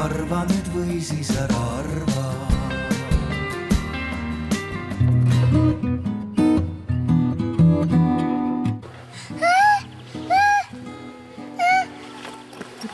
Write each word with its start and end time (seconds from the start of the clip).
arva 0.00 0.44
nüüd 0.48 0.68
või 0.72 0.96
siis 1.04 1.30
ära 1.36 1.58
arva 1.76 2.20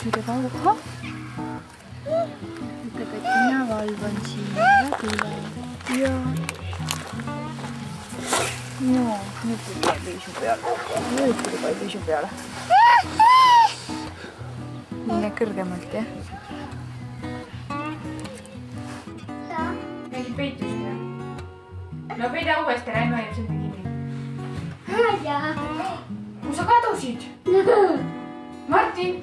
ütleb 0.06 0.29
auha. 0.30 0.74
ütleb, 2.86 3.14
et 3.14 3.25
mina 3.25 3.61
valvan 3.70 4.18
siia 4.27 4.70
küla. 5.00 5.30
ja. 6.00 6.12
no 8.80 9.18
nüüd 9.45 9.66
tuli 9.66 9.96
piisu 10.07 10.34
peale. 10.41 10.75
nüüd 11.18 11.45
tuli 11.45 11.75
piisu 11.82 12.02
peale. 12.07 12.30
mine 15.07 15.32
kõrgemalt 15.43 16.00
jah. 16.00 16.36
Ära, 22.66 23.02
emme 23.02 23.16
hoiab 23.16 23.34
sind 23.34 23.46
kinni. 23.48 23.80
kuhu 26.43 26.54
sa 26.54 26.64
kadusid? 26.64 27.20
Martin. 28.68 29.22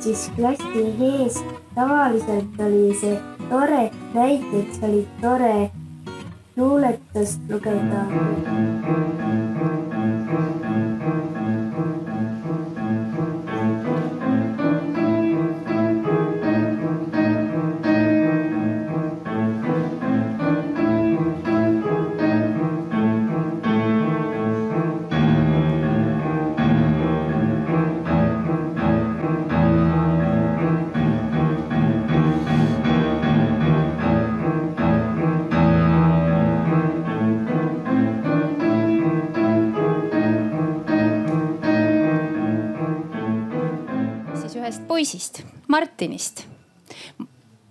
Seisis 0.00 0.30
klassi 0.36 0.84
ees. 1.00 1.44
tavaliselt 1.74 2.60
oli 2.60 2.94
see 3.00 3.20
tore, 3.50 3.90
näiteks 4.14 4.80
oli 4.82 5.08
tore 5.20 5.70
luuletust 6.56 7.40
lugeda. 7.50 8.00
Martinist. 45.70 46.44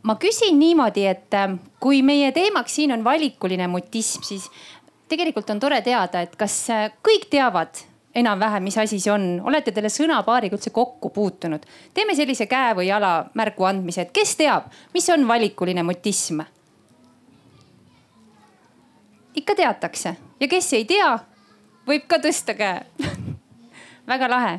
ma 0.03 0.15
küsin 0.15 0.55
niimoodi, 0.59 1.05
et 1.05 1.33
äh, 1.35 1.57
kui 1.79 2.01
meie 2.01 2.31
teemaks 2.31 2.75
siin 2.75 2.93
on 2.95 3.03
valikuline 3.03 3.67
mutism, 3.67 4.23
siis 4.23 4.47
tegelikult 5.11 5.49
on 5.49 5.59
tore 5.59 5.81
teada, 5.81 6.21
et 6.21 6.35
kas 6.39 6.55
äh, 6.71 6.85
kõik 7.03 7.27
teavad 7.29 7.83
enam-vähem, 8.15 8.63
mis 8.63 8.77
asi 8.77 8.99
see 8.99 9.11
on, 9.13 9.25
olete 9.45 9.73
teile 9.75 9.91
sõnapaariga 9.91 10.57
üldse 10.57 10.71
kokku 10.73 11.11
puutunud? 11.13 11.65
teeme 11.93 12.15
sellise 12.15 12.47
käe 12.49 12.71
või 12.77 12.87
jala 12.87 13.29
märgu 13.37 13.67
andmise, 13.67 14.07
et 14.07 14.15
kes 14.15 14.35
teab, 14.39 14.71
mis 14.93 15.09
on 15.13 15.27
valikuline 15.27 15.83
mutism? 15.83 16.41
ikka 19.35 19.55
teatakse 19.55 20.15
ja 20.39 20.47
kes 20.47 20.73
ei 20.73 20.87
tea, 20.89 21.11
võib 21.87 22.07
ka 22.07 22.21
tõsta 22.23 22.55
käe 22.57 22.81
väga 24.11 24.31
lahe, 24.31 24.57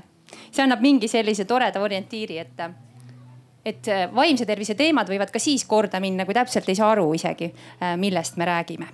see 0.50 0.62
annab 0.62 0.84
mingi 0.84 1.08
sellise 1.08 1.44
toreda 1.44 1.82
orientiiri, 1.82 2.38
et, 2.38 2.64
et 3.70 3.90
vaimse 4.14 4.46
tervise 4.46 4.76
teemad 4.78 5.08
võivad 5.10 5.32
ka 5.32 5.42
siis 5.42 5.64
korda 5.68 6.00
minna, 6.02 6.26
kui 6.26 6.36
täpselt 6.36 6.68
ei 6.68 6.78
saa 6.78 6.92
aru 6.94 7.08
isegi, 7.16 7.50
millest 8.00 8.38
me 8.40 8.48
räägime. 8.48 8.86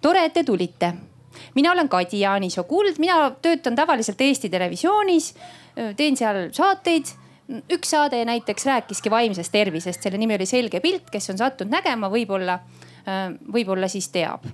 tore, 0.00 0.24
et 0.24 0.32
te 0.32 0.44
tulite. 0.44 0.92
mina 1.54 1.72
olen 1.72 1.88
Kadi 1.88 2.20
Jaanisoo 2.20 2.64
Kuld, 2.64 2.98
mina 2.98 3.30
töötan 3.42 3.76
tavaliselt 3.76 4.20
Eesti 4.20 4.48
Televisioonis, 4.48 5.34
teen 5.96 6.16
seal 6.16 6.48
saateid 6.52 7.12
üks 7.72 7.90
saade 7.90 8.24
näiteks 8.24 8.66
rääkiski 8.66 9.10
vaimsest 9.10 9.52
tervisest, 9.52 10.02
selle 10.02 10.18
nimi 10.18 10.34
oli 10.34 10.46
Selge 10.46 10.80
pilt, 10.80 11.10
kes 11.10 11.30
on 11.30 11.38
sattunud 11.38 11.72
nägema, 11.72 12.10
võib-olla, 12.10 12.58
võib-olla 13.52 13.88
siis 13.88 14.08
teab 14.08 14.46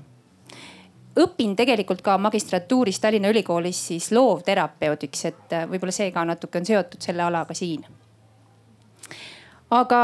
õpin 1.18 1.56
tegelikult 1.56 2.02
ka 2.04 2.16
magistratuuris 2.18 3.00
Tallinna 3.00 3.32
Ülikoolis 3.32 3.80
siis 3.90 4.10
loovterapeudiks, 4.12 5.24
et 5.28 5.56
võib-olla 5.68 5.94
see 5.94 6.10
ka 6.12 6.24
natuke 6.28 6.60
on 6.60 6.68
seotud 6.68 7.04
selle 7.04 7.24
alaga 7.26 7.54
siin. 7.56 7.84
Aga 9.72 10.02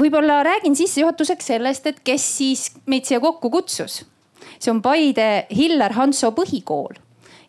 võib-olla 0.00 0.42
räägin 0.46 0.76
sissejuhatuseks 0.76 1.52
sellest, 1.52 1.86
et 1.86 2.02
kes 2.04 2.26
siis 2.38 2.66
meid 2.90 3.06
siia 3.08 3.20
kokku 3.20 3.50
kutsus. 3.50 4.04
see 4.58 4.70
on 4.70 4.82
Paide 4.82 5.46
Hillar 5.50 5.92
Hanso 5.92 6.30
põhikool 6.32 6.94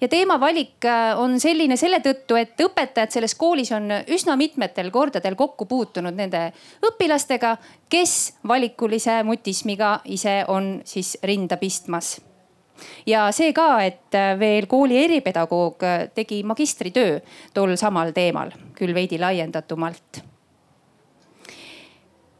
ja 0.02 0.08
teemavalik 0.08 0.86
on 1.18 1.40
selline 1.40 1.78
selle 1.78 2.00
tõttu, 2.04 2.38
et 2.40 2.60
õpetajad 2.62 3.14
selles 3.16 3.36
koolis 3.36 3.72
on 3.76 3.90
üsna 4.12 4.36
mitmetel 4.36 4.92
kordadel 4.92 5.36
kokku 5.36 5.66
puutunud 5.66 6.16
nende 6.16 6.52
õpilastega, 6.86 7.56
kes 7.90 8.36
valikulise 8.48 9.22
mutismiga 9.24 10.00
ise 10.06 10.44
on 10.48 10.80
siis 10.86 11.18
rinda 11.24 11.58
pistmas. 11.58 12.20
ja 13.06 13.32
see 13.32 13.54
ka, 13.54 13.84
et 13.84 14.20
veel 14.40 14.68
kooli 14.68 14.98
eripedagoog 15.04 15.84
tegi 16.14 16.44
magistritöö 16.44 17.20
tol 17.54 17.76
samal 17.76 18.12
teemal, 18.12 18.52
küll 18.76 18.94
veidi 18.94 19.20
laiendatumalt 19.20 20.35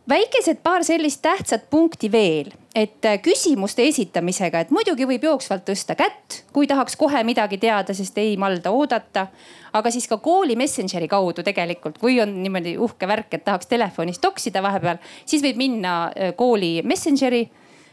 väikesed 0.10 0.60
paar 0.64 0.84
sellist 0.84 1.22
tähtsat 1.22 1.70
punkti 1.70 2.12
veel, 2.12 2.52
et 2.76 3.06
küsimuste 3.24 3.86
esitamisega, 3.88 4.62
et 4.62 4.74
muidugi 4.74 5.08
võib 5.10 5.24
jooksvalt 5.26 5.66
tõsta 5.68 5.96
kätt, 5.98 6.44
kui 6.54 6.68
tahaks 6.68 6.98
kohe 7.00 7.24
midagi 7.28 7.58
teada, 7.62 7.94
sest 7.94 8.18
ei 8.22 8.36
malda 8.38 8.72
oodata. 8.72 9.28
aga 9.74 9.92
siis 9.92 10.08
ka 10.08 10.18
kooli 10.18 10.56
Messengeri 10.56 11.08
kaudu 11.08 11.44
tegelikult, 11.44 11.98
kui 11.98 12.22
on 12.22 12.44
niimoodi 12.44 12.78
uhke 12.78 13.08
värk, 13.08 13.34
et 13.34 13.44
tahaks 13.44 13.68
telefonis 13.68 14.20
toksida 14.20 14.62
vahepeal, 14.64 14.98
siis 15.26 15.44
võib 15.44 15.58
minna 15.58 16.12
kooli 16.36 16.82
Messengeri 16.84 17.50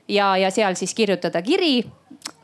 ja, 0.09 0.37
ja 0.37 0.51
seal 0.51 0.75
siis 0.75 0.95
kirjutada 0.95 1.43
kiri 1.43 1.83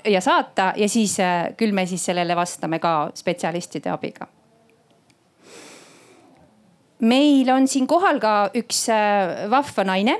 ja 0.05 0.21
saata 0.21 0.73
ja 0.77 0.89
siis 0.89 1.17
küll 1.57 1.73
me 1.73 1.87
siis 1.87 2.05
sellele 2.05 2.37
vastame 2.37 2.79
ka 2.79 3.11
spetsialistide 3.15 3.91
abiga 3.91 4.38
meil 7.01 7.51
on 7.51 7.69
siin 7.69 7.87
kohal 7.87 8.19
ka 8.21 8.51
üks 8.59 8.87
vahva 9.51 9.85
naine, 9.85 10.19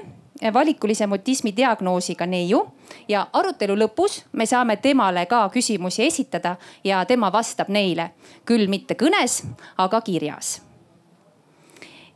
valikulise 0.55 1.07
mutismi 1.07 1.53
diagnoosiga 1.57 2.27
neiu 2.27 2.63
ja 3.09 3.27
arutelu 3.33 3.77
lõpus 3.79 4.23
me 4.33 4.47
saame 4.47 4.77
temale 4.83 5.27
ka 5.27 5.49
küsimusi 5.53 6.05
esitada 6.07 6.57
ja 6.85 7.05
tema 7.05 7.33
vastab 7.33 7.71
neile, 7.73 8.13
küll 8.47 8.69
mitte 8.69 8.95
kõnes, 8.95 9.43
aga 9.79 10.01
kirjas. 10.01 10.61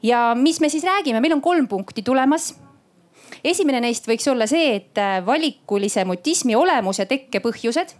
ja 0.02 0.34
mis 0.34 0.60
me 0.60 0.68
siis 0.68 0.84
räägime, 0.84 1.20
meil 1.20 1.32
on 1.32 1.40
kolm 1.42 1.68
punkti 1.68 2.02
tulemas. 2.02 2.54
esimene 3.44 3.80
neist 3.80 4.06
võiks 4.08 4.30
olla 4.30 4.46
see, 4.46 4.76
et 4.76 4.98
äh, 4.98 5.26
valikulise 5.26 6.04
mutismi 6.04 6.54
olemus 6.54 6.98
ja 6.98 7.06
tekkepõhjused. 7.06 7.94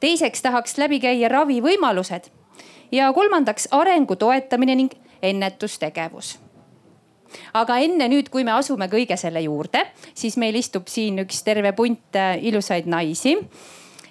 teiseks 0.00 0.42
tahaks 0.42 0.78
läbi 0.78 1.00
käia 1.00 1.28
ravivõimalused 1.28 2.30
ja 2.92 3.12
kolmandaks 3.12 3.68
arengu 3.70 4.16
toetamine 4.16 4.74
ning 4.74 4.94
ennetustegevus 5.22 6.38
aga 7.56 7.78
enne 7.84 8.08
nüüd, 8.12 8.28
kui 8.32 8.44
me 8.44 8.54
asume 8.56 8.88
kõige 8.92 9.16
selle 9.20 9.42
juurde, 9.44 9.84
siis 10.14 10.36
meil 10.40 10.56
istub 10.58 10.88
siin 10.92 11.22
üks 11.24 11.42
terve 11.46 11.72
punt 11.76 12.18
äh, 12.18 12.36
ilusaid 12.44 12.88
naisi. 12.90 13.36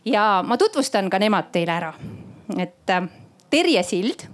ja 0.06 0.44
ma 0.46 0.58
tutvustan 0.58 1.10
ka 1.10 1.20
nemad 1.20 1.52
teile 1.52 1.72
ära. 1.72 1.94
et 2.58 2.90
äh, 2.90 3.10
Terje 3.50 3.84
Sild 3.84 4.28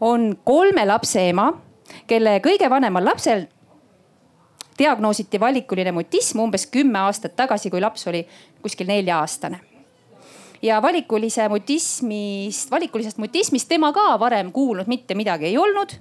on 0.00 0.36
kolme 0.44 0.86
lapse 0.86 1.28
ema, 1.28 1.52
kelle 2.06 2.40
kõige 2.44 2.70
vanemal 2.70 3.04
lapsel 3.04 3.46
diagnoositi 4.78 5.40
valikuline 5.40 5.92
mutism 5.92 6.40
umbes 6.40 6.66
kümme 6.66 6.98
aastat 6.98 7.36
tagasi, 7.36 7.70
kui 7.70 7.80
laps 7.80 8.06
oli 8.06 8.26
kuskil 8.62 8.86
nelja-aastane 8.86 9.75
ja 10.66 10.82
valikulise 10.82 11.48
mutismist, 11.48 12.70
valikulisest 12.70 13.18
mutismist 13.22 13.68
tema 13.68 13.92
ka 13.94 14.16
varem 14.20 14.52
kuulnud 14.52 14.90
mitte 14.90 15.14
midagi 15.14 15.46
ei 15.50 15.58
olnud 15.58 15.94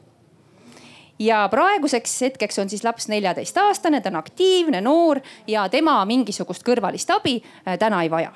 ja 1.20 1.46
praeguseks 1.52 2.22
hetkeks 2.22 2.60
on 2.60 2.70
siis 2.70 2.84
laps 2.84 3.08
neljateistaastane, 3.08 4.02
ta 4.02 4.10
on 4.10 4.20
aktiivne, 4.20 4.82
noor 4.82 5.22
ja 5.48 5.68
tema 5.70 5.98
mingisugust 6.06 6.66
kõrvalist 6.68 7.12
abi 7.16 7.38
äh, 7.40 7.78
täna 7.80 8.04
ei 8.04 8.12
vaja. 8.12 8.34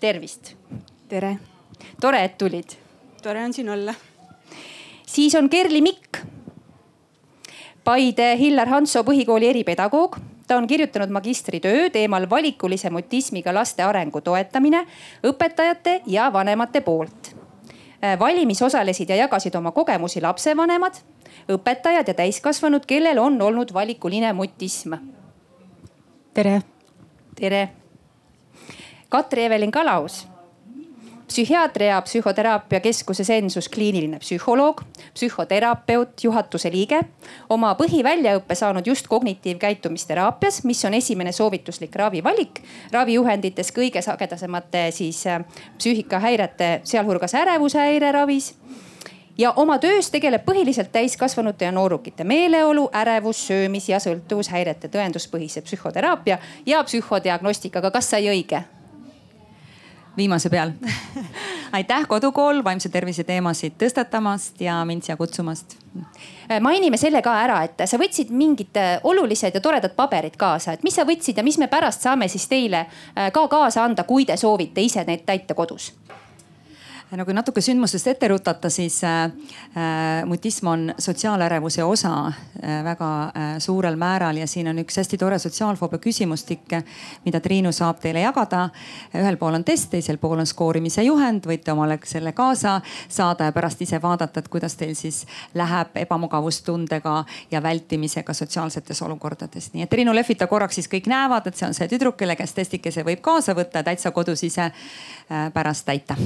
tervist. 0.00 0.54
tere. 1.08 1.38
tore, 2.00 2.24
et 2.24 2.38
tulid. 2.38 2.76
tore 3.22 3.44
on 3.44 3.52
siin 3.52 3.70
olla. 3.70 3.94
siis 5.06 5.34
on 5.34 5.50
Kerli 5.50 5.82
Mikk. 5.82 6.24
Paide 7.84 8.36
Hillar 8.40 8.68
Hanso 8.68 9.02
põhikooli 9.04 9.50
eripedagoog 9.52 10.16
ta 10.46 10.56
on 10.56 10.66
kirjutanud 10.66 11.08
magistritöö 11.08 11.90
teemal 11.90 12.30
valikulise 12.30 12.90
mutismiga 12.90 13.54
laste 13.54 13.82
arengu 13.82 14.20
toetamine 14.20 14.86
õpetajate 15.26 16.00
ja 16.06 16.32
vanemate 16.32 16.80
poolt. 16.80 17.34
Äh, 18.04 18.18
valimis 18.18 18.62
osalesid 18.62 19.08
ja 19.08 19.16
jagasid 19.16 19.54
oma 19.54 19.72
kogemusi 19.72 20.20
lapsevanemad 20.20 21.00
õpetajad 21.48 22.08
ja 22.08 22.14
täiskasvanud, 22.14 22.86
kellel 22.86 23.18
on 23.18 23.42
olnud 23.42 23.72
valikuline 23.72 24.32
mutism. 24.32 24.94
tere. 26.34 26.62
tere. 27.34 27.68
Katri 29.08 29.44
Evelin 29.44 29.70
Kalaus 29.70 30.33
psühhiaatria 31.34 32.02
psühhoteraapia 32.02 32.78
keskuse 32.80 33.24
Sensus 33.24 33.68
kliiniline 33.68 34.18
psühholoog, 34.22 34.82
psühhoterapeut, 35.14 36.24
juhatuse 36.24 36.70
liige. 36.70 37.00
oma 37.50 37.72
põhiväljaõppe 37.74 38.54
saanud 38.54 38.86
just 38.86 39.08
kognitiivkäitumisteraapias, 39.10 40.62
mis 40.64 40.84
on 40.84 40.94
esimene 40.94 41.32
soovituslik 41.32 41.96
ravivalik 41.96 42.60
ravijuhendites 42.92 43.72
kõige 43.74 44.02
sagedasemate 44.02 44.90
siis 44.90 45.26
äh, 45.26 45.42
psüühikahäirete, 45.78 46.80
sealhulgas 46.84 47.34
ärevushäire 47.34 48.12
ravis 48.12 48.54
ja 49.38 49.52
oma 49.56 49.78
töös 49.78 50.10
tegeleb 50.14 50.46
põhiliselt 50.46 50.92
täiskasvanute 50.92 51.64
ja 51.64 51.72
noorukite 51.72 52.24
meeleolu, 52.24 52.86
ärevus, 52.94 53.46
söömis 53.46 53.88
ja 53.88 53.98
sõltuvushäirete 53.98 54.88
tõenduspõhise 54.88 55.66
psühhoteraapia 55.66 56.38
ja 56.66 56.84
psühhodiagnostikaga. 56.84 57.90
kas 57.90 58.10
sai 58.10 58.30
õige? 58.30 58.62
Viimase 60.16 60.50
peal. 60.50 60.72
Aitäh 61.76 62.06
Kodukool 62.08 62.62
vaimse 62.64 62.88
tervise 62.88 63.24
teemasid 63.24 63.74
tõstatamast 63.80 64.60
ja 64.62 64.76
mind 64.84 65.02
siia 65.02 65.16
kutsumast. 65.16 65.76
mainime 66.60 66.96
selle 66.96 67.22
ka 67.22 67.34
ära, 67.42 67.62
et 67.64 67.82
sa 67.86 67.98
võtsid 67.98 68.30
mingid 68.30 68.78
olulised 69.02 69.54
ja 69.54 69.60
toredad 69.60 69.94
paberid 69.96 70.36
kaasa, 70.36 70.72
et 70.72 70.82
mis 70.82 70.94
sa 70.94 71.04
võtsid 71.04 71.36
ja 71.36 71.42
mis 71.42 71.58
me 71.58 71.66
pärast 71.66 72.02
saame 72.02 72.28
siis 72.28 72.46
teile 72.48 72.86
ka 73.14 73.48
kaasa 73.48 73.84
anda, 73.84 74.04
kui 74.04 74.24
te 74.24 74.36
soovite 74.36 74.80
ise 74.80 75.04
neid 75.06 75.26
täita 75.26 75.54
kodus 75.54 75.92
no 77.16 77.24
kui 77.26 77.34
natuke 77.36 77.62
sündmustest 77.62 78.08
ette 78.10 78.28
rutata, 78.28 78.70
siis 78.72 78.96
äh, 79.04 79.24
äh, 79.24 80.24
mutism 80.26 80.66
on 80.66 80.84
sotsiaalärevuse 80.98 81.84
osa 81.84 82.12
äh, 82.26 82.84
väga 82.84 83.10
äh, 83.24 83.58
suurel 83.58 83.96
määral 83.96 84.36
ja 84.36 84.46
siin 84.46 84.68
on 84.68 84.78
üks 84.82 84.98
hästi 84.98 85.18
tore 85.20 85.38
sotsiaalfoobia 85.38 86.00
küsimustik, 86.02 86.74
mida 87.24 87.40
Triinu 87.40 87.72
saab 87.72 88.00
teile 88.02 88.24
jagada. 88.24 88.68
ühel 89.14 89.36
pool 89.36 89.54
on 89.54 89.64
test, 89.64 89.90
teisel 89.90 90.18
pool 90.18 90.42
on 90.42 90.46
skoorimise 90.46 91.02
juhend, 91.02 91.46
võite 91.46 91.72
omale 91.72 91.98
selle 92.04 92.32
kaasa 92.32 92.80
saada 93.08 93.50
ja 93.50 93.52
pärast 93.52 93.82
ise 93.82 94.00
vaadata, 94.02 94.40
et 94.40 94.48
kuidas 94.48 94.76
teil 94.76 94.94
siis 94.98 95.24
läheb 95.54 95.96
ebamugavustundega 96.04 97.24
ja 97.50 97.62
vältimisega 97.62 98.34
sotsiaalsetes 98.34 99.02
olukordades. 99.02 99.72
nii 99.72 99.84
et 99.86 99.90
Triinu 99.90 100.14
lehvita 100.14 100.46
korraks, 100.46 100.74
siis 100.80 100.90
kõik 100.90 101.06
näevad, 101.10 101.46
et 101.46 101.56
see 101.56 101.68
on 101.68 101.74
see 101.74 101.88
tüdruk, 101.88 102.16
kelle 102.16 102.36
käest 102.36 102.56
testikese 102.58 103.04
võib 103.04 103.22
kaasa 103.22 103.54
võtta 103.54 103.82
ja 103.82 103.90
täitsa 103.90 104.10
kodus 104.10 104.42
ise 104.42 104.70
äh, 104.70 105.52
pärast 105.52 105.86
täita 105.86 106.16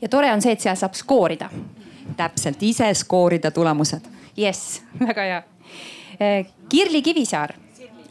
ja 0.00 0.08
tore 0.08 0.32
on 0.32 0.42
see, 0.42 0.52
et 0.52 0.60
seal 0.60 0.76
saab 0.76 0.94
skoorida. 0.94 1.50
täpselt, 2.16 2.62
ise 2.62 2.94
skoorida 2.94 3.50
tulemused. 3.50 4.00
jess, 4.36 4.82
väga 5.06 5.22
hea. 5.22 5.42
Eh, 6.20 6.46
Kirli 6.68 7.02
Kivisaar, 7.02 7.54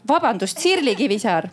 vabandust, 0.08 0.58
Sirli 0.58 0.96
Kivisaar. 0.96 1.48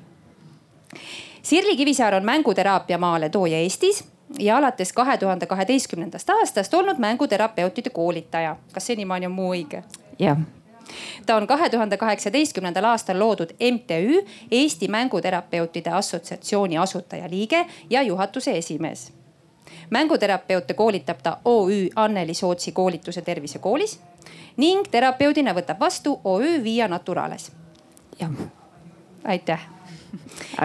Sirli 1.42 1.78
Kivisaar 1.78 2.16
on 2.16 2.26
mänguteraapia 2.26 2.98
maaletooja 2.98 3.58
Eestis 3.58 4.04
ja 4.40 4.58
alates 4.58 4.94
kahe 4.94 5.18
tuhande 5.18 5.46
kaheteistkümnendast 5.46 6.30
aastast 6.30 6.74
olnud 6.74 6.98
mänguterapeutide 6.98 7.90
koolitaja. 7.90 8.56
kas 8.74 8.88
senimaani 8.88 9.26
on 9.26 9.32
muu 9.32 9.54
õige? 9.54 9.84
jah 10.20 10.38
ta 11.26 11.36
on 11.36 11.48
kahe 11.48 11.70
tuhande 11.70 11.98
kaheksateistkümnendal 11.98 12.84
aastal 12.84 13.20
loodud 13.20 13.50
MTÜ 13.72 14.26
Eesti 14.52 14.88
Mänguterapeutide 14.88 15.90
Assotsiatsiooni 15.90 16.78
asutajaliige 16.78 17.66
ja 17.90 18.02
juhatuse 18.02 18.58
esimees 18.58 19.17
mänguterapeute 19.90 20.74
koolitab 20.74 21.18
ta 21.24 21.38
OÜ 21.46 21.90
Anneli 21.96 22.34
Sootsi 22.34 22.72
koolituse 22.72 23.22
tervisekoolis 23.22 24.00
ning 24.58 24.88
terapeudina 24.92 25.54
võtab 25.54 25.80
vastu 25.80 26.20
OÜ 26.24 26.64
Via 26.64 26.88
Naturales. 26.88 27.52
jah. 28.20 28.32
aitäh. 29.24 29.60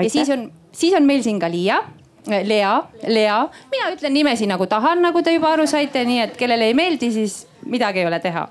ja 0.03 0.11
siis 0.11 0.31
on, 0.31 0.53
siis 0.73 0.95
on 0.95 1.03
meil 1.03 1.23
siin 1.23 1.41
ka 1.41 1.51
Liia 1.51 1.83
Lea, 2.27 2.83
Lea, 3.07 3.49
mina 3.71 3.89
ütlen 3.91 4.15
nimesi 4.15 4.47
nagu 4.47 4.67
tahan, 4.71 5.01
nagu 5.03 5.23
te 5.23 5.33
juba 5.35 5.51
aru 5.57 5.67
saite, 5.67 6.05
nii 6.07 6.21
et 6.23 6.37
kellele 6.39 6.69
ei 6.71 6.75
meeldi, 6.75 7.11
siis 7.11 7.49
midagi 7.67 7.99
ei 7.99 8.07
ole 8.07 8.21
teha. 8.23 8.45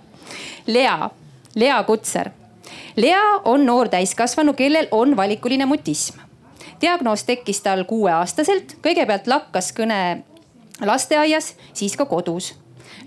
Lea, 0.68 1.10
Lea 1.56 1.78
Kutser. 1.88 2.32
Lea 3.00 3.22
on 3.48 3.64
noor 3.66 3.88
täiskasvanu, 3.90 4.54
kellel 4.54 4.92
on 4.92 5.16
valikuline 5.16 5.66
mutism. 5.66 6.20
diagnoos 6.82 7.24
tekkis 7.24 7.62
tal 7.62 7.84
kuueaastaselt, 7.86 8.76
kõigepealt 8.82 9.28
lakkas 9.30 9.70
kõne 9.78 10.24
lasteaias, 10.82 11.56
siis 11.74 11.98
ka 11.98 12.06
kodus 12.06 12.56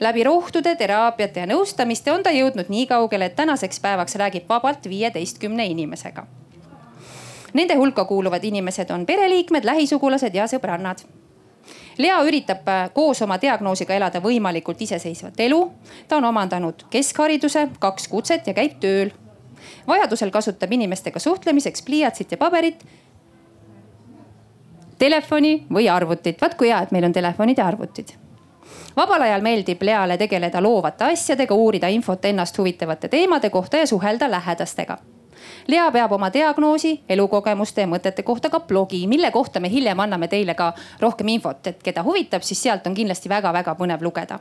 läbi 0.01 0.25
rohtude, 0.25 0.77
teraapiate 0.77 1.41
ja 1.41 1.47
nõustamiste 1.47 2.13
on 2.13 2.23
ta 2.23 2.31
jõudnud 2.35 2.69
nii 2.69 2.87
kaugele, 2.91 3.31
et 3.31 3.37
tänaseks 3.37 3.81
päevaks 3.81 4.17
räägib 4.19 4.49
vabalt 4.49 4.89
viieteistkümne 4.89 5.67
inimesega. 5.67 6.27
Nende 7.55 7.75
hulka 7.75 8.05
kuuluvad 8.05 8.45
inimesed 8.45 8.91
on 8.91 9.07
pereliikmed, 9.07 9.65
lähisugulased 9.65 10.35
ja 10.35 10.49
sõbrannad. 10.51 11.05
Lea 11.99 12.17
üritab 12.27 12.67
äh, 12.69 12.89
koos 12.95 13.23
oma 13.23 13.39
diagnoosiga 13.39 13.95
elada 13.95 14.19
võimalikult 14.21 14.81
iseseisvat 14.83 15.39
elu. 15.41 15.61
ta 16.09 16.17
on 16.17 16.25
omandanud 16.25 16.83
keskhariduse, 16.91 17.69
kaks 17.79 18.09
kutset 18.09 18.47
ja 18.47 18.55
käib 18.55 18.81
tööl. 18.81 19.13
vajadusel 19.87 20.31
kasutab 20.31 20.73
inimestega 20.73 21.19
suhtlemiseks 21.19 21.83
pliiatsit 21.83 22.33
ja 22.33 22.37
paberit 22.37 22.85
telefoni 24.99 25.67
või 25.73 25.89
arvutit. 25.91 26.41
vaat 26.41 26.55
kui 26.55 26.69
hea, 26.69 26.83
et 26.83 26.93
meil 26.93 27.05
on 27.05 27.13
telefonid 27.13 27.59
ja 27.59 27.67
arvutid. 27.67 28.15
vabal 28.97 29.23
ajal 29.23 29.43
meeldib 29.43 29.83
Leale 29.83 30.17
tegeleda 30.17 30.63
loovate 30.63 31.05
asjadega, 31.05 31.55
uurida 31.55 31.89
infot 31.89 32.25
ennast 32.25 32.59
huvitavate 32.59 33.09
teemade 33.09 33.51
kohta 33.51 33.77
ja 33.77 33.87
suhelda 33.87 34.31
lähedastega. 34.31 34.99
Lea 35.67 35.91
peab 35.91 36.13
oma 36.13 36.33
diagnoosi, 36.33 37.01
elukogemuste 37.09 37.81
ja 37.81 37.87
mõtete 37.87 38.23
kohta 38.23 38.51
ka 38.51 38.61
blogi, 38.61 39.07
mille 39.07 39.31
kohta 39.31 39.61
me 39.61 39.71
hiljem 39.71 40.01
anname 40.01 40.29
teile 40.29 40.55
ka 40.55 40.73
rohkem 41.01 41.29
infot, 41.29 41.67
et 41.67 41.83
keda 41.83 42.03
huvitab, 42.03 42.43
siis 42.43 42.63
sealt 42.63 42.87
on 42.87 42.95
kindlasti 42.95 43.29
väga-väga 43.29 43.75
põnev 43.75 44.03
lugeda 44.03 44.39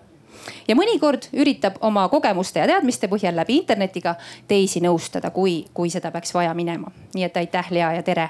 ja 0.67 0.75
mõnikord 0.75 1.29
üritab 1.33 1.79
oma 1.81 2.07
kogemuste 2.11 2.59
ja 2.59 2.67
teadmiste 2.67 3.07
põhjal 3.07 3.35
läbi 3.35 3.61
internetiga 3.61 4.15
teisi 4.47 4.83
nõustada, 4.83 5.31
kui, 5.31 5.65
kui 5.73 5.89
seda 5.89 6.11
peaks 6.11 6.33
vaja 6.35 6.53
minema. 6.53 6.91
nii 7.15 7.23
et 7.23 7.37
aitäh, 7.37 7.71
Lea 7.71 7.93
ja 7.93 8.03
tere 8.03 8.29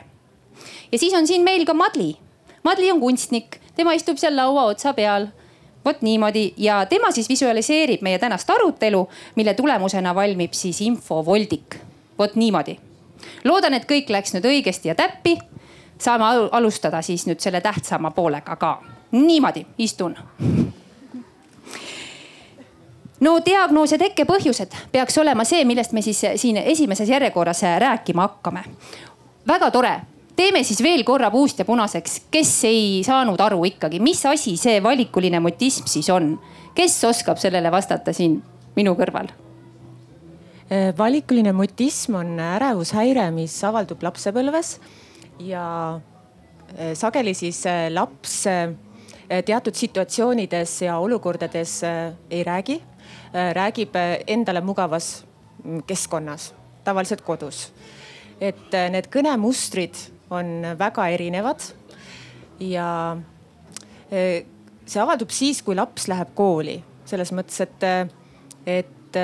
ja 0.91 0.99
siis 0.99 1.13
on 1.13 1.27
siin 1.27 1.43
meil 1.43 1.65
ka 1.65 1.73
Madli. 1.73 2.17
Madli 2.63 2.91
on 2.91 2.99
kunstnik, 2.99 3.59
tema 3.75 3.93
istub 3.93 4.17
seal 4.17 4.35
laua 4.35 4.63
otsa 4.63 4.93
peal 4.93 5.27
vot 5.85 6.01
niimoodi 6.01 6.53
ja 6.57 6.85
tema 6.85 7.11
siis 7.11 7.29
visualiseerib 7.29 8.01
meie 8.01 8.19
tänast 8.19 8.49
arutelu, 8.49 9.09
mille 9.35 9.53
tulemusena 9.53 10.15
valmib 10.15 10.53
siis 10.53 10.81
infovoldik. 10.81 11.75
vot 12.19 12.35
niimoodi. 12.35 12.77
loodan, 13.43 13.73
et 13.73 13.85
kõik 13.85 14.09
läks 14.09 14.33
nüüd 14.33 14.45
õigesti 14.45 14.87
ja 14.87 14.95
täppi. 14.95 15.37
saame 15.97 16.25
alustada 16.51 17.01
siis 17.01 17.27
nüüd 17.27 17.39
selle 17.39 17.61
tähtsama 17.61 18.11
poolega 18.11 18.55
ka. 18.55 18.81
niimoodi 19.11 19.65
istun. 19.77 20.15
no 23.19 23.39
diagnoos 23.45 23.91
ja 23.91 23.97
tekkepõhjused 23.97 24.71
peaks 24.91 25.17
olema 25.17 25.43
see, 25.43 25.65
millest 25.65 25.91
me 25.91 26.01
siis 26.01 26.21
siin 26.35 26.57
esimeses 26.57 27.09
järjekorras 27.09 27.61
rääkima 27.79 28.21
hakkame. 28.21 28.63
väga 29.47 29.71
tore, 29.71 30.01
teeme 30.35 30.63
siis 30.65 30.81
veel 30.83 31.03
korra 31.07 31.29
puust 31.31 31.59
ja 31.61 31.65
punaseks, 31.65 32.23
kes 32.33 32.51
ei 32.69 32.85
saanud 33.05 33.41
aru 33.41 33.63
ikkagi, 33.69 33.99
mis 34.03 34.23
asi 34.29 34.55
see 34.59 34.81
valikuline 34.83 35.41
mutism 35.43 35.87
siis 35.89 36.09
on? 36.13 36.35
kes 36.73 37.03
oskab 37.05 37.37
sellele 37.37 37.69
vastata 37.71 38.13
siin 38.13 38.39
minu 38.75 38.95
kõrval? 38.97 39.29
valikuline 40.97 41.51
mutism 41.53 42.15
on 42.17 42.39
ärevushäire, 42.41 43.27
mis 43.35 43.55
avaldub 43.67 44.01
lapsepõlves 44.01 44.77
ja 45.43 45.65
eh, 46.77 46.95
sageli 46.97 47.35
siis 47.37 47.61
eh, 47.69 47.89
laps 47.93 48.43
teatud 49.23 49.73
situatsioonides 49.73 50.81
ja 50.83 50.97
olukordades 51.01 51.77
ei 51.83 52.41
räägi, 52.43 52.75
räägib 53.55 53.95
endale 54.27 54.61
mugavas 54.61 55.23
mm, 55.63 55.85
keskkonnas, 55.87 56.51
tavaliselt 56.83 57.23
kodus. 57.25 57.71
et 58.41 58.75
need 58.91 59.07
kõnemustrid 59.07 59.95
on 60.33 60.73
väga 60.79 61.07
erinevad. 61.13 61.63
Ja 62.63 62.87
see 64.09 65.01
avaldub 65.01 65.31
siis, 65.33 65.63
kui 65.65 65.75
laps 65.75 66.07
läheb 66.11 66.35
kooli, 66.37 66.77
selles 67.09 67.31
mõttes, 67.35 67.63
et, 67.65 67.85
et 68.69 69.17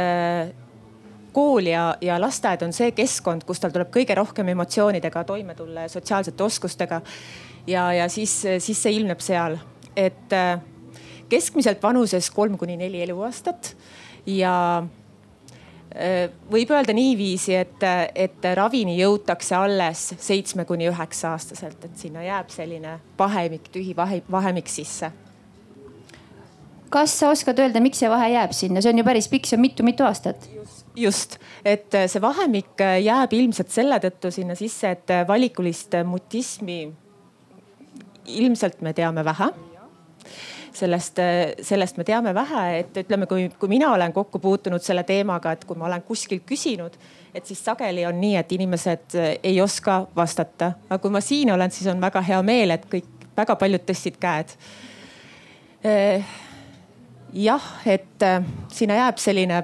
kool 1.34 1.70
ja, 1.70 1.84
ja 2.01 2.18
lasteaed 2.22 2.63
on 2.66 2.74
see 2.75 2.92
keskkond, 2.98 3.46
kus 3.48 3.62
tal 3.62 3.74
tuleb 3.74 3.92
kõige 3.94 4.16
rohkem 4.18 4.50
emotsioonidega 4.54 5.24
toime 5.28 5.56
tulla 5.58 5.86
ja 5.86 5.92
sotsiaalsete 5.92 6.44
oskustega. 6.44 7.01
ja, 7.68 7.92
ja 7.94 8.10
siis, 8.10 8.34
siis 8.60 8.82
see 8.82 8.96
ilmneb 8.98 9.22
seal, 9.24 9.60
et 9.96 10.34
äh, 10.36 10.60
keskmiselt 11.30 11.84
vanuses 11.84 12.32
kolm 12.34 12.58
kuni 12.58 12.78
neli 12.78 13.04
eluaastat 13.06 13.75
ja 14.25 14.84
võib 16.51 16.69
öelda 16.69 16.93
niiviisi, 16.93 17.55
et, 17.58 17.86
et 18.15 18.46
ravini 18.55 18.93
jõutakse 19.00 19.55
alles 19.58 20.03
seitsme 20.22 20.65
kuni 20.69 20.89
üheksa 20.89 21.34
aastaselt, 21.34 21.81
et 21.86 21.98
sinna 21.98 22.22
jääb 22.24 22.51
selline 22.53 23.00
vahemik, 23.17 23.72
tühi 23.74 23.96
vahe, 23.98 24.22
vahemik 24.31 24.69
sisse. 24.69 25.12
kas 26.89 27.13
sa 27.19 27.29
oskad 27.29 27.60
öelda, 27.62 27.81
miks 27.81 28.00
see 28.01 28.10
vahe 28.10 28.31
jääb 28.34 28.53
sinna, 28.53 28.81
see 28.81 28.93
on 28.93 29.01
ju 29.01 29.05
päris 29.05 29.29
pikk, 29.29 29.50
see 29.50 29.58
on 29.58 29.65
mitu-mitu 29.65 30.05
aastat. 30.05 30.50
Just, 30.98 31.38
et 31.65 31.93
äh, 31.93 32.08
see 32.10 32.22
vahemik 32.22 32.81
äh, 32.81 32.98
jääb 33.05 33.34
ilmselt 33.38 33.69
selle 33.74 34.00
tõttu 34.01 34.31
sinna 34.34 34.58
sisse, 34.58 34.93
et 34.98 35.13
äh, 35.13 35.25
valikulist 35.27 35.98
mutismi 36.05 36.81
ilmselt 38.29 38.81
me 38.86 38.93
teame 38.93 39.25
vähe 39.25 39.50
sellest, 40.73 41.21
sellest 41.61 41.97
me 41.97 42.03
teame 42.07 42.33
vähe, 42.35 42.65
et 42.79 42.97
ütleme, 43.03 43.27
kui, 43.29 43.47
kui 43.59 43.69
mina 43.71 43.91
olen 43.93 44.13
kokku 44.13 44.39
puutunud 44.39 44.83
selle 44.83 45.03
teemaga, 45.03 45.53
et 45.55 45.65
kui 45.65 45.77
ma 45.77 45.88
olen 45.89 46.03
kuskil 46.05 46.41
küsinud, 46.45 46.97
et 47.33 47.45
siis 47.45 47.61
sageli 47.65 48.05
on 48.09 48.19
nii, 48.21 48.35
et 48.39 48.51
inimesed 48.51 49.17
ei 49.43 49.61
oska 49.61 50.01
vastata. 50.15 50.73
aga 50.89 50.99
kui 51.01 51.11
ma 51.11 51.21
siin 51.21 51.51
olen, 51.53 51.71
siis 51.71 51.89
on 51.91 52.01
väga 52.01 52.21
hea 52.21 52.41
meel, 52.43 52.75
et 52.75 52.85
kõik, 52.91 53.09
väga 53.38 53.55
paljud 53.55 53.85
tõstsid 53.88 54.19
käed. 54.19 54.55
jah, 57.33 57.67
et 57.85 58.25
sinna 58.73 58.95
jääb 58.95 59.17
selline 59.17 59.63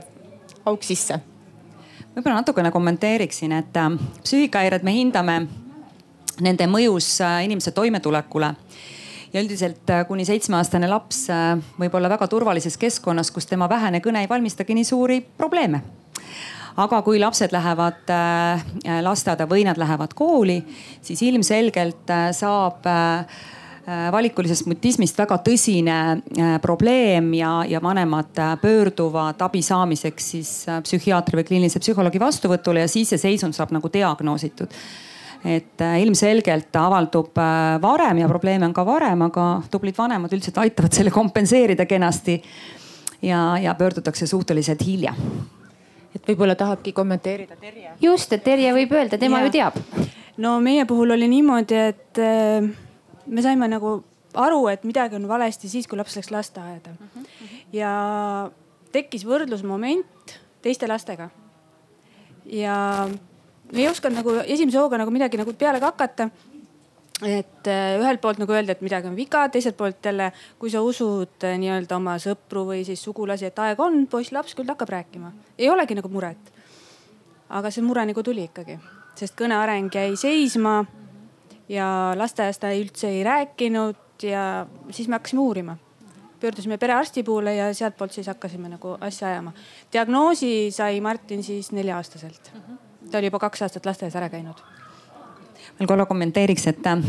auk 0.66 0.84
sisse. 0.84 1.20
võib-olla 2.16 2.40
natukene 2.40 2.72
kommenteeriksin, 2.72 3.52
et 3.52 3.78
äh, 3.78 3.98
psüühikahäired 4.24 4.86
me 4.88 4.94
hindame 4.96 5.40
nende 6.42 6.68
mõjus 6.68 7.10
äh, 7.22 7.44
inimese 7.46 7.72
toimetulekule 7.76 8.54
ja 9.36 9.44
üldiselt 9.44 9.92
äh, 9.92 10.06
kuni 10.08 10.26
seitsmeaastane 10.26 10.88
laps 10.88 11.26
võib 11.80 11.98
olla 12.00 12.10
väga 12.10 12.28
turvalises 12.32 12.80
keskkonnas, 12.80 13.34
kus 13.36 13.50
tema 13.52 13.68
vähene 13.70 14.00
kõne 14.02 14.24
ei 14.24 14.32
valmistagi 14.32 14.78
nii 14.78 14.88
suuri 14.88 15.20
probleeme. 15.38 15.84
aga 16.76 17.02
kui 17.02 17.20
lapsed 17.20 17.54
lähevad 17.56 18.10
lasteaeda 19.02 19.46
või 19.48 19.64
nad 19.64 19.78
lähevad 19.80 20.14
kooli, 20.16 20.58
siis 21.02 21.22
ilmselgelt 21.24 22.12
saab 22.36 22.88
Äh, 23.86 24.08
valikulisest 24.10 24.66
mutismist 24.66 25.20
väga 25.20 25.36
tõsine 25.46 25.96
äh, 26.18 26.56
probleem 26.58 27.28
ja, 27.38 27.60
ja 27.70 27.78
vanemad 27.84 28.40
äh, 28.42 28.56
pöörduvad 28.58 29.44
abi 29.46 29.60
saamiseks 29.62 30.30
siis 30.32 30.54
psühhiaatri 30.88 31.38
või 31.38 31.46
kliinilise 31.46 31.78
psühholoogi 31.84 32.18
vastuvõtule 32.18 32.82
ja 32.82 32.90
siis 32.90 33.14
see 33.14 33.22
seisund 33.22 33.54
saab 33.54 33.76
nagu 33.76 33.92
diagnoositud 33.94 34.74
et 35.46 35.82
ilmselgelt 36.02 36.76
avaldub 36.80 37.38
varem 37.82 38.18
ja 38.18 38.30
probleeme 38.30 38.66
on 38.66 38.74
ka 38.74 38.86
varem, 38.86 39.22
aga 39.28 39.44
tublid 39.72 39.98
vanemad 39.98 40.34
üldiselt 40.34 40.58
aitavad 40.64 40.96
selle 40.96 41.12
kompenseerida 41.14 41.86
kenasti. 41.86 42.42
ja, 43.22 43.58
ja 43.62 43.76
pöördutakse 43.76 44.28
suhteliselt 44.28 44.82
hilja. 44.86 45.14
et 46.16 46.28
võib-olla 46.28 46.56
tahabki 46.56 46.92
kommenteerida 46.92 47.56
Terje. 47.56 47.92
just, 48.02 48.34
et 48.34 48.44
Terje 48.44 48.74
võib 48.74 48.92
öelda, 48.92 49.18
tema 49.18 49.40
ja. 49.40 49.46
ju 49.46 49.52
teab. 49.52 49.80
no 50.38 50.60
meie 50.60 50.86
puhul 50.86 51.12
oli 51.12 51.28
niimoodi, 51.28 51.76
et 51.76 52.22
me 53.28 53.42
saime 53.42 53.68
nagu 53.68 54.04
aru, 54.36 54.68
et 54.68 54.84
midagi 54.84 55.16
on 55.16 55.28
valesti 55.28 55.70
siis, 55.70 55.88
kui 55.88 55.98
laps 56.00 56.16
läks 56.18 56.32
lasteaeda 56.32 56.96
uh. 56.96 57.08
-huh. 57.18 57.56
ja 57.74 57.94
tekkis 58.92 59.26
võrdlusmoment 59.28 60.38
teiste 60.62 60.88
lastega. 60.88 61.30
ja 62.46 63.08
ei 63.74 63.88
osanud 63.90 64.20
nagu 64.20 64.36
esimese 64.46 64.80
hooga 64.80 65.00
nagu 65.02 65.14
midagi 65.14 65.40
nagu 65.40 65.54
peale 65.54 65.80
ka 65.80 65.94
hakata. 65.94 66.30
et 67.24 67.68
äh, 67.72 67.96
ühelt 68.02 68.20
poolt 68.22 68.42
nagu 68.42 68.52
öelda, 68.52 68.74
et 68.76 68.82
midagi 68.84 69.08
on 69.08 69.16
viga, 69.16 69.46
teiselt 69.50 69.78
poolt 69.78 70.04
jälle, 70.04 70.34
kui 70.60 70.70
sa 70.70 70.82
usud 70.84 71.46
äh, 71.48 71.56
nii-öelda 71.62 71.96
oma 71.96 72.18
sõpru 72.20 72.66
või 72.68 72.84
siis 72.84 73.00
sugulasi, 73.00 73.48
et 73.48 73.60
aeg 73.64 73.80
on, 73.80 74.04
poiss, 74.12 74.34
laps 74.36 74.52
küll 74.56 74.68
hakkab 74.68 74.92
rääkima, 74.92 75.32
ei 75.58 75.70
olegi 75.72 75.96
nagu 75.96 76.12
muret. 76.12 76.52
aga 77.50 77.72
see 77.72 77.86
mure 77.86 78.04
nagu 78.06 78.24
tuli 78.24 78.50
ikkagi, 78.50 78.76
sest 79.16 79.36
kõne 79.40 79.56
areng 79.56 79.96
jäi 79.96 80.18
seisma 80.20 80.82
ja 81.70 81.88
lasteaias 82.18 82.60
ta 82.60 82.74
üldse 82.76 83.08
ei 83.08 83.24
rääkinud 83.24 84.26
ja 84.28 84.66
siis 84.92 85.08
me 85.08 85.16
hakkasime 85.16 85.42
uurima. 85.42 85.78
pöördusime 86.40 86.78
perearsti 86.78 87.24
poole 87.24 87.56
ja 87.56 87.74
sealtpoolt 87.74 88.12
siis 88.12 88.28
hakkasime 88.28 88.70
nagu 88.70 88.98
asja 89.02 89.28
ajama. 89.28 89.54
diagnoosi 89.94 90.72
sai 90.72 91.02
Martin 91.02 91.44
siis 91.44 91.72
nelja-aastaselt. 91.72 92.52
Ta 93.12 93.18
oli 93.18 93.32
juba 93.32 93.40
kaks 93.40 93.66
aastat 93.68 93.86
lasteaias 93.86 94.16
ära 94.16 94.30
käinud 94.30 94.62
veel 95.80 95.88
korra 95.88 96.06
kommenteeriks, 96.06 96.68
et 96.72 96.88
äh, 96.88 97.02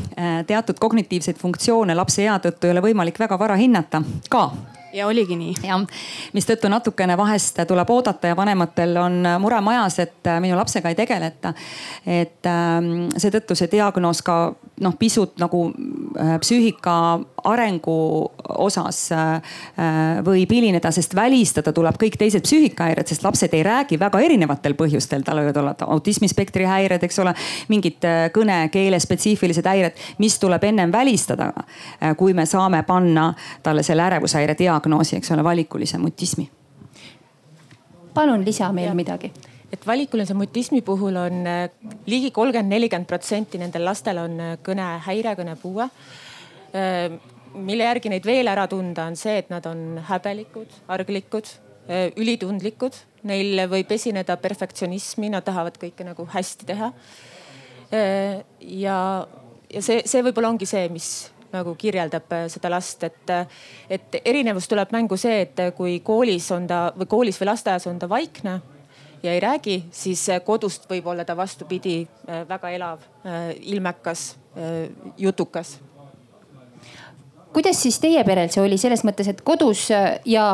teatud 0.46 0.78
kognitiivseid 0.80 1.38
funktsioone 1.38 1.94
lapse 1.94 2.24
ea 2.24 2.38
tõttu 2.42 2.66
ei 2.66 2.74
ole 2.74 2.82
võimalik 2.88 3.20
väga 3.20 3.38
vara 3.38 3.56
hinnata 3.60 4.02
ka 4.30 4.48
ja 4.96 5.06
oligi 5.06 5.36
nii. 5.36 5.54
jah, 5.66 5.82
mistõttu 6.32 6.70
natukene 6.72 7.16
vahest 7.18 7.60
tuleb 7.68 7.90
oodata 7.90 8.32
ja 8.32 8.36
vanematel 8.36 8.96
on 9.00 9.18
mure 9.40 9.60
majas, 9.60 9.98
et 10.02 10.30
äh, 10.30 10.40
minu 10.40 10.56
lapsega 10.56 10.92
ei 10.92 10.98
tegeleta. 10.98 11.54
et 12.06 12.46
ähm, 12.50 13.10
seetõttu 13.16 13.54
see 13.58 13.70
diagnoos 13.72 14.22
ka 14.22 14.54
noh, 14.80 14.94
pisut 14.98 15.38
nagu 15.40 15.62
äh, 15.70 16.36
psüühika 16.42 16.96
arengu 17.46 17.96
osas 18.66 19.00
äh, 19.14 19.54
võib 20.26 20.52
hilineda, 20.52 20.90
sest 20.94 21.14
välistada 21.16 21.72
tuleb 21.76 21.98
kõik 22.00 22.18
teised 22.20 22.44
psüühikahäired, 22.46 23.06
sest 23.08 23.24
lapsed 23.24 23.54
ei 23.56 23.62
räägi 23.66 24.00
väga 24.00 24.20
erinevatel 24.20 24.76
põhjustel, 24.78 25.24
tal 25.26 25.40
võivad 25.42 25.60
olla 25.62 25.74
autismispektri 25.86 26.66
häired, 26.68 27.02
eks 27.06 27.22
ole, 27.22 27.34
mingid 27.72 28.04
kõne, 28.34 28.58
keele 28.72 29.00
spetsiifilised 29.00 29.66
häired, 29.66 29.96
mis 30.18 30.38
tuleb 30.42 30.64
ennem 30.64 30.92
välistada. 30.92 31.52
kui 32.16 32.34
me 32.34 32.46
saame 32.46 32.82
panna 32.82 33.32
talle 33.62 33.82
selle 33.82 34.02
ärevushäire 34.02 34.54
diagnoosi 34.58 34.86
diagnoosi, 34.86 35.16
eks 35.16 35.30
ole, 35.30 35.44
valikulise 35.44 35.98
mutismi. 35.98 36.50
palun 38.14 38.44
lisa 38.44 38.72
meil 38.72 38.94
midagi 38.94 39.32
et 39.72 39.86
valikulise 39.86 40.34
mutismi 40.34 40.82
puhul 40.86 41.16
on 41.20 41.46
äh, 41.46 41.68
ligi 42.06 42.30
kolmkümmend, 42.34 42.70
nelikümmend 42.70 43.08
protsenti 43.10 43.58
nendel 43.60 43.86
lastel 43.86 44.20
on 44.22 44.38
äh, 44.40 44.56
kõnehäire, 44.66 45.34
kõnepuue. 45.38 45.88
Äh, 46.76 47.16
mille 47.56 47.88
järgi 47.88 48.12
neid 48.12 48.26
veel 48.28 48.50
ära 48.52 48.66
tunda, 48.70 49.06
on 49.08 49.16
see, 49.18 49.38
et 49.40 49.50
nad 49.50 49.64
on 49.70 50.02
häbelikud, 50.10 50.82
arglikud, 50.92 51.48
ülitundlikud, 52.18 52.98
neil 53.30 53.62
võib 53.70 53.92
esineda 53.94 54.34
perfektsionismi, 54.42 55.30
nad 55.32 55.46
tahavad 55.46 55.78
kõike 55.80 56.04
nagu 56.04 56.26
hästi 56.32 56.66
teha. 56.68 56.90
ja, 57.94 58.98
ja 59.70 59.84
see, 59.86 60.02
see 60.02 60.24
võib-olla 60.26 60.50
ongi 60.50 60.66
see, 60.68 60.90
mis 60.92 61.08
nagu 61.54 61.76
kirjeldab 61.78 62.34
seda 62.52 62.74
last, 62.74 63.06
et, 63.06 63.32
et 63.88 64.20
erinevus 64.24 64.68
tuleb 64.68 64.92
mängu 64.92 65.16
see, 65.16 65.46
et 65.46 65.62
kui 65.78 66.00
koolis 66.04 66.50
on 66.52 66.66
ta 66.68 66.90
või 66.98 67.08
koolis 67.14 67.40
või 67.40 67.54
lasteaias 67.54 67.86
on 67.88 68.02
ta 68.02 68.10
vaikne 68.10 68.58
ja 69.22 69.32
ei 69.32 69.40
räägi, 69.40 69.84
siis 69.90 70.26
kodust 70.44 70.88
võib 70.90 71.06
olla 71.06 71.24
ta 71.24 71.36
vastupidi 71.36 72.06
väga 72.48 72.70
elav, 72.70 73.04
ilmekas, 73.60 74.36
jutukas. 75.18 75.78
kuidas 77.52 77.82
siis 77.82 77.98
teie 78.00 78.24
perel 78.24 78.48
see 78.52 78.62
oli 78.62 78.78
selles 78.78 79.04
mõttes, 79.04 79.28
et 79.28 79.40
kodus 79.42 79.88
ja 80.24 80.46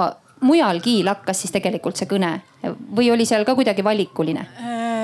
mujalgi 0.43 1.03
lakkas 1.05 1.43
siis 1.43 1.55
tegelikult 1.55 1.99
see 1.99 2.09
kõne 2.11 2.33
või 2.97 3.11
oli 3.13 3.27
seal 3.27 3.45
ka 3.47 3.55
kuidagi 3.59 3.85
valikuline? 3.85 4.47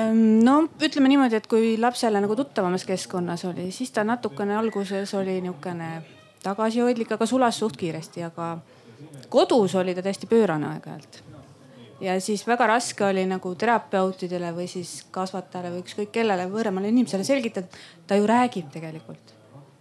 Ehm, 0.09 0.39
no 0.45 0.61
ütleme 0.81 1.11
niimoodi, 1.11 1.39
et 1.39 1.47
kui 1.49 1.75
lapsele 1.79 2.21
nagu 2.21 2.35
tuttavamas 2.35 2.85
keskkonnas 2.87 3.45
oli, 3.49 3.69
siis 3.75 3.91
ta 3.95 4.03
natukene 4.07 4.57
alguses 4.59 5.13
oli 5.17 5.39
niisugune 5.43 5.89
tagasihoidlik, 6.43 7.11
aga 7.15 7.27
sulas 7.27 7.59
suht 7.59 7.77
kiiresti, 7.79 8.23
aga 8.29 8.57
kodus 9.29 9.75
oli 9.75 9.95
ta 9.95 10.03
täiesti 10.05 10.27
pöörane 10.27 10.73
aeg-ajalt. 10.73 11.23
Ja 12.01 12.19
siis 12.21 12.45
väga 12.47 12.67
raske 12.67 13.05
oli 13.05 13.25
nagu 13.27 13.53
terapeutidele 13.55 14.51
või 14.55 14.67
siis 14.71 15.05
kasvatajale 15.11 15.73
või 15.73 15.83
ükskõik 15.83 16.11
kellele 16.15 16.47
võõramale 16.51 16.91
inimesele 16.93 17.23
selgitada. 17.23 17.67
ta 18.07 18.15
ju 18.15 18.27
räägib 18.27 18.69
tegelikult, 18.71 19.33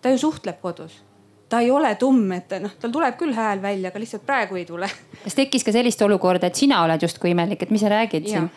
ta 0.02 0.10
ju 0.10 0.18
suhtleb 0.18 0.60
kodus 0.60 1.02
ta 1.48 1.60
ei 1.60 1.70
ole 1.70 1.94
tumm, 1.94 2.32
et 2.32 2.50
noh, 2.60 2.74
tal 2.80 2.92
tuleb 2.92 3.16
küll 3.16 3.32
hääl 3.32 3.62
välja, 3.62 3.88
aga 3.88 4.00
lihtsalt 4.00 4.26
praegu 4.26 4.56
ei 4.56 4.66
tule. 4.68 4.88
kas 5.24 5.34
tekkis 5.34 5.64
ka 5.64 5.72
sellist 5.72 6.02
olukorda, 6.02 6.46
et 6.46 6.54
sina 6.54 6.82
oled 6.84 7.02
justkui 7.02 7.32
imelik, 7.32 7.62
et 7.62 7.70
mis 7.70 7.80
sa 7.80 7.92
räägid 7.92 8.28
ja. 8.28 8.42
siin? 8.42 8.50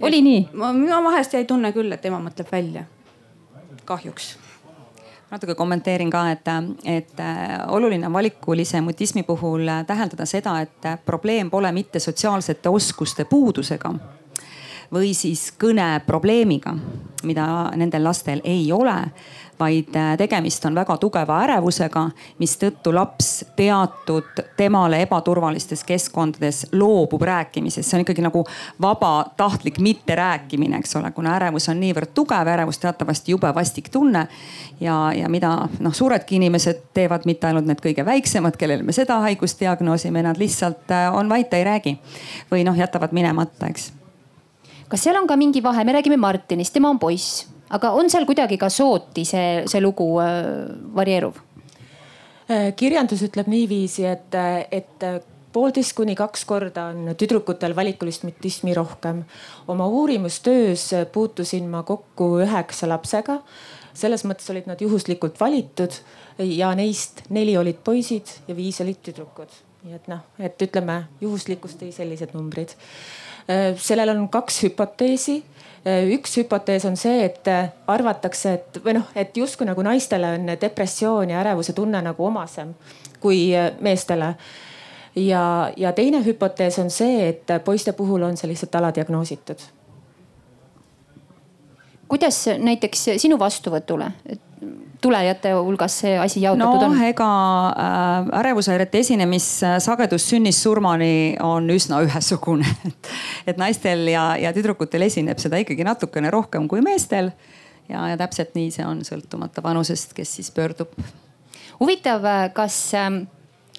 oli 0.00 0.22
nii? 0.24 0.44
ma, 0.52 0.72
mina 0.76 1.02
vahest 1.04 1.34
jäi 1.34 1.44
tunne 1.44 1.72
küll, 1.72 1.92
et 1.92 2.04
ema 2.04 2.20
mõtleb 2.20 2.52
välja. 2.52 2.84
kahjuks 3.84 4.34
natuke 5.30 5.54
kommenteerin 5.54 6.10
ka, 6.10 6.24
et, 6.30 6.48
et 6.84 7.20
äh, 7.20 7.58
oluline 7.68 8.06
on 8.06 8.12
valikulise 8.12 8.80
mutismi 8.80 9.22
puhul 9.22 9.68
täheldada 9.86 10.26
seda, 10.26 10.60
et 10.60 10.88
probleem 11.06 11.50
pole 11.50 11.72
mitte 11.72 12.00
sotsiaalsete 12.02 12.68
oskuste 12.68 13.24
puudusega 13.24 13.94
või 14.90 15.12
siis 15.14 15.52
kõneprobleemiga, 15.58 16.74
mida 17.22 17.46
nendel 17.78 18.04
lastel 18.04 18.40
ei 18.44 18.72
ole 18.72 18.96
vaid 19.60 19.96
äh, 19.96 20.16
tegemist 20.18 20.64
on 20.64 20.74
väga 20.74 20.96
tugeva 21.00 21.40
ärevusega, 21.44 22.06
mistõttu 22.40 22.94
laps 22.94 23.44
teatud 23.56 24.42
temale 24.56 25.02
ebaturvalistes 25.04 25.84
keskkondades 25.84 26.66
loobub 26.72 27.22
rääkimisest. 27.22 27.90
see 27.90 27.98
on 27.98 28.04
ikkagi 28.04 28.24
nagu 28.24 28.44
vabatahtlik 28.82 29.78
mitterääkimine, 29.78 30.80
eks 30.80 30.96
ole, 30.96 31.12
kuna 31.16 31.36
ärevus 31.36 31.68
on 31.68 31.80
niivõrd 31.80 32.14
tugev, 32.14 32.48
ärevus 32.48 32.78
teatavasti 32.78 33.32
jube 33.36 33.54
vastik 33.54 33.88
tunne. 33.88 34.26
ja, 34.80 35.12
ja 35.16 35.28
mida 35.28 35.68
noh, 35.78 35.94
suuredki 35.94 36.36
inimesed 36.36 36.82
teevad, 36.94 37.26
mitte 37.26 37.46
ainult 37.46 37.68
need 37.68 37.80
kõige 37.84 38.04
väiksemad, 38.04 38.56
kellele 38.56 38.82
me 38.82 38.92
seda 38.96 39.20
haigust 39.26 39.60
diagnoosime, 39.60 40.22
nad 40.22 40.38
lihtsalt 40.38 40.90
äh, 40.90 41.14
on 41.14 41.28
vait, 41.28 41.54
ei 41.54 41.64
räägi 41.64 41.98
või 42.50 42.64
noh, 42.64 42.76
jätavad 42.76 43.12
minemata, 43.12 43.68
eks 43.68 43.92
kas 44.90 45.06
seal 45.06 45.16
on 45.20 45.26
ka 45.30 45.36
mingi 45.38 45.62
vahe, 45.62 45.84
me 45.84 45.92
räägime 45.94 46.16
Martinist, 46.16 46.74
tema 46.74 46.90
on 46.90 46.98
poiss 46.98 47.46
aga 47.70 47.92
on 47.96 48.10
seal 48.10 48.26
kuidagi 48.28 48.58
ka 48.60 48.68
sooti 48.72 49.24
see, 49.28 49.64
see 49.70 49.82
lugu 49.82 50.06
äh, 50.22 50.68
varieeruv? 50.96 51.38
Äh, 52.50 52.70
kirjandus 52.76 53.22
ütleb 53.26 53.50
niiviisi, 53.50 54.06
et, 54.10 54.34
et 54.70 55.06
poolteist 55.52 55.94
kuni 55.98 56.14
kaks 56.18 56.44
korda 56.48 56.88
on 56.92 57.12
tüdrukutel 57.18 57.74
valikulist 57.76 58.24
mutismi 58.26 58.74
rohkem. 58.74 59.24
oma 59.68 59.86
uurimustöös 59.86 60.90
puutusin 61.12 61.68
ma 61.68 61.82
kokku 61.82 62.38
üheksa 62.44 62.88
lapsega. 62.88 63.40
selles 63.94 64.24
mõttes 64.24 64.50
olid 64.50 64.66
nad 64.66 64.80
juhuslikult 64.80 65.40
valitud 65.40 65.92
ja 66.38 66.74
neist 66.74 67.22
neli 67.28 67.56
olid 67.58 67.82
poisid 67.84 68.26
ja 68.48 68.56
viis 68.56 68.80
olid 68.80 69.02
tüdrukud. 69.02 69.48
nii 69.82 69.94
et 69.94 70.08
noh, 70.08 70.20
et 70.38 70.62
ütleme 70.62 71.04
juhuslikkust 71.20 71.80
tõi 71.80 71.92
sellised 71.92 72.34
numbrid. 72.34 72.74
Äh, 73.50 73.74
sellel 73.78 74.14
on 74.14 74.28
kaks 74.28 74.62
hüpoteesi 74.64 75.42
üks 75.86 76.36
hüpotees 76.36 76.84
on 76.84 76.96
see, 76.96 77.24
et 77.24 77.48
äh, 77.48 77.70
arvatakse, 77.88 78.52
et 78.52 78.80
või 78.84 78.98
noh, 78.98 79.06
et 79.16 79.36
justkui 79.36 79.68
nagu 79.68 79.82
naistele 79.82 80.34
on 80.36 80.52
depressioon 80.60 81.30
ja 81.32 81.40
ärevuse 81.40 81.72
tunne 81.72 82.02
nagu 82.04 82.26
omasem 82.26 82.74
kui 83.20 83.50
äh, 83.56 83.72
meestele. 83.80 84.34
ja, 85.16 85.72
ja 85.76 85.92
teine 85.92 86.24
hüpotees 86.24 86.78
on 86.78 86.90
see, 86.90 87.28
et 87.28 87.52
poiste 87.64 87.92
puhul 87.92 88.22
on 88.22 88.36
see 88.36 88.48
lihtsalt 88.48 88.74
aladiagnoositud. 88.74 89.64
Kuidas 92.10 92.44
näiteks 92.58 93.06
sinu 93.22 93.38
vastuvõtule, 93.38 94.10
tulejate 95.00 95.52
hulgas 95.56 95.94
see 96.02 96.16
asi 96.20 96.42
jaotatud 96.42 96.82
no, 96.82 96.88
on? 96.90 97.04
ega 97.06 97.28
äh, 97.70 98.28
ärevushäirete 98.40 99.00
esinemissagedus 99.00 100.26
sünnist 100.32 100.66
surmani 100.66 101.38
on 101.44 101.70
üsna 101.72 102.02
ühesugune 102.04 102.68
et, 102.88 103.10
et 103.54 103.60
naistel 103.60 104.04
ja, 104.12 104.34
ja 104.40 104.52
tüdrukutel 104.56 105.06
esineb 105.08 105.40
seda 105.40 105.60
ikkagi 105.62 105.86
natukene 105.86 106.32
rohkem 106.34 106.68
kui 106.68 106.84
meestel. 106.84 107.32
ja, 107.88 108.08
ja 108.12 108.20
täpselt 108.20 108.54
nii 108.58 108.70
see 108.74 108.86
on, 108.86 109.04
sõltumata 109.06 109.64
vanusest, 109.64 110.12
kes 110.16 110.36
siis 110.40 110.52
pöördub. 110.54 110.92
huvitav, 111.80 112.26
kas 112.56 112.82
äh, 112.98 113.22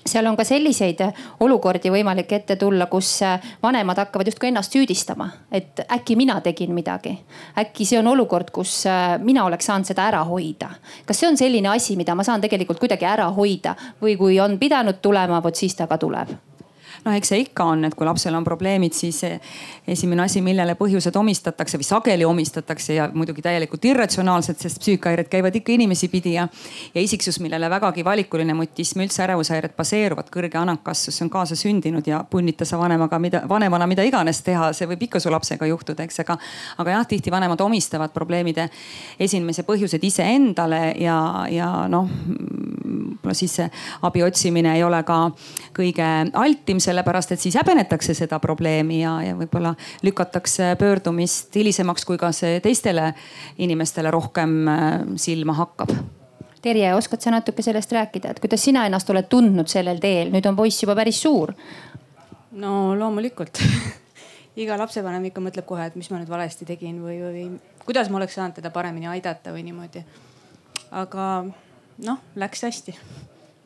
seal 0.05 0.25
on 0.25 0.37
ka 0.37 0.43
selliseid 0.47 1.01
olukordi 1.39 1.91
võimalik 1.93 2.31
ette 2.35 2.55
tulla, 2.55 2.87
kus 2.91 3.19
vanemad 3.63 3.97
hakkavad 4.01 4.27
justkui 4.31 4.49
ennast 4.49 4.73
süüdistama, 4.73 5.29
et 5.51 5.83
äkki 5.87 6.15
mina 6.15 6.39
tegin 6.41 6.73
midagi. 6.73 7.17
äkki 7.57 7.85
see 7.85 7.99
on 7.99 8.07
olukord, 8.07 8.51
kus 8.51 8.85
äh, 8.85 9.17
mina 9.19 9.45
oleks 9.45 9.65
saanud 9.65 9.87
seda 9.87 10.07
ära 10.07 10.23
hoida. 10.23 10.69
kas 11.05 11.19
see 11.19 11.29
on 11.29 11.37
selline 11.37 11.69
asi, 11.69 11.95
mida 11.95 12.15
ma 12.15 12.23
saan 12.23 12.41
tegelikult 12.41 12.79
kuidagi 12.79 13.05
ära 13.05 13.29
hoida 13.31 13.75
või 14.01 14.17
kui 14.17 14.39
on 14.39 14.59
pidanud 14.59 15.01
tulema, 15.01 15.43
vot 15.43 15.55
siis 15.55 15.75
ta 15.75 15.87
ka 15.87 15.97
tuleb 15.97 16.50
noh, 17.05 17.15
eks 17.17 17.31
see 17.31 17.41
ikka 17.45 17.65
on, 17.73 17.85
et 17.87 17.95
kui 17.97 18.05
lapsel 18.07 18.35
on 18.37 18.45
probleemid, 18.45 18.93
siis 18.95 19.21
esimene 19.89 20.25
asi, 20.25 20.41
millele 20.45 20.75
põhjused 20.79 21.15
omistatakse 21.17 21.79
või 21.79 21.87
sageli 21.87 22.27
omistatakse 22.27 22.95
ja 22.97 23.07
muidugi 23.13 23.43
täielikult 23.45 23.85
irratsionaalselt, 23.89 24.61
sest 24.61 24.81
psüühikahäired 24.83 25.29
käivad 25.31 25.55
ikka 25.57 25.73
inimesi 25.75 26.11
pidi 26.11 26.35
ja, 26.37 26.47
ja 26.95 27.03
isiksus, 27.03 27.39
millele 27.43 27.69
vägagi 27.71 28.05
valikuline 28.05 28.55
mutism, 28.57 29.03
üldse 29.05 29.25
ärevushäired 29.25 29.75
baseeruvad, 29.77 30.29
kõrge 30.33 30.59
anankassus, 30.61 31.17
see 31.17 31.25
on 31.25 31.33
kaasasündinud 31.33 32.07
ja 32.07 32.21
punnita 32.29 32.67
sa 32.67 32.79
vanemaga 32.81 33.19
mida, 33.19 33.43
vanemana 33.49 33.89
mida 33.89 34.05
iganes 34.07 34.43
teha, 34.45 34.71
see 34.77 34.89
võib 34.91 35.07
ikka 35.07 35.21
su 35.23 35.33
lapsega 35.33 35.69
juhtuda, 35.71 36.05
eks, 36.05 36.21
aga, 36.25 36.37
aga 36.83 36.97
jah, 36.97 37.07
tihti 37.09 37.33
vanemad 37.33 37.61
omistavad 37.65 38.13
probleemide 38.13 38.69
esinemise 39.19 39.65
põhjused 39.67 40.03
iseendale 40.05 40.83
ja, 41.01 41.17
ja 41.49 41.71
noh, 41.91 42.09
võib-olla 43.21 43.37
siis 43.37 43.53
see 43.59 43.67
abi 44.01 44.23
otsimine 44.25 44.75
ei 44.75 44.83
ole 44.83 45.01
ka 45.07 45.17
kõige 45.75 46.07
altim 46.37 46.79
sellepärast 46.91 47.31
et 47.35 47.41
siis 47.41 47.55
häbenetakse 47.59 48.15
seda 48.17 48.39
probleemi 48.43 49.01
ja, 49.01 49.15
ja 49.25 49.35
võib-olla 49.37 49.73
lükatakse 50.05 50.75
pöördumist 50.79 51.55
hilisemaks, 51.55 52.05
kui 52.07 52.19
ka 52.21 52.31
see 52.35 52.59
teistele 52.63 53.11
inimestele 53.61 54.11
rohkem 54.11 54.57
äh, 54.67 54.89
silma 55.21 55.55
hakkab. 55.59 55.93
Terje, 56.61 56.91
oskad 56.93 57.23
sa 57.23 57.33
natuke 57.33 57.63
sellest 57.65 57.93
rääkida, 57.95 58.35
et 58.35 58.41
kuidas 58.43 58.61
sina 58.67 58.85
ennast 58.85 59.09
oled 59.09 59.25
tundnud 59.31 59.71
sellel 59.71 60.01
teel, 60.03 60.29
nüüd 60.33 60.45
on 60.45 60.59
poiss 60.59 60.83
juba 60.83 60.95
päris 60.99 61.21
suur. 61.23 61.55
no 62.51 62.93
loomulikult 62.99 63.61
iga 64.61 64.77
lapsevanem 64.77 65.29
ikka 65.31 65.41
mõtleb 65.41 65.65
kohe, 65.65 65.87
et 65.87 65.95
mis 65.95 66.11
ma 66.11 66.19
nüüd 66.19 66.29
valesti 66.29 66.67
tegin 66.67 66.99
või, 67.01 67.17
või 67.23 67.45
kuidas 67.87 68.11
ma 68.11 68.19
oleks 68.19 68.37
saanud 68.37 68.59
teda 68.59 68.69
paremini 68.69 69.07
aidata 69.07 69.55
või 69.55 69.63
niimoodi. 69.65 70.03
aga 70.91 71.27
noh, 72.05 72.23
läks 72.35 72.67
hästi 72.67 72.97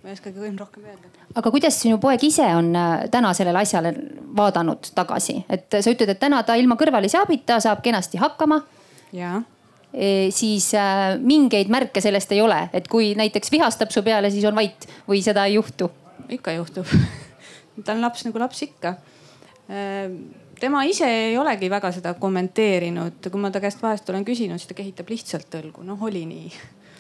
ma 0.05 0.11
ei 0.11 0.13
oskagi 0.13 0.51
rohkem 0.59 0.83
öelda. 0.85 1.09
aga 1.33 1.51
kuidas 1.51 1.79
sinu 1.81 1.97
poeg 1.97 2.21
ise 2.23 2.45
on 2.53 2.69
äh, 2.77 3.07
täna 3.11 3.31
sellele 3.33 3.63
asjale 3.65 3.91
vaadanud 4.37 4.91
tagasi, 4.93 5.39
et 5.49 5.65
sa 5.73 5.89
ütled, 5.89 6.11
et 6.13 6.19
täna 6.21 6.43
ta 6.45 6.53
ilma 6.61 6.77
kõrvalise 6.77 7.17
abita 7.17 7.57
saab 7.63 7.81
kenasti 7.81 8.21
hakkama. 8.21 8.59
ja 9.17 9.39
e,. 9.89 10.29
siis 10.35 10.69
äh, 10.77 11.17
mingeid 11.17 11.73
märke 11.73 12.03
sellest 12.05 12.35
ei 12.37 12.43
ole, 12.45 12.67
et 12.73 12.87
kui 12.91 13.15
näiteks 13.17 13.49
vihastab 13.51 13.89
su 13.89 14.05
peale, 14.05 14.29
siis 14.29 14.45
on 14.45 14.55
vait 14.55 14.85
või 15.09 15.23
seda 15.25 15.47
ei 15.49 15.57
juhtu? 15.57 15.89
ikka 16.29 16.53
juhtub 16.53 16.89
ta 17.85 17.97
on 17.97 18.05
laps 18.05 18.27
nagu 18.27 18.39
laps 18.41 18.61
ikka 18.65 18.95
e, 19.69 19.81
tema 20.61 20.83
ise 20.85 21.09
ei 21.09 21.37
olegi 21.37 21.69
väga 21.69 21.91
seda 21.97 22.13
kommenteerinud, 22.21 23.25
kui 23.25 23.41
ma 23.41 23.49
ta 23.49 23.61
käest 23.63 23.81
vahest 23.81 24.09
olen 24.13 24.25
küsinud, 24.25 24.61
siis 24.61 24.69
ta 24.69 24.77
kehitab 24.77 25.09
lihtsalt 25.09 25.57
õlgu, 25.61 25.85
noh 25.85 26.01
oli 26.05 26.27
nii. 26.29 26.51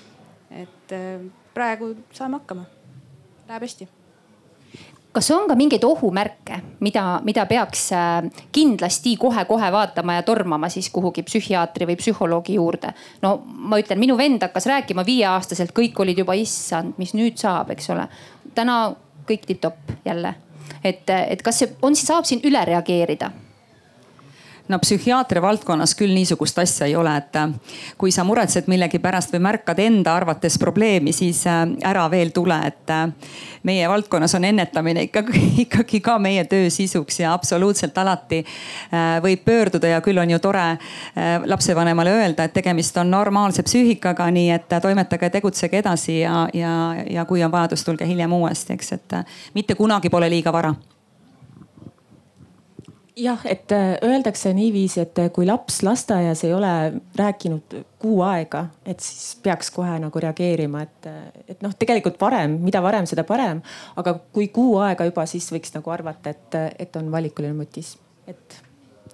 et 0.65 0.95
e, 0.97 1.03
praegu 1.53 1.93
saame 2.13 2.41
hakkama 2.41 2.65
läheb 3.47 3.61
hästi 3.67 3.87
kas 5.15 5.31
on 5.31 5.47
ka 5.47 5.55
mingeid 5.55 5.83
ohumärke, 5.87 6.59
mida, 6.83 7.03
mida 7.23 7.45
peaks 7.47 7.85
äh, 7.95 8.25
kindlasti 8.51 9.15
kohe-kohe 9.17 9.71
vaatama 9.71 10.17
ja 10.17 10.23
tormama 10.27 10.69
siis 10.69 10.89
kuhugi 10.91 11.23
psühhiaatri 11.23 11.87
või 11.87 11.95
psühholoogi 12.01 12.57
juurde? 12.59 12.91
no 13.21 13.37
ma 13.45 13.79
ütlen, 13.79 14.01
minu 14.01 14.17
vend 14.19 14.43
hakkas 14.43 14.67
rääkima 14.71 15.05
viieaastaselt, 15.07 15.71
kõik 15.77 15.99
olid 16.03 16.19
juba 16.19 16.35
issand, 16.35 16.99
mis 16.99 17.15
nüüd 17.15 17.39
saab, 17.39 17.71
eks 17.71 17.89
ole. 17.95 18.07
täna 18.55 18.79
kõik 19.27 19.47
tipp-topp 19.47 19.95
jälle, 20.05 20.35
et, 20.83 21.09
et 21.09 21.41
kas 21.41 21.63
see 21.63 21.71
on, 21.81 21.95
saab 21.95 22.27
siin 22.27 22.43
üle 22.43 22.65
reageerida 22.67 23.31
no 24.67 24.79
psühhiaatria 24.81 25.41
valdkonnas 25.41 25.93
küll 25.97 26.13
niisugust 26.15 26.59
asja 26.59 26.87
ei 26.89 26.95
ole, 26.97 27.13
et 27.19 27.37
äh, 27.37 27.51
kui 27.97 28.11
sa 28.11 28.25
muretsed 28.27 28.69
millegi 28.71 28.99
pärast 29.03 29.33
või 29.35 29.43
märkad 29.45 29.79
enda 29.83 30.15
arvates 30.17 30.57
probleemi, 30.61 31.13
siis 31.13 31.43
äh, 31.49 31.61
ära 31.85 32.07
veel 32.11 32.31
tule, 32.35 32.57
et 32.67 32.93
äh, 32.93 33.05
meie 33.67 33.89
valdkonnas 33.89 34.35
on 34.39 34.47
ennetamine 34.49 35.05
ikkagi, 35.09 35.43
ikkagi 35.65 36.01
ka 36.05 36.17
meie 36.21 36.45
töö 36.49 36.69
sisuks 36.73 37.19
ja 37.21 37.33
absoluutselt 37.33 37.97
alati 37.97 38.43
võib 39.23 39.43
pöörduda 39.45 39.89
ja 39.89 40.01
küll 40.05 40.17
on 40.21 40.29
ju 40.29 40.39
tore 40.39 40.63
lapsevanemale 41.45 42.13
öelda, 42.13 42.45
et 42.45 42.53
tegemist 42.53 42.97
on 43.01 43.09
normaalse 43.11 43.63
psüühikaga, 43.65 44.27
nii 44.33 44.49
et 44.55 44.75
toimetage, 44.81 45.29
tegutsege 45.33 45.81
edasi 45.81 46.19
ja, 46.19 46.45
ja, 46.53 46.73
ja 47.09 47.25
kui 47.25 47.43
on 47.43 47.53
vajadus, 47.53 47.83
tulge 47.85 48.07
hiljem 48.07 48.33
uuesti, 48.37 48.77
eks, 48.77 48.91
et 48.97 49.17
mitte 49.57 49.77
kunagi 49.77 50.13
pole 50.13 50.29
liiga 50.31 50.53
vara 50.53 50.73
jah, 53.15 53.39
et 53.45 53.71
äh, 53.71 53.95
öeldakse 54.03 54.53
niiviisi, 54.53 54.99
et 55.05 55.19
äh, 55.19 55.29
kui 55.33 55.45
laps 55.47 55.81
lasteaias 55.83 56.43
ei 56.43 56.53
ole 56.53 56.71
rääkinud 57.15 57.77
kuu 57.99 58.21
aega, 58.25 58.65
et 58.85 58.99
siis 58.99 59.37
peaks 59.43 59.71
kohe 59.71 59.97
nagu 60.01 60.19
reageerima, 60.19 60.83
et, 60.85 61.09
äh, 61.09 61.45
et 61.55 61.63
noh, 61.63 61.73
tegelikult 61.79 62.19
varem, 62.21 62.59
mida 62.65 62.81
varem, 62.83 63.07
seda 63.09 63.23
parem. 63.27 63.61
aga 63.95 64.17
kui 64.33 64.47
kuu 64.53 64.77
aega 64.83 65.07
juba, 65.07 65.25
siis 65.29 65.47
võiks 65.53 65.73
nagu 65.75 65.91
arvata, 65.91 66.35
et, 66.35 66.61
et 66.79 66.95
on 66.99 67.11
valikuline 67.11 67.55
mutism 67.55 68.03
et 68.27 68.57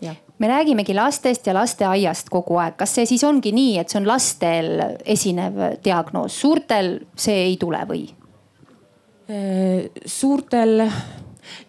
jah. 0.01 0.15
me 0.37 0.47
räägimegi 0.47 0.95
lastest 0.95 1.47
ja 1.47 1.53
lasteaiast 1.53 2.29
kogu 2.29 2.57
aeg, 2.61 2.77
kas 2.79 2.95
see 2.95 3.05
siis 3.09 3.23
ongi 3.27 3.53
nii, 3.55 3.77
et 3.81 3.91
see 3.91 4.01
on 4.01 4.09
lastel 4.09 4.71
esinev 5.05 5.61
diagnoos, 5.83 6.39
suurtel 6.41 6.95
see 7.15 7.45
ei 7.51 7.57
tule 7.61 7.85
või? 7.89 8.07
suurtel 10.05 10.81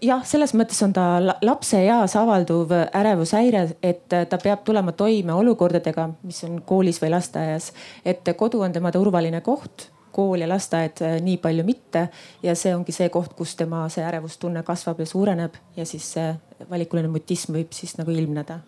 jah, 0.03 0.25
selles 0.27 0.55
mõttes 0.59 0.83
on 0.85 0.93
ta 0.93 1.07
lapse 1.43 1.81
eas 1.85 2.17
avalduv 2.17 2.73
ärevushäire, 2.73 3.65
et 3.83 4.07
ta 4.09 4.39
peab 4.43 4.65
tulema 4.65 4.93
toime 4.93 5.35
olukordadega, 5.35 6.09
mis 6.23 6.43
on 6.49 6.61
koolis 6.67 7.01
või 7.03 7.11
lasteaias. 7.15 7.73
et 8.05 8.35
kodu 8.37 8.61
on 8.61 8.73
tema 8.73 8.93
turvaline 8.93 9.41
koht, 9.41 9.89
kool 10.13 10.41
ja 10.45 10.49
lasteaed 10.49 11.03
äh, 11.03 11.17
nii 11.25 11.39
palju 11.43 11.65
mitte. 11.65 12.09
ja 12.43 12.55
see 12.55 12.75
ongi 12.77 12.93
see 12.93 13.09
koht, 13.09 13.33
kus 13.39 13.57
tema 13.57 13.89
see 13.89 14.05
ärevustunne 14.05 14.63
kasvab 14.63 15.01
ja 15.01 15.07
suureneb 15.07 15.57
ja 15.77 15.87
siis 15.87 16.13
see 16.13 16.35
valikuline 16.71 17.09
mutism 17.09 17.57
võib 17.57 17.73
siis 17.73 17.97
nagu 17.99 18.11
ilmneda 18.11 18.61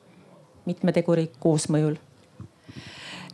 mitme 0.65 0.93
teguri 0.93 1.31
koosmõjul 1.39 1.99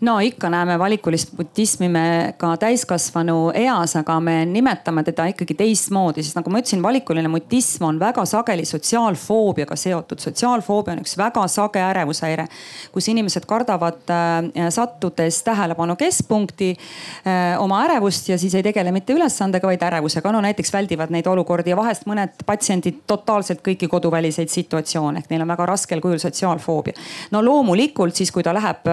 no 0.00 0.20
ikka 0.20 0.48
näeme 0.50 0.78
valikulist 0.78 1.32
mutismi 1.38 1.88
me 1.88 2.34
ka 2.38 2.54
täiskasvanu 2.60 3.50
eas, 3.54 3.94
aga 4.00 4.16
me 4.20 4.36
nimetame 4.48 5.02
teda 5.04 5.26
ikkagi 5.32 5.54
teistmoodi, 5.58 6.24
sest 6.24 6.38
nagu 6.38 6.52
ma 6.52 6.62
ütlesin, 6.62 6.80
valikuline 6.82 7.28
mutism 7.28 7.84
on 7.90 7.98
väga 8.00 8.24
sageli 8.28 8.64
sotsiaalfoobiaga 8.64 9.76
seotud. 9.76 10.18
sotsiaalfoobia 10.18 10.94
on 10.96 11.02
üks 11.04 11.16
väga 11.20 11.44
sage 11.52 11.82
ärevushäire, 11.84 12.46
kus 12.92 13.08
inimesed 13.12 13.44
kardavad 13.48 14.12
äh, 14.14 14.70
sattudes 14.72 15.42
tähelepanu 15.44 15.96
keskpunkti 16.00 16.70
äh, 16.72 17.60
oma 17.60 17.82
ärevust 17.84 18.28
ja 18.28 18.38
siis 18.38 18.54
ei 18.54 18.64
tegele 18.64 18.92
mitte 18.96 19.12
ülesandega, 19.12 19.68
vaid 19.68 19.84
ärevusega. 19.84 20.32
no 20.32 20.40
näiteks 20.40 20.72
väldivad 20.72 21.12
neid 21.12 21.28
olukordi 21.28 21.74
ja 21.74 21.76
vahest 21.76 22.08
mõned 22.08 22.40
patsiendid 22.46 23.04
totaalselt 23.06 23.60
kõiki 23.66 23.88
koduväliseid 23.88 24.48
situatsioone 24.48 25.20
ehk 25.20 25.30
neil 25.30 25.44
on 25.44 25.52
väga 25.52 25.68
raskel 25.74 26.00
kujul 26.00 26.18
sotsiaalfoobia. 26.24 26.96
no 27.30 27.44
loomulikult 27.44 28.16
siis, 28.16 28.32
kui 28.32 28.42
ta 28.42 28.56
läheb 28.56 28.88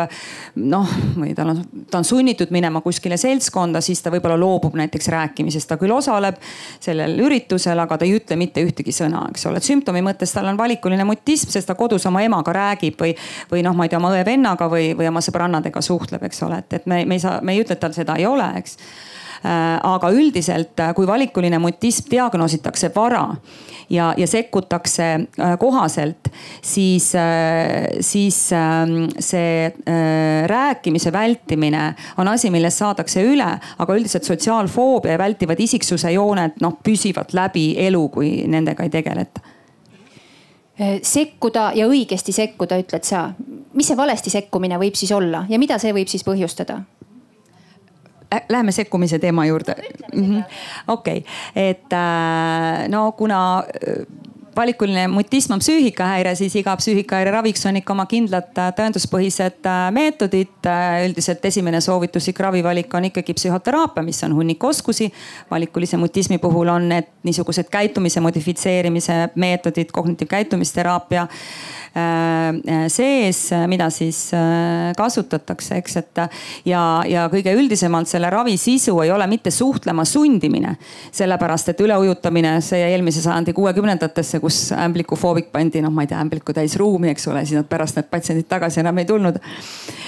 noh 0.55 0.96
või 1.17 1.33
tal 1.35 1.51
on, 1.53 1.61
ta 1.91 2.01
on 2.01 2.07
sunnitud 2.07 2.51
minema 2.53 2.81
kuskile 2.81 3.17
seltskonda, 3.17 3.81
siis 3.81 4.01
ta 4.03 4.11
võib-olla 4.13 4.37
loobub 4.39 4.75
näiteks 4.79 5.07
rääkimisest. 5.13 5.67
ta 5.69 5.77
küll 5.77 5.93
osaleb 5.95 6.39
sellel 6.79 7.17
üritusel, 7.25 7.79
aga 7.79 7.97
ta 7.97 8.05
ei 8.05 8.15
ütle 8.17 8.37
mitte 8.39 8.63
ühtegi 8.63 8.93
sõna, 8.95 9.25
eks 9.31 9.45
ole. 9.49 9.61
sümptomi 9.63 10.03
mõttes 10.05 10.33
tal 10.33 10.47
on 10.51 10.57
valikuline 10.57 11.03
mutism, 11.07 11.51
sest 11.53 11.67
ta 11.67 11.75
kodus 11.75 12.05
oma 12.05 12.21
emaga 12.25 12.53
räägib 12.53 13.01
või, 13.01 13.13
või 13.51 13.65
noh, 13.65 13.75
ma 13.75 13.87
ei 13.87 13.93
tea, 13.93 14.01
oma 14.01 14.13
õe-vennaga 14.15 14.69
või, 14.71 14.93
või 14.97 15.09
oma 15.09 15.23
sõbrannadega 15.23 15.81
suhtleb, 15.81 16.23
eks 16.29 16.43
ole, 16.47 16.63
et, 16.63 16.81
et 16.81 16.89
me, 16.89 17.03
me 17.05 17.19
ei 17.19 17.23
saa, 17.23 17.39
me 17.41 17.55
ei 17.55 17.63
ütle, 17.65 17.77
et 17.77 17.83
tal 17.83 17.95
seda 17.97 18.17
ei 18.19 18.25
ole, 18.29 18.49
eks 18.61 18.77
aga 19.47 20.11
üldiselt, 20.13 20.75
äh, 20.79 20.93
kui 20.95 21.07
valikuline 21.07 21.59
mutism 21.61 22.09
diagnoositakse 22.11 22.91
vara 22.95 23.23
ja, 23.89 24.11
ja 24.17 24.27
sekkutakse 24.27 25.07
äh, 25.13 25.55
kohaselt, 25.59 26.29
siis, 26.61 27.11
siis 28.01 28.39
ähm, 28.53 29.07
see 29.19 29.71
rääkimise 30.47 31.11
vältimine 31.13 31.83
on 32.17 32.27
asi, 32.27 32.51
millest 32.53 32.83
saadakse 32.83 33.23
üle, 33.25 33.49
aga 33.77 33.95
üldiselt 33.95 34.27
sotsiaalfoobia 34.27 35.17
vältivad 35.17 35.59
isiksuse 35.59 36.11
jooned 36.15 36.59
noh 36.61 36.79
püsivad 36.83 37.33
läbi 37.37 37.69
elu, 37.87 38.07
kui 38.13 38.31
nendega 38.47 38.87
ei 38.87 38.93
tegeleta 38.93 39.45
sekkuda 41.01 41.71
ja 41.73 41.87
õigesti 41.89 42.33
sekkuda, 42.35 42.77
ütled 42.77 43.05
sa. 43.07 43.31
mis 43.73 43.87
see 43.89 43.97
valesti 43.97 44.29
sekkumine 44.29 44.77
võib 44.77 44.93
siis 44.95 45.11
olla 45.11 45.45
ja 45.49 45.57
mida 45.57 45.79
see 45.81 45.93
võib 45.93 46.09
siis 46.11 46.25
põhjustada? 46.25 46.83
Läheme 48.49 48.71
sekkumise 48.71 49.19
teema 49.19 49.45
juurde. 49.45 49.75
Mhm. 50.15 50.43
okei, 50.87 51.23
et 51.55 51.93
äh, 51.93 52.87
no 52.89 53.11
kuna 53.11 53.63
äh, 53.87 54.05
valikuline 54.57 55.07
mutism 55.07 55.53
on 55.55 55.61
psüühikahäire, 55.61 56.33
siis 56.35 56.55
iga 56.59 56.75
psüühikahäire 56.79 57.31
raviks 57.35 57.65
on 57.69 57.79
ikka 57.79 57.93
oma 57.93 58.07
kindlad 58.09 58.57
äh, 58.57 58.71
tõenduspõhised 58.77 59.69
meetodid. 59.95 60.69
üldiselt 61.07 61.45
esimene 61.45 61.81
soovituslik 61.81 62.39
ravivalik 62.39 62.93
on 62.93 63.07
ikkagi 63.09 63.35
psühhoteraapia, 63.37 64.03
mis 64.03 64.23
on 64.23 64.35
hunnik 64.35 64.63
oskusi. 64.63 65.11
valikulise 65.51 65.97
mutismi 65.97 66.37
puhul 66.37 66.67
on 66.67 66.89
need 66.89 67.09
niisugused 67.23 67.69
käitumise 67.71 68.19
modifitseerimise 68.19 69.29
meetodid, 69.35 69.91
kognitiivkäitumisteraapia 69.91 71.27
Äh, 71.97 72.87
sees, 72.87 73.49
mida 73.67 73.89
siis 73.89 74.29
äh, 74.35 74.91
kasutatakse, 74.97 75.79
eks, 75.79 75.95
et 75.97 76.19
ja, 76.67 76.81
ja 77.07 77.23
kõige 77.31 77.53
üldisemalt 77.57 78.09
selle 78.11 78.29
ravi 78.29 78.53
sisu 78.59 78.99
ei 79.01 79.09
ole 79.11 79.25
mitte 79.27 79.49
suhtlema 79.51 80.05
sundimine. 80.05 80.75
sellepärast, 81.11 81.71
et 81.71 81.81
üleujutamine, 81.81 82.59
see 82.61 82.83
eelmise 82.91 83.23
sajandi 83.23 83.53
kuuekümnendatesse, 83.57 84.39
kus 84.47 84.71
ämblikufoobik 84.75 85.51
pandi, 85.51 85.81
noh, 85.83 85.91
ma 85.93 86.05
ei 86.05 86.11
tea, 86.11 86.21
ämbliku 86.23 86.55
täis 86.55 86.77
ruumi, 86.79 87.11
eks 87.11 87.27
ole, 87.31 87.43
siis 87.45 87.59
nad 87.59 87.67
pärast 87.69 87.99
need 87.99 88.07
patsiendid 88.11 88.47
tagasi 88.49 88.81
enam 88.83 89.01
ei 89.01 89.07
tulnud. 89.09 89.39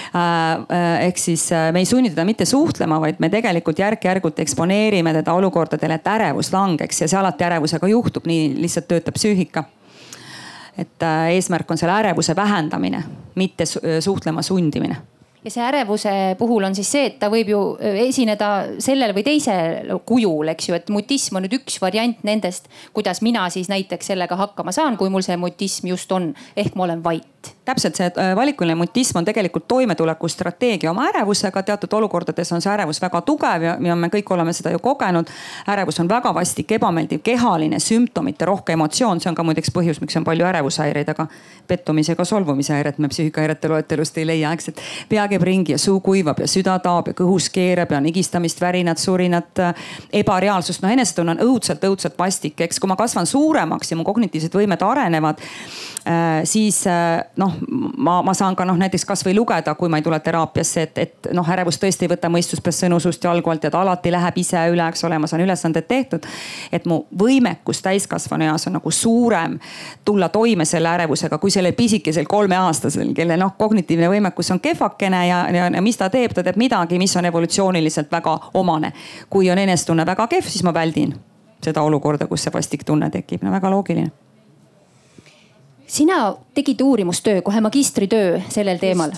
Äh, 0.10 1.10
ehk 1.10 1.20
siis 1.22 1.50
me 1.74 1.84
ei 1.84 1.90
sunni 1.90 2.14
teda 2.14 2.26
mitte 2.28 2.48
suhtlema, 2.50 3.02
vaid 3.04 3.20
me 3.20 3.30
tegelikult 3.34 3.82
järk-järgult 3.84 4.40
eksponeerime 4.46 5.14
teda 5.20 5.36
olukordadele, 5.38 6.00
et 6.00 6.10
ärevus 6.16 6.54
langeks 6.56 7.04
ja 7.04 7.12
see 7.12 7.20
alati 7.20 7.46
ärevusega 7.50 7.92
juhtub, 7.92 8.26
nii 8.30 8.56
lihtsalt 8.64 8.90
töötab 8.90 9.20
psüühika. 9.20 9.68
Et 10.80 11.04
äh, 11.04 11.30
eesmärk 11.36 11.72
on 11.72 11.78
selle 11.78 11.98
ärevuse 12.00 12.36
vähendamine, 12.36 13.04
mitte 13.36 13.68
suhtlema 13.68 14.42
sundimine 14.46 15.02
ja 15.44 15.52
see 15.54 15.64
ärevuse 15.64 16.14
puhul 16.40 16.68
on 16.68 16.76
siis 16.76 16.92
see, 16.92 17.06
et 17.12 17.18
ta 17.22 17.30
võib 17.32 17.52
ju 17.54 17.62
äh, 17.78 18.02
esineda 18.08 18.50
sellel 18.84 19.14
või 19.16 19.26
teisel 19.28 19.94
kujul, 20.08 20.52
eks 20.54 20.70
ju, 20.70 20.78
et 20.78 20.92
mutism 20.94 21.40
on 21.40 21.46
nüüd 21.48 21.60
üks 21.62 21.80
variant 21.84 22.24
nendest, 22.28 22.70
kuidas 22.96 23.24
mina 23.26 23.48
siis 23.54 23.72
näiteks 23.72 24.12
sellega 24.12 24.40
hakkama 24.40 24.74
saan, 24.76 24.98
kui 25.00 25.12
mul 25.14 25.26
see 25.26 25.38
mutism 25.40 25.92
just 25.94 26.12
on, 26.16 26.34
ehk 26.60 26.76
ma 26.76 26.88
olen 26.90 27.04
vait 27.06 27.28
täpselt 27.70 27.96
see 27.96 28.08
äh, 28.18 28.36
valikuline 28.36 28.76
mutism 28.76 29.18
on 29.18 29.26
tegelikult 29.26 29.68
toimetulekustrateegia 29.68 30.92
oma 30.92 31.06
ärevusega, 31.12 31.64
teatud 31.64 31.94
olukordades 31.94 32.52
on 32.56 32.62
see 32.62 32.72
ärevus 32.74 33.02
väga 33.02 33.22
tugev 33.28 33.66
ja, 33.66 33.76
ja 33.90 33.96
me 33.96 34.10
kõik 34.14 34.34
oleme 34.34 34.54
seda 34.54 34.74
ju 34.74 34.80
kogenud. 34.84 35.30
ärevus 35.70 36.00
on 36.00 36.10
väga 36.10 36.34
vastik, 36.34 36.72
ebameeldiv, 36.80 37.22
kehaline, 37.24 37.80
sümptomite 37.80 38.46
rohke 38.50 38.74
emotsioon, 38.74 39.22
see 39.22 39.30
on 39.30 39.38
ka 39.38 39.46
muideks 39.46 39.74
põhjus, 39.76 40.02
miks 40.02 40.18
on 40.18 40.26
palju 40.28 40.46
ärevushäireid, 40.50 41.10
aga 41.14 41.28
pettumise 41.68 42.16
ega 42.16 42.26
solvumise 42.26 42.74
häiret 42.74 42.98
me 43.00 43.10
psüühikahäirete 43.12 43.70
loetelust 43.70 44.18
ei 44.18 44.28
leia, 44.28 44.54
eks, 44.58 44.72
et 44.74 44.84
pea 45.10 45.28
käib 45.30 45.46
ringi 45.46 45.76
ja 45.76 45.82
suu 45.82 46.00
kuivab 46.06 46.42
ja 46.42 46.48
süda 46.50 46.80
taab 46.84 47.12
ja 47.12 47.18
kõhus 47.18 47.52
keerab 47.54 47.94
ja 47.94 48.02
on 48.02 48.10
higistamist, 48.10 48.62
värinat, 48.62 48.98
surinat, 48.98 49.64
ebareaalsust. 50.14 50.82
noh, 50.82 50.94
enesetunne 50.98 51.38
on 51.38 51.46
õudselt, 51.46 51.86
õudselt 51.86 52.18
vastik, 52.18 52.60
eks, 52.66 52.80
kui 52.80 52.90
ma 52.90 52.98
kasvan 53.00 53.30
suuremaks 53.30 53.92
ja 53.92 54.00
mu 54.00 54.08
kognitiivsed 54.08 54.56
võimed 54.56 54.84
arenevad, 54.86 55.42
äh, 56.10 56.42
siis 56.50 56.82
äh, 56.88 57.29
noh, 57.40 57.56
ma, 57.98 58.20
ma 58.26 58.34
saan 58.34 58.56
ka 58.56 58.66
noh, 58.68 58.78
näiteks 58.80 59.06
kasvõi 59.08 59.34
lugeda, 59.36 59.74
kui 59.80 59.90
ma 59.90 60.00
ei 60.00 60.06
tule 60.06 60.20
teraapiasse, 60.24 60.84
et, 60.88 60.98
et 61.04 61.30
noh, 61.36 61.48
ärevus 61.56 61.80
tõesti 61.80 62.06
ei 62.06 62.12
võta 62.12 62.30
mõistuspärast 62.32 62.84
sõnu 62.84 63.00
suust 63.04 63.24
jalgu 63.24 63.52
alt 63.52 63.64
ja 63.64 63.72
ta 63.74 63.82
alati 63.82 64.12
läheb 64.14 64.40
ise 64.42 64.62
üle, 64.74 64.86
eks 64.92 65.04
ole, 65.08 65.20
ma 65.22 65.30
saan 65.30 65.44
ülesanded 65.46 65.88
tehtud. 65.88 66.28
et 66.72 66.86
mu 66.86 67.02
võimekus 67.24 67.82
täiskasvanu 67.86 68.50
eas 68.50 68.68
on 68.68 68.78
nagu 68.78 68.92
suurem 68.92 69.58
tulla 70.06 70.30
toime 70.30 70.66
selle 70.66 70.90
ärevusega, 70.90 71.38
kui 71.38 71.52
sellel 71.52 71.74
pisikesel 71.78 72.28
kolmeaastasel, 72.28 73.14
kelle 73.16 73.38
noh, 73.38 73.56
kognitiivne 73.58 74.12
võimekus 74.12 74.52
on 74.52 74.60
kehvakene 74.60 75.26
ja, 75.28 75.42
ja, 75.56 75.68
ja 75.74 75.82
mis 75.82 75.98
ta 75.98 76.10
teeb, 76.10 76.36
ta 76.36 76.44
teeb 76.44 76.60
midagi, 76.60 77.00
mis 77.00 77.16
on 77.18 77.26
evolutsiooniliselt 77.32 78.12
väga 78.12 78.38
omane. 78.54 78.94
kui 79.30 79.52
on 79.52 79.58
enesetunne 79.58 80.06
väga 80.06 80.28
kehv, 80.28 80.48
siis 80.48 80.64
ma 80.64 80.74
väldin 80.74 81.16
seda 81.64 81.82
olukorda, 81.82 82.28
kus 82.28 82.44
see 82.44 82.54
vastik 82.54 82.84
tunne 82.88 83.10
tekib, 83.10 83.44
no 83.44 83.52
väga 83.52 83.70
loogiline 83.72 84.29
sina 85.90 86.36
tegid 86.54 86.82
uurimustöö, 86.82 87.42
kohe 87.42 87.62
magistritöö 87.62 88.40
sellel 88.50 88.78
teemal. 88.78 89.12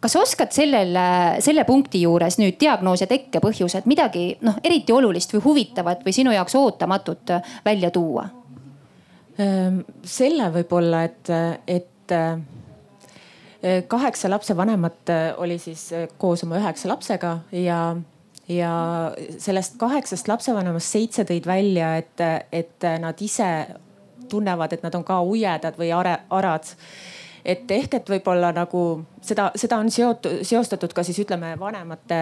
kas 0.00 0.16
oskad 0.16 0.52
sellel, 0.54 0.96
selle 1.42 1.64
punkti 1.64 2.02
juures 2.02 2.38
nüüd 2.38 2.58
diagnoos 2.60 3.02
ja 3.02 3.08
tekkepõhjused 3.10 3.88
midagi 3.90 4.36
noh, 4.46 4.58
eriti 4.64 4.94
olulist 4.94 5.34
või 5.34 5.44
huvitavat 5.44 6.04
või 6.06 6.14
sinu 6.14 6.34
jaoks 6.34 6.54
ootamatut 6.60 7.34
välja 7.64 7.90
tuua? 7.90 8.28
Ehm, 9.38 9.80
selle 10.06 10.50
võib-olla, 10.54 11.04
et, 11.08 11.30
et 11.66 12.14
eh, 12.14 13.80
kaheksa 13.88 14.30
lapse 14.30 14.56
vanemat 14.56 15.10
eh, 15.10 15.30
oli 15.42 15.58
siis 15.58 15.88
koos 16.18 16.44
oma 16.46 16.60
üheksa 16.62 16.92
lapsega 16.92 17.38
ja 17.52 17.80
ja 18.48 18.70
sellest 19.40 19.78
kaheksast 19.80 20.28
lapsevanemast 20.28 20.92
seitse 20.92 21.24
tõid 21.24 21.46
välja, 21.48 21.94
et, 21.96 22.20
et 22.52 22.86
nad 23.00 23.20
ise 23.24 23.48
tunnevad, 24.34 24.74
et 24.74 24.82
nad 24.82 24.94
on 24.98 25.06
ka 25.06 25.20
ujedad 25.22 25.78
või 25.78 25.94
are, 25.94 26.18
arad 26.34 26.74
et 27.44 27.70
ehk, 27.70 27.98
et 28.00 28.12
võib-olla 28.14 28.50
nagu 28.56 28.84
seda, 29.22 29.50
seda 29.58 29.78
on 29.82 29.90
seotud, 29.92 30.42
seostatud 30.46 30.94
ka 30.96 31.04
siis 31.06 31.20
ütleme 31.24 31.54
vanemate 31.60 32.20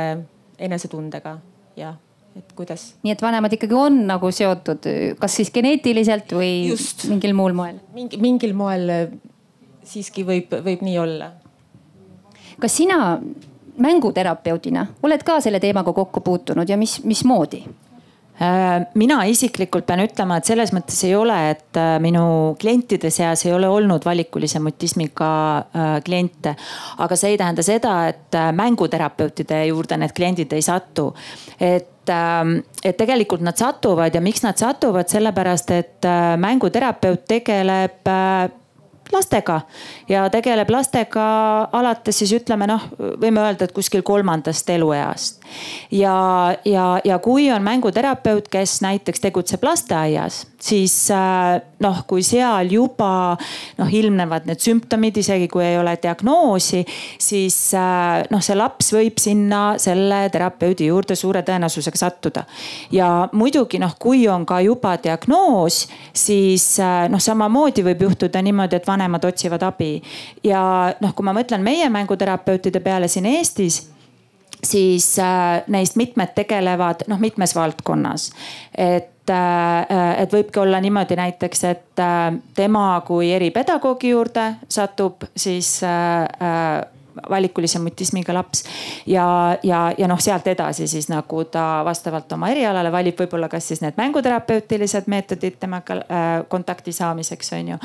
enesetundega 0.62 1.37
ja 1.79 1.94
et 2.37 2.53
kuidas. 2.57 2.92
nii 3.05 3.14
et 3.14 3.22
vanemad 3.22 3.55
ikkagi 3.55 3.77
on 3.77 4.03
nagu 4.09 4.31
seotud, 4.35 4.88
kas 5.20 5.38
siis 5.40 5.53
geneetiliselt 5.55 6.35
või 6.37 6.51
Just. 6.72 7.07
mingil 7.11 7.37
muul 7.38 7.55
moel? 7.57 7.79
mingi, 7.94 8.18
mingil 8.22 8.57
moel 8.57 8.90
siiski 9.87 10.27
võib, 10.27 10.53
võib 10.64 10.83
nii 10.83 10.98
olla. 10.98 11.33
kas 12.61 12.77
sina 12.83 13.18
mänguterapeudina 13.83 14.87
oled 15.03 15.22
ka 15.27 15.40
selle 15.40 15.61
teemaga 15.61 15.94
kokku 15.96 16.20
puutunud 16.20 16.68
ja 16.68 16.77
mis, 16.77 16.98
mismoodi? 17.05 17.62
Äh, 18.42 18.87
mina 18.98 19.20
isiklikult 19.31 19.85
pean 19.87 20.00
ütlema, 20.02 20.40
et 20.40 20.48
selles 20.48 20.72
mõttes 20.74 20.96
ei 21.07 21.12
ole, 21.14 21.37
et 21.52 21.78
äh, 21.78 21.94
minu 22.02 22.24
klientide 22.59 23.12
seas 23.14 23.44
ei 23.46 23.52
ole 23.55 23.68
olnud 23.70 24.02
valikulise 24.09 24.59
mutismiga 24.62 25.28
äh, 25.61 25.92
kliente. 26.02 26.57
aga 27.05 27.18
see 27.18 27.35
ei 27.35 27.38
tähenda 27.38 27.62
seda, 27.62 27.92
et 28.11 28.38
mänguterapeutide 28.59 29.62
juurde 29.68 30.00
need 30.00 30.14
kliendid 30.16 30.57
ei 30.57 30.64
satu. 30.64 31.12
et 31.61 32.11
ähm, 32.11 32.57
et 32.83 32.96
tegelikult 32.98 33.44
nad 33.46 33.59
satuvad 33.59 34.14
ja 34.14 34.24
miks 34.24 34.42
nad 34.42 34.59
satuvad, 34.59 35.07
sellepärast 35.12 35.70
et 35.76 36.11
mänguterapeut 36.42 37.28
tegeleb 37.28 38.11
lastega 39.12 39.61
ja 40.09 40.25
tegeleb 40.31 40.70
lastega 40.70 41.25
alates 41.72 42.18
siis 42.22 42.33
ütleme 42.37 42.66
noh, 42.70 42.88
võime 42.98 43.42
öelda, 43.44 43.66
et 43.68 43.75
kuskil 43.77 44.03
kolmandast 44.07 44.70
elueast. 44.70 45.42
ja, 45.90 46.55
ja, 46.64 46.87
ja 47.05 47.18
kui 47.18 47.51
on 47.53 47.62
mänguterapeut, 47.62 48.48
kes 48.48 48.81
näiteks 48.85 49.20
tegutseb 49.20 49.64
lasteaias, 49.64 50.46
siis 50.62 50.94
äh, 51.11 51.61
noh, 51.83 52.03
kui 52.07 52.22
seal 52.27 52.70
juba 52.70 53.35
noh, 53.79 53.90
ilmnevad 53.90 54.46
need 54.46 54.62
sümptomid, 54.62 55.18
isegi 55.22 55.48
kui 55.51 55.64
ei 55.66 55.79
ole 55.81 55.96
diagnoosi, 56.03 56.85
siis 57.20 57.57
äh, 57.79 58.22
noh, 58.31 58.42
see 58.44 58.57
laps 58.59 58.92
võib 58.94 59.18
sinna 59.22 59.62
selle 59.83 60.22
terapeudi 60.33 60.88
juurde 60.90 61.16
suure 61.18 61.42
tõenäosusega 61.46 62.03
sattuda. 62.05 62.44
ja 62.94 63.29
muidugi 63.33 63.81
noh, 63.83 63.96
kui 63.98 64.27
on 64.31 64.46
ka 64.46 64.61
juba 64.62 64.96
diagnoos, 65.03 65.87
siis 66.14 66.66
äh, 66.81 67.09
noh, 67.11 67.22
samamoodi 67.22 67.85
võib 67.87 68.07
juhtuda 68.09 68.42
niimoodi, 68.42 68.79
et 68.79 68.87
vanemad 68.87 69.25
otsivad 69.25 69.66
abi. 69.66 69.94
ja 70.46 70.62
noh, 71.01 71.14
kui 71.14 71.27
ma 71.27 71.35
mõtlen 71.37 71.64
meie 71.64 71.90
mänguterapeutide 71.90 72.81
peale 72.81 73.11
siin 73.11 73.27
Eestis 73.27 73.83
siis 74.62 75.18
äh, 75.18 75.62
neist 75.66 75.96
mitmed 75.96 76.35
tegelevad 76.35 77.07
noh, 77.09 77.18
mitmes 77.18 77.55
valdkonnas. 77.57 78.31
et 78.79 79.31
äh, 79.31 80.22
et 80.22 80.33
võibki 80.33 80.61
olla 80.62 80.81
niimoodi 80.81 81.16
näiteks, 81.16 81.64
et 81.64 82.03
äh, 82.03 82.33
tema 82.55 83.03
kui 83.07 83.33
eripedagoogi 83.33 84.14
juurde 84.14 84.48
satub 84.68 85.25
siis 85.37 85.81
äh, 85.85 86.83
valikulise 87.31 87.79
mutismiga 87.79 88.35
laps. 88.35 88.64
ja, 89.07 89.57
ja, 89.62 89.92
ja 89.98 90.09
noh, 90.09 90.20
sealt 90.20 90.46
edasi 90.46 90.87
siis 90.87 91.09
nagu 91.09 91.44
ta 91.44 91.83
vastavalt 91.85 92.33
oma 92.33 92.48
erialale 92.53 92.92
valib 92.92 93.18
võib-olla 93.20 93.48
kas 93.48 93.68
siis 93.68 93.83
need 93.83 93.98
mänguterapeutilised 93.98 95.09
meetodid 95.12 95.59
temaga 95.61 95.98
äh, 96.03 96.31
kontakti 96.48 96.92
saamiseks 96.92 97.53
on 97.53 97.68
ju. 97.75 97.79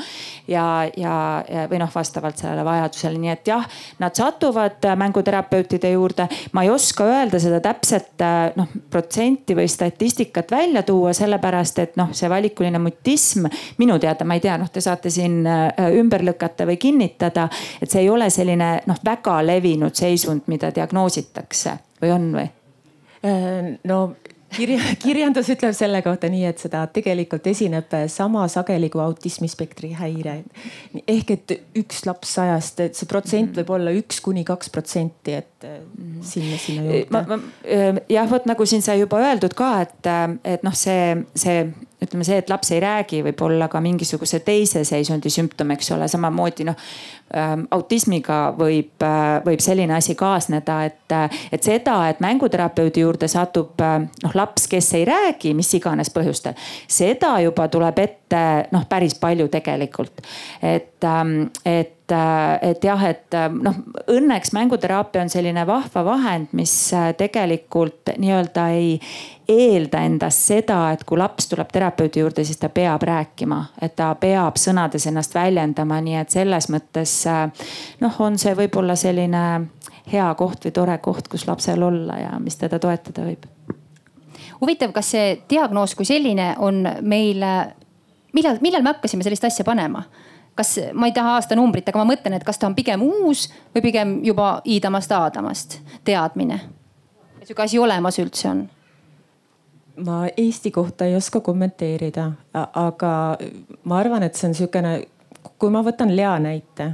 ja, 0.48 0.66
ja, 0.96 1.44
ja 1.48 1.66
või 1.70 1.80
noh, 1.82 1.90
vastavalt 1.94 2.38
sellele 2.38 2.64
vajadusele, 2.64 3.18
nii 3.18 3.32
et 3.32 3.52
jah, 3.52 3.66
nad 3.98 4.14
satuvad 4.14 4.84
äh, 4.84 4.96
mänguterapeutide 4.96 5.90
juurde. 5.90 6.28
ma 6.52 6.62
ei 6.62 6.70
oska 6.70 7.04
öelda 7.04 7.40
seda 7.40 7.60
täpset 7.60 8.22
äh, 8.22 8.52
noh 8.56 8.68
protsenti 8.90 9.56
või 9.56 9.68
statistikat 9.68 10.50
välja 10.50 10.82
tuua, 10.82 11.12
sellepärast 11.12 11.78
et 11.78 11.96
noh, 12.00 12.12
see 12.16 12.30
valikuline 12.30 12.78
mutism 12.82 13.46
minu 13.78 13.98
teada, 13.98 14.24
ma 14.24 14.38
ei 14.38 14.44
tea, 14.44 14.56
noh, 14.58 14.70
te 14.72 14.80
saate 14.84 15.10
siin 15.10 15.42
äh, 15.46 15.72
ümber 15.98 16.24
lükata 16.24 16.66
või 16.68 16.78
kinnitada, 16.80 17.48
et 17.82 17.90
see 17.90 18.04
ei 18.04 18.10
ole 18.10 18.30
selline 18.30 18.70
noh 18.86 18.98
väga 19.04 19.17
väga 19.18 19.42
levinud 19.46 19.94
seisund, 19.94 20.46
mida 20.46 20.72
diagnoositakse 20.74 21.78
või 22.02 22.14
on 22.14 22.32
või? 22.38 22.48
Äh, 23.26 23.76
no 23.84 24.00
kirja, 24.54 24.80
kirjandus 25.02 25.50
ütleb 25.52 25.74
selle 25.76 26.00
kohta 26.04 26.30
nii, 26.30 26.44
et 26.48 26.62
seda 26.62 26.84
tegelikult 26.92 27.46
esineb 27.50 27.92
sama 28.12 28.46
sageli 28.50 28.90
kui 28.92 29.02
autismispektri 29.02 29.92
häire. 29.98 30.42
ehk 31.06 31.30
et 31.34 31.56
üks 31.78 32.04
laps 32.06 32.34
sajast, 32.38 32.80
et 32.80 32.98
see 32.98 33.10
protsent 33.10 33.58
võib 33.58 33.74
olla 33.78 33.94
üks 33.96 34.20
kuni 34.24 34.44
kaks 34.48 34.70
protsenti, 34.70 35.34
et 35.34 35.57
mhm. 35.66 36.22
sinna, 36.22 36.58
sinna 36.58 36.94
juurde. 36.94 37.40
Äh, 37.64 38.00
jah, 38.08 38.30
vot 38.30 38.46
nagu 38.46 38.66
siin 38.66 38.82
sai 38.82 39.00
juba 39.00 39.20
öeldud 39.24 39.54
ka, 39.58 39.74
et, 39.86 40.10
et 40.44 40.66
noh, 40.66 40.74
see, 40.76 41.14
see 41.38 41.62
ütleme 42.02 42.24
see, 42.24 42.38
et 42.38 42.50
laps 42.50 42.70
ei 42.70 42.80
räägi, 42.82 43.22
võib 43.26 43.40
olla 43.42 43.66
ka 43.70 43.80
mingisuguse 43.82 44.40
teise 44.46 44.84
seisundi 44.86 45.30
sümptom, 45.34 45.72
eks 45.74 45.90
ole, 45.96 46.06
samamoodi 46.10 46.66
noh 46.68 46.78
ähm,. 47.34 47.66
autismiga 47.74 48.38
võib 48.58 49.02
äh,, 49.02 49.40
võib 49.46 49.62
selline 49.62 49.96
asi 49.96 50.14
kaasneda, 50.18 50.78
et, 50.86 51.16
et 51.52 51.66
seda, 51.66 51.98
et 52.08 52.22
mänguterapeudi 52.22 53.02
juurde 53.02 53.28
satub 53.28 53.82
äh, 53.82 53.98
noh 54.22 54.38
laps, 54.38 54.68
kes 54.70 54.92
ei 55.00 55.04
räägi, 55.08 55.54
mis 55.58 55.74
iganes 55.74 56.12
põhjustel. 56.14 56.54
seda 56.86 57.34
juba 57.42 57.68
tuleb 57.68 57.98
ette 57.98 58.44
noh, 58.72 58.86
päris 58.88 59.18
palju 59.18 59.48
tegelikult. 59.50 60.22
et 60.62 61.04
ähm,, 61.04 61.48
et 61.64 61.97
et 62.62 62.84
jah, 62.84 63.02
et 63.04 63.36
noh, 63.52 63.74
õnneks 64.08 64.52
mänguteraapia 64.56 65.22
on 65.22 65.30
selline 65.32 65.64
vahva 65.66 66.04
vahend, 66.04 66.52
mis 66.56 66.72
äh, 66.96 67.10
tegelikult 67.18 68.12
nii-öelda 68.16 68.68
ei 68.76 68.94
eelda 69.48 70.02
endast 70.04 70.46
seda, 70.50 70.78
et 70.92 71.04
kui 71.08 71.18
laps 71.18 71.48
tuleb 71.48 71.70
terapeudi 71.72 72.20
juurde, 72.20 72.44
siis 72.44 72.60
ta 72.60 72.68
peab 72.72 73.02
rääkima, 73.08 73.62
et 73.82 73.96
ta 73.96 74.10
peab 74.20 74.60
sõnades 74.60 75.08
ennast 75.08 75.34
väljendama, 75.34 76.00
nii 76.04 76.18
et 76.20 76.36
selles 76.36 76.68
mõttes 76.72 77.14
äh, 77.28 77.46
noh, 78.04 78.20
on 78.24 78.38
see 78.40 78.54
võib-olla 78.58 78.96
selline 78.96 79.44
hea 80.12 80.28
koht 80.38 80.64
või 80.64 80.76
tore 80.76 80.98
koht, 81.04 81.28
kus 81.28 81.46
lapsel 81.48 81.82
olla 81.82 82.20
ja 82.22 82.38
mis 82.40 82.56
teda 82.56 82.78
toetada 82.78 83.26
võib. 83.26 83.44
huvitav, 84.60 84.92
kas 84.92 85.12
see 85.14 85.42
diagnoos 85.50 85.94
kui 85.94 86.08
selline 86.08 86.54
on 86.58 86.82
meil, 87.02 87.44
millal, 88.32 88.58
millal 88.64 88.82
me 88.82 88.94
hakkasime 88.94 89.26
sellist 89.26 89.44
asja 89.44 89.64
panema? 89.64 90.04
Kas, 90.58 90.74
ma 90.94 91.08
ei 91.08 91.14
taha 91.16 91.36
aastanumbrit, 91.38 91.88
aga 91.88 92.02
ma 92.02 92.12
mõtlen, 92.12 92.38
et 92.38 92.46
kas 92.46 92.58
ta 92.58 92.68
on 92.68 92.76
pigem 92.78 93.04
uus 93.06 93.46
või 93.74 93.84
pigem 93.88 94.18
juba 94.26 94.58
iidamast 94.66 95.14
aadamast 95.14 95.78
teadmine? 96.04 96.60
sihuke 97.48 97.64
asi 97.64 97.78
olemas 97.80 98.18
üldse 98.20 98.50
on? 98.50 98.66
ma 100.04 100.24
Eesti 100.36 100.70
kohta 100.70 101.06
ei 101.08 101.16
oska 101.16 101.40
kommenteerida, 101.40 102.30
aga 102.54 103.12
ma 103.84 103.98
arvan, 103.98 104.22
et 104.22 104.36
see 104.38 104.50
on 104.50 104.54
sihukene, 104.54 104.92
kui 105.58 105.72
ma 105.74 105.82
võtan 105.86 106.12
Lea 106.14 106.34
näite, 106.42 106.90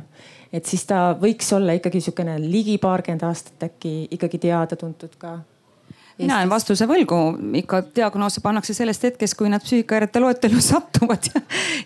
et 0.52 0.64
siis 0.68 0.86
ta 0.88 1.10
võiks 1.20 1.50
olla 1.56 1.76
ikkagi 1.76 2.00
sihukene 2.04 2.38
ligi 2.40 2.78
paarkümmend 2.80 3.26
aastat 3.28 3.66
äkki 3.68 3.94
ikkagi 4.14 4.40
teada-tuntud 4.46 5.18
ka 5.20 5.38
mina 6.18 6.38
jään 6.38 6.50
vastuse 6.50 6.86
võlgu, 6.88 7.18
ikka 7.60 7.82
diagnoose 7.96 8.42
pannakse 8.44 8.74
sellest 8.76 9.02
hetkest, 9.08 9.36
kui 9.38 9.50
nad 9.50 9.62
psüühikahäirete 9.64 10.22
loetellu 10.22 10.62
satuvad. 10.72 11.28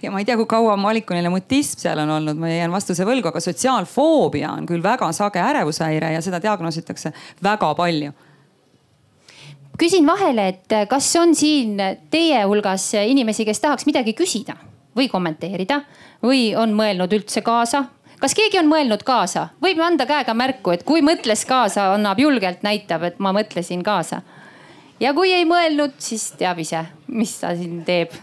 Ja 0.03 0.13
ma 0.13 0.23
ei 0.23 0.29
tea, 0.29 0.37
kui 0.37 0.49
kaua 0.51 0.77
valikuline 0.83 1.33
mutism 1.33 1.83
seal 1.85 2.03
on 2.05 2.13
olnud, 2.19 2.41
ma 2.41 2.53
jään 2.53 2.73
vastuse 2.73 3.07
võlgu, 3.09 3.31
aga 3.33 3.43
sotsiaalfoobia 3.45 4.53
on 4.53 4.69
küll 4.69 4.85
väga 4.85 5.11
sage 5.17 5.43
ärevushäire 5.43 6.13
ja 6.15 6.25
seda 6.25 6.43
diagnoositakse 6.45 7.13
väga 7.45 7.75
palju. 7.79 8.15
Küsin 9.79 10.07
vahele, 10.07 10.49
et 10.51 10.75
kas 10.91 11.07
on 11.21 11.37
siin 11.39 11.79
teie 12.11 12.41
hulgas 12.51 12.91
inimesi, 12.99 13.47
kes 13.47 13.61
tahaks 13.63 13.87
midagi 13.87 14.17
küsida 14.19 14.57
või 14.99 15.07
kommenteerida 15.13 15.85
või 16.25 16.51
on 16.59 16.73
mõelnud 16.75 17.13
üldse 17.15 17.45
kaasa 17.47 17.85
kas 18.21 18.35
keegi 18.35 18.59
on 18.61 18.69
mõelnud 18.71 19.03
kaasa, 19.07 19.49
võib 19.63 19.81
anda 19.85 20.07
käega 20.09 20.35
märku, 20.37 20.73
et 20.75 20.85
kui 20.87 21.03
mõtles 21.05 21.45
kaasa, 21.49 21.93
annab 21.95 22.21
julgelt, 22.23 22.65
näitab, 22.67 23.05
et 23.09 23.19
ma 23.23 23.33
mõtlesin 23.37 23.83
kaasa. 23.87 24.23
ja 25.01 25.15
kui 25.15 25.33
ei 25.33 25.45
mõelnud, 25.45 25.95
siis 25.99 26.31
teab 26.39 26.59
ise, 26.59 26.85
mis 27.07 27.37
ta 27.41 27.55
siin 27.57 27.85
teeb 27.87 28.15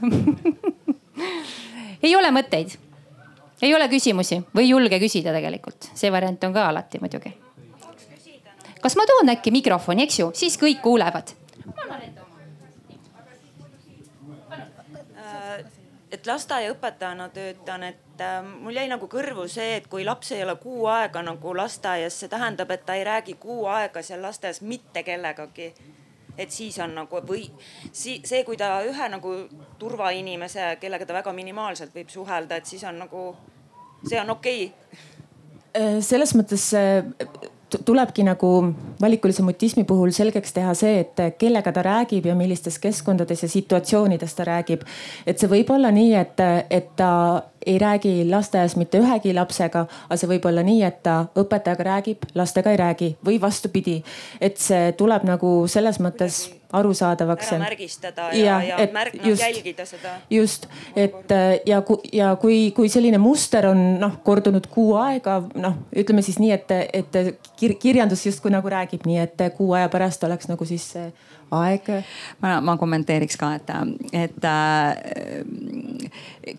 ei 2.05 2.15
ole 2.15 2.31
mõtteid, 2.31 2.75
ei 3.62 3.75
ole 3.75 3.88
küsimusi 3.89 4.41
või 4.55 4.69
julge 4.69 4.99
küsida 4.99 5.34
tegelikult, 5.36 5.91
see 5.95 6.12
variant 6.12 6.43
on 6.43 6.53
ka 6.53 6.67
alati 6.69 6.99
muidugi. 6.99 7.34
kas 8.81 8.95
ma 8.95 9.08
toon 9.08 9.31
äkki 9.38 9.51
mikrofoni, 9.51 10.03
eks 10.03 10.19
ju, 10.19 10.31
siis 10.36 10.60
kõik 10.60 10.84
kuulevad. 10.84 11.36
ma 11.65 11.81
annan 11.88 12.01
ette 12.01 12.25
et 16.12 16.28
lasteaiaõpetajana 16.28 17.30
töötan, 17.34 17.84
et 17.84 18.22
äh, 18.22 18.39
mul 18.46 18.78
jäi 18.78 18.88
nagu 18.89 19.08
kõrvu 19.12 19.48
see, 19.52 19.76
et 19.80 19.88
kui 19.91 20.06
laps 20.06 20.32
ei 20.36 20.44
ole 20.44 20.56
kuu 20.62 20.86
aega 20.91 21.24
nagu 21.26 21.56
lasteaias, 21.58 22.20
see 22.20 22.32
tähendab, 22.32 22.72
et 22.72 22.86
ta 22.86 22.96
ei 22.96 23.04
räägi 23.08 23.38
kuu 23.41 23.65
aega 23.72 24.04
seal 24.06 24.22
lasteaias 24.22 24.62
mitte 24.62 25.04
kellegagi. 25.04 25.74
et 26.38 26.52
siis 26.52 26.76
on 26.84 26.91
nagu 26.96 27.22
või 27.24 27.46
si 27.96 28.18
see, 28.28 28.44
kui 28.44 28.58
ta 28.60 28.82
ühe 28.84 29.10
nagu 29.10 29.34
turvainimese, 29.80 30.76
kellega 30.82 31.06
ta 31.06 31.13
väga 31.13 31.32
minimaalselt 31.34 31.96
võib 31.96 32.10
suhelda, 32.12 32.56
et 32.56 32.65
siis 32.65 32.84
on 32.84 33.00
nagu, 33.00 33.36
see 34.04 34.20
on 34.20 34.30
okei 34.30 34.65
okay. 34.68 36.02
selles 36.02 36.36
mõttes 36.36 36.74
tulebki 37.86 38.23
nagu 38.23 38.49
valikulise 39.01 39.43
mutismi 39.43 39.84
puhul 39.84 40.12
selgeks 40.15 40.54
teha 40.54 40.73
see, 40.78 40.99
et 40.99 41.38
kellega 41.39 41.71
ta 41.73 41.84
räägib 41.86 42.25
ja 42.30 42.36
millistes 42.36 42.78
keskkondades 42.80 43.43
ja 43.43 43.49
situatsioonides 43.49 44.36
ta 44.36 44.45
räägib. 44.45 44.82
et 45.25 45.39
see 45.39 45.49
võib 45.49 45.71
olla 45.73 45.91
nii, 45.91 46.13
et, 46.15 46.43
et 46.69 46.89
ta 46.95 47.43
ei 47.65 47.80
räägi 47.82 48.30
lasteaias 48.30 48.75
mitte 48.75 48.99
ühegi 49.01 49.34
lapsega, 49.34 49.86
aga 50.06 50.17
see 50.17 50.30
võib 50.30 50.45
olla 50.45 50.63
nii, 50.63 50.84
et 50.86 51.01
ta 51.04 51.25
õpetajaga 51.36 51.88
räägib, 51.89 52.28
lastega 52.36 52.71
ei 52.71 52.78
räägi 52.78 53.15
või 53.25 53.41
vastupidi. 53.41 54.04
et 54.41 54.58
see 54.58 54.91
tuleb 54.97 55.25
nagu 55.25 55.56
selles 55.67 55.99
mõttes 55.99 56.45
arusaadavaks. 56.80 57.52
ära 57.54 57.62
märgistada 57.64 58.30
ja, 58.36 58.58
ja, 58.64 58.80
ja 58.82 58.88
märg-, 58.94 59.18
noh 59.22 59.40
jälgida 59.40 59.86
seda. 59.86 60.16
just, 60.30 60.68
et 60.96 61.32
äh, 61.32 61.60
ja, 61.66 61.82
ja 62.14 62.34
kui, 62.42 62.72
kui 62.76 62.90
selline 62.92 63.20
muster 63.22 63.70
on 63.72 63.84
noh 64.02 64.20
kordunud 64.24 64.68
kuu 64.72 64.96
aega, 65.02 65.42
noh 65.56 65.80
ütleme 65.96 66.26
siis 66.26 66.40
nii, 66.42 66.52
et, 66.56 66.76
et 66.94 67.40
kir 67.60 67.76
kirjandus 67.82 68.26
justkui 68.26 68.54
nagu 68.54 68.70
räägib 68.72 69.08
nii, 69.08 69.22
et 69.24 69.48
kuu 69.58 69.74
aja 69.78 69.90
pärast 69.94 70.24
oleks 70.28 70.50
nagu 70.52 70.68
siis 70.68 70.92
aeg. 71.56 71.90
ma, 72.42 72.60
ma 72.62 72.78
kommenteeriks 72.82 73.38
ka, 73.40 73.54
et, 73.60 73.74
et 74.14 74.52
äh, 74.52 74.94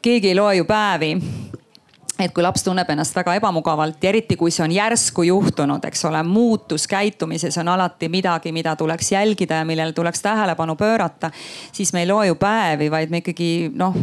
keegi 0.03 0.33
ei 0.33 0.39
loe 0.39 0.57
ju 0.61 0.69
päevi 0.69 1.15
et 2.19 2.33
kui 2.33 2.45
laps 2.45 2.65
tunneb 2.65 2.89
ennast 2.91 3.17
väga 3.17 3.35
ebamugavalt 3.37 4.03
ja 4.03 4.09
eriti 4.09 4.37
kui 4.41 4.53
see 4.55 4.65
on 4.65 4.73
järsku 4.73 5.27
juhtunud, 5.29 5.85
eks 5.85 6.05
ole, 6.09 6.23
muutus 6.27 6.87
käitumises 6.89 7.59
on 7.61 7.69
alati 7.69 8.09
midagi, 8.13 8.53
mida 8.57 8.77
tuleks 8.77 9.13
jälgida 9.13 9.61
ja 9.61 9.69
millele 9.69 9.93
tuleks 9.93 10.23
tähelepanu 10.23 10.77
pöörata. 10.77 11.31
siis 11.73 11.93
me 11.93 12.01
ei 12.01 12.09
loe 12.09 12.27
ju 12.27 12.35
päevi, 12.35 12.91
vaid 12.91 13.11
me 13.11 13.23
ikkagi 13.25 13.71
noh, 13.75 13.95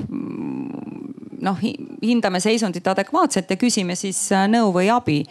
noh 1.43 1.59
hindame 1.61 2.39
seisundit 2.43 2.87
adekvaatselt 2.87 3.51
ja 3.51 3.59
küsime 3.59 3.97
siis 3.99 4.25
äh, 4.31 4.47
nõu 4.51 4.71
või 4.75 4.89
abi 4.93 5.21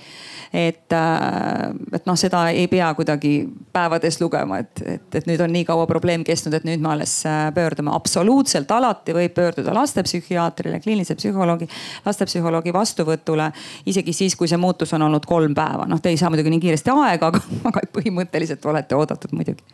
et, 0.52 0.92
äh, 0.92 1.70
et 1.92 2.06
noh, 2.06 2.16
seda 2.18 2.44
ei 2.52 2.66
pea 2.68 2.90
kuidagi 2.94 3.32
päevades 3.72 4.18
lugema, 4.20 4.58
et, 4.60 4.82
et, 4.84 5.06
et 5.16 5.28
nüüd 5.28 5.40
on 5.40 5.52
nii 5.52 5.64
kaua 5.68 5.86
probleem 5.88 6.24
kestnud, 6.26 6.54
et 6.58 6.66
nüüd 6.68 6.82
me 6.84 6.92
alles 6.92 7.14
äh, 7.28 7.46
pöördume. 7.56 7.94
absoluutselt 7.96 8.70
alati 8.70 9.16
võib 9.16 9.34
pöörduda 9.36 9.74
lastepsühhiaatrile, 9.74 10.80
kliinilise 10.84 11.16
psühholoogi, 11.16 11.68
lastepsühholoogi 12.04 12.72
vastuvõtule. 12.72 13.50
isegi 13.86 14.12
siis, 14.12 14.36
kui 14.36 14.48
see 14.48 14.60
muutus 14.60 14.92
on 14.92 15.08
olnud 15.08 15.26
kolm 15.26 15.54
päeva, 15.56 15.88
noh, 15.88 16.00
te 16.00 16.12
ei 16.12 16.20
saa 16.20 16.30
muidugi 16.30 16.52
nii 16.52 16.66
kiiresti 16.66 16.92
aega, 16.92 17.32
aga, 17.32 17.40
aga 17.72 17.86
põhimõtteliselt 17.96 18.68
olete 18.68 18.98
oodatud 18.98 19.32
muidugi. 19.32 19.64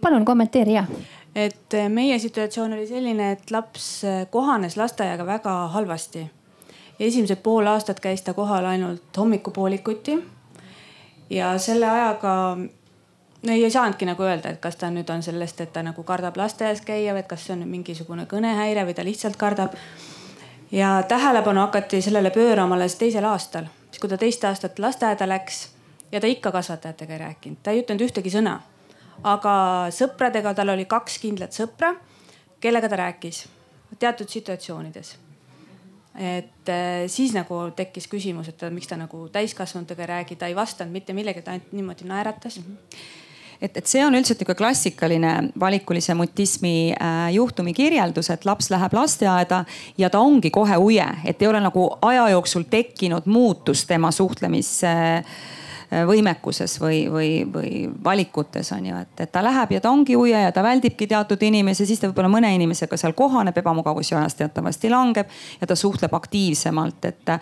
palun 0.00 0.24
kommenteeri 0.24 0.76
ja 0.76 0.84
et 1.34 1.78
meie 1.88 2.18
situatsioon 2.18 2.72
oli 2.72 2.86
selline, 2.86 3.32
et 3.32 3.50
laps 3.50 4.02
kohanes 4.30 4.76
lasteaiaga 4.76 5.26
väga 5.26 5.56
halvasti 5.76 6.26
esimesed 7.00 7.40
pool 7.42 7.66
aastat 7.66 8.00
käis 8.00 8.22
ta 8.22 8.34
kohal 8.34 8.64
ainult 8.64 9.16
hommikupoolikuti. 9.16 10.18
ja 11.30 11.58
selle 11.58 11.90
ajaga 11.90 12.56
no 13.42 13.52
ei 13.52 13.70
saanudki 13.70 14.06
nagu 14.06 14.22
öelda, 14.22 14.50
et 14.50 14.60
kas 14.60 14.76
ta 14.76 14.90
nüüd 14.90 15.10
on 15.12 15.22
sellest, 15.22 15.60
et 15.60 15.72
ta 15.72 15.82
nagu 15.82 16.02
kardab 16.02 16.36
lasteaias 16.36 16.80
käia 16.84 17.14
või 17.14 17.24
et 17.24 17.28
kas 17.30 17.46
see 17.46 17.56
on 17.56 17.68
mingisugune 17.68 18.26
kõnehäire 18.26 18.84
või 18.86 18.94
ta 18.94 19.04
lihtsalt 19.04 19.36
kardab. 19.36 19.74
ja 20.72 21.02
tähelepanu 21.08 21.60
hakati 21.60 22.02
sellele 22.02 22.30
pöörama 22.30 22.74
alles 22.74 22.94
teisel 22.94 23.24
aastal, 23.24 23.64
siis 23.90 24.00
kui 24.00 24.10
ta 24.10 24.18
teist 24.18 24.44
aastat 24.44 24.78
lasteaeda 24.78 25.28
läks 25.28 25.68
ja 26.12 26.20
ta 26.20 26.26
ikka 26.26 26.52
kasvatajatega 26.52 27.12
ei 27.12 27.18
rääkinud, 27.18 27.62
ta 27.62 27.70
ei 27.70 27.82
ütelnud 27.82 28.08
ühtegi 28.08 28.30
sõna. 28.30 28.60
Aga 29.24 29.54
sõpradega, 29.94 30.54
tal 30.56 30.74
oli 30.74 30.86
kaks 30.90 31.18
kindlat 31.22 31.56
sõpra, 31.56 31.94
kellega 32.60 32.88
ta 32.88 33.00
rääkis 33.04 33.44
teatud 34.00 34.28
situatsioonides. 34.30 35.16
Et 36.20 36.68
äh, 36.68 37.06
siis 37.06 37.32
nagu 37.36 37.62
tekkis 37.76 38.08
küsimus, 38.10 38.50
et 38.50 38.62
miks 38.74 38.90
ta 38.90 38.98
nagu 38.98 39.28
täiskasvanutega 39.32 40.04
ei 40.04 40.10
räägi, 40.14 40.36
ta 40.36 40.50
ei 40.50 40.56
vastanud 40.58 40.92
mitte 40.92 41.14
millegi, 41.14 41.42
ta 41.42 41.54
ainult 41.54 41.72
niimoodi 41.72 42.08
naeratas. 42.08 42.58
Mm. 42.58 42.76
-hmm 42.76 43.18
et, 43.60 43.76
et 43.76 43.86
see 43.86 44.00
on 44.04 44.14
üldiselt 44.14 44.40
niisugune 44.40 44.56
klassikaline 44.56 45.32
valikulise 45.60 46.14
mutismi 46.14 46.92
äh, 46.92 47.32
juhtumi 47.34 47.74
kirjeldus, 47.76 48.30
et 48.30 48.44
laps 48.48 48.70
läheb 48.70 48.94
lasteaeda 48.96 49.64
ja 49.98 50.10
ta 50.10 50.20
ongi 50.20 50.50
kohe 50.50 50.76
uje, 50.76 51.06
et 51.24 51.42
ei 51.42 51.48
ole 51.48 51.60
nagu 51.60 51.90
aja 52.02 52.28
jooksul 52.32 52.64
tekkinud 52.70 53.26
muutust 53.26 53.88
tema 53.88 54.10
suhtlemis 54.10 54.80
Äh, 54.84 55.24
võimekuses 55.90 56.76
või, 56.80 57.00
või, 57.10 57.30
või 57.52 57.90
valikutes 58.04 58.72
on 58.72 58.86
ju, 58.86 58.96
et, 59.02 59.20
et 59.24 59.32
ta 59.32 59.42
läheb 59.42 59.72
ja 59.74 59.80
ta 59.82 59.90
ongi 59.90 60.14
uje 60.16 60.38
ja 60.38 60.52
ta 60.54 60.62
väldibki 60.62 61.08
teatud 61.10 61.42
inimesi, 61.42 61.86
siis 61.86 61.98
ta 61.98 62.06
võib-olla 62.06 62.30
mõne 62.30 62.52
inimesega 62.54 62.96
seal 63.00 63.16
kohaneb, 63.18 63.58
ebamugavuse 63.58 64.14
ajas 64.14 64.38
teatavasti 64.38 64.90
langeb 64.90 65.32
ja 65.60 65.66
ta 65.66 65.76
suhtleb 65.76 66.14
aktiivsemalt, 66.14 67.10
et. 67.10 67.34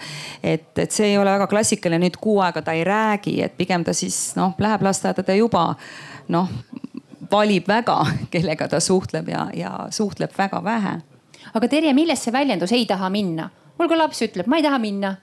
et, 0.42 0.70
et 0.78 0.90
see 0.92 1.10
ei 1.12 1.18
ole 1.18 1.32
väga 1.36 1.46
klassikaline, 1.50 2.00
nüüd 2.06 2.16
kuu 2.20 2.38
aega 2.40 2.62
ta 2.64 2.72
ei 2.72 2.86
räägi, 2.88 3.36
et 3.44 3.56
pigem 3.56 3.84
ta 3.84 3.92
siis 3.92 4.32
noh, 4.38 4.56
läheb 4.58 4.82
lasteaeda, 4.86 5.22
ta 5.22 5.36
juba 5.36 5.74
noh 6.32 6.48
valib 7.30 7.68
väga, 7.68 8.00
kellega 8.32 8.68
ta 8.68 8.80
suhtleb 8.80 9.28
ja, 9.28 9.46
ja 9.54 9.76
suhtleb 9.92 10.32
väga 10.38 10.64
vähe. 10.64 10.98
aga 11.54 11.68
Terje, 11.68 11.92
millest 11.92 12.24
see 12.24 12.32
väljendus 12.32 12.72
ei 12.72 12.86
taha 12.86 13.10
minna? 13.12 13.50
mul 13.78 13.88
ka 13.88 13.98
laps 13.98 14.24
ütleb, 14.24 14.48
ma 14.48 14.56
ei 14.56 14.64
taha 14.64 14.78
minna. 14.80 15.16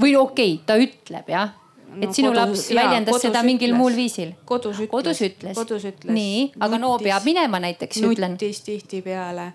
või 0.00 0.14
okei 0.16 0.54
okay,, 0.54 0.66
ta 0.66 0.78
ütleb 0.78 1.34
jah 1.34 1.54
et 2.02 2.12
sinu 2.16 2.30
kodus, 2.32 2.40
laps 2.40 2.66
jaa, 2.70 2.84
väljendas 2.84 3.22
seda 3.22 3.42
mingil 3.46 3.70
ütles. 3.72 3.80
muul 3.80 3.96
viisil? 3.96 4.32
kodus 4.48 4.80
ütles. 4.80 4.90
kodus 4.92 5.22
ütles, 5.24 5.56
kodus 5.56 5.86
ütles.. 5.88 6.12
nii, 6.12 6.42
aga 6.66 6.78
no 6.82 6.92
peab 7.02 7.26
minema 7.28 7.60
näiteks, 7.62 8.00
ütlen. 8.04 8.36
nutis 8.36 8.60
tihtipeale. 8.66 9.50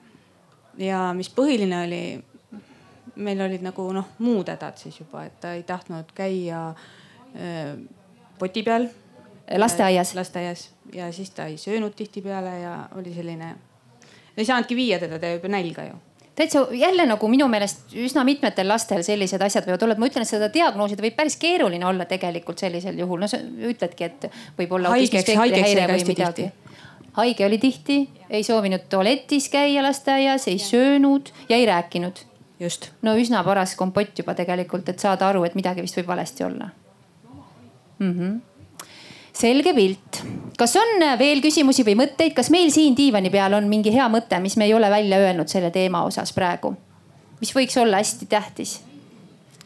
ja 0.82 1.04
mis 1.18 1.32
põhiline 1.36 1.82
oli, 1.86 2.04
meil 3.16 3.46
olid 3.48 3.66
nagu 3.66 3.88
noh, 3.96 4.14
muud 4.20 4.52
hädad 4.52 4.80
siis 4.82 5.00
juba, 5.02 5.26
et 5.30 5.40
ta 5.44 5.56
ei 5.58 5.64
tahtnud 5.68 6.14
käia 6.18 6.68
äh, 6.72 7.74
poti 8.40 8.64
peal. 8.68 8.88
lasteaias? 9.58 10.16
lasteaias 10.16 10.70
ja 10.94 11.12
siis 11.14 11.34
ta 11.36 11.50
ei 11.52 11.58
söönud 11.58 11.98
tihtipeale 11.98 12.60
ja 12.60 12.78
oli 12.98 13.14
selline, 13.14 13.56
ei 14.38 14.46
saanudki 14.46 14.76
viia 14.76 15.00
teda, 15.00 15.20
ta 15.20 15.36
jääb 15.36 15.46
ju 15.46 15.52
nälga 15.52 15.92
ju 15.92 16.00
täitsa 16.42 16.66
jälle 16.76 17.06
nagu 17.10 17.30
minu 17.32 17.48
meelest 17.52 17.94
üsna 17.98 18.26
mitmetel 18.28 18.68
lastel 18.70 19.04
sellised 19.06 19.42
asjad 19.46 19.68
võivad 19.70 19.86
olla, 19.86 19.98
et 19.98 20.02
ma 20.04 20.10
ütlen, 20.10 20.26
et 20.26 20.32
seda 20.32 20.50
diagnoosida 20.54 21.06
võib 21.06 21.16
päris 21.18 21.38
keeruline 21.42 21.86
olla 21.88 22.08
tegelikult 22.10 22.64
sellisel 22.64 22.98
juhul. 23.00 23.22
no 23.22 23.30
sa 23.32 23.40
ütledki, 23.42 24.10
et 24.10 24.28
võib 24.58 24.76
olla. 24.78 24.96
haigeks, 24.96 25.36
haigeks 25.38 25.76
jäi 25.76 25.88
hästi 25.94 26.18
tihti 26.18 26.52
haige 27.14 27.46
oli 27.46 27.58
tihti, 27.58 28.10
ei 28.30 28.44
soovinud 28.44 28.88
tualetis 28.90 29.50
käia 29.50 29.84
lasteaias, 29.84 30.48
ei 30.48 30.60
söönud 30.60 31.32
ja 31.50 31.58
ei 31.58 31.66
rääkinud. 31.66 32.24
just. 32.60 32.92
no 33.02 33.16
üsna 33.18 33.44
paras 33.44 33.76
kompott 33.76 34.20
juba 34.20 34.34
tegelikult, 34.34 34.90
et 34.90 35.00
saada 35.00 35.28
aru, 35.30 35.44
et 35.44 35.56
midagi 35.56 35.82
vist 35.82 35.98
võib 35.98 36.08
valesti 36.08 36.44
olla 36.44 36.70
mm. 38.00 38.14
-hmm 38.14 38.40
selge 39.42 39.74
pilt. 39.74 40.22
kas 40.58 40.76
on 40.78 41.04
veel 41.20 41.42
küsimusi 41.42 41.86
või 41.88 41.98
mõtteid, 42.04 42.36
kas 42.38 42.52
meil 42.54 42.72
siin 42.74 42.96
diivani 42.98 43.32
peal 43.34 43.56
on 43.58 43.70
mingi 43.70 43.94
hea 43.94 44.08
mõte, 44.12 44.40
mis 44.44 44.58
me 44.58 44.68
ei 44.70 44.76
ole 44.78 44.90
välja 44.94 45.20
öelnud 45.22 45.50
selle 45.50 45.72
teema 45.74 46.04
osas 46.08 46.34
praegu? 46.36 46.76
mis 47.42 47.54
võiks 47.56 47.78
olla 47.82 48.02
hästi 48.02 48.30
tähtis 48.30 48.80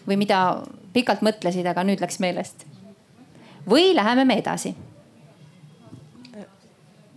või 0.07 0.19
mida 0.21 0.61
pikalt 0.95 1.25
mõtlesid, 1.25 1.67
aga 1.67 1.83
nüüd 1.83 2.03
läks 2.03 2.21
meelest? 2.23 2.67
või 3.69 3.93
läheme 3.97 4.25
me 4.25 4.39
edasi? 4.43 4.75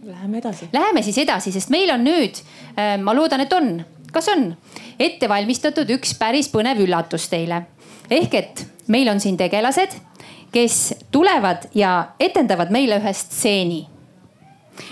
Läheme 0.08 0.38
edasi. 0.38 0.68
Läheme 0.72 1.02
siis 1.02 1.18
edasi, 1.18 1.50
sest 1.52 1.72
meil 1.74 1.90
on 1.90 2.04
nüüd, 2.06 2.38
äh, 2.78 2.94
ma 3.02 3.12
loodan, 3.12 3.42
et 3.44 3.52
on, 3.52 3.82
kas 4.14 4.30
on 4.32 4.52
ette 4.98 5.28
valmistatud 5.28 5.90
üks 5.98 6.14
päris 6.18 6.48
põnev 6.50 6.80
üllatus 6.84 7.28
teile. 7.28 7.66
ehk 8.10 8.34
et 8.34 8.66
meil 8.88 9.08
on 9.08 9.20
siin 9.20 9.36
tegelased 9.36 9.98
kes 10.52 10.94
tulevad 11.10 11.68
ja 11.74 12.08
etendavad 12.20 12.70
meile 12.70 13.00
ühe 13.00 13.12
stseeni. 13.12 13.86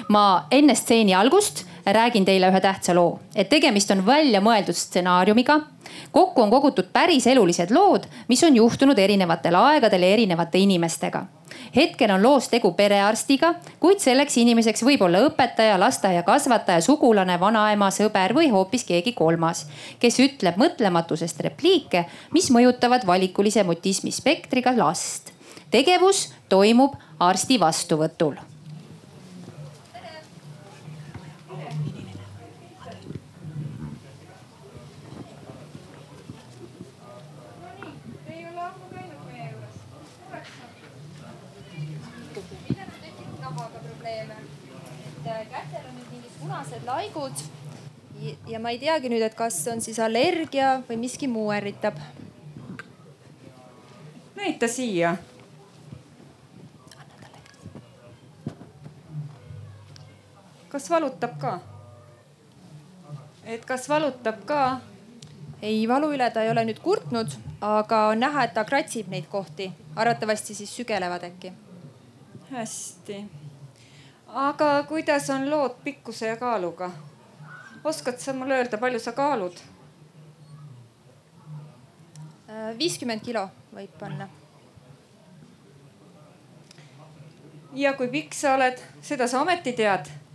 ma 0.09 0.47
enne 0.51 0.75
stseeni 0.75 1.14
algust 1.14 1.64
räägin 1.87 2.25
teile 2.25 2.51
ühe 2.51 2.61
tähtsa 2.61 2.95
loo, 2.95 3.19
et 3.35 3.49
tegemist 3.49 3.90
on 3.90 4.07
väljamõeldud 4.07 4.75
stsenaariumiga. 4.75 5.61
kokku 6.12 6.42
on 6.42 6.51
kogutud 6.51 6.88
päris 6.92 7.27
elulised 7.27 7.71
lood, 7.71 8.07
mis 8.29 8.45
on 8.45 8.57
juhtunud 8.57 8.99
erinevatel 8.99 9.55
aegadel 9.55 10.03
ja 10.03 10.09
erinevate 10.09 10.59
inimestega. 10.59 11.27
hetkel 11.77 12.11
on 12.11 12.23
loos 12.23 12.49
tegu 12.49 12.73
perearstiga, 12.73 13.55
kuid 13.81 13.99
selleks 13.99 14.37
inimeseks 14.37 14.83
võib 14.83 15.03
olla 15.03 15.19
õpetaja, 15.29 15.79
lasteaiakasvataja, 15.79 16.81
sugulane, 16.81 17.40
vanaema, 17.40 17.90
sõber 17.90 18.35
või 18.35 18.51
hoopis 18.51 18.85
keegi 18.85 19.12
kolmas, 19.12 19.66
kes 19.99 20.19
ütleb 20.19 20.57
mõtlematusest 20.57 21.40
repliike, 21.40 22.05
mis 22.33 22.51
mõjutavad 22.51 23.07
valikulise 23.07 23.64
mutismi 23.64 24.11
spektriga 24.11 24.75
last 24.77 25.36
tegevus 25.71 26.29
toimub 26.49 26.99
arsti 27.19 27.61
vastuvõtul 27.61 28.37
kätel 45.51 45.87
on 45.89 45.95
nüüd 45.97 46.11
mingid 46.11 46.35
punased 46.41 46.85
laigud. 46.87 47.45
ja 48.49 48.59
ma 48.61 48.73
ei 48.73 48.79
teagi 48.81 49.11
nüüd, 49.12 49.23
et 49.23 49.35
kas 49.37 49.59
on 49.71 49.83
siis 49.85 49.99
allergia 50.03 50.81
või 50.89 50.99
miski 51.05 51.29
muu 51.29 51.51
ärritab. 51.55 51.99
näita 54.37 54.69
siia 54.69 55.17
kas 60.69 60.91
valutab 60.91 61.39
ka? 61.41 61.61
et 63.45 63.64
kas 63.64 63.89
valutab 63.89 64.45
ka? 64.47 64.81
ei, 65.62 65.89
valu 65.89 66.12
üle 66.14 66.31
ta 66.31 66.43
ei 66.43 66.51
ole 66.51 66.64
nüüd 66.69 66.81
kurtnud, 66.83 67.33
aga 67.64 68.07
on 68.12 68.21
näha, 68.21 68.45
et 68.45 68.55
ta 68.55 68.64
kratsib 68.64 69.09
neid 69.12 69.29
kohti, 69.31 69.71
arvatavasti 69.97 70.55
siis 70.55 70.75
sügelevad 70.77 71.25
äkki. 71.31 71.53
hästi. 72.51 73.25
aga 74.27 74.83
kuidas 74.89 75.31
on 75.31 75.51
lood 75.51 75.79
pikkuse 75.85 76.27
ja 76.27 76.37
kaaluga? 76.37 76.91
oskad 77.85 78.19
sa 78.19 78.33
mulle 78.33 78.59
öelda, 78.59 78.79
palju 78.79 79.01
sa 79.01 79.12
kaalud? 79.12 79.62
viiskümmend 82.79 83.23
kilo 83.23 83.49
võib 83.75 83.95
panna. 84.01 84.29
ja 87.73 87.93
kui 87.95 88.09
pikk 88.09 88.35
sa 88.35 88.55
oled, 88.55 88.81
seda 89.03 89.29
sa 89.29 89.41
ometi 89.41 89.73
tead? 89.73 90.26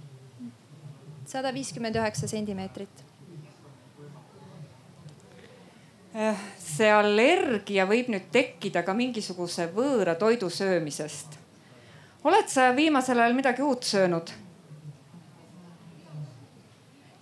Sada 1.32 1.54
viiskümmend 1.54 1.96
üheksa 1.96 2.28
sentimeetrit. 2.28 3.04
Eh, 6.12 6.40
see 6.60 6.90
allergia 6.92 7.86
võib 7.88 8.10
nüüd 8.12 8.28
tekkida 8.34 8.84
ka 8.84 8.96
mingisuguse 8.96 9.70
võõra 9.72 10.18
toidu 10.20 10.50
söömisest. 10.52 11.40
oled 12.24 12.50
sa 12.52 12.72
viimasel 12.76 13.20
ajal 13.20 13.34
midagi 13.34 13.64
uut 13.64 13.84
söönud? 13.84 14.32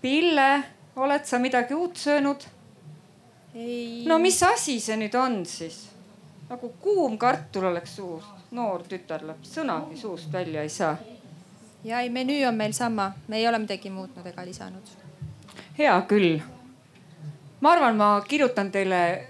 Pille, 0.02 0.64
oled 0.96 1.26
sa 1.26 1.40
midagi 1.40 1.74
uut 1.74 1.98
söönud? 1.98 2.48
ei. 3.56 4.06
no 4.08 4.18
mis 4.18 4.42
asi 4.44 4.80
see 4.80 4.98
nüüd 4.98 5.16
on 5.16 5.46
siis? 5.46 5.90
nagu 6.50 6.74
kuum 6.82 7.18
kartul 7.18 7.70
oleks 7.70 7.96
suus, 7.96 8.26
noor 8.52 8.84
tütarlaps, 8.90 9.54
sõnagi 9.54 9.98
suust 10.02 10.34
välja 10.34 10.66
ei 10.66 10.70
saa. 10.70 10.98
Ja 11.84 12.00
ei, 12.00 12.10
menüü 12.10 12.48
on 12.48 12.56
meil 12.56 12.72
sama, 12.72 13.12
me 13.28 13.38
ei 13.38 13.48
ole 13.48 13.60
midagi 13.60 13.90
muutnud 13.90 14.26
ega 14.26 14.46
lisanud. 14.46 14.88
hea 15.78 16.02
küll. 16.08 16.40
ma 17.62 17.72
arvan, 17.72 17.96
ma 17.96 18.22
kirjutan 18.28 18.72
teile 18.72 19.28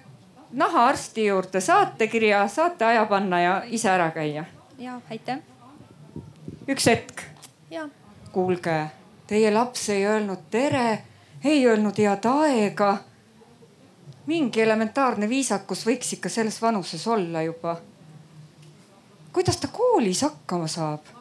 nahaarsti 0.51 1.25
juurde 1.25 1.61
saatekirja, 1.61 2.47
saate 2.47 2.85
aja 2.85 3.05
panna 3.05 3.41
ja 3.41 3.63
ise 3.65 3.89
ära 3.89 4.11
käia. 4.11 4.45
ja 4.77 5.01
aitäh. 5.09 5.39
üks 6.67 6.87
hetk. 6.87 7.21
kuulge, 8.31 8.85
teie 9.27 9.51
laps 9.53 9.89
ei 9.89 10.05
öelnud 10.05 10.49
tere, 10.51 11.03
ei 11.43 11.67
öelnud 11.67 11.97
head 11.97 12.25
aega 12.25 12.97
mingi 14.25 14.61
elementaarne 14.61 15.29
viisakus 15.29 15.85
võiks 15.87 16.13
ikka 16.13 16.29
selles 16.29 16.61
vanuses 16.61 17.07
olla 17.07 17.41
juba. 17.41 17.77
kuidas 19.33 19.57
ta 19.57 19.67
koolis 19.67 20.21
hakkama 20.21 20.67
saab? 20.67 21.18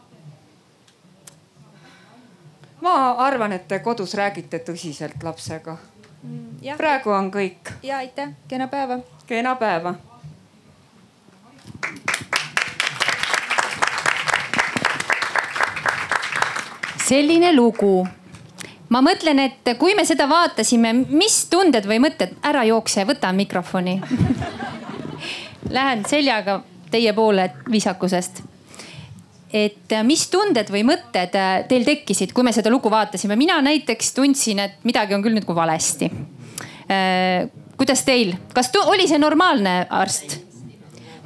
Ma 2.81 3.13
arvan, 3.13 3.53
et 3.53 3.69
te 3.69 3.79
kodus 3.79 4.15
räägite 4.15 4.59
tõsiselt 4.59 5.23
lapsega. 5.23 5.77
Mm, 6.23 6.77
praegu 6.77 7.11
on 7.11 7.31
kõik. 7.31 7.73
ja 7.83 7.97
aitäh, 7.97 8.29
kena 8.49 8.69
päeva. 8.69 8.99
kena 9.27 9.57
päeva. 9.57 9.95
selline 17.09 17.55
lugu 17.57 18.07
ma 18.89 19.01
mõtlen, 19.01 19.39
et 19.41 19.71
kui 19.79 19.95
me 19.97 20.05
seda 20.05 20.29
vaatasime, 20.29 20.93
mis 21.09 21.47
tunded 21.51 21.87
või 21.89 22.03
mõtted, 22.05 22.35
ära 22.45 22.65
jookse, 22.69 23.05
võta 23.09 23.33
mikrofoni 23.33 24.01
Lähen 25.77 26.05
seljaga 26.09 26.63
teie 26.91 27.13
poole 27.13 27.51
viisakusest. 27.71 28.43
Et 29.53 29.95
mis 30.05 30.27
tunded 30.29 30.69
või 30.73 30.85
mõtted 30.87 31.37
teil 31.69 31.87
tekkisid, 31.87 32.35
kui 32.37 32.45
me 32.45 32.53
seda 32.53 32.71
lugu 32.71 32.91
vaatasime? 32.93 33.37
mina 33.37 33.61
näiteks 33.65 34.13
tundsin, 34.17 34.59
et 34.65 34.85
midagi 34.85 35.17
on 35.17 35.25
küll 35.25 35.39
nagu 35.39 35.55
valesti. 35.55 36.11
kuidas 37.77 38.05
teil, 38.05 38.35
kas 38.55 38.71
oli 38.85 39.09
see 39.09 39.19
normaalne 39.19 39.87
arst? 39.91 40.39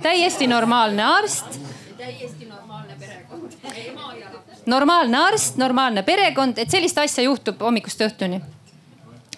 täiesti 0.03 0.47
normaalne 0.47 1.03
arst. 1.05 1.61
täiesti 1.99 2.47
normaalne 2.47 2.97
perekond, 3.01 3.53
normaalne 4.75 5.18
arst, 5.18 5.57
normaalne 5.57 6.03
perekond, 6.03 6.59
et 6.59 6.70
sellist 6.70 6.99
asja 6.99 7.25
juhtub 7.25 7.61
hommikust 7.61 8.01
õhtuni. 8.07 8.41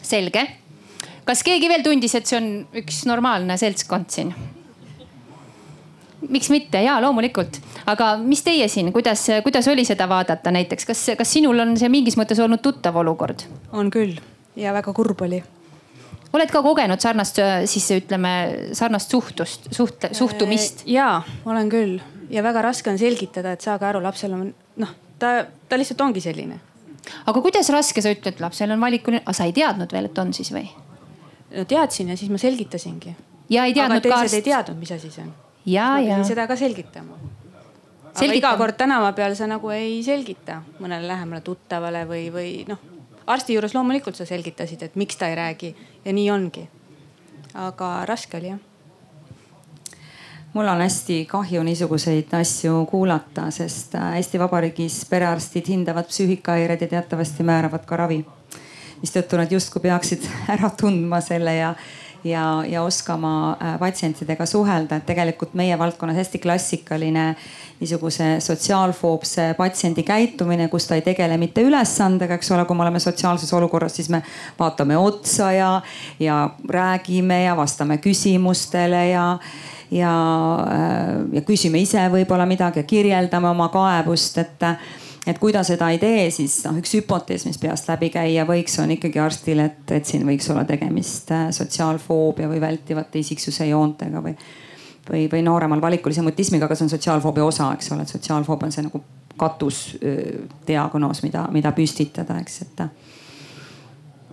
selge. 0.02 0.46
kas 1.24 1.42
keegi 1.42 1.68
veel 1.68 1.82
tundis, 1.82 2.14
et 2.14 2.26
see 2.26 2.36
on 2.40 2.52
üks 2.82 3.04
normaalne 3.08 3.56
seltskond 3.56 4.12
siin? 4.12 4.34
Miks 6.28 6.50
mitte, 6.52 6.82
ja 6.84 6.98
loomulikult, 7.02 7.58
aga 7.90 8.14
mis 8.20 8.42
teie 8.46 8.68
siin, 8.68 8.92
kuidas, 8.92 9.26
kuidas 9.44 9.68
oli 9.68 9.84
seda 9.84 10.08
vaadata 10.10 10.52
näiteks, 10.54 10.86
kas, 10.88 11.02
kas 11.18 11.34
sinul 11.36 11.64
on 11.64 11.76
see 11.80 11.90
mingis 11.92 12.18
mõttes 12.20 12.40
olnud 12.42 12.62
tuttav 12.64 12.96
olukord? 13.02 13.46
on 13.72 13.90
küll 13.94 14.16
ja 14.56 14.72
väga 14.76 14.94
kurb 14.96 15.22
oli. 15.26 15.42
oled 16.34 16.50
ka 16.50 16.62
kogenud 16.62 17.02
sarnast 17.02 17.40
siis 17.70 17.90
ütleme 17.96 18.34
sarnast 18.72 19.10
suhtust, 19.10 19.70
suht-, 19.74 20.10
suhtumist? 20.12 20.84
ja 20.86 21.22
olen 21.44 21.72
küll 21.72 21.98
ja 22.30 22.42
väga 22.42 22.62
raske 22.62 22.90
on 22.90 22.98
selgitada, 22.98 23.54
et 23.54 23.64
saage 23.64 23.86
aru, 23.88 24.02
lapsel 24.02 24.34
on 24.36 24.48
noh, 24.80 24.94
ta, 25.18 25.36
ta 25.68 25.78
lihtsalt 25.78 26.00
ongi 26.06 26.22
selline. 26.24 26.58
aga 27.26 27.44
kuidas 27.44 27.70
raske, 27.74 28.02
sa 28.02 28.12
ütled, 28.14 28.40
lapsel 28.40 28.74
on 28.74 28.82
valikuline, 28.82 29.22
aga 29.24 29.36
sa 29.36 29.48
ei 29.48 29.54
teadnud 29.56 29.92
veel, 29.92 30.10
et 30.10 30.18
on 30.18 30.34
siis 30.36 30.52
või? 30.54 30.66
no 31.54 31.64
teadsin 31.68 32.12
ja 32.12 32.18
siis 32.18 32.32
ma 32.32 32.40
selgitasingi. 32.40 33.16
ja 33.50 33.64
ei 33.68 33.74
teadnud 33.76 34.00
aga 34.00 34.08
teised 34.08 34.36
ka. 34.36 34.42
ei 34.42 34.48
teadnud, 34.50 34.80
mis 34.80 34.94
asi 34.96 35.10
see 35.10 35.26
on. 35.26 35.32
Ja, 35.66 35.98
ja. 36.00 36.22
seda 36.24 36.46
ka 36.46 36.56
selgitama. 36.56 37.18
aga 38.14 38.32
iga 38.32 38.56
kord 38.56 38.76
tänava 38.78 39.12
peal 39.12 39.34
sa 39.36 39.46
nagu 39.50 39.70
ei 39.74 40.02
selgita 40.02 40.62
mõnele 40.78 41.08
lähemale 41.08 41.40
tuttavale 41.40 42.04
või, 42.08 42.28
või 42.32 42.50
noh, 42.68 42.78
arsti 43.26 43.56
juures 43.56 43.74
loomulikult 43.74 44.16
sa 44.16 44.26
selgitasid, 44.28 44.82
et 44.82 44.96
miks 44.96 45.16
ta 45.16 45.28
ei 45.28 45.34
räägi 45.34 45.74
ja 46.04 46.12
nii 46.12 46.30
ongi. 46.30 46.68
aga 47.54 48.04
raske 48.06 48.36
oli 48.36 48.48
jah 48.52 48.62
mul 50.54 50.68
on 50.68 50.80
hästi 50.80 51.24
kahju 51.26 51.62
niisuguseid 51.62 52.30
asju 52.32 52.86
kuulata, 52.86 53.50
sest 53.50 53.94
äh, 53.94 54.16
Eesti 54.16 54.38
Vabariigis 54.38 55.00
perearstid 55.10 55.68
hindavad 55.68 56.06
psüühikahäired 56.06 56.80
ja 56.80 56.88
teatavasti 56.88 57.42
määravad 57.42 57.86
ka 57.86 57.96
ravi. 57.96 58.24
mistõttu 59.02 59.36
nad 59.36 59.50
justkui 59.52 59.82
peaksid 59.82 60.22
ära 60.54 60.70
tundma 60.70 61.20
selle 61.20 61.56
ja, 61.56 61.74
ja, 62.24 62.64
ja 62.68 62.82
oskama 62.82 63.56
äh, 63.62 63.78
patsientidega 63.78 64.46
suhelda, 64.46 64.96
et 64.96 65.06
tegelikult 65.06 65.54
meie 65.54 65.78
valdkonnas 65.78 66.16
hästi 66.16 66.38
klassikaline 66.38 67.34
niisuguse 67.80 68.40
sotsiaalfoobse 68.40 69.54
patsiendi 69.58 70.02
käitumine, 70.06 70.68
kus 70.72 70.88
ta 70.88 70.96
ei 70.96 71.04
tegele 71.04 71.36
mitte 71.40 71.62
ülesandega, 71.66 72.38
eks 72.38 72.50
ole, 72.54 72.64
kui 72.64 72.76
me 72.76 72.86
oleme 72.86 73.02
sotsiaalses 73.02 73.52
olukorras, 73.52 73.96
siis 73.98 74.08
me 74.12 74.22
vaatame 74.58 74.96
otsa 74.96 75.52
ja, 75.52 75.70
ja 76.20 76.50
räägime 76.68 77.42
ja 77.44 77.56
vastame 77.56 77.98
küsimustele 77.98 79.08
ja 79.10 79.28
ja, 79.94 80.12
ja 81.32 81.42
küsime 81.46 81.78
ise 81.78 82.08
võib-olla 82.10 82.46
midagi 82.48 82.80
ja 82.80 82.88
kirjeldame 82.88 83.50
oma 83.50 83.68
kaebust, 83.70 84.38
et 84.42 84.64
et 85.26 85.38
kui 85.40 85.52
ta 85.52 85.62
seda 85.64 85.88
ei 85.92 85.98
tee, 86.02 86.28
siis 86.34 86.58
noh, 86.66 86.76
üks 86.80 86.94
hüpotees, 86.98 87.46
mis 87.48 87.58
peast 87.60 87.88
läbi 87.88 88.10
käia 88.12 88.44
võiks, 88.48 88.76
on 88.82 88.92
ikkagi 88.94 89.20
arstil, 89.22 89.62
et, 89.64 89.82
et 89.96 90.06
siin 90.08 90.26
võiks 90.28 90.50
olla 90.52 90.66
tegemist 90.68 91.32
äh, 91.34 91.48
sotsiaalfoobia 91.54 92.50
või 92.50 92.60
vältivate 92.62 93.22
isiksuse 93.22 93.68
joontega 93.70 94.22
või, 94.24 94.36
või, 95.10 95.26
või 95.32 95.42
nooremal 95.46 95.82
valikulise 95.82 96.24
mutismiga, 96.26 96.68
aga 96.68 96.78
see 96.78 96.88
on 96.88 96.94
sotsiaalfoobia 96.96 97.44
osa, 97.44 97.72
eks 97.76 97.92
ole, 97.94 98.04
et 98.04 98.14
sotsiaalfoobia 98.16 98.70
on 98.70 98.76
see 98.76 98.86
nagu 98.86 99.02
katusdiagnoos, 99.40 101.24
mida, 101.24 101.48
mida 101.52 101.74
püstitada, 101.74 102.38
eks, 102.42 102.62
et 102.68 102.86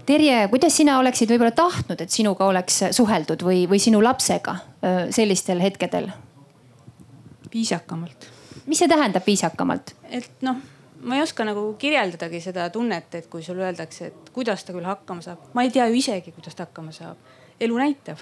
Terje, 0.06 0.48
kuidas 0.50 0.74
sina 0.76 0.96
oleksid 1.00 1.30
võib-olla 1.30 1.54
tahtnud, 1.56 2.00
et 2.02 2.12
sinuga 2.12 2.48
oleks 2.50 2.80
suheldud 2.98 3.44
või, 3.46 3.62
või 3.70 3.78
sinu 3.80 4.02
lapsega 4.04 4.58
sellistel 5.14 5.62
hetkedel? 5.62 6.10
viisakamalt. 7.54 8.28
mis 8.66 8.80
see 8.82 8.90
tähendab 8.90 9.26
viisakamalt? 9.28 9.94
et 10.10 10.30
noh, 10.42 10.58
ma 11.04 11.18
ei 11.18 11.22
oska 11.22 11.46
nagu 11.48 11.64
kirjeldadagi 11.80 12.42
seda 12.44 12.68
tunnet, 12.74 13.16
et 13.16 13.30
kui 13.32 13.44
sulle 13.44 13.66
öeldakse, 13.68 14.12
et 14.12 14.30
kuidas 14.36 14.66
ta 14.66 14.76
küll 14.76 14.88
hakkama 14.88 15.24
saab. 15.26 15.50
ma 15.54 15.66
ei 15.66 15.72
tea 15.74 15.88
ju 15.90 15.98
isegi, 16.00 16.34
kuidas 16.36 16.56
ta 16.58 16.68
hakkama 16.68 16.94
saab. 16.96 17.18
elu 17.60 17.78
näitab. 17.78 18.22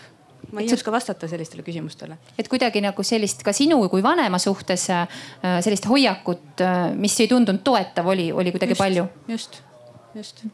ma 0.52 0.62
ei 0.62 0.68
et 0.68 0.78
oska 0.78 0.92
vastata 0.92 1.28
sellistele 1.28 1.64
küsimustele. 1.64 2.18
et 2.38 2.48
kuidagi 2.48 2.82
nagu 2.82 3.04
sellist 3.04 3.44
ka 3.44 3.54
sinu 3.54 3.82
kui 3.90 4.04
vanema 4.04 4.40
suhtes 4.40 4.88
sellist 5.42 5.90
hoiakut, 5.90 6.64
mis 6.96 7.20
ei 7.20 7.28
tundunud 7.28 7.64
toetav, 7.64 8.08
oli, 8.08 8.32
oli 8.32 8.56
kuidagi 8.56 8.78
just, 8.78 8.86
palju? 8.86 9.10
just, 9.28 9.62
just 10.16 10.48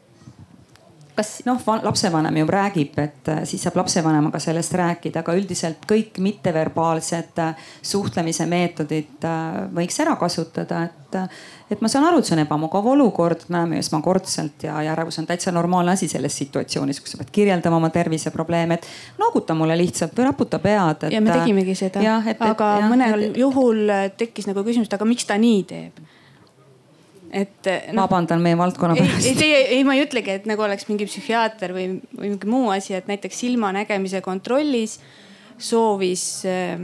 kas 1.16 1.40
noh, 1.46 1.60
lapsevanem 1.82 2.36
ju 2.36 2.46
räägib, 2.46 2.98
et 2.98 3.28
äh, 3.28 3.42
siis 3.48 3.62
saab 3.64 3.78
lapsevanemaga 3.80 4.38
sellest 4.42 4.74
rääkida, 4.76 5.22
aga 5.24 5.34
üldiselt 5.38 5.86
kõik 5.88 6.20
mitteverbaalsed 6.22 7.40
äh, 7.40 7.68
suhtlemise 7.82 8.46
meetodid 8.50 9.24
äh, 9.24 9.62
võiks 9.74 9.96
ära 10.04 10.16
kasutada, 10.20 10.82
et, 10.90 11.16
et 11.72 11.80
ma 11.80 11.88
saan 11.88 12.04
aru, 12.08 12.20
et 12.20 12.28
see 12.28 12.36
on 12.36 12.42
ebamugav 12.44 12.88
olukord, 12.92 13.46
näeme 13.52 13.80
esmakordselt 13.80 14.66
ja, 14.68 14.76
ja 14.84 14.92
ärevus 14.92 15.18
on 15.22 15.28
täitsa 15.30 15.54
normaalne 15.56 15.94
asi 15.96 16.08
selles 16.12 16.36
situatsioonis, 16.42 17.00
kus 17.00 17.16
sa 17.16 17.22
pead 17.22 17.32
kirjeldama 17.38 17.80
oma 17.80 17.90
terviseprobleeme, 17.94 18.76
et 18.76 19.16
nooguta 19.22 19.56
mulle 19.56 19.78
lihtsalt 19.80 20.12
või 20.18 20.28
raputa 20.28 20.60
pead. 20.60 21.08
ja 21.12 21.22
me 21.24 21.32
tegimegi 21.32 21.78
seda, 21.78 22.20
aga 22.50 22.70
ja, 22.82 22.92
mõnel 22.92 23.30
et... 23.30 23.40
juhul 23.40 23.88
tekkis 24.20 24.50
nagu 24.50 24.66
küsimus, 24.66 24.90
et 24.90 25.00
aga 25.00 25.08
miks 25.08 25.24
ta 25.28 25.40
nii 25.40 25.64
teeb 25.72 26.04
et 27.30 27.70
no,. 27.92 28.02
vabandan 28.02 28.42
meie 28.42 28.58
valdkonna 28.58 28.96
pärast. 28.98 29.26
ei, 29.26 29.38
ei, 29.42 29.64
ei, 29.78 29.84
ma 29.84 29.96
ei 29.96 30.04
ütlegi, 30.04 30.36
et 30.38 30.46
nagu 30.46 30.62
oleks 30.62 30.86
mingi 30.90 31.08
psühhiaater 31.08 31.74
või, 31.76 31.88
või 32.16 32.34
mingi 32.34 32.50
muu 32.50 32.70
asi, 32.74 32.94
et 32.98 33.08
näiteks 33.10 33.40
silmanägemise 33.44 34.20
kontrollis 34.24 35.00
soovis 35.58 36.44
äh,. 36.46 36.78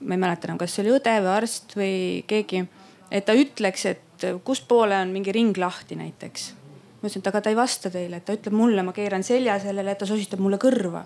ma 0.00 0.14
ei 0.14 0.20
mäleta 0.20 0.48
enam, 0.48 0.60
kas 0.60 0.74
see 0.74 0.84
oli 0.84 0.94
õde 0.98 1.16
või 1.24 1.34
arst 1.38 1.74
või 1.78 1.96
keegi 2.30 2.66
et 3.10 3.26
ta 3.26 3.34
ütleks, 3.36 3.86
et 3.90 4.26
kuspoole 4.46 4.96
on 5.02 5.12
mingi 5.14 5.34
ring 5.34 5.56
lahti 5.58 5.98
näiteks. 5.98 6.52
ma 7.00 7.08
ütlesin, 7.08 7.22
et 7.22 7.28
aga 7.30 7.40
ta 7.40 7.50
ei 7.50 7.56
vasta 7.56 7.90
teile, 7.90 8.20
et 8.20 8.24
ta 8.28 8.36
ütleb 8.36 8.54
mulle, 8.54 8.82
ma 8.84 8.92
keeran 8.92 9.24
selja 9.24 9.56
sellele, 9.62 9.94
et 9.94 9.98
ta 9.98 10.06
sosistab 10.06 10.40
mulle 10.40 10.60
kõrva. 10.62 11.04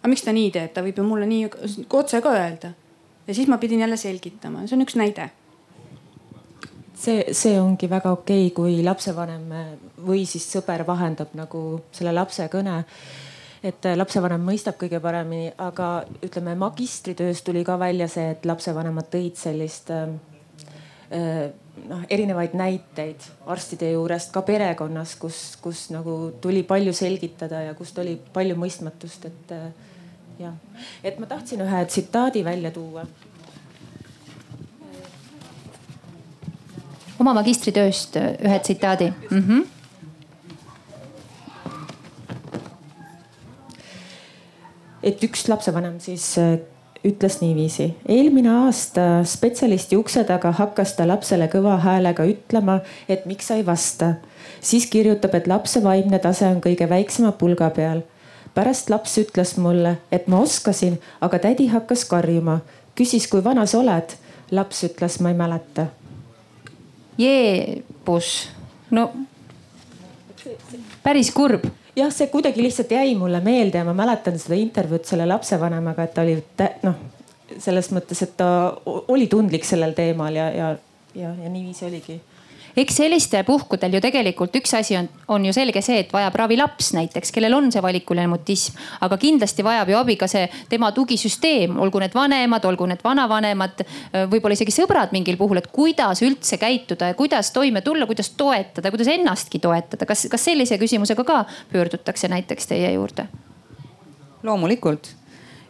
aga 0.00 0.10
miks 0.10 0.24
ta 0.24 0.32
nii 0.32 0.50
teeb, 0.54 0.72
ta 0.72 0.82
võib 0.82 0.98
ju 0.98 1.06
mulle 1.06 1.26
nii 1.26 1.48
otse 1.90 2.20
ka 2.22 2.34
öelda. 2.38 2.74
ja 3.26 3.34
siis 3.34 3.48
ma 3.48 3.58
pidin 3.58 3.84
jälle 3.84 3.96
selgitama, 3.96 4.66
see 4.66 4.78
on 4.78 4.86
üks 4.86 4.96
näide 5.00 5.30
see, 7.04 7.34
see 7.36 7.60
ongi 7.60 7.90
väga 7.90 8.14
okei 8.16 8.48
okay,, 8.48 8.54
kui 8.56 8.80
lapsevanem 8.86 9.52
või 10.06 10.24
siis 10.28 10.46
sõber 10.56 10.86
vahendab 10.88 11.36
nagu 11.38 11.64
selle 11.92 12.12
lapse 12.16 12.48
kõne 12.52 12.82
et 13.64 13.86
lapsevanem 13.96 14.42
mõistab 14.44 14.76
kõige 14.80 15.00
paremini, 15.00 15.48
aga 15.62 16.04
ütleme 16.24 16.54
magistritöös 16.60 17.42
tuli 17.44 17.64
ka 17.64 17.78
välja 17.80 18.08
see, 18.12 18.34
et 18.34 18.44
lapsevanemad 18.48 19.08
tõid 19.12 19.38
sellist 19.40 19.90
äh, 19.94 20.10
äh, 21.16 21.46
noh, 21.88 22.04
erinevaid 22.12 22.56
näiteid 22.58 23.24
arstide 23.50 23.94
juurest, 23.94 24.32
ka 24.34 24.44
perekonnas, 24.46 25.16
kus, 25.20 25.40
kus 25.64 25.86
nagu 25.94 26.34
tuli 26.44 26.64
palju 26.68 26.92
selgitada 26.96 27.64
ja 27.68 27.74
kust 27.78 27.98
oli 28.02 28.18
palju 28.36 28.58
mõistmatust, 28.60 29.28
et 29.30 29.54
äh, 29.56 29.68
jah. 30.44 30.56
et 31.04 31.18
ma 31.20 31.30
tahtsin 31.30 31.64
ühe 31.64 31.84
tsitaadi 31.88 32.44
välja 32.44 32.74
tuua. 32.74 33.06
Oma 37.20 37.34
magistritööst 37.34 38.16
ühe 38.16 38.58
tsitaadi 38.58 39.12
mm. 39.30 39.40
-hmm 39.40 39.64
et 45.04 45.24
üks 45.24 45.48
lapsevanem 45.48 45.98
siis 46.00 46.38
äh, 46.40 46.58
ütles 47.04 47.40
niiviisi. 47.40 47.94
eelmine 48.08 48.50
aasta 48.50 49.24
spetsialisti 49.24 49.96
ukse 49.96 50.24
taga 50.24 50.52
hakkas 50.52 50.94
ta 50.96 51.06
lapsele 51.08 51.48
kõva 51.52 51.76
häälega 51.84 52.24
ütlema, 52.28 52.80
et 53.08 53.26
miks 53.26 53.50
sa 53.50 53.58
ei 53.60 53.66
vasta. 53.66 54.14
siis 54.60 54.86
kirjutab, 54.86 55.34
et 55.34 55.46
lapse 55.46 55.82
vaimne 55.84 56.18
tase 56.18 56.46
on 56.48 56.60
kõige 56.64 56.88
väiksema 56.88 57.32
pulga 57.32 57.70
peal. 57.70 58.02
pärast 58.54 58.90
laps 58.90 59.18
ütles 59.18 59.56
mulle, 59.56 59.98
et 60.12 60.28
ma 60.28 60.40
oskasin, 60.40 60.98
aga 61.20 61.38
tädi 61.38 61.66
hakkas 61.66 62.04
karjuma. 62.04 62.60
küsis, 62.94 63.28
kui 63.28 63.44
vana 63.44 63.66
sa 63.66 63.78
oled. 63.78 64.16
laps 64.50 64.84
ütles, 64.84 65.20
ma 65.20 65.28
ei 65.28 65.36
mäleta. 65.36 65.86
Jeebus, 67.18 68.30
no 68.90 69.10
päris 71.02 71.30
kurb. 71.34 71.66
Jah, 71.94 72.10
see 72.10 72.26
kuidagi 72.26 72.62
lihtsalt 72.62 72.90
jäi 72.90 73.14
mulle 73.14 73.38
meelde 73.40 73.78
ja 73.78 73.86
ma 73.86 73.94
mäletan 73.94 74.38
seda 74.42 74.56
intervjuud 74.58 75.04
selle 75.06 75.28
lapsevanemaga, 75.30 76.08
et 76.08 76.14
ta 76.16 76.24
oli 76.24 76.34
noh, 76.82 76.96
selles 77.62 77.90
mõttes, 77.94 78.22
et 78.26 78.32
ta 78.36 78.48
oli 78.84 79.28
tundlik 79.30 79.66
sellel 79.68 79.94
teemal 79.94 80.34
ja, 80.34 80.48
ja, 80.50 80.70
ja, 81.14 81.30
ja 81.38 81.50
niiviisi 81.52 81.86
oligi 81.86 82.18
eks 82.76 82.96
sellistel 82.96 83.44
puhkudel 83.46 83.94
ju 83.96 84.00
tegelikult 84.02 84.56
üks 84.58 84.74
asi 84.78 84.96
on, 84.98 85.08
on 85.28 85.46
ju 85.46 85.52
selge 85.54 85.82
see, 85.84 86.00
et 86.02 86.12
vajab 86.12 86.36
ravi 86.42 86.58
laps 86.58 86.92
näiteks, 86.96 87.32
kellel 87.34 87.54
on 87.56 87.70
see 87.72 87.82
valikuline 87.82 88.26
mutism. 88.30 88.78
aga 89.00 89.18
kindlasti 89.20 89.64
vajab 89.66 89.92
ju 89.92 89.98
abi 89.98 90.16
ka 90.20 90.28
see 90.30 90.48
tema 90.68 90.90
tugisüsteem, 90.92 91.78
olgu 91.80 92.02
need 92.02 92.14
vanemad, 92.14 92.64
olgu 92.68 92.88
need 92.90 93.02
vanavanemad, 93.04 93.84
võib-olla 94.30 94.58
isegi 94.58 94.74
sõbrad 94.74 95.14
mingil 95.14 95.38
puhul, 95.40 95.62
et 95.62 95.70
kuidas 95.72 96.22
üldse 96.26 96.58
käituda 96.60 97.12
ja 97.12 97.18
kuidas 97.18 97.52
toime 97.54 97.84
tulla, 97.86 98.06
kuidas 98.10 98.32
toetada, 98.38 98.90
kuidas 98.94 99.10
ennastki 99.14 99.58
toetada. 99.62 100.06
kas, 100.06 100.26
kas 100.30 100.44
sellise 100.50 100.78
küsimusega 100.78 101.24
ka 101.24 101.44
pöördutakse 101.72 102.28
näiteks 102.28 102.72
teie 102.72 102.92
juurde? 102.96 103.28
loomulikult 104.44 105.14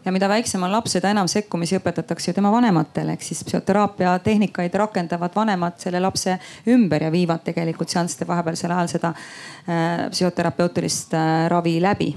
ja 0.05 0.13
mida 0.13 0.29
väiksem 0.29 0.63
on 0.63 0.73
laps, 0.73 0.95
seda 0.97 1.11
enam 1.15 1.29
sekkumisi 1.31 1.79
õpetatakse 1.79 2.31
ju 2.31 2.37
tema 2.37 2.53
vanematele, 2.53 3.17
ehk 3.17 3.25
siis 3.25 3.43
psühhoteraapia 3.47 4.19
tehnikaid 4.25 4.75
rakendavad 4.79 5.35
vanemad 5.37 5.79
selle 5.83 6.01
lapse 6.03 6.37
ümber 6.71 7.07
ja 7.07 7.13
viivad 7.13 7.45
tegelikult 7.47 7.93
seansside 7.93 8.29
vahepealsel 8.29 8.75
ajal 8.75 8.91
seda 8.93 9.15
äh, 9.15 10.07
psühhoterapeutilist 10.13 11.17
äh, 11.19 11.35
ravi 11.53 11.79
läbi. 11.83 12.15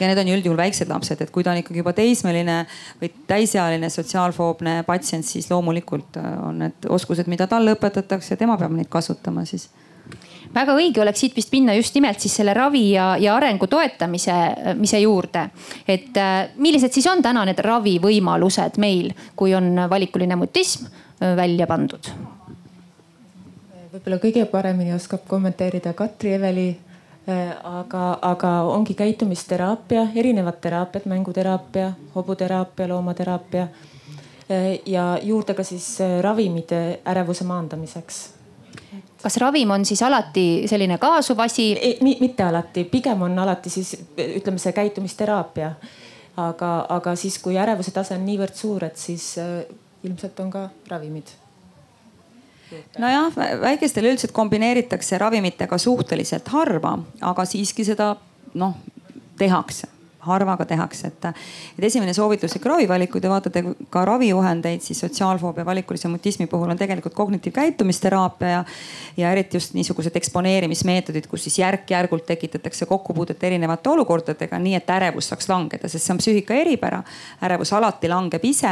Ja 0.00 0.08
need 0.08 0.18
on 0.22 0.30
ju 0.30 0.36
üldjuhul 0.38 0.56
väiksed 0.56 0.88
lapsed, 0.88 1.20
et 1.20 1.30
kui 1.30 1.44
ta 1.44 1.52
on 1.52 1.60
ikkagi 1.60 1.82
juba 1.82 1.92
teismeline 1.92 2.62
või 3.02 3.10
täisealine 3.28 3.90
sotsiaalfoobne 3.92 4.78
patsient, 4.88 5.28
siis 5.28 5.50
loomulikult 5.52 6.16
äh, 6.16 6.32
on 6.46 6.64
need 6.64 6.88
oskused, 6.88 7.28
mida 7.28 7.50
talle 7.50 7.76
õpetatakse, 7.76 8.40
tema 8.40 8.56
peab 8.60 8.72
neid 8.76 8.88
kasutama 8.88 9.44
siis 9.48 9.68
väga 10.54 10.74
õige 10.74 11.02
oleks 11.02 11.22
siit 11.22 11.36
vist 11.36 11.52
minna 11.54 11.74
just 11.76 11.94
nimelt 11.94 12.20
siis 12.22 12.34
selle 12.40 12.54
ravi 12.56 12.90
ja, 12.92 13.12
ja 13.20 13.36
arengu 13.36 13.68
toetamise 13.70 14.36
mise 14.78 15.00
juurde. 15.00 15.48
et 15.88 16.16
äh, 16.16 16.50
millised 16.56 16.92
siis 16.92 17.06
on 17.06 17.22
täna 17.22 17.44
need 17.48 17.58
ravivõimalused 17.64 18.78
meil, 18.82 19.12
kui 19.36 19.54
on 19.54 19.86
valikuline 19.90 20.36
mutism 20.36 20.86
äh, 20.86 21.36
välja 21.36 21.66
pandud? 21.70 22.10
võib-olla 23.90 24.20
kõige 24.22 24.44
paremini 24.46 24.94
oskab 24.94 25.26
kommenteerida 25.28 25.92
Katri 25.98 26.34
Eveli 26.34 26.68
äh, 26.70 27.54
aga, 27.64 28.18
aga 28.22 28.52
ongi 28.74 28.94
käitumisteraapia, 28.98 30.08
erinevad 30.14 30.60
teraapiad, 30.60 31.06
mänguteraapia, 31.10 31.92
hobuteraapia, 32.14 32.88
loomateraapia. 32.88 33.68
ja 34.86 35.18
juurde 35.22 35.54
ka 35.54 35.62
siis 35.62 35.98
ravimid 36.22 36.72
ärevuse 37.06 37.44
maandamiseks 37.46 38.39
kas 39.22 39.36
ravim 39.42 39.70
on 39.70 39.84
siis 39.84 40.02
alati 40.02 40.46
selline 40.70 40.98
kaasuv 40.98 41.40
asi? 41.44 41.72
mitte 42.02 42.46
alati, 42.46 42.84
pigem 42.84 43.22
on 43.22 43.38
alati 43.38 43.70
siis 43.70 43.94
ütleme, 44.16 44.58
see 44.58 44.72
käitumisteraapia. 44.72 45.74
aga, 46.36 46.70
aga 46.88 47.14
siis, 47.16 47.38
kui 47.42 47.58
ärevuse 47.58 47.92
tase 47.92 48.14
on 48.16 48.24
niivõrd 48.24 48.56
suur, 48.56 48.84
et 48.84 48.96
siis 48.96 49.34
äh, 49.38 49.62
ilmselt 50.04 50.40
on 50.40 50.50
ka 50.50 50.68
ravimid 50.88 51.36
nojah, 52.98 53.34
väikestel 53.60 54.06
üldiselt 54.12 54.32
kombineeritakse 54.32 55.18
ravimitega 55.18 55.78
suhteliselt 55.78 56.48
harva, 56.54 56.98
aga 57.20 57.44
siiski 57.44 57.84
seda 57.84 58.14
noh 58.54 58.76
tehakse 59.38 59.99
harvaga 60.20 60.64
tehakse, 60.68 61.08
et, 61.08 61.24
et 61.78 61.84
esimene 61.84 62.12
soovitus 62.14 62.54
ikka 62.56 62.74
ravivalik, 62.74 63.10
kui 63.12 63.22
te 63.24 63.28
vaatate 63.30 63.62
ka 63.90 64.04
ravijuhendeid, 64.04 64.82
siis 64.84 65.00
sotsiaalfoobia 65.00 65.64
valikulise 65.64 66.08
mutismi 66.08 66.46
puhul 66.46 66.70
on 66.70 66.78
tegelikult 66.78 67.14
kognitiivkäitumisteraapia 67.14 68.48
ja, 68.48 68.64
ja 69.16 69.30
eriti 69.32 69.56
just 69.56 69.74
niisugused 69.74 70.16
eksponeerimismeetodid, 70.20 71.26
kus 71.30 71.46
siis 71.48 71.58
järk-järgult 71.62 72.26
tekitatakse 72.28 72.86
kokkupuudet 72.86 73.44
erinevate 73.44 73.90
olukordadega, 73.90 74.58
nii 74.58 74.74
et 74.76 74.92
ärevus 74.92 75.30
saaks 75.32 75.48
langeda, 75.48 75.88
sest 75.88 76.04
see 76.04 76.14
on 76.14 76.20
psüühika 76.20 76.60
eripära. 76.60 77.02
ärevus 77.42 77.72
alati 77.72 78.08
langeb 78.08 78.44
ise 78.44 78.68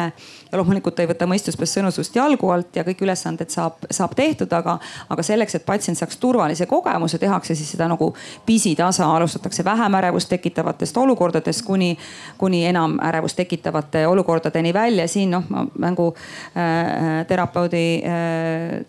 ja 0.53 0.61
loomulikult 0.61 0.95
ta 0.99 1.03
ei 1.03 1.09
võta 1.09 1.27
mõistuspärast 1.31 1.81
sõnu 1.81 1.93
suust 1.95 2.17
jalgu 2.17 2.51
alt 2.53 2.77
ja 2.77 2.85
kõik 2.85 3.01
ülesanded 3.09 3.49
saab, 3.51 3.89
saab 3.91 4.13
tehtud, 4.17 4.53
aga, 4.53 4.79
aga 5.09 5.23
selleks, 5.25 5.55
et 5.55 5.65
patsient 5.67 5.99
saaks 5.99 6.21
turvalise 6.21 6.67
kogemuse, 6.67 7.19
tehakse 7.19 7.57
siis 7.57 7.73
seda 7.73 7.89
nagu 7.89 8.13
pisitasa, 8.47 9.09
alustatakse 9.17 9.65
vähem 9.65 9.95
ärevust 9.95 10.29
tekitavatest 10.29 10.97
olukordadest 10.97 11.38
olukordades 11.39 11.63
kuni, 11.63 11.99
kuni 12.39 12.67
enam 12.67 12.99
ärevust 13.03 13.37
tekitavate 13.37 14.07
olukordadeni 14.07 14.75
välja. 14.75 15.09
siin 15.09 15.31
noh, 15.31 15.45
mänguterapeudi 15.79 18.03
äh, 18.05 18.13
äh, 18.13 18.19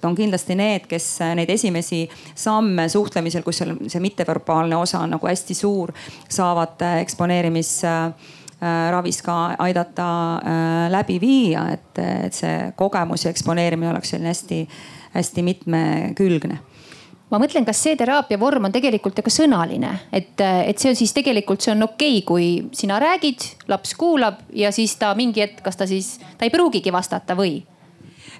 on 0.04 0.16
kindlasti 0.16 0.56
need, 0.56 0.88
kes 0.88 1.20
neid 1.36 1.50
esimesi 1.50 2.10
samme 2.36 2.89
suhtlemisel, 2.89 3.43
kus 3.43 3.58
seal 3.58 3.76
see 3.88 4.02
mitteverbaalne 4.02 4.76
osa 4.76 5.00
on 5.00 5.10
nagu 5.10 5.28
hästi 5.28 5.54
suur, 5.54 5.91
saavad 6.30 6.82
eksponeerimis 7.02 7.84
äh, 7.86 8.14
ravis 8.91 9.22
ka 9.22 9.56
aidata 9.60 10.39
läbi 10.89 11.22
viia, 11.22 11.70
et, 11.74 12.00
et 12.26 12.34
see 12.34 12.72
kogemus 12.76 13.26
ja 13.26 13.32
eksponeerimine 13.32 13.89
oleks 13.89 14.10
selline 14.10 14.30
hästi-hästi 14.34 15.43
mitmekülgne 15.43 16.60
ma 17.30 17.40
mõtlen, 17.42 17.66
kas 17.68 17.82
see 17.84 17.98
teraapia 18.00 18.40
vorm 18.42 18.70
on 18.70 18.74
tegelikult 18.74 19.22
ka 19.24 19.34
sõnaline, 19.34 19.92
et, 20.12 20.34
et 20.42 20.82
see 20.82 20.94
on 20.94 21.00
siis 21.00 21.14
tegelikult, 21.16 21.62
see 21.64 21.74
on 21.76 21.88
okei 21.90 22.20
okay,, 22.20 22.26
kui 22.26 22.48
sina 22.76 23.00
räägid, 23.02 23.46
laps 23.72 23.96
kuulab 24.00 24.42
ja 24.56 24.74
siis 24.76 24.96
ta 25.00 25.14
mingi 25.18 25.46
hetk, 25.46 25.64
kas 25.66 25.80
ta 25.80 25.90
siis, 25.90 26.18
ta 26.38 26.48
ei 26.48 26.54
pruugigi 26.54 26.94
vastata 26.94 27.38
või 27.38 27.60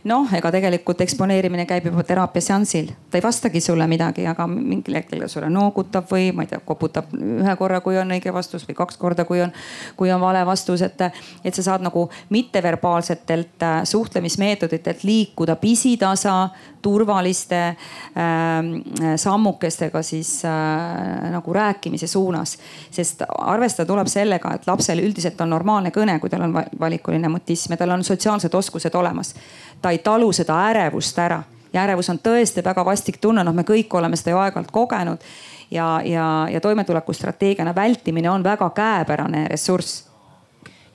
noh, 0.10 0.30
ega 0.36 0.52
tegelikult 0.54 1.02
eksponeerimine 1.06 1.66
käib 1.70 1.86
juba 1.90 2.04
teraapiaseansil, 2.08 2.90
ta 3.12 3.20
ei 3.20 3.24
vastagi 3.24 3.62
sulle 3.62 3.86
midagi, 3.90 4.26
aga 4.30 4.48
mingil 4.50 4.98
hetkel 4.98 5.26
sulle 5.30 5.50
noogutab 5.54 6.10
või 6.10 6.32
ma 6.36 6.46
ei 6.46 6.52
tea, 6.52 6.62
koputab 6.66 7.12
ühe 7.16 7.56
korra, 7.60 7.82
kui 7.86 7.98
on 8.00 8.16
õige 8.16 8.34
vastus 8.34 8.66
või 8.68 8.78
kaks 8.80 8.98
korda, 9.02 9.26
kui 9.30 9.42
on, 9.44 9.54
kui 10.00 10.12
on 10.14 10.22
vale 10.22 10.42
vastus, 10.48 10.84
et, 10.86 11.04
et 11.46 11.56
sa 11.56 11.66
saad 11.72 11.86
nagu 11.86 12.08
mitteverbaalsetelt 12.34 13.66
äh, 13.66 13.78
suhtlemismeetoditelt 13.90 15.06
liikuda 15.08 15.58
pisitasa, 15.62 16.38
turvaliste 16.82 17.62
äh, 17.68 19.16
sammukestega 19.20 20.02
siis 20.06 20.40
äh, 20.48 21.30
nagu 21.34 21.54
rääkimise 21.54 22.08
suunas. 22.08 22.58
sest 22.92 23.24
arvestada 23.38 23.88
tuleb 23.88 24.08
sellega, 24.08 24.54
et 24.56 24.68
lapsel 24.68 25.04
üldiselt 25.04 25.42
on 25.42 25.54
normaalne 25.54 25.92
kõne, 25.96 26.20
kui 26.20 26.30
tal 26.30 26.48
on 26.48 26.56
valikuline 26.80 27.30
mutism 27.30 27.76
ja 27.76 27.84
tal 27.84 27.98
on 27.98 28.04
sotsiaalsed 28.04 28.54
oskused 28.54 28.96
olemas 28.96 29.36
ta 29.82 29.90
ei 29.90 29.99
talu 30.04 30.32
seda 30.34 30.58
ärevust 30.70 31.20
ära 31.20 31.44
ja 31.74 31.84
ärevus 31.84 32.10
on 32.10 32.20
tõesti 32.24 32.64
väga 32.66 32.86
vastik 32.86 33.20
tunne, 33.22 33.44
noh, 33.44 33.54
me 33.56 33.64
kõik 33.68 33.94
oleme 33.98 34.18
seda 34.18 34.34
ju 34.34 34.42
aeg-ajalt 34.42 34.72
kogenud. 34.72 35.26
ja, 35.72 36.02
ja, 36.04 36.48
ja 36.52 36.62
toimetulekustrateegiana 36.62 37.76
vältimine 37.76 38.30
on 38.30 38.44
väga 38.44 38.70
käepärane 38.70 39.48
ressurss 39.48 40.06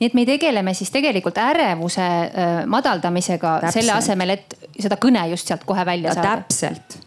nii 0.01 0.07
et 0.07 0.15
me 0.15 0.25
tegeleme 0.27 0.75
siis 0.75 0.91
tegelikult 0.91 1.39
ärevuse 1.39 2.03
äh, 2.03 2.67
madaldamisega 2.67 3.59
täpselt. 3.61 3.73
selle 3.73 3.93
asemel, 3.93 4.31
et 4.31 4.59
seda 4.81 4.99
kõne 5.01 5.23
just 5.31 5.47
sealt 5.47 5.65
kohe 5.65 5.87
välja 5.87 6.11
ja 6.11 6.15
saada. 6.15 6.37
täpselt 6.43 7.04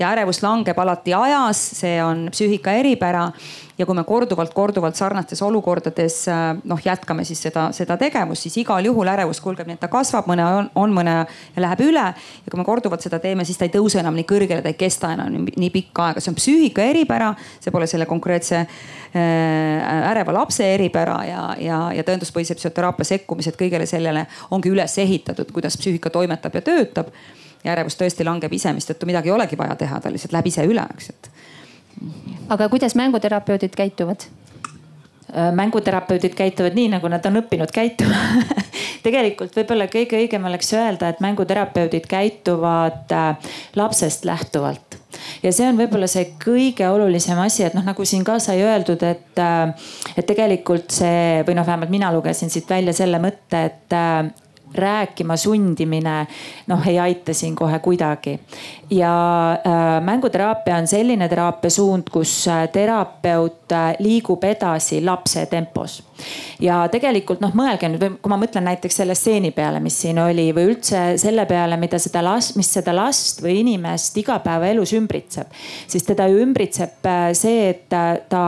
ja 0.00 0.10
ärevus 0.14 0.40
langeb 0.42 0.78
alati 0.80 1.14
ajas, 1.14 1.60
see 1.80 1.98
on 2.02 2.28
psüühika 2.32 2.72
eripära. 2.80 3.30
ja 3.80 3.86
kui 3.88 3.96
me 3.96 4.02
korduvalt-korduvalt 4.04 4.98
sarnastes 4.98 5.40
olukordades 5.40 6.16
äh, 6.28 6.50
noh, 6.68 6.80
jätkame 6.84 7.24
siis 7.24 7.40
seda, 7.46 7.70
seda 7.72 7.96
tegevust, 7.96 8.44
siis 8.44 8.58
igal 8.60 8.84
juhul 8.84 9.08
ärevus 9.08 9.40
kulgeb 9.40 9.70
nii, 9.70 9.78
et 9.78 9.80
ta 9.80 9.88
kasvab, 9.88 10.28
mõne 10.28 10.44
on, 10.44 10.68
on, 10.82 10.92
mõne 10.92 11.14
läheb 11.56 11.80
üle. 11.86 12.04
ja 12.12 12.52
kui 12.52 12.60
me 12.60 12.66
korduvalt 12.68 13.00
seda 13.00 13.18
teeme, 13.22 13.46
siis 13.48 13.56
ta 13.56 13.64
ei 13.64 13.72
tõuse 13.72 14.02
enam 14.02 14.18
nii 14.20 14.28
kõrgele, 14.28 14.60
ta 14.60 14.68
ei 14.68 14.76
kesta 14.76 15.14
enam 15.16 15.32
nii, 15.32 15.56
nii 15.64 15.72
pikka 15.72 16.10
aega, 16.10 16.20
see 16.20 16.34
on 16.34 16.36
psüühika 16.36 16.84
eripära, 16.92 17.32
see 17.56 17.72
pole 17.72 17.88
selle 17.88 18.08
konkreetse 18.10 18.60
äh, 18.60 20.06
äreva 20.12 20.36
lapse 20.36 20.68
eripära 20.74 21.20
ja, 21.24 21.44
ja, 21.60 21.82
ja 21.96 22.04
tõenduspõhise 22.04 22.60
psühhoteraapia 22.60 23.14
sekkumised 23.14 23.56
kõigele 23.56 23.88
sellele 23.88 24.28
ongi 24.52 24.76
üles 24.76 24.98
ehitatud, 25.00 25.56
kuidas 25.56 25.80
psüühika 25.80 26.12
toimetab 26.12 26.60
ja 26.60 26.68
töötab 26.68 27.14
ja 27.64 27.74
ärevus 27.74 27.98
tõesti 28.00 28.26
langeb 28.26 28.52
ise, 28.52 28.72
mistõttu 28.76 29.08
midagi 29.08 29.30
ei 29.30 29.36
olegi 29.36 29.58
vaja 29.58 29.76
teha, 29.80 30.00
ta 30.00 30.12
lihtsalt 30.12 30.36
läheb 30.36 30.50
ise 30.50 30.66
üle, 30.68 30.84
eks, 30.96 31.10
et. 31.10 31.30
aga 32.48 32.68
kuidas 32.72 32.96
mänguterapeudid 32.98 33.76
käituvad? 33.76 34.28
Äh, 35.30 35.52
mänguterapeudid 35.54 36.34
käituvad 36.34 36.74
nii, 36.74 36.88
nagu 36.96 37.08
nad 37.08 37.26
on 37.26 37.38
õppinud 37.42 37.70
käituma 37.74 38.18
tegelikult 39.06 39.54
võib-olla 39.56 39.86
kõige 39.92 40.18
õigem 40.18 40.48
oleks 40.48 40.72
öelda, 40.74 41.12
et 41.12 41.20
mänguterapeudid 41.22 42.08
käituvad 42.10 43.14
äh, 43.14 43.52
lapsest 43.78 44.26
lähtuvalt 44.26 44.98
ja 45.44 45.52
see 45.54 45.68
on 45.70 45.78
võib-olla 45.78 46.08
see 46.10 46.32
kõige 46.42 46.88
olulisem 46.90 47.38
asi, 47.44 47.62
et 47.68 47.76
noh, 47.78 47.86
nagu 47.86 48.04
siin 48.08 48.24
ka 48.26 48.40
sai 48.42 48.64
öeldud, 48.64 49.04
et, 49.06 49.38
äh, 49.38 49.92
et 50.16 50.26
tegelikult 50.26 50.90
see 50.94 51.44
või 51.46 51.58
noh, 51.60 51.68
vähemalt 51.68 51.92
mina 51.92 52.10
lugesin 52.14 52.50
siit 52.50 52.70
välja 52.70 52.96
selle 52.96 53.22
mõtte, 53.22 53.64
et 53.70 53.98
rääkima 54.74 55.36
sundimine 55.36 56.26
noh, 56.66 56.86
ei 56.86 56.98
aita 56.98 57.34
siin 57.34 57.56
kohe 57.56 57.78
kuidagi. 57.78 58.40
ja 58.90 59.52
äh, 59.52 60.02
mänguteraapia 60.04 60.76
on 60.76 60.86
selline 60.86 61.28
teraapiasuund, 61.28 62.02
kus 62.12 62.48
äh, 62.48 62.68
terapeut 62.68 63.72
äh, 63.72 63.94
liigub 63.98 64.44
edasi 64.44 65.04
lapse 65.04 65.46
tempos. 65.46 66.02
ja 66.60 66.88
tegelikult 66.88 67.40
noh, 67.40 67.54
mõelge 67.54 67.88
nüüd, 67.88 68.18
kui 68.22 68.30
ma 68.30 68.38
mõtlen 68.40 68.66
näiteks 68.70 69.02
selle 69.02 69.14
stseeni 69.14 69.50
peale, 69.50 69.80
mis 69.80 70.00
siin 70.00 70.18
oli 70.18 70.50
või 70.54 70.72
üldse 70.74 71.04
selle 71.18 71.46
peale, 71.46 71.76
mida 71.76 71.98
seda 71.98 72.22
last, 72.24 72.56
mis 72.56 72.72
seda 72.72 72.94
last 72.96 73.42
või 73.42 73.60
inimest 73.64 74.16
igapäevaelus 74.20 74.92
ümbritseb, 74.98 75.50
siis 75.86 76.04
teda 76.06 76.28
ju 76.30 76.42
ümbritseb 76.44 77.06
äh, 77.06 77.30
see, 77.34 77.70
et 77.70 77.88
ta 77.90 78.44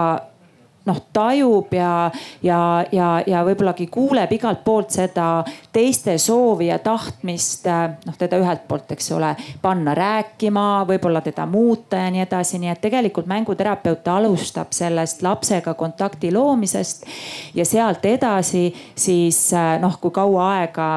noh 0.87 0.99
tajub 1.13 1.73
ja, 1.75 2.11
ja, 2.43 2.85
ja, 2.93 3.09
ja 3.27 3.43
võib-olla-gi 3.47 3.87
kuuleb 3.93 4.33
igalt 4.35 4.65
poolt 4.65 4.91
seda 4.95 5.45
teiste 5.73 6.17
soovi 6.19 6.69
ja 6.71 6.79
tahtmist 6.83 7.69
noh 8.07 8.19
teda 8.19 8.41
ühelt 8.43 8.67
poolt, 8.69 8.91
eks 8.95 9.13
ole, 9.17 9.35
panna 9.63 9.95
rääkima, 9.95 10.85
võib-olla 10.89 11.23
teda 11.25 11.47
muuta 11.47 12.03
ja 12.03 12.11
nii 12.13 12.25
edasi, 12.27 12.59
nii 12.63 12.73
et 12.73 12.83
tegelikult 12.83 13.31
mänguterapeut 13.31 14.09
alustab 14.09 14.75
sellest 14.75 15.23
lapsega 15.23 15.75
kontakti 15.79 16.33
loomisest 16.35 17.07
ja 17.55 17.67
sealt 17.69 18.05
edasi 18.07 18.69
siis 18.95 19.51
noh, 19.81 19.99
kui 20.01 20.11
kaua 20.15 20.51
aega 20.59 20.91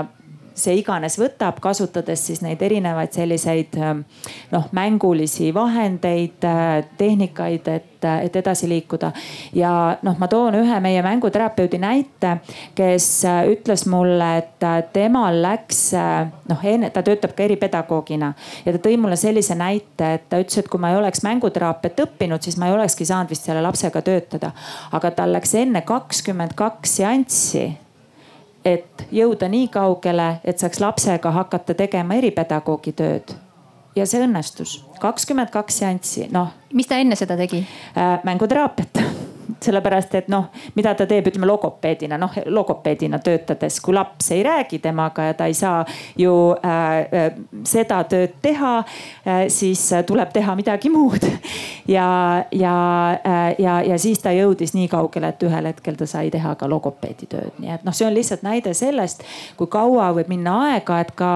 see 0.56 0.80
iganes 0.80 1.18
võtab, 1.20 1.60
kasutades 1.64 2.22
siis 2.30 2.41
neid 2.43 2.62
erinevaid 2.64 3.14
selliseid 3.16 3.76
noh, 4.51 4.70
mängulisi 4.76 5.51
vahendeid, 5.56 6.45
tehnikaid, 6.97 7.68
et, 7.68 8.08
et 8.24 8.36
edasi 8.39 8.70
liikuda. 8.70 9.12
ja 9.53 9.72
noh, 10.06 10.18
ma 10.20 10.30
toon 10.32 10.56
ühe 10.62 10.80
meie 10.84 11.03
mänguterapeudi 11.06 11.80
näite, 11.82 12.38
kes 12.76 13.10
ütles 13.51 13.86
mulle, 13.91 14.32
et 14.43 14.68
temal 14.93 15.41
läks 15.43 15.84
noh, 16.49 16.66
ta 16.93 17.03
töötab 17.03 17.36
ka 17.36 17.47
eripedagoogina 17.47 18.34
ja 18.66 18.76
ta 18.76 18.84
tõi 18.88 18.97
mulle 19.01 19.20
sellise 19.20 19.58
näite, 19.60 20.14
et 20.20 20.30
ta 20.30 20.39
ütles, 20.41 20.64
et 20.64 20.72
kui 20.72 20.82
ma 20.82 20.93
ei 20.93 20.99
oleks 21.01 21.26
mänguteraapiat 21.28 22.06
õppinud, 22.08 22.43
siis 22.43 22.60
ma 22.62 22.70
ei 22.70 22.78
olekski 22.78 23.08
saanud 23.08 23.32
vist 23.32 23.47
selle 23.47 23.64
lapsega 23.66 24.01
töötada. 24.06 24.51
aga 24.91 25.12
tal 25.12 25.34
läks 25.36 25.56
enne 25.60 25.82
kakskümmend 25.86 26.56
kaks 26.56 27.01
seanssi 27.01 27.74
et 28.66 29.05
jõuda 29.11 29.49
nii 29.49 29.68
kaugele, 29.74 30.39
et 30.43 30.59
saaks 30.59 30.82
lapsega 30.82 31.32
hakata 31.32 31.74
tegema 31.74 32.18
eripedagoogi 32.20 32.91
tööd. 32.91 33.36
ja 33.95 34.05
see 34.05 34.20
õnnestus, 34.26 34.80
kakskümmend 34.99 35.53
kaks 35.53 35.78
seanssi, 35.84 36.28
noh. 36.32 36.51
mis 36.74 36.88
ta 36.88 36.97
enne 36.99 37.16
seda 37.16 37.38
tegi 37.38 37.63
äh,? 37.97 38.20
mänguteraapiat 38.24 38.99
sellepärast 39.64 40.16
et 40.16 40.28
noh, 40.32 40.49
mida 40.76 40.93
ta 40.95 41.06
teeb, 41.10 41.28
ütleme 41.30 41.47
logopeedina, 41.49 42.18
noh 42.20 42.34
logopeedina 42.45 43.20
töötades, 43.24 43.80
kui 43.84 43.95
laps 43.95 44.32
ei 44.36 44.43
räägi 44.43 44.80
temaga 44.84 45.30
ja 45.30 45.34
ta 45.34 45.47
ei 45.49 45.53
saa 45.53 45.86
ju 46.18 46.34
äh, 46.66 46.97
äh, 46.99 47.38
seda 47.64 48.01
tööd 48.10 48.36
teha 48.41 48.78
äh,, 48.80 49.45
siis 49.47 49.88
tuleb 50.08 50.34
teha 50.34 50.56
midagi 50.56 50.89
muud. 50.95 51.26
ja, 51.88 52.45
ja 52.51 52.76
äh,, 53.26 53.56
ja, 53.60 53.82
ja 53.82 53.99
siis 53.99 54.20
ta 54.20 54.34
jõudis 54.36 54.76
nii 54.76 54.88
kaugele, 54.91 55.34
et 55.34 55.43
ühel 55.43 55.72
hetkel 55.72 55.97
ta 55.99 56.08
sai 56.10 56.30
teha 56.34 56.56
ka 56.60 56.70
logopeedi 56.70 57.30
tööd, 57.32 57.56
nii 57.60 57.74
et 57.78 57.88
noh, 57.88 57.95
see 57.95 58.08
on 58.08 58.16
lihtsalt 58.16 58.45
näide 58.45 58.74
sellest, 58.74 59.24
kui 59.58 59.72
kaua 59.72 60.12
võib 60.16 60.30
minna 60.32 60.58
aega, 60.70 60.99
et 61.01 61.16
ka 61.16 61.32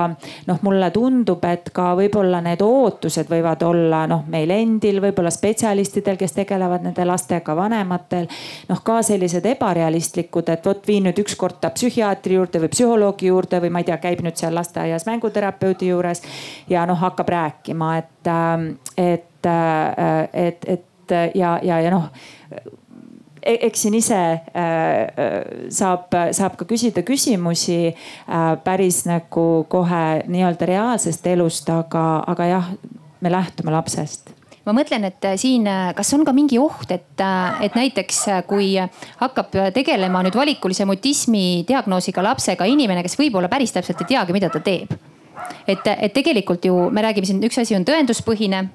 noh, 0.47 0.61
mulle 0.65 0.91
tundub, 0.95 1.43
et 1.45 1.72
ka 1.74 1.93
võib-olla 1.97 2.41
need 2.45 2.61
ootused 2.65 3.30
võivad 3.32 3.63
olla 3.65 4.05
noh, 4.09 4.26
meil 4.28 4.51
endil, 4.53 5.01
võib-olla 5.03 5.32
spetsialistidel, 5.34 6.17
kes 6.20 6.36
tegelevad 6.38 6.86
nende 6.86 7.05
lastega, 7.07 7.55
vanematel 7.55 8.09
vanematel 8.10 8.28
noh, 8.70 8.82
ka 8.84 9.01
sellised 9.03 9.45
ebarealistlikud, 9.45 10.49
et 10.49 10.66
vot 10.66 10.88
viin 10.88 11.03
nüüd 11.03 11.20
ükskord 11.20 11.60
ta 11.62 11.70
psühhiaatri 11.70 12.36
juurde 12.36 12.60
või 12.60 12.70
psühholoogi 12.74 13.28
juurde 13.30 13.62
või 13.62 13.70
ma 13.70 13.80
ei 13.80 13.86
tea, 13.86 13.97
käib 13.97 14.22
nüüd 14.24 14.38
seal 14.38 14.55
lasteaias 14.55 15.05
mänguterapeudi 15.05 15.89
juures 15.89 16.22
ja 16.70 16.86
noh, 16.86 16.97
hakkab 16.99 17.30
rääkima, 17.30 17.97
et, 17.97 18.28
ähm, 18.28 18.72
et, 18.97 19.45
äh, 19.45 20.30
et, 20.34 20.66
et 20.66 21.36
ja, 21.36 21.60
ja, 21.64 21.80
ja 21.82 21.91
noh 21.91 22.10
e-, 23.41 23.60
eks 23.68 23.82
siin 23.82 23.93
ise 23.97 24.20
äh, 24.20 25.70
saab, 25.70 26.14
saab 26.32 26.57
ka 26.57 26.66
küsida 26.66 27.03
küsimusi 27.03 27.89
äh, 27.89 28.55
päris 28.64 29.05
nagu 29.10 29.66
kohe 29.70 30.24
nii-öelda 30.28 30.66
reaalsest 30.70 31.28
elust, 31.28 31.70
aga, 31.70 32.24
aga 32.28 32.49
jah, 32.49 32.74
me 33.20 33.32
lähtume 33.32 33.72
lapsest 33.74 34.39
ma 34.70 34.76
mõtlen, 34.78 35.07
et 35.09 35.26
äh, 35.26 35.36
siin, 35.39 35.65
äh, 35.67 35.91
kas 35.97 36.11
on 36.13 36.24
ka 36.28 36.34
mingi 36.36 36.59
oht, 36.61 36.91
et, 36.93 37.17
äh, 37.24 37.63
et 37.65 37.78
näiteks 37.78 38.22
kui 38.49 38.76
hakkab 39.20 39.55
tegelema 39.76 40.22
nüüd 40.26 40.38
valikulise 40.38 40.86
mutismi 40.89 41.63
diagnoosiga 41.67 42.24
lapsega 42.26 42.67
inimene, 42.70 43.03
kes 43.05 43.17
võib-olla 43.20 43.49
päris 43.51 43.74
täpselt 43.76 44.03
ei 44.05 44.13
teagi, 44.13 44.36
mida 44.36 44.51
ta 44.53 44.61
teeb. 44.63 44.93
et, 45.67 45.86
et 45.88 46.13
tegelikult 46.13 46.65
ju 46.65 46.76
me 46.93 47.01
räägime 47.01 47.26
siin, 47.26 47.41
üks 47.45 47.57
asi 47.61 47.76
on 47.78 47.86
tõenduspõhine 47.88 48.67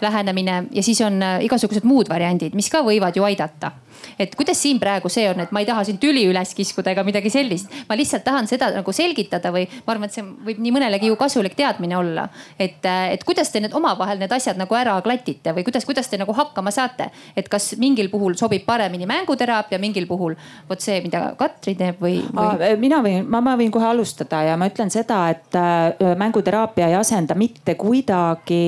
lähenemine 0.00 0.64
ja 0.72 0.82
siis 0.82 1.00
on 1.04 1.20
igasugused 1.44 1.84
muud 1.84 2.08
variandid, 2.08 2.56
mis 2.56 2.70
ka 2.72 2.84
võivad 2.86 3.16
ju 3.16 3.26
aidata 3.26 3.72
et 4.18 4.34
kuidas 4.36 4.60
siin 4.62 4.80
praegu 4.80 5.10
see 5.12 5.26
on, 5.30 5.40
et 5.42 5.52
ma 5.54 5.62
ei 5.62 5.68
taha 5.68 5.84
siin 5.86 5.98
tüli 6.00 6.24
üles 6.28 6.52
kiskuda 6.56 6.94
ega 6.94 7.04
midagi 7.06 7.32
sellist. 7.32 7.70
ma 7.88 7.96
lihtsalt 7.98 8.24
tahan 8.24 8.48
seda 8.50 8.70
nagu 8.74 8.92
selgitada 8.94 9.52
või 9.54 9.66
ma 9.86 9.94
arvan, 9.94 10.08
et 10.08 10.16
see 10.16 10.24
võib 10.24 10.60
nii 10.62 10.74
mõnelegi 10.76 11.10
ju 11.10 11.16
kasulik 11.20 11.56
teadmine 11.58 11.96
olla. 11.98 12.28
et, 12.58 12.84
et 12.84 13.24
kuidas 13.24 13.50
te 13.52 13.62
need 13.64 13.74
omavahel 13.76 14.20
need 14.22 14.32
asjad 14.32 14.60
nagu 14.60 14.76
ära 14.76 14.98
klatite 15.04 15.54
või 15.56 15.64
kuidas, 15.66 15.86
kuidas 15.88 16.08
te 16.08 16.20
nagu 16.20 16.34
hakkama 16.36 16.72
saate, 16.74 17.10
et 17.36 17.48
kas 17.48 17.72
mingil 17.80 18.10
puhul 18.12 18.36
sobib 18.40 18.64
paremini 18.66 19.08
mänguteraapia, 19.10 19.80
mingil 19.82 20.08
puhul 20.10 20.36
vot 20.68 20.80
see, 20.80 21.00
mida 21.04 21.30
Katri 21.40 21.76
teeb 21.78 22.00
või, 22.02 22.20
või...? 22.34 22.76
mina 22.80 23.00
võin, 23.04 23.26
ma, 23.28 23.42
ma 23.44 23.56
võin 23.60 23.72
kohe 23.72 23.88
alustada 23.90 24.42
ja 24.48 24.56
ma 24.60 24.68
ütlen 24.70 24.92
seda, 24.92 25.22
et 25.32 25.56
äh, 25.58 26.16
mänguteraapia 26.20 26.90
ei 26.90 26.98
asenda 26.98 27.36
mitte 27.38 27.76
kuidagi 27.80 28.60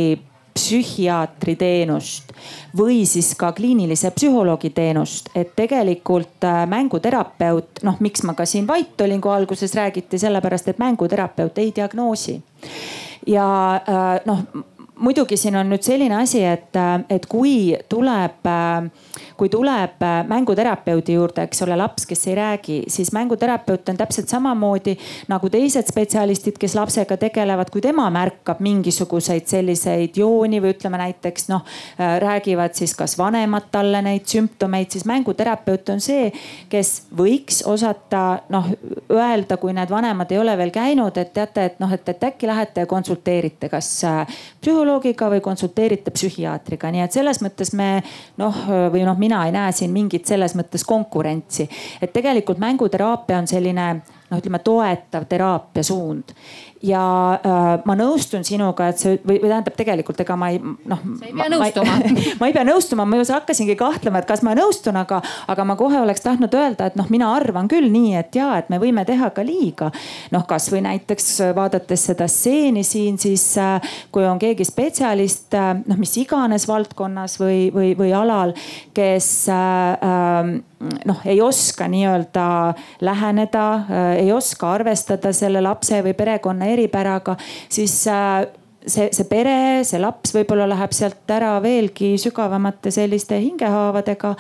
psühhiaatri 0.55 1.57
teenust 1.57 2.33
või 2.77 3.03
siis 3.09 3.33
ka 3.39 3.53
kliinilise 3.57 4.11
psühholoogi 4.17 4.71
teenust, 4.75 5.31
et 5.35 5.55
tegelikult 5.57 6.45
äh, 6.45 6.63
mänguterapeut, 6.69 7.83
noh, 7.87 8.01
miks 8.01 8.25
ma 8.29 8.35
ka 8.39 8.47
siin 8.49 8.67
vait 8.69 9.01
olin, 9.01 9.21
kui 9.21 9.33
alguses 9.33 9.75
räägiti, 9.75 10.19
sellepärast 10.19 10.69
et 10.73 10.83
mänguterapeut 10.83 11.59
ei 11.59 11.73
diagnoosi. 11.77 12.43
ja 13.27 13.47
äh, 13.89 14.21
noh 14.27 14.45
muidugi 15.03 15.37
siin 15.37 15.57
on 15.59 15.69
nüüd 15.73 15.83
selline 15.83 16.17
asi, 16.23 16.43
et, 16.47 16.79
et 17.11 17.27
kui 17.31 17.75
tuleb, 17.91 18.47
kui 19.37 19.51
tuleb 19.53 20.05
mänguterapeudi 20.31 21.17
juurde, 21.17 21.47
eks 21.49 21.65
ole, 21.67 21.77
laps, 21.79 22.07
kes 22.09 22.27
ei 22.31 22.37
räägi, 22.39 22.77
siis 22.93 23.13
mänguterapeut 23.13 23.89
on 23.91 23.99
täpselt 23.99 24.31
samamoodi 24.31 24.95
nagu 25.33 25.51
teised 25.51 25.91
spetsialistid, 25.91 26.59
kes 26.61 26.77
lapsega 26.79 27.17
tegelevad, 27.21 27.71
kui 27.73 27.83
tema 27.85 28.07
märkab 28.15 28.63
mingisuguseid 28.63 29.51
selliseid 29.51 30.17
jooni 30.23 30.63
või 30.63 30.77
ütleme 30.77 31.01
näiteks 31.03 31.49
noh, 31.51 31.67
räägivad 31.99 32.79
siis 32.79 32.95
kas 32.99 33.17
vanemad 33.19 33.71
talle 33.75 34.03
neid 34.07 34.29
sümptomeid, 34.31 34.91
siis 34.95 35.07
mänguterapeut 35.09 35.91
on 35.95 36.01
see, 36.03 36.31
kes 36.73 36.95
võiks 37.19 37.63
osata 37.67 38.43
noh 38.53 38.71
öelda, 39.11 39.59
kui 39.59 39.75
need 39.75 39.91
vanemad 39.91 40.31
ei 40.33 40.39
ole 40.39 40.57
veel 40.59 40.71
käinud, 40.75 41.19
et 41.19 41.35
teate, 41.35 41.67
et 41.73 41.83
noh, 41.83 41.91
et, 41.93 42.09
et 42.09 42.29
äkki 42.31 42.47
lähete 42.49 42.87
ja 42.87 42.91
konsulteerite, 42.91 43.69
kas 43.73 43.91
psühholoogi 44.63 44.92
psühholoogiga 44.93 45.29
või 45.31 45.41
konsulteerite 45.41 46.13
psühhiaatriga, 46.13 46.91
nii 46.93 47.03
et 47.05 47.13
selles 47.13 47.41
mõttes 47.43 47.73
me 47.75 48.03
noh, 48.41 48.55
või 48.93 49.05
noh, 49.07 49.17
mina 49.19 49.45
ei 49.47 49.53
näe 49.53 49.73
siin 49.73 49.93
mingit 49.93 50.27
selles 50.27 50.55
mõttes 50.55 50.85
konkurentsi. 50.85 51.69
et 52.01 52.13
tegelikult 52.13 52.59
mänguteraapia 52.59 53.39
on 53.39 53.47
selline 53.47 53.87
noh, 54.31 54.39
ütleme 54.39 54.59
toetav 54.59 55.25
teraapia 55.29 55.83
suund 55.83 56.35
ja 56.83 57.03
äh, 57.39 57.71
ma 57.87 57.97
nõustun 57.99 58.45
sinuga, 58.47 58.91
et 58.91 59.03
see 59.03 59.17
või, 59.23 59.39
või 59.43 59.51
tähendab 59.51 59.77
tegelikult 59.79 60.21
ega 60.25 60.37
ma 60.39 60.51
ei 60.53 60.61
noh. 60.61 61.03
sa 61.19 61.29
ei 61.29 61.37
pea 61.37 61.49
nõustuma. 61.53 61.97
ma 62.41 62.51
ei 62.51 62.55
pea 62.59 62.67
nõustuma, 62.67 63.07
ma 63.09 63.21
just 63.21 63.35
hakkasingi 63.35 63.77
kahtlema, 63.81 64.23
et 64.23 64.29
kas 64.29 64.45
ma 64.47 64.57
nõustun, 64.59 64.99
aga, 65.01 65.23
aga 65.53 65.67
ma 65.69 65.77
kohe 65.81 66.01
oleks 66.03 66.25
tahtnud 66.25 66.55
öelda, 66.59 66.91
et 66.91 66.99
noh, 66.99 67.09
mina 67.13 67.33
arvan 67.37 67.71
küll 67.71 67.91
nii, 67.93 68.17
et 68.21 68.39
ja, 68.39 68.53
et 68.59 68.71
me 68.73 68.81
võime 68.83 69.07
teha 69.09 69.31
ka 69.35 69.45
liiga. 69.47 69.93
noh, 70.35 70.47
kasvõi 70.49 70.83
näiteks 70.85 71.31
vaadates 71.57 72.09
seda 72.11 72.29
stseeni 72.31 72.85
siin, 72.87 73.19
siis 73.21 73.47
äh, 73.61 73.93
kui 74.13 74.27
on 74.27 74.41
keegi 74.43 74.67
spetsialist 74.67 75.55
äh, 75.55 75.73
noh, 75.87 75.99
mis 76.01 76.15
iganes 76.21 76.67
valdkonnas 76.69 77.39
või, 77.41 77.67
või, 77.75 77.93
või 77.99 78.13
alal, 78.17 78.55
kes 78.97 79.29
äh, 79.53 80.09
äh, 80.09 80.53
noh, 81.09 81.23
ei 81.29 81.41
oska 81.43 81.87
nii-öelda 81.91 82.45
läheneda, 83.07 83.67
ei 84.19 84.33
oska 84.35 84.73
arvestada 84.75 85.31
selle 85.37 85.61
lapse 85.63 86.01
või 86.03 86.15
perekonna 86.19 86.72
eripäraga, 86.73 87.37
siis 87.73 87.95
äh, 88.11 88.47
see, 88.87 89.09
see 89.15 89.27
pere, 89.31 89.55
see 89.87 90.01
laps 90.03 90.33
võib-olla 90.35 90.67
läheb 90.71 90.95
sealt 90.97 91.31
ära 91.33 91.53
veelgi 91.63 92.13
sügavamate 92.21 92.93
selliste 92.95 93.39
hingehaavadega. 93.41 94.35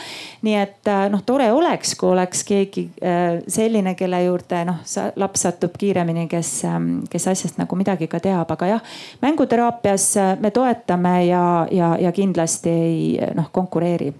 nii 0.46 0.56
et 0.58 0.90
äh, 0.90 1.04
noh, 1.12 1.22
tore 1.26 1.50
oleks, 1.52 1.94
kui 1.98 2.12
oleks 2.12 2.44
keegi 2.48 2.86
äh, 3.02 3.38
selline, 3.48 3.94
kelle 3.98 4.22
juurde 4.24 4.64
noh, 4.68 4.82
laps 5.16 5.46
satub 5.46 5.76
kiiremini, 5.78 6.26
kes, 6.30 6.52
ähm, 6.68 6.90
kes 7.10 7.28
asjast 7.32 7.60
nagu 7.60 7.78
midagi 7.78 8.08
ka 8.10 8.20
teab, 8.22 8.50
aga 8.56 8.74
jah, 8.74 8.94
mänguteraapias 9.22 10.08
me 10.40 10.50
toetame 10.50 11.16
ja, 11.26 11.44
ja, 11.70 11.94
ja 12.00 12.12
kindlasti 12.12 12.70
ei 12.70 13.32
noh 13.36 13.50
konkureeri. 13.52 14.12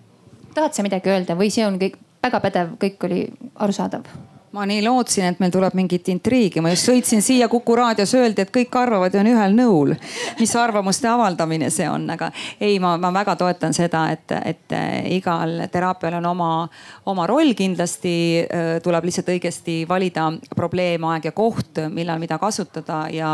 tahad 0.54 0.74
sa 0.74 0.84
midagi 0.86 1.10
öelda 1.10 1.38
või 1.38 1.50
see 1.52 1.66
on 1.66 1.80
kõik 1.80 1.98
väga 2.22 2.40
pädev, 2.44 2.76
kõik 2.82 3.08
oli 3.08 3.24
arusaadav? 3.54 4.31
Ma 4.52 4.66
nii 4.68 4.82
lootsin, 4.84 5.24
et 5.30 5.38
meil 5.40 5.52
tuleb 5.52 5.72
mingit 5.76 6.08
intriigi, 6.12 6.60
ma 6.60 6.72
just 6.74 6.90
sõitsin 6.90 7.22
siia 7.24 7.48
Kuku 7.48 7.76
raadios, 7.76 8.12
öeldi, 8.16 8.44
et 8.44 8.50
kõik 8.52 8.74
arvavad 8.76 9.14
ja 9.14 9.22
on 9.22 9.30
ühel 9.30 9.54
nõul. 9.56 9.94
mis 10.38 10.52
arvamuste 10.56 11.08
avaldamine 11.08 11.70
see 11.72 11.86
on, 11.88 12.04
aga 12.12 12.28
ei, 12.60 12.76
ma, 12.82 12.94
ma 13.00 13.12
väga 13.14 13.36
toetan 13.40 13.72
seda, 13.72 14.04
et, 14.12 14.34
et 14.44 14.74
igal 15.14 15.64
teraapial 15.72 16.18
on 16.20 16.28
oma, 16.34 16.50
oma 17.08 17.26
roll 17.26 17.54
kindlasti. 17.56 18.12
tuleb 18.82 19.04
lihtsalt 19.08 19.30
õigesti 19.32 19.76
valida 19.88 20.26
probleem, 20.56 21.04
aeg 21.08 21.30
ja 21.30 21.32
koht, 21.32 21.80
millal 21.92 22.20
mida 22.20 22.36
kasutada 22.38 23.06
ja 23.12 23.30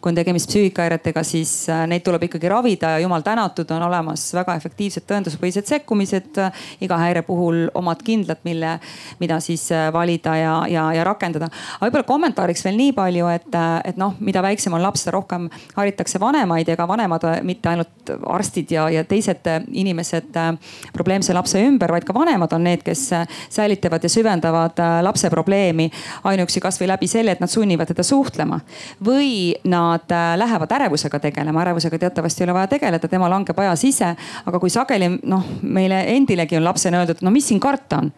kui 0.00 0.12
on 0.12 0.16
tegemist 0.16 0.48
psüühikahäiretega, 0.48 1.24
siis 1.26 1.66
neid 1.88 2.04
tuleb 2.06 2.24
ikkagi 2.28 2.48
ravida 2.48 2.94
ja 2.96 3.04
jumal 3.04 3.24
tänatud, 3.26 3.68
on 3.76 3.86
olemas 3.90 4.24
väga 4.34 4.56
efektiivsed 4.56 5.04
tõenduspõhised 5.08 5.68
sekkumised. 5.68 6.40
iga 6.80 6.96
häire 6.96 7.22
puhul 7.22 7.68
omad 7.74 8.02
kindlad, 8.04 8.40
mille, 8.44 8.78
mida 9.20 9.40
siis 9.40 9.68
valida 9.92 10.36
ja 10.36 10.61
ja, 10.70 10.88
ja 10.94 11.04
rakendada. 11.04 11.48
aga 11.78 11.86
võib-olla 11.86 12.08
kommentaariks 12.08 12.64
veel 12.64 12.76
nii 12.78 12.92
palju, 12.96 13.28
et, 13.32 13.60
et 13.84 14.00
noh, 14.00 14.14
mida 14.20 14.42
väiksem 14.44 14.74
on 14.74 14.82
laps, 14.82 15.04
seda 15.04 15.16
rohkem 15.16 15.48
haritakse 15.76 16.20
vanemaid, 16.20 16.68
ega 16.68 16.86
vanemad 16.88 17.26
mitte 17.46 17.72
ainult 17.72 18.12
arstid 18.26 18.70
ja, 18.70 18.88
ja 18.90 19.04
teised 19.04 19.46
inimesed 19.72 20.36
äh, 20.36 20.52
probleemse 20.92 21.34
lapse 21.34 21.60
ümber, 21.62 21.92
vaid 21.92 22.06
ka 22.06 22.14
vanemad 22.14 22.52
on 22.52 22.64
need, 22.66 22.82
kes 22.86 23.04
äh, 23.16 23.26
säilitavad 23.50 24.02
ja 24.02 24.10
süvendavad 24.12 24.78
äh, 24.82 24.98
lapse 25.04 25.30
probleemi 25.30 25.90
ainuüksi 26.24 26.62
kasvõi 26.62 26.90
läbi 26.90 27.08
selle, 27.10 27.34
et 27.36 27.42
nad 27.42 27.50
sunnivad 27.50 27.90
teda 27.92 28.02
suhtlema. 28.06 28.60
või 29.04 29.54
nad 29.64 30.10
lähevad 30.36 30.72
ärevusega 30.72 31.18
tegelema, 31.20 31.62
ärevusega 31.62 31.98
teatavasti 31.98 32.42
ei 32.42 32.46
ole 32.46 32.54
vaja 32.54 32.70
tegeleda, 32.74 33.08
tema 33.08 33.30
langeb 33.30 33.58
ajas 33.58 33.84
ise. 33.84 34.14
aga 34.46 34.58
kui 34.58 34.70
sageli 34.70 35.08
noh, 35.22 35.44
meile 35.62 36.04
endilegi 36.16 36.56
on 36.56 36.64
lapsena 36.64 37.02
öeldud, 37.02 37.22
no 37.22 37.30
mis 37.30 37.48
siin 37.48 37.60
karta 37.60 38.02
on 38.02 38.12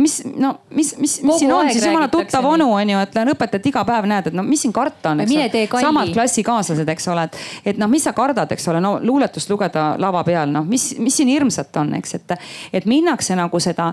mis 0.00 0.16
no 0.24 0.52
mis, 0.70 0.92
mis, 0.98 1.16
mis 1.22 1.38
siin 1.42 1.52
on 1.52 1.70
siis 1.70 1.84
jumala 1.86 2.08
tuttav 2.08 2.46
onu 2.46 2.70
on 2.74 2.90
ju, 2.90 3.02
et 3.04 3.18
õpetajat 3.34 3.68
iga 3.70 3.84
päev 3.88 4.08
näed, 4.10 4.30
et 4.30 4.36
no 4.36 4.44
mis 4.46 4.62
siin 4.64 4.74
karta 4.74 5.14
on, 5.14 5.22
eks 5.24 5.34
ole. 5.34 5.68
samad 5.84 6.12
klassikaaslased, 6.14 6.88
eks 6.94 7.08
ole, 7.12 7.26
et, 7.28 7.38
et 7.72 7.80
noh, 7.80 7.90
mis 7.90 8.04
sa 8.06 8.14
kardad, 8.16 8.50
eks 8.52 8.68
ole, 8.72 8.82
no 8.82 8.96
luuletust 9.02 9.50
lugeda 9.52 9.92
lava 10.00 10.24
peal, 10.26 10.50
noh, 10.52 10.66
mis, 10.66 10.92
mis 10.98 11.20
siin 11.20 11.30
hirmsat 11.32 11.80
on, 11.82 11.94
eks, 12.00 12.16
et, 12.20 12.36
et 12.80 12.88
minnakse 12.90 13.36
nagu 13.38 13.60
seda 13.62 13.90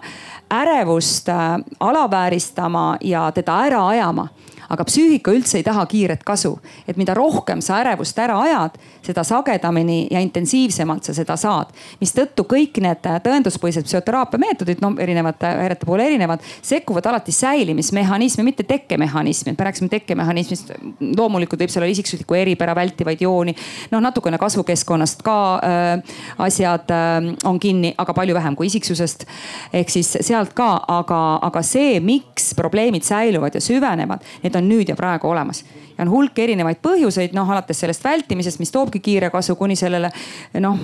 ärevust 0.54 1.30
äh, 1.34 1.58
alavääristama 1.80 2.90
ja 3.06 3.28
teda 3.36 3.62
ära 3.68 3.88
ajama 3.92 4.30
aga 4.70 4.86
psüühika 4.88 5.32
üldse 5.36 5.60
ei 5.60 5.66
taha 5.66 5.86
kiiret 5.90 6.24
kasu. 6.28 6.58
et 6.88 6.98
mida 6.98 7.14
rohkem 7.14 7.62
sa 7.62 7.80
ärevust 7.82 8.20
ära 8.20 8.40
ajad, 8.42 8.78
seda 9.06 9.24
sagedamini 9.24 10.08
ja 10.12 10.20
intensiivsemalt 10.20 11.04
sa 11.04 11.14
seda 11.14 11.38
saad. 11.38 11.72
mistõttu 12.02 12.44
kõik 12.44 12.82
need 12.84 13.08
tõenduspõhised 13.24 13.88
psühhoteraapia 13.88 14.40
meetodid, 14.40 14.82
no 14.82 14.94
erinevate 15.00 15.48
häirete 15.48 15.86
puhul 15.86 16.04
erinevad, 16.04 16.44
sekkuvad 16.62 17.06
alati 17.06 17.32
säilimismehhanismi, 17.32 18.44
mitte 18.44 18.64
tekkemehhanismi. 18.64 19.56
me 19.58 19.66
rääkisime 19.70 19.90
tekkemehhanismist, 19.90 20.72
loomulikult 21.18 21.62
võib 21.62 21.74
seal 21.74 21.84
olla 21.84 21.92
isiksusliku 21.92 22.36
eripära 22.36 22.76
vältivaid 22.76 23.22
jooni. 23.22 23.56
noh, 23.92 24.02
natukene 24.02 24.38
kasvukeskkonnast 24.38 25.24
ka 25.24 25.38
äh, 25.64 26.18
asjad 26.38 26.92
äh, 26.92 27.32
on 27.46 27.60
kinni, 27.60 27.94
aga 27.98 28.14
palju 28.14 28.36
vähem 28.36 28.56
kui 28.56 28.68
isiksusest. 28.68 29.26
ehk 29.74 29.90
siis 29.90 30.18
sealt 30.22 30.54
ka, 30.54 30.70
aga, 30.88 31.22
aga 31.42 31.62
see, 31.66 32.00
miks 32.00 32.54
probleemid 32.58 33.06
säiluvad 33.08 33.56
ja 33.56 33.62
süvenevad, 33.62 34.26
need 34.44 34.57
on 34.60 34.68
nüüd 34.70 34.90
ja 34.90 34.96
praegu 34.96 35.30
olemas. 35.30 35.64
ja 35.98 36.06
on 36.06 36.12
hulk 36.12 36.40
erinevaid 36.40 36.82
põhjuseid, 36.84 37.34
noh 37.34 37.50
alates 37.50 37.80
sellest 37.80 38.04
vältimisest, 38.04 38.60
mis 38.60 38.72
toobki 38.72 39.00
kiire 39.00 39.30
kasu, 39.34 39.56
kuni 39.56 39.76
sellele 39.76 40.12
noh 40.60 40.84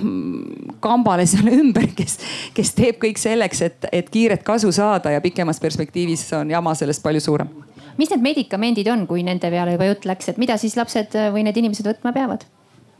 kambale 0.80 1.26
seal 1.26 1.52
ümber, 1.52 1.90
kes, 1.96 2.18
kes 2.54 2.74
teeb 2.74 2.98
kõik 3.02 3.20
selleks, 3.20 3.62
et, 3.62 3.86
et 3.92 4.10
kiiret 4.10 4.42
kasu 4.42 4.72
saada 4.72 5.14
ja 5.14 5.20
pikemas 5.24 5.60
perspektiivis 5.60 6.26
on 6.40 6.50
jama 6.50 6.74
sellest 6.74 7.02
palju 7.02 7.20
suurem 7.20 7.52
mis 7.98 8.10
need 8.10 8.24
medikamendid 8.24 8.88
on, 8.90 9.06
kui 9.06 9.22
nende 9.22 9.50
peale 9.50 9.76
juba 9.76 9.86
jutt 9.92 10.08
läks, 10.08 10.32
et 10.32 10.38
mida 10.42 10.56
siis 10.58 10.74
lapsed 10.78 11.14
või 11.34 11.44
need 11.46 11.62
inimesed 11.62 11.86
võtma 11.86 12.10
peavad? 12.16 12.42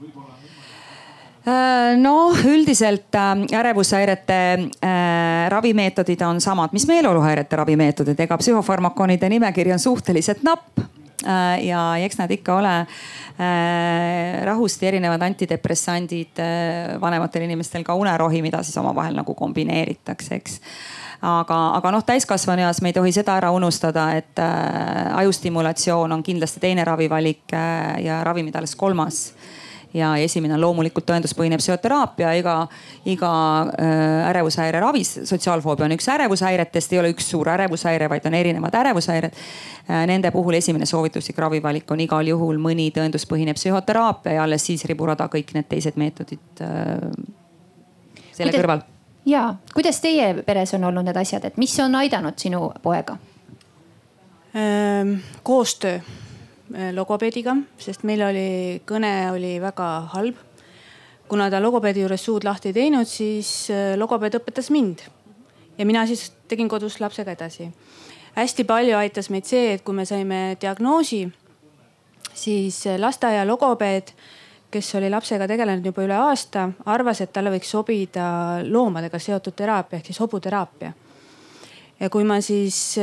Äh, 0.04 0.33
noh, 2.00 2.38
üldiselt 2.46 3.14
äh, 3.14 3.58
ärevushäirete 3.58 4.34
äh, 4.80 5.50
ravimeetodid 5.52 6.22
on 6.22 6.40
samad, 6.40 6.72
mis 6.72 6.86
meeleoluhäirete 6.88 7.56
ravimeetodid, 7.56 8.20
ega 8.20 8.38
psühhofarmakonide 8.40 9.28
nimekiri 9.28 9.72
on 9.72 9.78
suhteliselt 9.78 10.42
napp. 10.42 10.78
Äh,. 11.24 11.64
ja 11.64 11.96
eks 12.04 12.18
nad 12.18 12.30
ikka 12.30 12.56
ole 12.58 12.72
äh, 12.80 14.42
rahusti 14.44 14.86
erinevad 14.86 15.22
antidepressandid 15.22 16.40
äh, 16.42 17.00
vanematel 17.00 17.46
inimestel 17.46 17.84
ka 17.84 17.94
unerohi, 17.96 18.42
mida 18.42 18.62
siis 18.62 18.76
omavahel 18.76 19.16
nagu 19.16 19.34
kombineeritakse, 19.34 20.34
eks. 20.34 20.60
Aga, 21.24 21.56
aga 21.78 21.90
noh, 21.94 22.02
täiskasvanu 22.04 22.66
eas 22.66 22.82
me 22.84 22.90
ei 22.92 22.96
tohi 22.98 23.12
seda 23.16 23.38
ära 23.40 23.54
unustada, 23.56 24.10
et 24.18 24.40
äh, 24.42 25.16
ajustimulatsioon 25.22 26.12
on 26.12 26.22
kindlasti 26.22 26.60
teine 26.60 26.84
ravivalik 26.84 27.54
äh, 27.56 28.02
ja 28.04 28.20
ravimid 28.24 28.56
alles 28.60 28.76
kolmas 28.76 29.30
ja 29.94 30.16
esimene 30.16 30.54
on 30.54 30.60
loomulikult 30.60 31.06
tõenduspõhine 31.08 31.58
psühhoteraapia, 31.60 32.32
iga, 32.40 32.54
iga 33.06 33.32
äh, 33.62 34.28
ärevushäire 34.30 34.80
ravis. 34.80 35.20
sotsiaalfoobia 35.24 35.86
on 35.86 35.94
üks 35.96 36.08
ärevushäiretest, 36.10 36.92
ei 36.92 36.98
ole 36.98 37.12
üks 37.14 37.28
suur 37.30 37.48
ärevushäire, 37.48 38.08
vaid 38.10 38.26
on 38.26 38.34
erinevad 38.34 38.74
ärevushäired 38.74 39.30
äh,. 39.34 40.06
Nende 40.06 40.30
puhul 40.30 40.58
esimene 40.58 40.86
soovituslik 40.86 41.38
ravivalik 41.38 41.90
on 41.90 42.00
igal 42.00 42.26
juhul 42.26 42.58
mõni 42.58 42.90
tõenduspõhine 42.94 43.54
psühhoteraapia 43.54 44.38
ja 44.38 44.42
alles 44.42 44.66
siis 44.66 44.84
riburada 44.90 45.28
kõik 45.32 45.54
need 45.54 45.68
teised 45.68 45.96
meetodid 46.00 46.64
äh, 46.64 46.98
selle 48.32 48.50
Kuidas, 48.50 48.60
kõrval. 48.60 48.82
ja 49.26 49.44
kuidas 49.74 50.00
teie 50.00 50.34
peres 50.42 50.74
on 50.74 50.84
olnud 50.90 51.06
need 51.06 51.16
asjad, 51.16 51.44
et 51.44 51.56
mis 51.56 51.78
on 51.80 51.94
aidanud 52.02 52.38
sinu 52.38 52.72
poega 52.82 53.16
koostöö 55.42 55.98
logopeediga, 56.72 57.56
sest 57.78 58.04
meil 58.08 58.22
oli, 58.24 58.80
kõne 58.88 59.12
oli 59.34 59.58
väga 59.60 59.88
halb. 60.14 60.36
kuna 61.28 61.48
ta 61.50 61.60
logopeedi 61.60 62.00
juures 62.00 62.20
suud 62.24 62.44
lahti 62.44 62.68
ei 62.68 62.74
teinud, 62.74 63.08
siis 63.08 63.70
äh, 63.72 63.94
logopeed 63.96 64.34
õpetas 64.36 64.70
mind 64.70 65.00
ja 65.78 65.86
mina 65.86 66.06
siis 66.06 66.32
tegin 66.48 66.68
kodus 66.68 67.00
lapsega 67.00 67.32
edasi. 67.32 67.70
hästi 68.34 68.64
palju 68.64 68.96
aitas 68.96 69.30
meid 69.30 69.44
see, 69.44 69.74
et 69.74 69.82
kui 69.82 69.94
me 69.94 70.04
saime 70.04 70.56
diagnoosi, 70.60 71.28
siis 72.34 72.86
äh, 72.86 72.98
lasteaia 72.98 73.46
logopeed, 73.46 74.14
kes 74.70 74.94
oli 74.94 75.10
lapsega 75.10 75.46
tegelenud 75.48 75.84
juba 75.86 76.02
üle 76.02 76.16
aasta, 76.16 76.70
arvas, 76.86 77.20
et 77.20 77.32
talle 77.32 77.50
võiks 77.50 77.70
sobida 77.70 78.60
loomadega 78.64 79.18
seotud 79.18 79.54
teraapia 79.54 79.98
ehk 79.98 80.06
siis 80.06 80.20
hobuteraapia. 80.20 80.92
ja 82.00 82.10
kui 82.10 82.24
ma 82.24 82.40
siis 82.40 82.98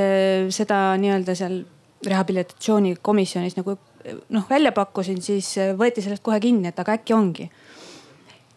seda 0.49 0.97
nii-öelda 0.97 1.36
seal 1.36 1.62
rehabilitatsioonikomisjonis 2.07 3.57
nagu 3.57 3.77
noh 4.29 4.47
välja 4.49 4.71
pakkusin, 4.71 5.21
siis 5.21 5.53
võeti 5.77 6.01
sellest 6.01 6.23
kohe 6.23 6.39
kinni, 6.39 6.71
et 6.71 6.79
aga 6.79 6.97
äkki 6.97 7.13
ongi. 7.13 7.51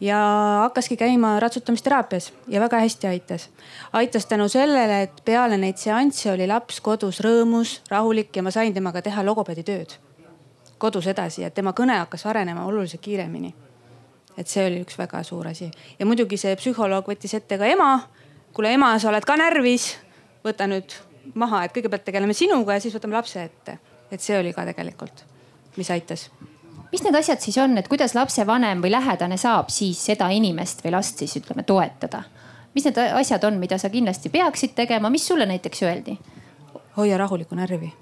ja 0.00 0.16
hakkaski 0.62 0.96
käima 0.96 1.40
ratsutamisteraapias 1.40 2.32
ja 2.48 2.60
väga 2.60 2.80
hästi 2.80 3.06
aitas. 3.06 3.50
aitas 3.92 4.26
tänu 4.26 4.48
sellele, 4.48 5.02
et 5.02 5.22
peale 5.24 5.56
neid 5.56 5.76
seansse 5.76 6.32
oli 6.32 6.46
laps 6.46 6.80
kodus 6.80 7.20
rõõmus, 7.20 7.80
rahulik 7.90 8.36
ja 8.36 8.42
ma 8.42 8.50
sain 8.50 8.74
temaga 8.74 9.02
teha 9.02 9.24
logopeedi 9.24 9.62
tööd 9.62 9.98
kodus 10.78 11.06
edasi 11.06 11.42
ja 11.42 11.50
tema 11.50 11.72
kõne 11.72 11.96
hakkas 12.02 12.26
arenema 12.26 12.66
oluliselt 12.68 13.00
kiiremini. 13.00 13.54
et 14.36 14.50
see 14.50 14.66
oli 14.66 14.80
üks 14.82 14.98
väga 14.98 15.22
suur 15.22 15.46
asi 15.46 15.70
ja 15.98 16.06
muidugi 16.06 16.36
see 16.36 16.56
psühholoog 16.58 17.06
võttis 17.06 17.34
ette 17.38 17.58
ka 17.58 17.66
ema. 17.66 18.08
kuule 18.52 18.72
ema, 18.72 18.98
sa 18.98 19.08
oled 19.08 19.24
ka 19.24 19.36
närvis, 19.36 19.96
võta 20.44 20.66
nüüd 20.66 20.94
maha, 21.34 21.64
et 21.64 21.74
kõigepealt 21.74 22.04
tegeleme 22.04 22.34
sinuga 22.36 22.76
ja 22.76 22.84
siis 22.84 22.94
võtame 22.94 23.16
lapse 23.16 23.42
ette. 23.42 23.78
et 24.10 24.20
see 24.20 24.38
oli 24.38 24.52
ka 24.52 24.64
tegelikult, 24.68 25.24
mis 25.76 25.90
aitas 25.90 26.28
mis 26.94 27.02
need 27.02 27.16
asjad 27.18 27.42
siis 27.42 27.56
on, 27.58 27.74
et 27.78 27.88
kuidas 27.90 28.14
lapsevanem 28.14 28.82
või 28.84 28.92
lähedane 28.94 29.38
saab 29.40 29.72
siis 29.74 29.98
seda 30.10 30.28
inimest 30.30 30.84
või 30.84 30.94
last 30.94 31.18
siis 31.18 31.34
ütleme 31.40 31.64
toetada? 31.66 32.22
mis 32.74 32.86
need 32.86 32.98
asjad 32.98 33.44
on, 33.48 33.58
mida 33.62 33.78
sa 33.78 33.90
kindlasti 33.90 34.30
peaksid 34.34 34.74
tegema, 34.78 35.10
mis 35.10 35.26
sulle 35.26 35.46
näiteks 35.50 35.82
öeldi? 35.82 36.18
hoia 36.96 37.18
rahulikku 37.18 37.58
närvi. 37.58 37.92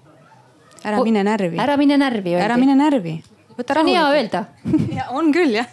ära 0.85 1.01
o 1.01 1.05
mine 1.05 1.25
närvi. 1.25 1.57
ära 1.61 1.77
mine 1.77 1.99
närvi 1.99 2.35
ära 2.37 2.57
mine 2.61 2.77
närvi. 2.77 3.17
võta 3.57 3.79
rahulikult. 3.79 3.81
on 3.81 3.93
hea 3.95 4.09
öelda 4.19 4.45
on 5.19 5.33
küll 5.33 5.61
jah 5.61 5.73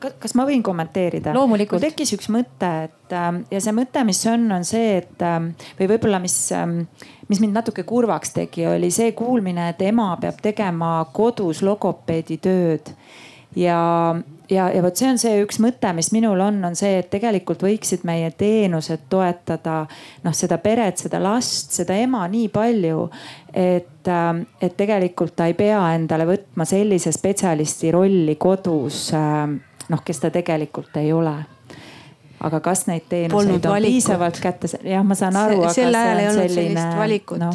kas 0.00 0.34
ma 0.38 0.46
võin 0.48 0.62
kommenteerida? 0.64 1.34
loomulikult. 1.36 1.80
mul 1.80 1.88
tekkis 1.90 2.14
üks 2.16 2.30
mõte, 2.32 2.70
et 2.88 3.16
ähm, 3.16 3.42
ja 3.52 3.62
see 3.62 3.74
mõte, 3.76 4.04
mis 4.08 4.22
on, 4.30 4.46
on 4.58 4.66
see, 4.68 4.98
et 5.02 5.26
ähm, 5.26 5.52
või 5.80 5.90
võib-olla, 5.94 6.20
mis, 6.22 6.36
ähm, 6.56 6.82
mis 7.30 7.42
mind 7.42 7.58
natuke 7.60 7.86
kurvaks 7.88 8.34
tegi, 8.36 8.66
oli 8.70 8.92
see 8.94 9.12
kuulmine, 9.18 9.72
et 9.72 9.82
ema 9.88 10.12
peab 10.20 10.40
tegema 10.44 10.94
kodus 11.14 11.64
logopeedi 11.66 12.40
tööd 12.42 12.94
ja, 13.56 14.16
ja, 14.50 14.68
ja 14.70 14.82
vot 14.82 14.96
see 14.96 15.10
on 15.12 15.20
see 15.20 15.40
üks 15.44 15.58
mõte, 15.62 15.90
mis 15.96 16.10
minul 16.14 16.40
on, 16.44 16.60
on 16.66 16.76
see, 16.78 16.96
et 17.02 17.10
tegelikult 17.12 17.62
võiksid 17.64 18.06
meie 18.08 18.30
teenused 18.36 19.06
toetada 19.12 19.82
noh, 20.24 20.36
seda 20.36 20.58
peret, 20.62 21.00
seda 21.02 21.20
last, 21.22 21.72
seda 21.76 21.96
ema 22.00 22.24
nii 22.32 22.48
palju, 22.52 23.06
et, 23.52 24.12
et 24.62 24.78
tegelikult 24.78 25.36
ta 25.38 25.48
ei 25.50 25.56
pea 25.58 25.82
endale 25.96 26.26
võtma 26.28 26.66
sellise 26.68 27.12
spetsialisti 27.14 27.92
rolli 27.94 28.36
kodus 28.40 29.10
ähm, 29.16 29.60
noh, 29.92 30.02
kes 30.04 30.24
ta 30.24 30.30
tegelikult 30.34 30.96
ei 31.00 31.12
ole 31.12 31.36
aga 32.42 32.60
kas 32.60 32.86
neid 32.88 33.06
teenuseid 33.08 33.66
on 33.66 33.70
valikut. 33.76 33.92
piisavalt 33.92 34.40
kätte, 34.42 34.68
jah, 34.82 35.04
ma 35.06 35.14
saan 35.14 35.36
aru. 35.36 35.62
sel 35.74 35.94
ajal 35.94 36.24
ei 36.24 36.30
olnud 36.32 36.56
sellist 36.56 36.96
valikut 36.98 37.42
no 37.42 37.52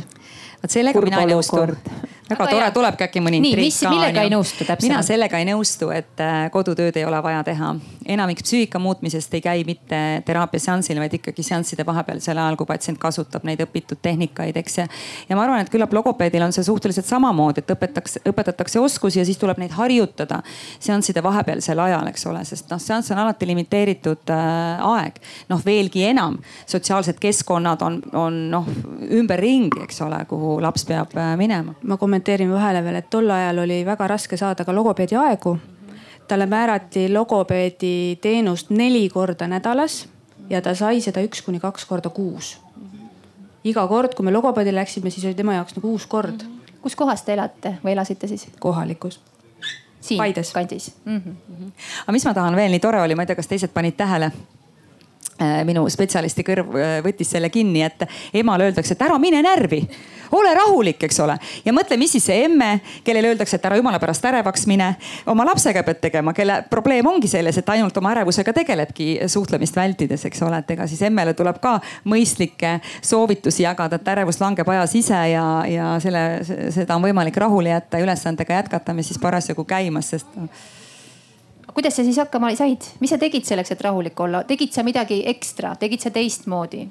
vot 0.62 0.74
sellega 0.74 1.02
mina 1.06 1.24
ei 1.24 1.32
nõustu. 1.32 1.64
Väga 2.30 2.44
Aga 2.44 2.52
tore, 2.52 2.70
tulebki 2.76 3.06
äkki 3.06 3.22
mõni 3.24 3.40
intriig 3.42 3.76
ka. 3.76 3.92
millega 3.92 4.24
ei 4.26 4.32
nõustu 4.32 4.66
täpselt? 4.66 4.88
mina 4.90 5.02
sellega 5.06 5.40
ei 5.42 5.48
nõustu, 5.50 5.90
et 5.94 6.24
äh, 6.24 6.48
kodutööd 6.54 6.98
ei 6.98 7.06
ole 7.06 7.20
vaja 7.24 7.44
teha. 7.48 7.74
enamik 8.08 8.42
psüühika 8.44 8.80
muutmisest 8.80 9.34
ei 9.34 9.44
käi 9.44 9.64
mitte 9.68 10.00
teraapiaseansil, 10.26 11.00
vaid 11.00 11.14
ikkagi 11.20 11.44
seansside 11.44 11.86
vahepealsel 11.86 12.38
ajal, 12.38 12.58
kui 12.58 12.70
patsient 12.70 13.00
kasutab 13.00 13.46
neid 13.48 13.62
õpitud 13.64 14.02
tehnikaid, 14.02 14.58
eks. 14.58 14.78
ja 15.30 15.36
ma 15.36 15.44
arvan, 15.46 15.62
et 15.62 15.72
küllap 15.74 15.94
logopeedil 15.94 16.48
on 16.48 16.56
see 16.56 16.66
suhteliselt 16.68 17.06
samamoodi, 17.06 17.64
et 17.64 17.76
õpetatakse, 17.76 18.24
õpetatakse 18.28 18.80
oskusi 18.80 19.22
ja 19.22 19.26
siis 19.28 19.38
tuleb 19.38 19.62
neid 19.62 19.76
harjutada 19.78 20.42
seansside 20.80 21.24
vahepealsel 21.24 21.80
ajal, 21.86 22.08
eks 22.12 22.26
ole, 22.32 22.44
sest 22.48 22.72
noh, 22.74 22.82
seanss 22.82 23.12
on 23.14 23.22
alati 23.24 23.48
limiteeritud 23.48 24.34
äh, 24.34 24.88
aeg. 24.96 25.22
noh, 25.52 25.62
veelgi 25.66 26.08
enam, 26.10 26.40
sotsiaalsed 26.66 27.20
keskkonnad 27.22 27.84
on, 27.86 28.02
on 28.18 28.42
noh 28.52 28.68
ümberringi, 29.20 29.84
eks 29.84 30.02
ole, 30.08 30.24
kuhu 30.28 30.48
kuhu 30.48 30.62
laps 30.64 30.86
peab 30.86 31.16
äh, 31.18 31.36
minema. 31.38 31.74
ma 31.84 31.98
kommenteerin 31.98 32.17
vahele 32.52 32.84
veel, 32.84 32.96
et 32.96 33.10
tol 33.10 33.30
ajal 33.30 33.60
oli 33.60 33.86
väga 33.86 34.08
raske 34.08 34.38
saada 34.38 34.66
ka 34.66 34.76
logopeedi 34.76 35.16
aegu. 35.16 35.58
talle 36.28 36.46
määrati 36.46 37.14
logopeedi 37.14 38.20
teenust 38.22 38.70
neli 38.70 39.10
korda 39.10 39.48
nädalas 39.48 40.08
ja 40.50 40.62
ta 40.62 40.76
sai 40.76 41.02
seda 41.02 41.22
üks 41.22 41.42
kuni 41.42 41.60
kaks 41.60 41.86
korda 41.86 42.10
kuus. 42.10 42.58
iga 43.64 43.88
kord, 43.88 44.16
kui 44.16 44.26
me 44.26 44.32
logopeedile 44.32 44.80
läksime, 44.80 45.10
siis 45.10 45.26
oli 45.26 45.34
tema 45.34 45.54
jaoks 45.54 45.76
nagu 45.76 45.92
uus 45.92 46.06
kord. 46.06 46.44
kus 46.82 46.96
kohas 46.96 47.24
te 47.24 47.34
elate 47.34 47.78
või 47.84 47.92
elasite 47.92 48.28
siis? 48.28 48.48
kohalikus 48.60 49.20
siin 50.02 50.18
Paides. 50.18 50.52
kandis 50.54 50.96
mm. 51.06 51.22
-hmm. 51.22 51.72
aga 52.04 52.12
mis 52.12 52.26
ma 52.26 52.34
tahan 52.34 52.56
veel, 52.56 52.72
nii 52.72 52.80
tore 52.80 53.02
oli, 53.02 53.16
ma 53.16 53.22
ei 53.22 53.28
tea, 53.28 53.36
kas 53.36 53.48
teised 53.48 53.74
panid 53.74 53.98
tähele 53.98 54.32
Äh, 54.32 54.57
minu 55.68 55.86
spetsialisti 55.90 56.46
kõrv 56.46 56.78
äh, 56.78 57.00
võttis 57.06 57.30
selle 57.36 57.50
kinni, 57.54 57.84
et 57.86 58.06
emale 58.34 58.70
öeldakse, 58.70 58.96
et 58.96 59.04
ära 59.06 59.18
mine 59.22 59.42
närvi, 59.46 59.82
ole 60.36 60.54
rahulik, 60.56 61.04
eks 61.08 61.20
ole. 61.24 61.38
ja 61.66 61.74
mõtle, 61.76 61.98
mis 62.00 62.12
siis 62.16 62.26
see 62.30 62.44
emme, 62.48 62.70
kellele 63.06 63.32
öeldakse, 63.32 63.60
et 63.60 63.68
ära 63.70 63.78
jumala 63.80 64.00
pärast 64.02 64.26
ärevaks 64.26 64.66
mine, 64.68 64.90
oma 65.30 65.46
lapsega 65.48 65.84
pead 65.88 66.02
tegema, 66.04 66.34
kelle 66.38 66.60
probleem 66.70 67.08
ongi 67.08 67.30
selles, 67.32 67.58
et 67.58 67.70
ainult 67.76 67.98
oma 67.98 68.16
ärevusega 68.16 68.54
tegelebki 68.58 69.10
suhtlemist 69.32 69.78
vältides, 69.78 70.26
eks 70.28 70.42
ole, 70.48 70.62
et 70.64 70.74
ega 70.76 70.88
siis 70.90 71.04
emmele 71.08 71.36
tuleb 71.38 71.62
ka 71.64 71.78
mõistlikke 72.10 72.78
soovitusi 73.02 73.64
jagada, 73.64 74.02
et 74.02 74.12
ärevus 74.16 74.42
langeb 74.42 74.68
ajas 74.74 74.96
ise 75.00 75.22
ja, 75.34 75.46
ja 75.70 75.94
selle, 76.04 76.26
seda 76.76 76.98
on 76.98 77.06
võimalik 77.06 77.38
rahule 77.38 77.72
jätta 77.72 78.02
ja 78.02 78.08
ülesandega 78.10 78.62
jätkata, 78.62 78.98
mis 78.98 79.12
siis 79.12 79.22
parasjagu 79.22 79.64
käimas, 79.68 80.16
sest 80.16 80.42
kuidas 81.78 81.96
sa 81.96 82.04
siis 82.04 82.18
hakkama 82.18 82.50
said, 82.58 82.82
mis 83.00 83.12
sa 83.14 83.20
tegid 83.22 83.46
selleks, 83.46 83.70
et 83.76 83.82
rahulik 83.86 84.18
olla, 84.26 84.42
tegid 84.50 84.74
sa 84.74 84.82
midagi 84.82 85.20
ekstra, 85.30 85.76
tegid 85.78 86.02
sa 86.02 86.10
teistmoodi? 86.10 86.88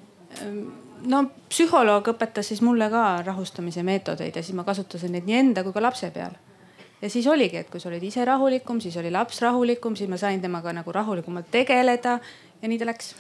No 1.11 1.23
psühholoog 1.51 2.07
õpetas 2.13 2.53
siis 2.53 2.63
mulle 2.63 2.87
ka 2.93 3.03
rahustamise 3.27 3.83
meetodeid 3.87 4.39
ja 4.39 4.45
siis 4.47 4.55
ma 4.55 4.63
kasutasin 4.67 5.11
neid 5.17 5.27
nii 5.27 5.41
enda 5.41 5.67
kui 5.67 5.75
ka 5.75 5.83
lapse 5.83 6.11
peal. 6.15 6.39
ja 7.03 7.11
siis 7.11 7.27
oligi, 7.27 7.57
et 7.57 7.71
kui 7.71 7.83
sa 7.83 7.91
olid 7.91 8.07
ise 8.07 8.25
rahulikum, 8.25 8.79
siis 8.81 8.97
oli 8.97 9.11
laps 9.11 9.43
rahulikum, 9.43 9.97
siis 9.97 10.09
ma 10.11 10.17
sain 10.23 10.41
temaga 10.41 10.73
nagu 10.73 10.93
rahulikumalt 10.93 11.51
tegeleda 11.51 12.19
ja 12.63 12.69
nii 12.69 12.79
ta 12.79 12.87
läks. 12.87 13.13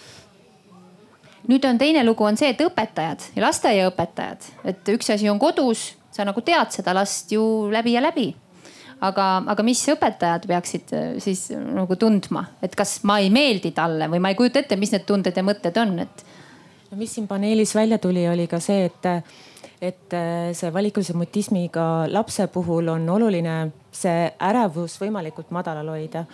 Nüüd 1.50 1.66
on 1.66 1.78
teine 1.78 2.06
lugu 2.06 2.24
on 2.24 2.38
see, 2.38 2.54
et 2.54 2.62
õpetajad 2.62 3.26
ja 3.34 3.42
lasteaiaõpetajad, 3.42 4.50
et 4.70 4.94
üks 4.94 5.10
asi 5.10 5.28
on 5.30 5.42
kodus, 5.42 5.96
sa 6.14 6.24
nagu 6.24 6.46
tead 6.46 6.70
seda 6.78 6.94
last 6.94 7.34
ju 7.34 7.42
läbi 7.74 7.98
ja 7.98 8.06
läbi 8.06 8.30
aga, 9.04 9.26
aga 9.52 9.66
mis 9.66 9.82
õpetajad 9.92 10.46
peaksid 10.48 10.94
äh, 10.96 11.08
siis 11.22 11.48
nagu 11.52 11.98
tundma, 12.00 12.46
et 12.64 12.76
kas 12.78 12.98
ma 13.08 13.18
ei 13.22 13.30
meeldi 13.34 13.72
talle 13.76 14.08
või 14.12 14.22
ma 14.22 14.32
ei 14.32 14.38
kujuta 14.38 14.62
ette, 14.62 14.78
mis 14.80 14.94
need 14.94 15.06
tunded 15.08 15.36
ja 15.36 15.44
mõtted 15.46 15.82
on, 15.82 15.98
et. 16.06 16.24
no 16.90 17.00
mis 17.00 17.12
siin 17.16 17.28
paneelis 17.28 17.74
välja 17.76 17.98
tuli, 18.02 18.26
oli 18.28 18.46
ka 18.50 18.60
see, 18.62 18.88
et, 18.90 19.08
et 19.80 20.16
äh, 20.16 20.52
see 20.56 20.72
valikulise 20.72 21.16
mutismiga 21.18 22.06
lapse 22.10 22.48
puhul 22.52 22.94
on 22.94 23.08
oluline 23.16 23.56
see 23.96 24.28
ärevus 24.48 24.98
võimalikult 25.00 25.52
madalal 25.56 25.94
hoida. 25.94 26.26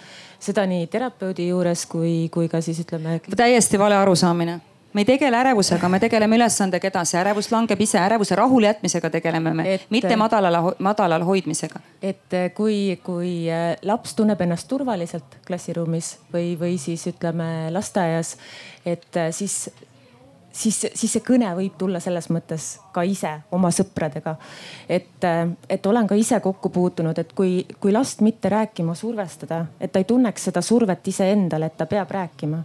seda 0.42 0.66
nii 0.66 0.88
terapeudi 0.90 1.48
juures 1.48 1.86
kui, 1.86 2.28
kui 2.32 2.50
ka 2.50 2.60
siis 2.60 2.82
ütleme. 2.82 3.20
täiesti 3.36 3.78
vale 3.78 3.96
arusaamine 3.96 4.60
me 4.92 5.00
ei 5.00 5.08
tegele 5.08 5.36
ärevusega, 5.36 5.88
me 5.88 6.00
tegeleme 6.00 6.36
ülesandega 6.36 6.88
edasi, 6.88 7.16
ärevus 7.20 7.50
langeb 7.52 7.80
ise, 7.80 7.98
ärevuse 8.00 8.36
rahule 8.38 8.70
jätmisega 8.70 9.10
tegeleme 9.10 9.54
me, 9.54 9.78
mitte 9.90 10.16
madalal, 10.16 10.72
madalal 10.78 11.24
hoidmisega. 11.28 11.80
et 12.02 12.36
eh, 12.38 12.50
kui, 12.54 12.98
kui 13.04 13.32
eh, 13.50 13.76
laps 13.88 14.16
tunneb 14.18 14.40
ennast 14.40 14.68
turvaliselt 14.68 15.38
klassiruumis 15.46 16.16
või, 16.34 16.52
või 16.60 16.76
siis 16.78 17.06
ütleme 17.10 17.70
lasteaias, 17.72 18.36
et 18.86 19.22
siis 19.30 19.64
siis, 20.52 20.86
siis 20.94 21.12
see 21.12 21.22
kõne 21.24 21.48
võib 21.56 21.76
tulla 21.78 22.00
selles 22.00 22.28
mõttes 22.32 22.76
ka 22.92 23.04
ise 23.08 23.32
oma 23.52 23.70
sõpradega. 23.72 24.36
et, 24.88 25.24
et 25.68 25.86
olen 25.86 26.06
ka 26.06 26.14
ise 26.14 26.40
kokku 26.40 26.68
puutunud, 26.68 27.18
et 27.18 27.32
kui, 27.32 27.64
kui 27.80 27.92
last 27.92 28.20
mitte 28.20 28.48
rääkima 28.52 28.94
survestada, 28.94 29.64
et 29.80 29.92
ta 29.92 30.02
ei 30.02 30.04
tunneks 30.04 30.50
seda 30.50 30.62
survet 30.62 31.08
iseendale, 31.08 31.66
et 31.72 31.76
ta 31.76 31.86
peab 31.86 32.10
rääkima 32.10 32.62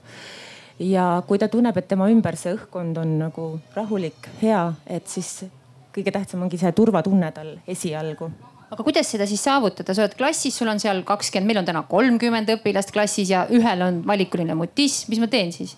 ja 0.80 1.06
kui 1.28 1.40
ta 1.42 1.50
tunneb, 1.52 1.78
et 1.78 1.88
tema 1.88 2.10
ümber 2.12 2.38
see 2.40 2.54
õhkkond 2.56 3.00
on 3.02 3.18
nagu 3.22 3.48
rahulik, 3.76 4.30
hea, 4.42 4.62
et 4.86 5.08
siis 5.10 5.48
kõige 5.96 6.14
tähtsam 6.14 6.44
ongi 6.46 6.60
see 6.62 6.72
turvatunne 6.78 7.32
tal 7.34 7.56
esialgu. 7.68 8.30
Aga 8.68 8.84
kuidas 8.84 9.08
seda 9.08 9.24
siis 9.30 9.42
saavutada, 9.48 9.94
sa 9.96 10.04
oled 10.04 10.16
klassis, 10.20 10.56
sul 10.60 10.68
on 10.68 10.82
seal 10.84 11.00
kakskümmend, 11.08 11.48
meil 11.48 11.62
on 11.62 11.68
täna 11.70 11.86
kolmkümmend 11.88 12.50
õpilast 12.58 12.92
klassis 12.92 13.32
ja 13.32 13.46
ühel 13.54 13.84
on 13.86 14.02
valikuline 14.08 14.58
mutism, 14.60 15.14
mis 15.14 15.22
ma 15.24 15.30
teen 15.32 15.54
siis? 15.56 15.78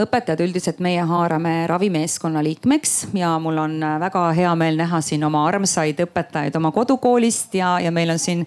Õpetajad 0.00 0.40
üldiselt 0.42 0.80
meie 0.82 1.02
haarame 1.06 1.66
ravimeeskonna 1.70 2.42
liikmeks 2.42 2.94
ja 3.14 3.36
mul 3.42 3.60
on 3.62 3.76
äh, 3.82 3.98
väga 4.02 4.24
hea 4.34 4.54
meel 4.58 4.78
näha 4.80 4.98
siin 5.04 5.22
oma 5.26 5.44
armsaid 5.46 6.00
õpetajaid 6.02 6.56
oma 6.58 6.72
kodukoolist 6.74 7.54
ja, 7.54 7.76
ja 7.82 7.92
meil 7.94 8.10
on 8.10 8.18
siin 8.18 8.42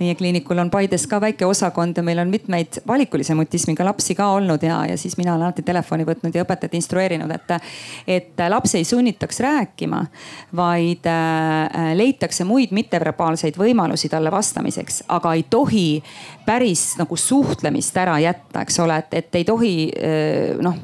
meie 0.00 0.16
kliinikul 0.18 0.58
on 0.58 0.72
Paides 0.74 1.06
ka 1.06 1.20
väike 1.22 1.46
osakond 1.46 1.96
ja 1.96 2.02
meil 2.02 2.18
on 2.18 2.32
mitmeid 2.32 2.80
valikulise 2.86 3.36
mutismiga 3.38 3.86
lapsi 3.86 4.16
ka 4.18 4.26
olnud 4.34 4.62
ja, 4.66 4.80
ja 4.90 4.96
siis 4.98 5.14
mina 5.20 5.36
olen 5.36 5.46
alati 5.46 5.62
telefoni 5.62 6.06
võtnud 6.08 6.34
ja 6.34 6.42
õpetajat 6.42 6.74
instrueerinud, 6.80 7.30
et, 7.30 7.70
et 8.18 8.44
lapsi 8.50 8.80
ei 8.80 8.88
sunnitaks 8.88 9.38
rääkima, 9.46 10.02
vaid 10.58 11.06
äh, 11.06 11.94
leitakse 11.94 12.46
muid 12.48 12.74
mitteverbaalseid 12.74 13.58
võimalusi 13.58 14.10
talle 14.10 14.34
vastamiseks, 14.34 15.04
aga 15.14 15.36
ei 15.38 15.46
tohi 15.50 16.02
päris 16.48 16.94
nagu 16.98 17.16
suhtlemist 17.16 17.96
ära 18.00 18.16
jätta, 18.24 18.64
eks 18.64 18.80
ole, 18.80 18.96
et, 19.04 19.14
et 19.20 19.40
ei 19.40 19.46
tohi 19.48 19.74
äh, 19.92 20.56
noh 20.64 20.80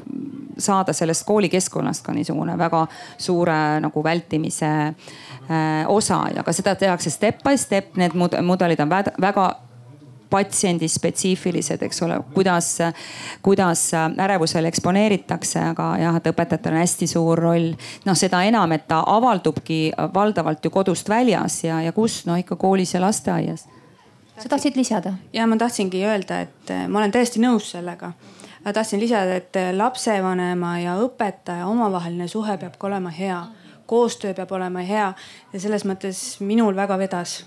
saada 0.57 0.93
sellest 0.93 1.25
koolikeskkonnast 1.27 2.05
ka 2.05 2.13
niisugune 2.15 2.57
väga 2.57 2.85
suure 3.17 3.57
nagu 3.83 4.03
vältimise 4.03 4.71
äh, 4.87 5.83
osa, 5.87 6.21
aga 6.39 6.53
seda 6.53 6.75
tehakse 6.79 7.11
step 7.11 7.43
by 7.43 7.57
step, 7.57 7.95
need 7.99 8.15
mudelid 8.15 8.79
on 8.79 8.91
väga 9.21 9.49
patsiendispetsiifilised, 10.29 11.83
eks 11.85 12.01
ole, 12.01 12.17
kuidas, 12.33 12.77
kuidas 13.45 13.83
ärevusele 13.93 14.67
eksponeeritakse, 14.67 15.61
aga 15.71 15.91
jah, 16.01 16.17
et 16.17 16.27
õpetajatel 16.31 16.73
on 16.73 16.81
hästi 16.81 17.07
suur 17.07 17.39
roll. 17.39 17.69
noh, 18.05 18.17
seda 18.17 18.41
enam, 18.43 18.71
et 18.75 18.87
ta 18.87 19.03
avaldubki 19.07 19.93
valdavalt 20.13 20.65
ju 20.65 20.73
kodust 20.73 21.09
väljas 21.09 21.63
ja, 21.63 21.81
ja 21.85 21.93
kus, 21.93 22.23
no 22.25 22.35
ikka 22.41 22.57
koolis 22.59 22.93
ja 22.97 23.03
lasteaias 23.05 23.67
sa 24.39 24.49
tahtsid 24.49 24.75
lisada? 24.75 25.13
ja 25.33 25.47
ma 25.47 25.57
tahtsingi 25.57 26.05
öelda, 26.05 26.39
et 26.41 26.71
äh, 26.71 26.87
ma 26.87 26.99
olen 26.99 27.11
täiesti 27.11 27.39
nõus 27.39 27.71
sellega. 27.71 28.11
tahtsin 28.73 28.99
lisada, 28.99 29.35
et 29.35 29.55
äh, 29.55 29.71
lapsevanema 29.73 30.79
ja 30.79 30.95
õpetaja 31.01 31.67
omavaheline 31.67 32.27
suhe 32.27 32.57
peab 32.57 32.77
ka 32.77 32.87
olema 32.87 33.09
hea, 33.09 33.43
koostöö 33.85 34.33
peab 34.33 34.51
olema 34.51 34.81
hea 34.83 35.13
ja 35.53 35.59
selles 35.59 35.85
mõttes 35.85 36.39
minul 36.39 36.75
väga 36.75 36.97
vedas. 36.97 37.45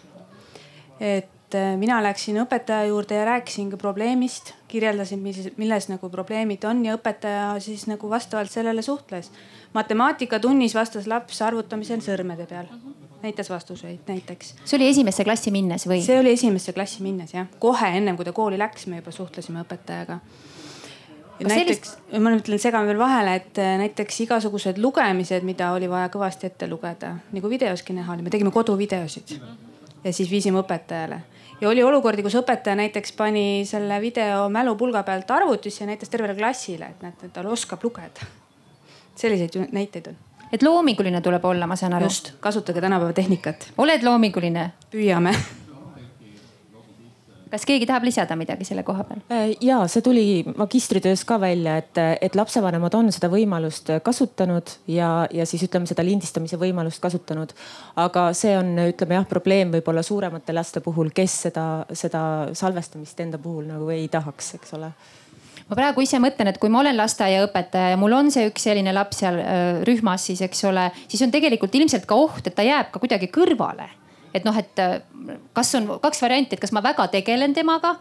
et 1.00 1.54
äh, 1.54 1.76
mina 1.76 2.02
läksin 2.02 2.40
õpetaja 2.44 2.88
juurde 2.88 3.14
ja 3.14 3.24
rääkisin 3.24 3.70
ka 3.70 3.76
probleemist, 3.76 4.54
kirjeldasin, 4.68 5.20
milles, 5.20 5.52
milles 5.56 5.88
nagu 5.88 6.10
probleemid 6.10 6.64
on 6.64 6.84
ja 6.84 6.96
õpetaja 6.96 7.58
siis 7.60 7.86
nagu 7.86 8.10
vastavalt 8.10 8.50
sellele 8.50 8.82
suhtles. 8.82 9.30
matemaatikatunnis 9.74 10.74
vastas 10.74 11.06
laps 11.06 11.42
arvutamisel 11.42 12.00
sõrmede 12.00 12.46
peal 12.46 12.72
näitas 13.22 13.50
vastuseid 13.50 13.98
näiteks. 14.06 14.54
see 14.64 14.76
oli 14.76 14.88
esimesse 14.88 15.24
klassi 15.24 15.50
minnes 15.50 15.86
või? 15.86 16.02
see 16.04 16.18
oli 16.20 16.32
esimesse 16.32 16.72
klassi 16.72 17.02
minnes 17.02 17.34
jah, 17.34 17.48
kohe 17.58 17.90
ennem 17.96 18.16
kui 18.16 18.26
ta 18.28 18.32
kooli 18.32 18.58
läks, 18.58 18.86
me 18.86 19.00
juba 19.00 19.14
suhtlesime 19.14 19.62
õpetajaga. 19.64 20.18
näiteks 21.40 21.54
sellist..., 21.54 22.12
ma 22.18 22.32
nüüd 22.32 22.44
ütlen, 22.44 22.62
segan 22.62 22.86
veel 22.86 23.00
vahele, 23.00 23.34
et 23.40 23.58
äh, 23.62 23.74
näiteks 23.82 24.20
igasugused 24.26 24.78
lugemised, 24.82 25.46
mida 25.46 25.72
oli 25.74 25.90
vaja 25.90 26.12
kõvasti 26.14 26.50
ette 26.50 26.70
lugeda, 26.70 27.16
nagu 27.34 27.50
videoski 27.50 27.96
näha 27.96 28.14
oli, 28.14 28.26
me 28.26 28.34
tegime 28.34 28.54
koduvideosid 28.54 29.34
ja 30.04 30.14
siis 30.14 30.30
viisime 30.30 30.62
õpetajale 30.62 31.22
ja 31.60 31.68
oli 31.68 31.82
olukordi, 31.82 32.22
kus 32.22 32.38
õpetaja 32.38 32.78
näiteks 32.78 33.12
pani 33.18 33.64
selle 33.66 34.00
video 34.00 34.46
mälupulga 34.52 35.02
pealt 35.02 35.30
arvutisse 35.34 35.82
ja 35.82 35.90
näitas 35.90 36.12
tervele 36.12 36.38
klassile, 36.38 36.92
et 36.94 37.02
näete, 37.02 37.32
ta 37.34 37.42
oskab 37.50 37.82
lugeda. 37.84 38.30
selliseid 39.18 39.72
näiteid 39.74 40.06
on 40.06 40.27
et 40.52 40.62
loominguline 40.62 41.20
tuleb 41.20 41.44
olla, 41.44 41.66
ma 41.66 41.76
saan 41.76 41.96
aru. 41.98 42.10
just, 42.10 42.34
kasutage 42.40 42.80
tänapäeva 42.80 43.12
tehnikat. 43.12 43.70
oled 43.78 44.02
loominguline? 44.02 44.70
püüame 44.90 45.34
kas 47.50 47.64
keegi 47.68 47.86
tahab 47.88 48.04
lisada 48.06 48.36
midagi 48.38 48.66
selle 48.68 48.84
koha 48.86 49.04
peal? 49.08 49.20
Äh, 49.32 49.52
ja 49.64 49.80
see 49.90 50.02
tuli 50.04 50.24
magistritöös 50.56 51.24
ka 51.28 51.38
välja, 51.40 51.78
et, 51.80 52.00
et 52.20 52.36
lapsevanemad 52.38 52.94
on 52.98 53.12
seda 53.14 53.30
võimalust 53.32 53.90
kasutanud 54.04 54.74
ja, 54.92 55.10
ja 55.34 55.46
siis 55.48 55.64
ütleme 55.68 55.88
seda 55.88 56.04
lindistamise 56.06 56.58
võimalust 56.60 57.02
kasutanud. 57.02 57.54
aga 57.96 58.28
see 58.36 58.54
on, 58.58 58.74
ütleme 58.88 59.18
jah, 59.18 59.28
probleem 59.28 59.72
võib-olla 59.74 60.04
suuremate 60.06 60.56
laste 60.56 60.82
puhul, 60.84 61.12
kes 61.14 61.40
seda, 61.48 61.68
seda 61.92 62.22
salvestamist 62.52 63.20
enda 63.24 63.40
puhul 63.42 63.66
nagu 63.68 63.88
ei 63.94 64.08
tahaks, 64.12 64.54
eks 64.60 64.76
ole 64.78 64.92
ma 65.68 65.76
praegu 65.76 66.02
ise 66.04 66.20
mõtlen, 66.22 66.50
et 66.50 66.58
kui 66.60 66.72
ma 66.72 66.80
olen 66.82 66.96
lasteaiaõpetaja 66.96 67.92
ja 67.92 68.00
mul 68.00 68.16
on 68.16 68.32
see 68.32 68.48
üks 68.48 68.64
selline 68.68 68.92
laps 68.96 69.22
seal 69.22 69.40
äh, 69.42 69.80
rühmas, 69.88 70.24
siis 70.30 70.42
eks 70.44 70.64
ole, 70.68 70.88
siis 71.06 71.22
on 71.26 71.32
tegelikult 71.34 71.74
ilmselt 71.76 72.08
ka 72.08 72.16
oht, 72.18 72.46
et 72.48 72.56
ta 72.56 72.64
jääb 72.66 72.92
ka 72.92 73.02
kuidagi 73.02 73.30
kõrvale. 73.32 73.90
et 74.34 74.44
noh, 74.44 74.56
et 74.56 74.80
äh, 74.80 75.00
kas 75.56 75.74
on 75.78 75.98
kaks 76.00 76.22
varianti, 76.22 76.56
et 76.56 76.62
kas 76.62 76.72
ma 76.72 76.84
väga 76.84 77.08
tegelen 77.12 77.54
temaga 77.56 77.96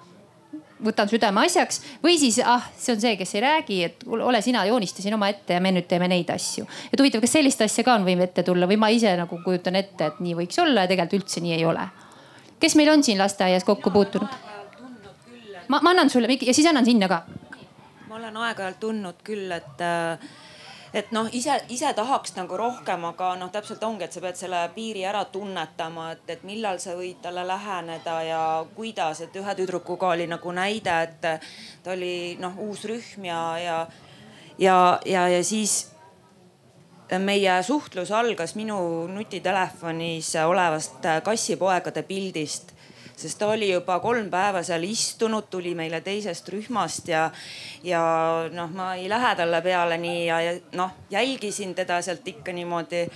võtan 0.84 1.10
südameasjaks 1.10 1.82
või 2.04 2.18
siis 2.22 2.40
ah, 2.46 2.64
see 2.78 2.94
on 2.94 3.02
see, 3.02 3.16
kes 3.18 3.36
ei 3.36 3.42
räägi, 3.42 3.78
et 3.84 4.04
ole 4.08 4.42
sina, 4.46 4.64
joonistasin 4.70 5.16
omaette 5.18 5.58
ja 5.58 5.64
me 5.64 5.72
nüüd 5.74 5.88
teeme 5.90 6.08
neid 6.08 6.30
asju. 6.30 6.68
et 6.92 7.00
huvitav, 7.00 7.24
kas 7.24 7.34
sellist 7.40 7.62
asja 7.66 7.84
ka 7.84 7.96
on 7.98 8.06
võinud 8.08 8.28
ette 8.28 8.46
tulla 8.48 8.70
või 8.70 8.78
ma 8.80 8.92
ise 8.94 9.16
nagu 9.18 9.42
kujutan 9.44 9.76
ette, 9.76 10.12
et 10.12 10.22
nii 10.24 10.38
võiks 10.38 10.62
olla 10.62 10.86
ja 10.86 10.92
tegelikult 10.92 11.24
üldse 11.24 11.42
nii 11.44 11.58
ei 11.58 11.66
ole. 11.66 11.88
kes 12.60 12.76
meil 12.76 12.94
on 12.94 13.04
siin 13.04 13.18
lasteaias 13.18 13.66
kokku 13.68 13.92
puutunud? 13.92 14.40
ma, 15.68 15.82
ma 15.82 15.90
annan 15.90 16.10
sulle 16.14 16.30
ja 16.30 16.54
siis 16.54 16.70
annan 16.70 16.86
sinna 16.86 17.10
ka 17.12 17.24
ma 18.18 18.24
olen 18.24 18.38
aeg-ajalt 18.42 18.80
tundnud 18.82 19.24
küll, 19.24 19.52
et 19.54 19.82
et 20.98 21.12
noh, 21.14 21.28
ise, 21.36 21.54
ise 21.70 21.92
tahaks 21.94 22.34
nagu 22.38 22.58
rohkem, 22.58 23.04
aga 23.12 23.34
noh, 23.38 23.52
täpselt 23.54 23.84
ongi, 23.86 24.08
et 24.08 24.16
sa 24.16 24.22
pead 24.24 24.40
selle 24.40 24.62
piiri 24.74 25.04
ära 25.06 25.26
tunnetama, 25.30 26.08
et, 26.16 26.24
et 26.34 26.46
millal 26.48 26.80
sa 26.82 26.96
võid 26.98 27.20
talle 27.22 27.44
läheneda 27.46 28.16
ja 28.26 28.40
kuidas, 28.74 29.22
et 29.22 29.36
ühe 29.38 29.56
tüdrukuga 29.60 30.16
oli 30.16 30.26
nagu 30.32 30.54
näide, 30.56 30.96
et 31.04 31.28
ta 31.84 31.94
oli 31.94 32.38
noh, 32.42 32.58
uus 32.66 32.88
rühm 32.90 33.28
ja, 33.28 33.42
ja, 33.62 33.78
ja, 34.58 34.80
ja, 35.06 35.28
ja 35.36 35.44
siis 35.46 35.92
meie 37.22 37.60
suhtlus 37.64 38.10
algas 38.12 38.56
minu 38.58 38.80
nutitelefonis 39.12 40.34
olevast 40.48 41.06
kassipoegade 41.24 42.02
pildist 42.08 42.74
sest 43.18 43.40
ta 43.40 43.48
oli 43.50 43.72
juba 43.72 44.00
kolm 44.00 44.30
päeva 44.30 44.62
seal 44.64 44.84
istunud, 44.86 45.50
tuli 45.50 45.74
meile 45.76 46.02
teisest 46.06 46.50
rühmast 46.54 47.10
ja, 47.10 47.26
ja 47.84 48.04
noh, 48.54 48.70
ma 48.74 48.94
ei 48.96 49.10
lähe 49.10 49.34
talle 49.36 49.62
peale 49.66 49.98
nii 49.98 50.24
ja, 50.28 50.40
ja 50.42 50.56
noh, 50.78 50.94
jälgisin 51.10 51.76
teda 51.76 52.02
sealt 52.02 52.28
ikka 52.28 52.54
niimoodi 52.54 53.08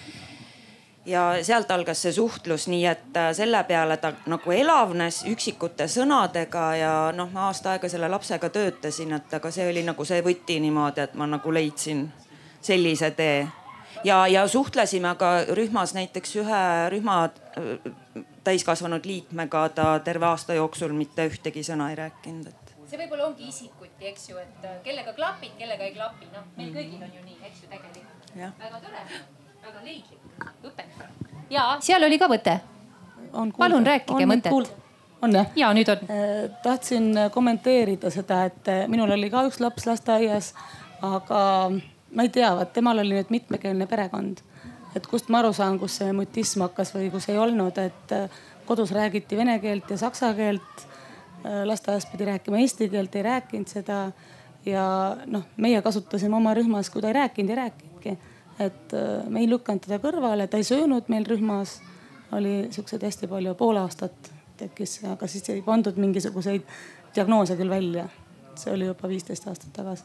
ja 1.05 1.23
sealt 1.41 1.71
algas 1.71 2.01
see 2.01 2.13
suhtlus, 2.13 2.67
nii 2.67 2.85
et 2.85 3.17
äh, 3.17 3.31
selle 3.37 3.63
peale 3.69 3.97
ta 4.01 4.13
nagu 4.29 4.53
elavnes 4.53 5.23
üksikute 5.29 5.87
sõnadega 5.89 6.65
ja 6.77 6.93
noh, 7.15 7.29
ma 7.33 7.47
aasta 7.49 7.75
aega 7.75 7.89
selle 7.89 8.09
lapsega 8.11 8.49
töötasin, 8.49 9.15
et 9.17 9.33
aga 9.33 9.51
see 9.51 9.69
oli 9.69 9.85
nagu 9.85 10.05
see 10.05 10.21
võti 10.25 10.59
niimoodi, 10.61 11.05
et 11.05 11.17
ma 11.17 11.29
nagu 11.29 11.53
leidsin 11.53 12.07
sellise 12.61 13.11
tee. 13.17 13.47
ja, 14.03 14.27
ja 14.27 14.47
suhtlesime 14.47 15.15
ka 15.17 15.33
rühmas 15.57 15.93
näiteks 15.93 16.35
ühe 16.41 16.63
rühma 16.93 17.23
äh, 17.57 17.91
täiskasvanud 18.43 19.05
liikmega 19.05 19.69
ta 19.69 19.99
terve 19.99 20.25
aasta 20.25 20.53
jooksul 20.53 20.93
mitte 20.97 21.27
ühtegi 21.29 21.63
sõna 21.65 21.89
ei 21.91 21.97
rääkinud, 21.99 22.47
et. 22.47 22.73
see 22.89 22.99
võib-olla 22.99 23.27
ongi 23.29 23.47
isikuti, 23.47 24.07
eks 24.09 24.29
ju, 24.29 24.39
et 24.41 24.65
äh, 24.67 24.79
kellega 24.85 25.13
klapid, 25.17 25.53
kellega 25.59 25.87
ei 25.87 25.93
klapi, 25.95 26.27
noh 26.33 26.49
meil 26.57 26.73
kõigil 26.75 27.05
on 27.05 27.13
ju 27.17 27.23
nii, 27.27 27.37
eks 27.49 27.63
ju 27.63 27.71
tegelikult. 27.71 28.27
väga 28.35 28.81
tore, 28.85 29.05
väga 29.67 29.85
leidlik 29.85 30.45
õpetaja. 30.71 31.39
ja 31.49 31.65
seal 31.85 32.09
oli 32.09 32.19
ka 32.19 32.29
võte. 32.31 32.59
palun 33.57 33.87
rääkige 33.87 34.29
mõtet. 34.33 34.75
on 35.21 35.39
jah? 35.39 35.55
ja 35.55 35.73
nüüd 35.77 35.93
on. 35.93 36.05
Äh, 36.09 36.45
tahtsin 36.63 37.11
kommenteerida 37.31 38.09
seda, 38.09 38.45
et 38.49 38.67
äh, 38.67 38.87
minul 38.87 39.11
oli 39.17 39.29
ka 39.29 39.45
üks 39.49 39.61
laps 39.61 39.85
lasteaias, 39.85 40.53
aga 41.01 41.43
ma 42.11 42.25
ei 42.25 42.29
tea, 42.29 42.55
vaat 42.57 42.73
temal 42.73 42.99
oli 42.99 43.21
nüüd 43.21 43.29
mitmekeelne 43.29 43.87
perekond 43.87 44.41
et 44.95 45.07
kust 45.07 45.29
ma 45.31 45.41
aru 45.41 45.51
saan, 45.55 45.79
kus 45.79 45.99
see 46.01 46.11
mutism 46.15 46.65
hakkas 46.65 46.93
või 46.95 47.09
kus 47.13 47.29
ei 47.31 47.39
olnud, 47.39 47.77
et 47.81 48.15
äh, 48.15 48.41
kodus 48.67 48.91
räägiti 48.95 49.37
vene 49.39 49.57
keelt 49.63 49.89
ja 49.91 49.97
saksa 50.01 50.33
keelt. 50.37 50.85
Äh, 51.45 51.63
lasteaias 51.65 52.05
pidi 52.11 52.27
rääkima 52.27 52.61
eesti 52.61 52.89
keelt, 52.91 53.15
ei 53.15 53.27
rääkinud 53.27 53.71
seda. 53.71 54.11
ja 54.65 55.17
noh, 55.25 55.47
meie 55.57 55.81
kasutasime 55.81 56.35
oma 56.37 56.53
rühmas, 56.53 56.91
kui 56.93 57.01
ta 57.01 57.09
ei 57.09 57.17
rääkinud, 57.17 57.49
ei 57.49 57.55
rääkinudki. 57.55 58.17
et 58.59 58.93
äh, 58.93 59.25
me 59.27 59.39
ei 59.39 59.49
lükanud 59.49 59.81
teda 59.87 59.97
kõrvale, 60.03 60.47
ta 60.47 60.57
ei 60.57 60.67
söönud 60.67 61.09
meil 61.09 61.25
rühmas. 61.25 61.79
oli 62.31 62.67
siukseid 62.71 63.03
hästi 63.03 63.27
palju, 63.27 63.55
pool 63.55 63.77
aastat 63.77 64.31
tekkis, 64.57 65.01
aga 65.09 65.27
siis 65.27 65.49
ei 65.49 65.61
pandud 65.61 65.97
mingisuguseid 65.97 66.61
diagnoose 67.15 67.57
küll 67.57 67.69
välja. 67.69 68.09
see 68.55 68.73
oli 68.73 68.85
juba 68.85 69.09
viisteist 69.09 69.47
aastat 69.47 69.73
tagasi 69.73 70.03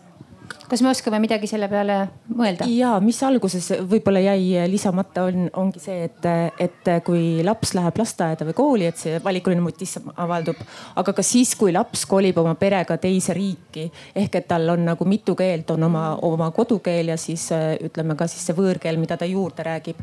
kas 0.68 0.82
me 0.82 0.90
oskame 0.90 1.18
midagi 1.22 1.48
selle 1.50 1.68
peale 1.70 1.96
mõelda? 2.34 2.66
ja 2.70 2.96
mis 3.02 3.18
alguses 3.26 3.68
võib-olla 3.88 4.20
jäi 4.24 4.66
lisamata, 4.70 5.26
on, 5.28 5.46
ongi 5.62 5.82
see, 5.82 6.06
et, 6.08 6.26
et 6.62 6.90
kui 7.06 7.44
laps 7.46 7.74
läheb 7.76 8.00
lasteaeda 8.00 8.46
või 8.48 8.56
kooli, 8.58 8.88
et 8.90 9.00
see 9.00 9.20
valikuline 9.22 9.62
mutism 9.62 10.10
avaldub. 10.16 10.58
aga 10.98 11.14
ka 11.16 11.24
siis, 11.26 11.54
kui 11.58 11.74
laps 11.74 12.06
kolib 12.10 12.38
oma 12.42 12.56
perega 12.58 12.98
teise 13.02 13.36
riiki 13.36 13.86
ehk 14.14 14.40
et 14.40 14.48
tal 14.50 14.74
on 14.74 14.84
nagu 14.90 15.08
mitu 15.08 15.36
keelt, 15.38 15.70
on 15.76 15.88
oma, 15.88 16.08
oma 16.26 16.50
kodukeel 16.56 17.14
ja 17.14 17.20
siis 17.20 17.48
ütleme 17.86 18.18
ka 18.18 18.28
siis 18.30 18.46
see 18.48 18.58
võõrkeel, 18.58 18.98
mida 19.00 19.16
ta 19.16 19.28
juurde 19.30 19.66
räägib. 19.66 20.02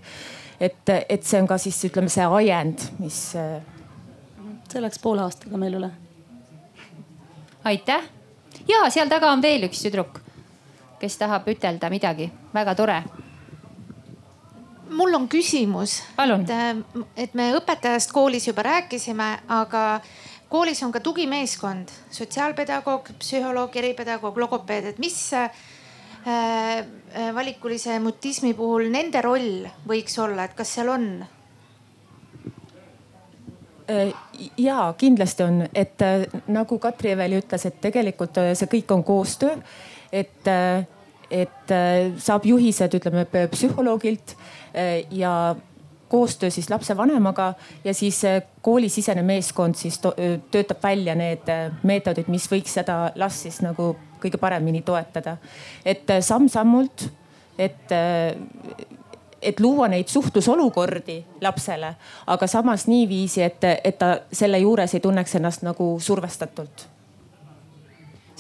et, 0.59 0.95
et 1.09 1.23
see 1.23 1.41
on 1.41 1.47
ka 1.47 1.59
siis 1.59 1.83
ütleme 1.91 2.11
see 2.11 2.25
ajend, 2.39 2.87
mis. 3.03 3.21
see 4.73 4.81
läks 4.81 4.99
poole 4.99 5.27
aastaga 5.27 5.59
meil 5.59 5.79
üle. 5.81 5.91
aitäh 7.63 8.11
ja 8.67 8.85
seal 8.89 9.11
taga 9.11 9.31
on 9.33 9.41
veel 9.43 9.67
üks 9.67 9.83
tüdruk 9.83 10.22
kes 11.03 11.19
tahab 11.19 11.47
ütelda 11.51 11.89
midagi, 11.91 12.29
väga 12.55 12.75
tore. 12.79 12.97
Mul 14.93 15.17
on 15.17 15.27
küsimus. 15.27 15.97
et, 16.23 16.51
et 17.17 17.33
me 17.35 17.49
õpetajast 17.57 18.13
koolis 18.13 18.47
juba 18.47 18.63
rääkisime, 18.63 19.29
aga 19.51 19.99
koolis 20.49 20.83
on 20.85 20.93
ka 20.93 21.01
tugimeeskond, 21.03 21.91
sotsiaalpedagoog, 22.13 23.15
psühholoog, 23.19 23.75
eripedagoog, 23.75 24.37
logopeed, 24.45 24.93
et 24.93 24.99
mis 25.01 25.17
äh, 25.33 25.49
valikulise 27.35 27.99
mutismi 27.99 28.53
puhul 28.53 28.91
nende 28.93 29.21
roll 29.25 29.65
võiks 29.89 30.19
olla, 30.23 30.45
et 30.47 30.55
kas 30.55 30.77
seal 30.77 30.93
on? 30.93 31.07
Äh, 33.89 34.13
ja 34.57 34.93
kindlasti 34.97 35.43
on, 35.43 35.67
et 35.75 36.01
äh, 36.01 36.25
nagu 36.47 36.79
Katri 36.79 37.11
Eveli 37.11 37.41
ütles, 37.41 37.65
et 37.67 37.81
tegelikult 37.83 38.37
äh, 38.39 38.53
see 38.55 38.69
kõik 38.71 38.93
on 38.95 39.03
koostöö. 39.03 39.57
Et, 40.13 40.45
et 41.33 41.71
saab 42.21 42.45
juhised, 42.45 42.93
ütleme 42.99 43.25
psühholoogilt 43.51 44.35
ja 45.11 45.33
koostöö 46.13 46.49
siis 46.53 46.69
lapsevanemaga 46.69 47.53
ja 47.83 47.93
siis 47.93 48.21
koolisisene 48.61 49.21
meeskond 49.25 49.75
siis 49.75 49.99
töötab 50.51 50.83
välja 50.83 51.15
need 51.17 51.49
meetodid, 51.83 52.29
mis 52.29 52.45
võiks 52.51 52.75
seda 52.77 52.97
last 53.15 53.47
siis 53.47 53.57
nagu 53.65 53.95
kõige 54.21 54.37
paremini 54.37 54.81
toetada. 54.85 55.37
et 55.85 56.13
samm-sammult, 56.19 57.07
et, 57.57 57.91
et 59.41 59.59
luua 59.59 59.87
neid 59.87 60.07
suhtlusolukordi 60.07 61.17
lapsele, 61.41 61.95
aga 62.27 62.47
samas 62.47 62.87
niiviisi, 62.87 63.41
et, 63.41 63.63
et 63.83 63.97
ta 63.97 64.19
selle 64.31 64.61
juures 64.61 64.93
ei 64.93 64.99
tunneks 64.99 65.35
ennast 65.41 65.65
nagu 65.65 65.95
survestatult 65.99 66.92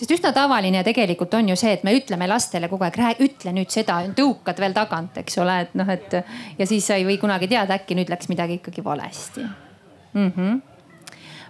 sest 0.03 0.17
üsna 0.17 0.33
tavaline 0.35 0.81
tegelikult 0.83 1.33
on 1.37 1.53
ju 1.53 1.55
see, 1.59 1.71
et 1.77 1.83
me 1.87 1.93
ütleme 1.95 2.27
lastele 2.27 2.67
kogu 2.71 2.83
aeg, 2.83 3.21
ütle 3.23 3.53
nüüd 3.55 3.71
seda, 3.71 4.01
tõukad 4.17 4.59
veel 4.59 4.75
tagant, 4.75 5.15
eks 5.21 5.37
ole, 5.39 5.59
et 5.63 5.75
noh, 5.79 5.87
et 5.89 6.17
ja 6.59 6.67
siis 6.67 6.83
sa 6.89 6.97
ei 6.99 7.05
või 7.07 7.15
kunagi 7.21 7.47
teada, 7.47 7.77
äkki 7.79 7.95
nüüd 7.95 8.11
läks 8.11 8.27
midagi 8.31 8.59
ikkagi 8.59 8.83
valesti 8.83 9.45
mm. 9.45 10.31
-hmm. 10.35 10.59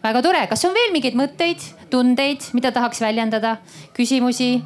väga 0.03 0.21
tore, 0.21 0.43
kas 0.51 0.65
on 0.69 0.75
veel 0.77 0.93
mingeid 0.93 1.17
mõtteid, 1.17 1.65
tundeid, 1.89 2.45
mida 2.53 2.71
tahaks 2.71 3.01
väljendada, 3.01 3.57
küsimusi, 3.97 4.61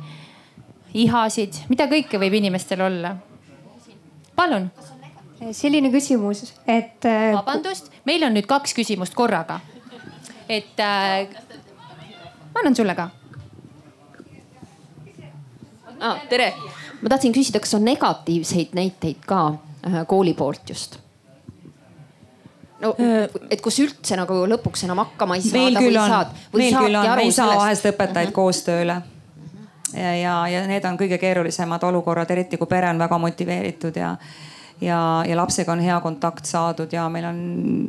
ihasid, 0.94 1.64
mida 1.70 1.88
kõike 1.88 2.20
võib 2.20 2.36
inimestel 2.42 2.82
olla? 2.82 3.16
palun. 4.36 4.68
selline 5.52 5.94
küsimus, 5.96 6.54
et. 6.68 7.08
vabandust, 7.34 7.88
meil 8.06 8.24
on 8.24 8.36
nüüd 8.36 8.50
kaks 8.52 8.76
küsimust 8.76 9.16
korraga. 9.16 9.62
et 10.50 10.76
äh, 10.80 11.32
ma 12.52 12.60
annan 12.60 12.76
sulle 12.76 12.96
ka 12.96 13.10
ah,. 16.00 16.22
tere, 16.30 16.54
ma 17.02 17.10
tahtsin 17.10 17.36
küsida, 17.36 17.60
kas 17.64 17.76
on 17.78 17.86
negatiivseid 17.86 18.78
näiteid 18.78 19.26
ka 19.26 19.42
äh, 19.50 20.02
kooli 20.08 20.34
poolt 20.34 20.70
just? 20.70 21.00
no 22.82 22.94
et 23.50 23.62
kus 23.62 23.80
üldse 23.82 24.18
nagu 24.20 24.42
lõpuks 24.50 24.86
enam 24.86 25.02
hakkama 25.02 25.38
ei 25.38 25.46
saa. 25.46 25.62
meil 25.62 25.80
küll 25.82 26.02
on, 26.02 26.18
meil 26.58 26.76
küll 26.76 27.00
on, 27.00 27.14
me 27.16 27.30
ei 27.30 27.32
saa 27.36 27.56
vahest 27.56 27.88
õpetajaid 27.90 28.30
uh 28.30 28.32
-huh. 28.32 28.36
koostööle. 28.36 29.02
ja, 29.94 30.16
ja, 30.16 30.36
ja 30.48 30.68
need 30.68 30.86
on 30.86 30.98
kõige 30.98 31.18
keerulisemad 31.18 31.84
olukorrad, 31.84 32.32
eriti 32.32 32.58
kui 32.58 32.68
pere 32.68 32.90
on 32.90 33.00
väga 33.00 33.18
motiveeritud 33.18 33.96
ja 33.96 34.16
ja, 34.82 35.24
ja 35.28 35.38
lapsega 35.38 35.72
on 35.72 35.80
hea 35.80 36.00
kontakt 36.02 36.46
saadud 36.46 36.94
ja 36.94 37.10
meil 37.10 37.26
on 37.26 37.40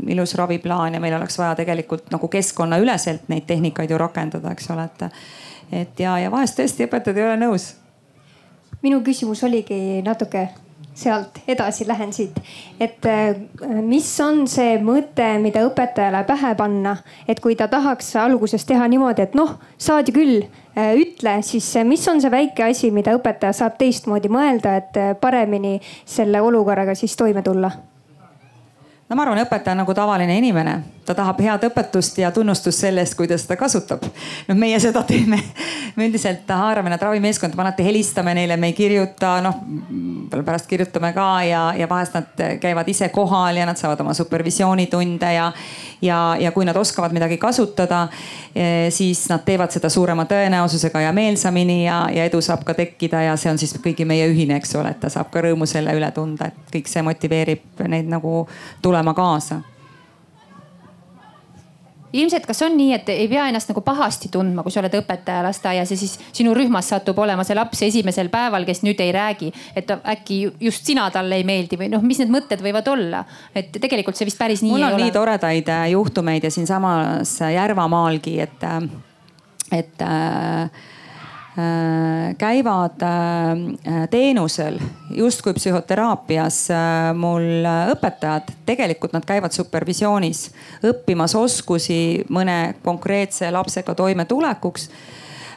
ilus 0.08 0.34
raviplaan 0.34 0.94
ja 0.94 1.00
meil 1.00 1.14
oleks 1.14 1.38
vaja 1.38 1.54
tegelikult 1.54 2.10
nagu 2.10 2.28
keskkonnaüleselt 2.28 3.28
neid 3.28 3.44
tehnikaid 3.46 3.90
ju 3.90 3.98
rakendada, 3.98 4.50
eks 4.50 4.70
ole, 4.70 4.84
et. 4.84 5.02
et 5.72 6.00
ja, 6.00 6.18
ja 6.18 6.30
vahest 6.30 6.58
tõesti 6.58 6.86
õpetajad 6.88 7.16
ei 7.16 7.24
ole 7.24 7.36
nõus 7.36 7.74
minu 8.82 9.02
küsimus 9.04 9.42
oligi 9.46 10.00
natuke 10.06 10.48
sealt 10.98 11.38
edasi 11.48 11.86
lähen 11.88 12.12
siit, 12.12 12.38
et 12.80 13.06
äh, 13.06 13.36
mis 13.86 14.08
on 14.20 14.42
see 14.50 14.78
mõte, 14.82 15.26
mida 15.42 15.62
õpetajale 15.68 16.24
pähe 16.26 16.54
panna, 16.58 16.96
et 17.28 17.38
kui 17.44 17.54
ta 17.58 17.68
tahaks 17.70 18.10
alguses 18.18 18.66
teha 18.66 18.88
niimoodi, 18.90 19.28
et 19.28 19.36
noh, 19.38 19.54
saad 19.78 20.10
ju 20.10 20.16
küll, 20.16 20.48
äh, 20.74 20.96
ütle, 20.98 21.38
siis 21.46 21.70
mis 21.86 22.02
on 22.10 22.22
see 22.22 22.32
väike 22.34 22.66
asi, 22.66 22.90
mida 22.94 23.14
õpetaja 23.18 23.54
saab 23.60 23.78
teistmoodi 23.78 24.32
mõelda, 24.32 24.74
et 24.82 24.98
äh, 24.98 25.14
paremini 25.20 25.78
selle 26.06 26.42
olukorraga 26.42 26.98
siis 26.98 27.14
toime 27.16 27.46
tulla? 27.46 27.70
no 29.08 29.16
ma 29.16 29.24
arvan, 29.24 29.44
õpetaja 29.46 29.76
on 29.76 29.84
nagu 29.84 29.94
tavaline 29.96 30.34
inimene, 30.36 30.80
ta 31.08 31.16
tahab 31.16 31.40
head 31.42 31.64
õpetust 31.68 32.20
ja 32.22 32.30
tunnustust 32.34 32.84
selle 32.84 33.02
eest, 33.02 33.16
kui 33.18 33.28
ta 33.28 33.38
seda 33.40 33.56
kasutab. 33.58 34.04
noh, 34.48 34.58
meie 34.58 34.78
seda 34.80 35.02
teeme, 35.08 35.40
me 35.96 36.08
üldiselt 36.08 36.48
haarame 36.52 36.92
nad 36.92 37.02
ravimeeskonda, 37.02 37.56
me 37.56 37.64
alati 37.66 37.86
helistame 37.86 38.34
neile, 38.36 38.56
me 38.60 38.72
ei 38.72 38.76
kirjuta, 38.76 39.38
noh 39.44 39.62
pärast 40.28 40.68
kirjutame 40.68 41.12
ka 41.16 41.28
ja, 41.48 41.62
ja 41.76 41.88
vahest 41.88 42.14
nad 42.14 42.42
käivad 42.60 42.88
ise 42.88 43.08
kohal 43.08 43.56
ja 43.56 43.64
nad 43.66 43.80
saavad 43.80 44.00
oma 44.04 44.12
supervisioonitunde 44.14 45.32
ja, 45.34 45.46
ja, 46.04 46.18
ja 46.40 46.52
kui 46.52 46.66
nad 46.68 46.76
oskavad 46.76 47.14
midagi 47.16 47.38
kasutada, 47.40 48.02
eh, 48.54 48.90
siis 48.92 49.24
nad 49.32 49.42
teevad 49.46 49.72
seda 49.72 49.88
suurema 49.88 50.28
tõenäosusega 50.28 51.06
ja 51.06 51.14
meelsamini 51.16 51.80
ja, 51.86 52.02
ja 52.12 52.28
edu 52.28 52.42
saab 52.44 52.66
ka 52.68 52.76
tekkida 52.76 53.24
ja 53.30 53.36
see 53.40 53.50
on 53.52 53.58
siis 53.58 53.72
kõigi 53.80 54.04
meie 54.04 54.28
ühine, 54.28 54.60
eks 54.60 54.76
ole, 54.76 54.92
et 54.92 55.00
ta 55.00 55.10
saab 55.12 55.32
ka 55.32 55.42
rõõmu 55.48 55.66
selle 55.66 55.96
üle 55.96 56.12
tunda, 56.12 56.52
et 56.52 56.76
kõik 56.76 56.92
see 56.92 57.02
motiveerib 57.06 57.86
neid 57.88 58.12
nagu 58.12 58.44
tulema 58.84 58.98
tulema 58.98 59.14
kaasa 59.14 59.60
ilmselt, 62.12 62.46
kas 62.48 62.62
on 62.64 62.76
nii, 62.78 62.92
et 62.96 63.08
ei 63.12 63.28
pea 63.28 63.48
ennast 63.50 63.70
nagu 63.72 63.82
pahasti 63.84 64.30
tundma, 64.32 64.64
kui 64.64 64.72
sa 64.74 64.80
oled 64.82 64.94
õpetaja 65.00 65.42
lasteaias 65.46 65.92
ja 65.92 65.98
siis 66.00 66.16
sinu 66.32 66.54
rühmas 66.56 66.88
satub 66.92 67.18
olema 67.18 67.44
see 67.44 67.56
laps 67.58 67.82
esimesel 67.88 68.30
päeval, 68.32 68.66
kes 68.68 68.82
nüüd 68.86 69.00
ei 69.04 69.12
räägi, 69.14 69.52
et 69.76 69.90
äkki 69.98 70.40
just 70.68 70.88
sina 70.88 71.08
talle 71.14 71.40
ei 71.40 71.46
meeldi 71.48 71.80
või 71.80 71.90
noh, 71.92 72.04
mis 72.04 72.20
need 72.22 72.32
mõtted 72.32 72.62
võivad 72.64 72.88
olla, 72.92 73.24
et 73.54 73.74
tegelikult 73.76 74.18
see 74.18 74.28
vist 74.28 74.40
päris 74.40 74.64
nii 74.64 74.72
mul 74.72 74.80
ei 74.80 74.86
ole. 74.86 74.92
mul 74.92 75.00
on 75.00 75.06
nii 75.06 75.16
toredaid 75.16 75.72
äh, 75.74 75.88
juhtumeid 75.94 76.48
ja 76.48 76.52
siinsamas 76.54 77.38
Järvamaalgi, 77.54 78.38
et, 78.44 78.64
äh, 78.64 78.88
et 79.80 80.04
äh, 80.04 80.08
Äh, 80.08 80.97
käivad 82.38 83.02
äh, 83.02 84.08
teenusel 84.10 84.78
justkui 85.10 85.54
psühhoteraapias 85.56 86.70
äh, 86.70 87.14
mul 87.18 87.66
õpetajad, 87.94 88.52
tegelikult 88.66 89.16
nad 89.16 89.26
käivad 89.26 89.54
supervisioonis 89.56 90.44
õppimas 90.86 91.34
oskusi 91.34 92.24
mõne 92.30 92.76
konkreetse 92.82 93.50
lapsega 93.50 93.94
toimetulekuks 93.94 94.90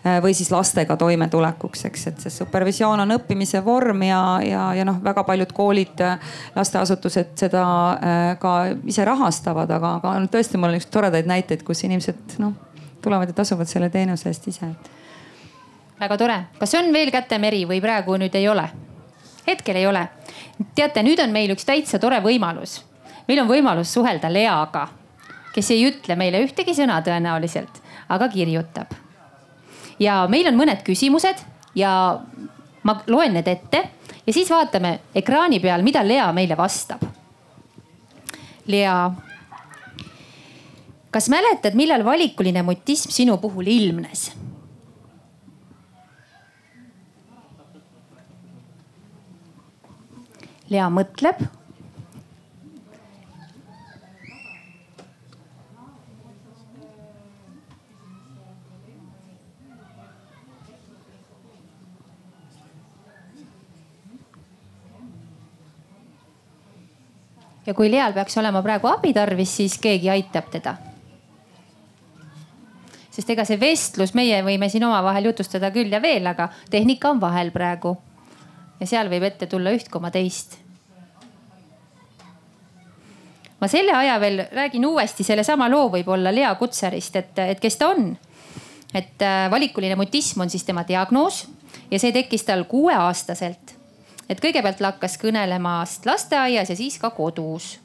või 0.02 0.34
siis 0.34 0.48
lastega 0.50 0.96
toimetulekuks, 0.98 1.84
eks, 1.86 2.06
et 2.10 2.24
see 2.24 2.34
supervisioon 2.34 3.04
on 3.04 3.14
õppimise 3.20 3.60
vorm 3.62 4.02
ja, 4.02 4.22
ja, 4.42 4.64
ja 4.74 4.86
noh, 4.88 4.98
väga 5.04 5.22
paljud 5.28 5.52
koolid, 5.54 6.02
lasteasutused 6.56 7.36
seda 7.38 7.66
ka 8.42 8.54
ise 8.90 9.06
rahastavad, 9.06 9.70
aga, 9.70 9.92
aga 10.00 10.16
tõesti, 10.34 10.58
mul 10.58 10.74
on 10.74 10.80
üks 10.80 10.90
toredaid 10.90 11.30
näiteid, 11.30 11.62
kus 11.68 11.86
inimesed 11.86 12.40
noh 12.42 12.58
tulevad 13.06 13.30
ja 13.30 13.38
tasuvad 13.38 13.70
selle 13.70 13.92
teenuse 13.94 14.34
eest 14.34 14.50
ise 14.50 14.72
väga 16.02 16.18
tore, 16.18 16.38
kas 16.60 16.74
on 16.80 16.90
veel 16.94 17.12
kätemeri 17.14 17.66
või 17.70 17.82
praegu 17.82 18.18
nüüd 18.18 18.34
ei 18.36 18.48
ole? 18.50 18.66
hetkel 19.46 19.76
ei 19.76 19.86
ole. 19.88 20.08
teate, 20.76 21.04
nüüd 21.04 21.20
on 21.22 21.30
meil 21.34 21.54
üks 21.54 21.66
täitsa 21.66 22.00
tore 22.00 22.18
võimalus. 22.26 22.82
meil 23.28 23.42
on 23.44 23.50
võimalus 23.50 23.94
suhelda 23.94 24.32
Leaga, 24.34 24.88
kes 25.54 25.72
ei 25.72 25.86
ütle 25.86 26.16
meile 26.18 26.42
ühtegi 26.42 26.74
sõna 26.74 27.02
tõenäoliselt, 27.06 27.82
aga 28.10 28.30
kirjutab. 28.34 28.94
ja 30.00 30.26
meil 30.30 30.48
on 30.48 30.58
mõned 30.58 30.82
küsimused 30.84 31.46
ja 31.76 31.94
ma 32.84 33.02
loen 33.08 33.34
need 33.38 33.48
ette 33.48 33.84
ja 34.26 34.34
siis 34.34 34.50
vaatame 34.50 35.00
ekraani 35.16 35.60
peal, 35.60 35.84
mida 35.84 36.02
Lea 36.08 36.32
meile 36.34 36.58
vastab. 36.58 37.04
Lea, 38.66 39.12
kas 41.12 41.30
mäletad, 41.30 41.76
millal 41.76 42.06
valikuline 42.06 42.64
mutism 42.66 43.14
sinu 43.14 43.38
puhul 43.38 43.68
ilmnes? 43.68 44.32
Lea 50.72 50.86
mõtleb. 50.88 51.42
ja 67.66 67.76
kui 67.78 67.92
Leal 67.92 68.12
peaks 68.16 68.36
olema 68.40 68.60
praegu 68.66 68.90
abi 68.90 69.12
tarvis, 69.14 69.52
siis 69.60 69.76
keegi 69.80 70.10
aitab 70.10 70.48
teda. 70.52 70.76
sest 73.12 73.30
ega 73.30 73.44
see 73.46 73.60
vestlus, 73.60 74.16
meie 74.16 74.40
võime 74.44 74.72
siin 74.72 74.88
omavahel 74.88 75.28
jutustada 75.30 75.72
küll 75.76 75.92
ja 75.92 76.00
veel, 76.02 76.28
aga 76.28 76.48
tehnika 76.72 77.12
on 77.12 77.20
vahel 77.22 77.52
praegu 77.52 77.98
ja 78.80 78.88
seal 78.90 79.12
võib 79.12 79.28
ette 79.30 79.52
tulla 79.52 79.76
üht 79.76 79.92
koma 79.94 80.12
teist. 80.12 80.61
Ma 83.62 83.70
selle 83.70 83.94
aja 83.94 84.20
veel 84.20 84.46
räägin 84.52 84.86
uuesti 84.86 85.24
sellesama 85.24 85.70
loo 85.70 85.90
võib-olla 85.94 86.34
Lea 86.34 86.54
Kutserist, 86.56 87.16
et, 87.16 87.40
et 87.40 87.60
kes 87.62 87.78
ta 87.78 87.92
on. 87.94 88.18
et 88.94 89.22
äh, 89.22 89.52
valikuline 89.52 89.96
mutism 89.96 90.42
on 90.42 90.50
siis 90.50 90.64
tema 90.64 90.84
diagnoos 90.88 91.46
ja 91.92 92.00
see 92.00 92.12
tekkis 92.12 92.44
tal 92.44 92.66
kuueaastaselt. 92.66 93.78
et 94.30 94.42
kõigepealt 94.42 94.82
lakkas 94.82 95.18
kõnelemast 95.22 96.06
lasteaias 96.06 96.70
ja 96.70 96.76
siis 96.76 96.98
ka 96.98 97.10
kodus 97.10 97.78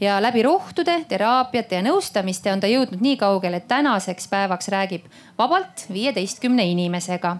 ja 0.00 0.22
läbi 0.22 0.42
rohtude, 0.42 1.04
teraapiate 1.08 1.78
ja 1.78 1.86
nõustamiste 1.86 2.52
on 2.52 2.60
ta 2.60 2.68
jõudnud 2.68 3.00
nii 3.00 3.16
kaugele, 3.16 3.62
et 3.62 3.68
tänaseks 3.68 4.28
päevaks 4.28 4.68
räägib 4.68 5.06
vabalt 5.38 5.86
viieteistkümne 5.92 6.66
inimesega 6.66 7.36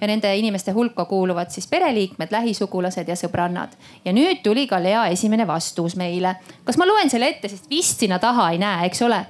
ja 0.00 0.06
nende 0.06 0.36
inimeste 0.36 0.72
hulka 0.72 1.04
kuuluvad 1.04 1.50
siis 1.50 1.66
pereliikmed, 1.66 2.28
lähisugulased 2.30 3.08
ja 3.08 3.16
sõbrannad. 3.16 3.68
ja 4.04 4.12
nüüd 4.12 4.42
tuli 4.42 4.66
ka 4.66 4.82
Lea 4.82 5.06
esimene 5.06 5.46
vastus 5.46 5.96
meile. 5.96 6.36
kas 6.64 6.76
ma 6.76 6.86
loen 6.86 7.10
selle 7.10 7.28
ette, 7.28 7.48
sest 7.48 7.70
vist 7.70 8.00
sinna 8.00 8.18
taha 8.18 8.50
ei 8.50 8.58
näe, 8.58 8.86
eks 8.86 9.02
ole? 9.02 9.26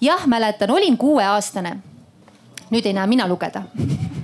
jah, 0.00 0.26
mäletan, 0.26 0.70
olin 0.70 0.98
kuueaastane. 0.98 1.76
nüüd 2.70 2.86
ei 2.86 2.92
näe 2.92 3.06
mina 3.06 3.28
lugeda 3.28 3.62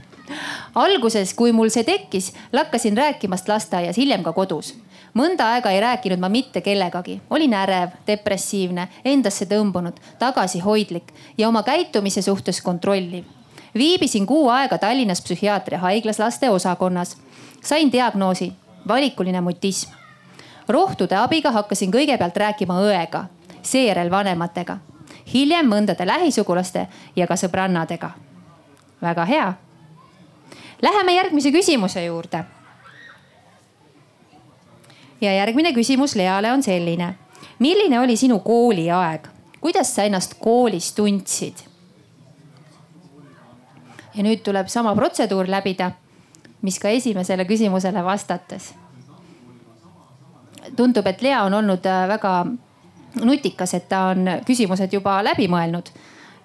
alguses, 0.75 1.35
kui 1.35 1.53
mul 1.53 1.69
see 1.69 1.85
tekkis, 1.85 2.33
lakkasin 2.53 2.97
rääkimast 2.97 3.49
lasteaias, 3.49 3.97
hiljem 3.97 4.23
ka 4.23 4.33
kodus 4.33 4.75
mõnda 5.15 5.49
aega 5.55 5.71
ei 5.71 5.81
rääkinud 5.81 6.21
ma 6.21 6.29
mitte 6.29 6.61
kellegagi, 6.61 7.21
olin 7.31 7.55
ärev, 7.55 7.97
depressiivne, 8.07 8.89
endasse 9.05 9.49
tõmbunud, 9.51 9.97
tagasihoidlik 10.19 11.13
ja 11.39 11.49
oma 11.49 11.63
käitumise 11.67 12.23
suhtes 12.23 12.61
kontrolliv 12.63 13.25
viibisin 13.75 14.27
kuu 14.27 14.49
aega 14.49 14.79
Tallinnas 14.79 15.23
psühhiaatria 15.23 15.79
haiglas 15.79 16.19
laste 16.19 16.51
osakonnas. 16.51 17.17
sain 17.65 17.93
diagnoosi 17.93 18.53
valikuline 18.89 19.41
mutism. 19.41 19.93
rohtude 20.69 21.17
abiga 21.17 21.51
hakkasin 21.51 21.91
kõigepealt 21.91 22.37
rääkima 22.37 22.81
õega, 22.81 23.25
seejärel 23.63 24.11
vanematega, 24.11 24.79
hiljem 25.35 25.67
mõndade 25.67 26.07
lähisugulaste 26.07 26.89
ja 27.17 27.27
ka 27.27 27.35
sõbrannadega. 27.35 28.11
väga 29.03 29.25
hea. 29.25 29.53
Läheme 30.83 31.15
järgmise 31.15 31.51
küsimuse 31.51 32.05
juurde. 32.05 32.45
ja 35.21 35.33
järgmine 35.33 35.73
küsimus 35.73 36.15
Leale 36.15 36.53
on 36.53 36.63
selline. 36.63 37.15
milline 37.59 38.01
oli 38.01 38.17
sinu 38.17 38.39
kooliaeg, 38.39 39.29
kuidas 39.61 39.95
sa 39.95 40.03
ennast 40.03 40.35
koolis 40.39 40.93
tundsid? 40.93 41.68
Ja 44.19 44.25
nüüd 44.27 44.43
tuleb 44.43 44.67
sama 44.69 44.95
protseduur 44.99 45.47
läbida, 45.51 45.93
mis 46.67 46.79
ka 46.83 46.91
esimesele 46.91 47.47
küsimusele 47.47 48.05
vastates. 48.05 48.75
tundub, 50.77 51.07
et 51.07 51.23
Lea 51.23 51.45
on 51.45 51.55
olnud 51.55 51.87
äh, 51.87 52.09
väga 52.09 52.47
nutikas, 53.25 53.75
et 53.75 53.89
ta 53.89 54.09
on 54.13 54.27
küsimused 54.47 54.93
juba 54.93 55.23
läbi 55.25 55.49
mõelnud 55.49 55.91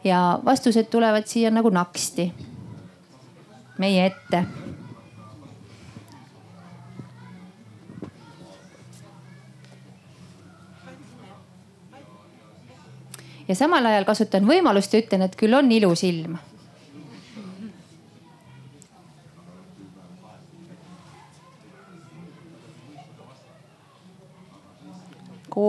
ja 0.04 0.40
vastused 0.46 0.88
tulevad 0.90 1.28
siia 1.28 1.52
nagu 1.52 1.70
naksti 1.70 2.32
meie 3.78 4.06
ette. 4.06 4.46
ja 13.48 13.56
samal 13.56 13.86
ajal 13.86 14.06
kasutan 14.06 14.46
võimalust 14.48 14.94
ja 14.94 15.02
ütlen, 15.04 15.22
et 15.22 15.36
küll 15.36 15.54
on 15.54 15.72
ilus 15.72 16.04
ilm 16.08 16.38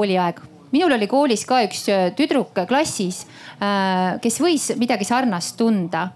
kooliaeg. 0.05 0.40
minul 0.72 0.93
oli 0.93 1.06
koolis 1.06 1.44
ka 1.47 1.62
üks 1.64 1.86
äh, 1.89 2.10
tüdruk 2.16 2.52
klassis, 2.68 3.24
äh, 3.62 4.18
kes 4.20 4.40
võis 4.43 4.72
midagi 4.76 5.06
sarnast 5.06 5.56
tunda 5.56 6.09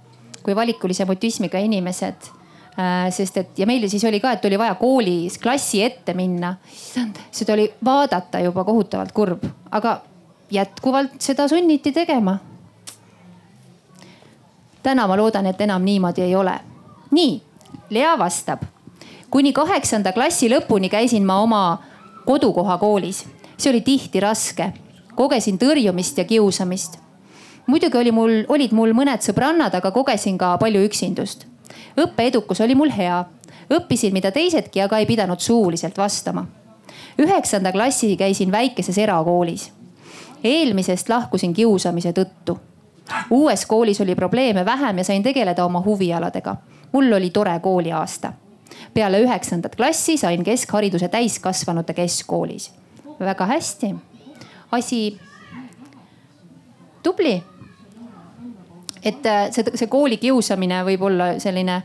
kui 0.43 0.55
valikulise 0.56 1.06
mutismiga 1.06 1.59
inimesed 1.62 2.28
äh, 2.77 3.09
sest 3.15 3.36
et 3.36 3.59
ja 3.59 3.66
meil 3.66 3.86
siis 3.89 4.05
oli 4.05 4.20
ka, 4.20 4.32
et 4.35 4.44
oli 4.44 4.59
vaja 4.59 4.74
koolis 4.74 5.39
klassi 5.39 5.82
ette 5.82 6.15
minna. 6.15 6.56
seda 7.31 7.55
oli 7.55 7.70
vaadata 7.85 8.40
juba 8.40 8.65
kohutavalt 8.65 9.12
kurb, 9.12 9.47
aga 9.70 10.01
jätkuvalt 10.51 11.20
seda 11.20 11.48
sunniti 11.48 11.93
tegema. 11.93 12.39
täna 14.82 15.06
ma 15.06 15.16
loodan, 15.16 15.47
et 15.47 15.60
enam 15.60 15.82
niimoodi 15.82 16.23
ei 16.23 16.35
ole. 16.35 16.59
nii, 17.10 17.43
Lea 17.90 18.19
vastab. 18.19 18.62
kuni 19.31 19.52
kaheksanda 19.52 20.12
klassi 20.12 20.51
lõpuni 20.51 20.90
käisin 20.90 21.24
ma 21.24 21.40
oma 21.40 21.78
kodukoha 22.27 22.78
koolis 22.78 23.24
see 23.59 23.70
oli 23.70 23.80
tihti 23.80 24.20
raske. 24.20 24.72
kogesin 25.14 25.59
tõrjumist 25.59 26.18
ja 26.18 26.24
kiusamist. 26.24 26.98
muidugi 27.66 27.98
oli 27.98 28.10
mul, 28.12 28.44
olid 28.48 28.72
mul 28.72 28.93
mõned 28.94 29.20
sõbrannad, 29.20 29.74
aga 29.74 29.90
kogesin 29.90 30.39
ka 30.39 30.56
palju 30.59 30.85
üksindust. 30.86 31.47
õppeedukus 31.98 32.60
oli 32.60 32.74
mul 32.74 32.90
hea, 32.90 33.24
õppisin 33.70 34.12
mida 34.12 34.30
teisedki, 34.30 34.80
aga 34.80 34.98
ei 34.98 35.06
pidanud 35.06 35.40
suuliselt 35.40 35.98
vastama. 35.98 36.47
üheksanda 37.18 37.72
klassi 37.72 38.16
käisin 38.16 38.52
väikeses 38.52 38.98
erakoolis. 38.98 39.72
eelmisest 40.44 41.09
lahkusin 41.09 41.55
kiusamise 41.55 42.12
tõttu. 42.12 42.59
uues 43.30 43.66
koolis 43.66 44.01
oli 44.01 44.14
probleeme 44.14 44.64
vähem 44.64 44.98
ja 44.98 45.05
sain 45.05 45.22
tegeleda 45.22 45.64
oma 45.64 45.82
huvialadega. 45.85 46.56
mul 46.93 47.12
oli 47.12 47.30
tore 47.30 47.60
kooliaasta 47.60 48.32
peale 48.94 49.20
üheksandat 49.20 49.76
klassi 49.76 50.16
sain 50.16 50.44
keskhariduse 50.44 51.09
täiskasvanute 51.09 51.94
keskkoolis 51.94 52.70
väga 53.20 53.47
hästi. 53.47 53.95
asi, 54.73 55.19
tubli. 57.03 57.43
et 59.03 59.27
äh, 59.27 59.49
see, 59.51 59.65
see 59.74 59.86
koolikiusamine 59.86 60.82
võib 60.85 61.03
olla 61.09 61.39
selline 61.39 61.82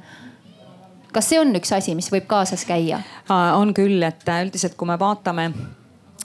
kas 1.13 1.29
see 1.29 1.39
on 1.39 1.53
üks 1.55 1.71
asi, 1.75 1.93
mis 1.95 2.09
võib 2.11 2.25
kaasas 2.27 2.65
käia? 2.65 3.03
on 3.29 3.73
küll, 3.73 4.01
et 4.03 4.27
äh, 4.27 4.43
üldiselt, 4.45 4.75
kui 4.77 4.89
me 4.89 4.99
vaatame 4.99 5.51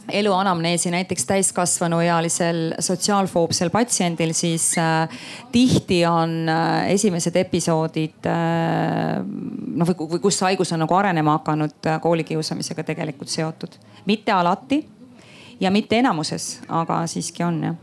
elu 0.09 0.32
anamneesi 0.32 0.90
näiteks 0.90 1.26
täiskasvanuealisel 1.28 2.74
sotsiaalfoobsel 2.80 3.70
patsiendil, 3.70 4.32
siis 4.32 4.70
äh, 4.80 5.20
tihti 5.52 6.01
on 6.06 6.48
äh, 6.48 6.90
esimesed 6.94 7.36
episoodid 7.36 8.28
äh, 8.28 9.18
noh, 9.20 9.93
või 9.93 10.20
kus 10.22 10.40
haigus 10.47 10.72
on 10.72 10.85
nagu 10.85 10.97
arenema 10.97 11.39
hakanud 11.39 11.90
äh, 11.90 12.01
koolikiusamisega 12.01 12.86
tegelikult 12.93 13.32
seotud. 13.32 13.76
mitte 14.06 14.32
alati 14.32 14.80
ja 15.60 15.70
mitte 15.70 15.98
enamuses, 15.98 16.60
aga 16.68 17.02
siiski 17.06 17.44
on 17.44 17.62
jah 17.62 17.76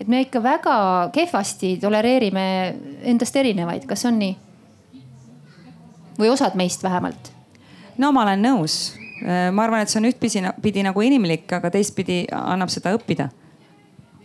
et 0.00 0.08
me 0.08 0.20
ikka 0.20 0.42
väga 0.42 0.76
kehvasti 1.12 1.76
tolereerime 1.80 2.44
endast 3.02 3.36
erinevaid, 3.36 3.86
kas 3.88 4.04
on 4.04 4.18
nii? 4.20 4.36
või 6.18 6.30
osad 6.32 6.56
meist 6.56 6.82
vähemalt? 6.84 7.32
no 7.98 8.12
ma 8.12 8.24
olen 8.26 8.42
nõus. 8.44 8.96
ma 9.52 9.64
arvan, 9.64 9.82
et 9.82 9.92
see 9.92 10.00
on 10.02 10.10
ühtpidi 10.10 10.84
nagu 10.84 11.04
inimlik, 11.04 11.48
aga 11.52 11.70
teistpidi 11.72 12.24
annab 12.32 12.72
seda 12.72 12.92
õppida. 12.96 13.30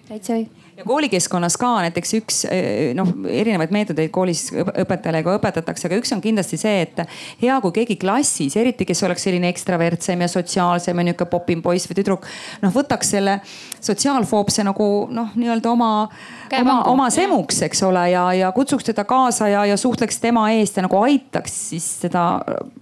täitsa 0.08 0.40
õige 0.40 0.61
ja 0.82 0.88
koolikeskkonnas 0.88 1.58
ka 1.62 1.70
näiteks 1.86 2.14
üks 2.18 2.42
eh, 2.50 2.92
noh, 2.98 3.10
erinevaid 3.30 3.74
meetodeid 3.74 4.12
koolis 4.14 4.48
õpetajale 4.52 5.22
ka 5.26 5.36
õpetatakse, 5.38 5.88
aga 5.88 6.00
üks 6.02 6.12
on 6.16 6.22
kindlasti 6.24 6.60
see, 6.60 6.82
et 6.88 7.04
hea, 7.42 7.58
kui 7.64 7.76
keegi 7.76 7.98
klassis, 8.02 8.56
eriti 8.60 8.88
kes 8.90 9.04
oleks 9.06 9.28
selline 9.28 9.50
ekstravertsem 9.52 10.26
ja 10.26 10.30
sotsiaalsem 10.32 10.98
ja 10.98 11.08
nihuke 11.10 11.28
popim 11.30 11.62
poiss 11.62 11.90
või 11.90 12.00
tüdruk, 12.02 12.28
noh 12.64 12.74
võtaks 12.74 13.14
selle 13.16 13.40
sotsiaalfoobse 13.82 14.66
nagu 14.66 14.88
noh, 15.14 15.34
nii-öelda 15.38 15.72
oma, 15.72 15.92
oma, 16.60 16.78
oma 16.92 17.10
semuks, 17.14 17.62
eks 17.68 17.84
ole, 17.88 18.08
ja, 18.14 18.26
ja 18.38 18.52
kutsuks 18.56 18.90
teda 18.92 19.06
kaasa 19.10 19.50
ja, 19.52 19.66
ja 19.70 19.78
suhtleks 19.80 20.22
tema 20.24 20.48
eest 20.56 20.78
ja 20.78 20.86
nagu 20.88 21.02
aitaks 21.02 21.60
siis 21.72 21.92
teda 22.02 22.26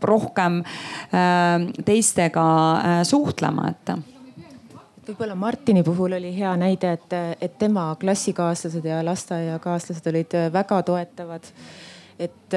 rohkem 0.04 0.62
äh, 0.64 1.68
teistega 1.86 2.48
äh, 2.72 3.04
suhtlema, 3.08 3.74
et 3.74 3.96
võib-olla 5.10 5.36
Martini 5.36 5.84
puhul 5.84 6.14
oli 6.20 6.32
hea 6.36 6.52
näide, 6.60 6.94
et, 6.98 7.14
et 7.42 7.58
tema 7.62 7.90
klassikaaslased 8.00 8.86
ja 8.86 9.02
lasteaiakaaslased 9.06 10.10
olid 10.12 10.36
väga 10.54 10.82
toetavad. 10.86 11.48
et 12.20 12.56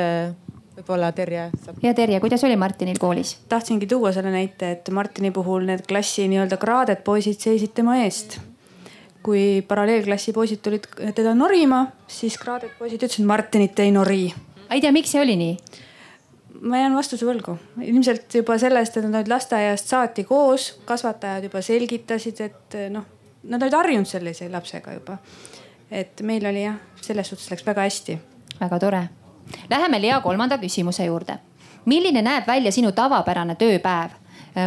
võib-olla 0.76 1.12
Terje 1.16 1.48
saab. 1.64 1.80
ja 1.84 1.94
Terje, 1.94 2.20
kuidas 2.20 2.44
oli 2.44 2.56
Martinil 2.56 2.98
koolis? 3.00 3.36
tahtsingi 3.48 3.86
tuua 3.86 4.12
selle 4.12 4.32
näite, 4.34 4.72
et 4.76 4.90
Martini 4.90 5.30
puhul 5.30 5.66
need 5.68 5.84
klassi 5.88 6.26
nii-öelda 6.32 6.58
kraaded 6.60 7.04
poisid 7.04 7.40
seisid 7.40 7.74
tema 7.76 7.98
eest. 8.04 8.40
kui 9.22 9.62
paralleelklassi 9.68 10.32
poisid 10.34 10.62
tulid 10.64 10.88
teda 11.14 11.34
norima, 11.38 11.86
siis 12.10 12.38
kraaded 12.38 12.72
poisid 12.78 13.02
ütlesid, 13.02 13.26
Martinit 13.26 13.78
ei 13.80 13.92
nori. 13.94 14.32
ei 14.70 14.80
tea, 14.80 14.92
miks 14.92 15.14
see 15.14 15.22
oli 15.22 15.38
nii? 15.40 15.56
Ma 16.62 16.78
jään 16.78 16.94
vastuse 16.94 17.26
võlgu. 17.26 17.56
ilmselt 17.82 18.34
juba 18.34 18.58
sellest, 18.58 18.96
et 18.96 19.06
nad 19.06 19.20
olid 19.20 19.30
lasteaiast 19.30 19.88
saati 19.90 20.24
koos, 20.24 20.72
kasvatajad 20.84 21.48
juba 21.48 21.62
selgitasid, 21.62 22.40
et 22.40 22.76
noh, 22.90 23.06
nad 23.50 23.62
olid 23.62 23.76
harjunud 23.76 24.08
sellise 24.08 24.48
lapsega 24.50 24.94
juba. 24.98 25.18
et 25.90 26.22
meil 26.22 26.46
oli 26.46 26.64
jah, 26.64 26.78
selles 27.00 27.28
suhtes 27.28 27.50
läks 27.50 27.66
väga 27.66 27.88
hästi. 27.88 28.18
väga 28.60 28.78
tore. 28.78 29.02
Läheme 29.70 30.02
Lea 30.02 30.20
kolmanda 30.20 30.58
küsimuse 30.58 31.04
juurde. 31.04 31.38
milline 31.84 32.22
näeb 32.22 32.46
välja 32.46 32.72
sinu 32.72 32.92
tavapärane 32.92 33.54
tööpäev? 33.54 34.10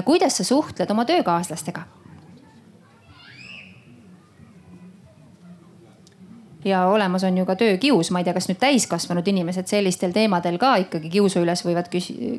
kuidas 0.05 0.37
sa 0.37 0.43
suhtled 0.43 0.91
oma 0.91 1.05
töökaaslastega? 1.05 1.81
Ja 6.65 6.87
olemas 6.87 7.23
on 7.23 7.37
ju 7.37 7.45
ka 7.45 7.55
töökius, 7.55 8.11
ma 8.11 8.19
ei 8.19 8.25
tea, 8.25 8.33
kas 8.33 8.49
nüüd 8.49 8.59
täiskasvanud 8.59 9.27
inimesed 9.27 9.69
sellistel 9.69 10.13
teemadel 10.15 10.57
ka 10.57 10.75
ikkagi 10.81 11.11
kiusu 11.13 11.43
üles 11.45 11.61
võivad 11.65 11.91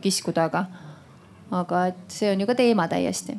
kiskuda, 0.03 0.48
aga, 0.51 0.65
aga 1.55 1.86
et 1.93 2.19
see 2.19 2.32
on 2.32 2.43
ju 2.43 2.48
ka 2.48 2.57
teema 2.59 2.89
täiesti. 2.90 3.39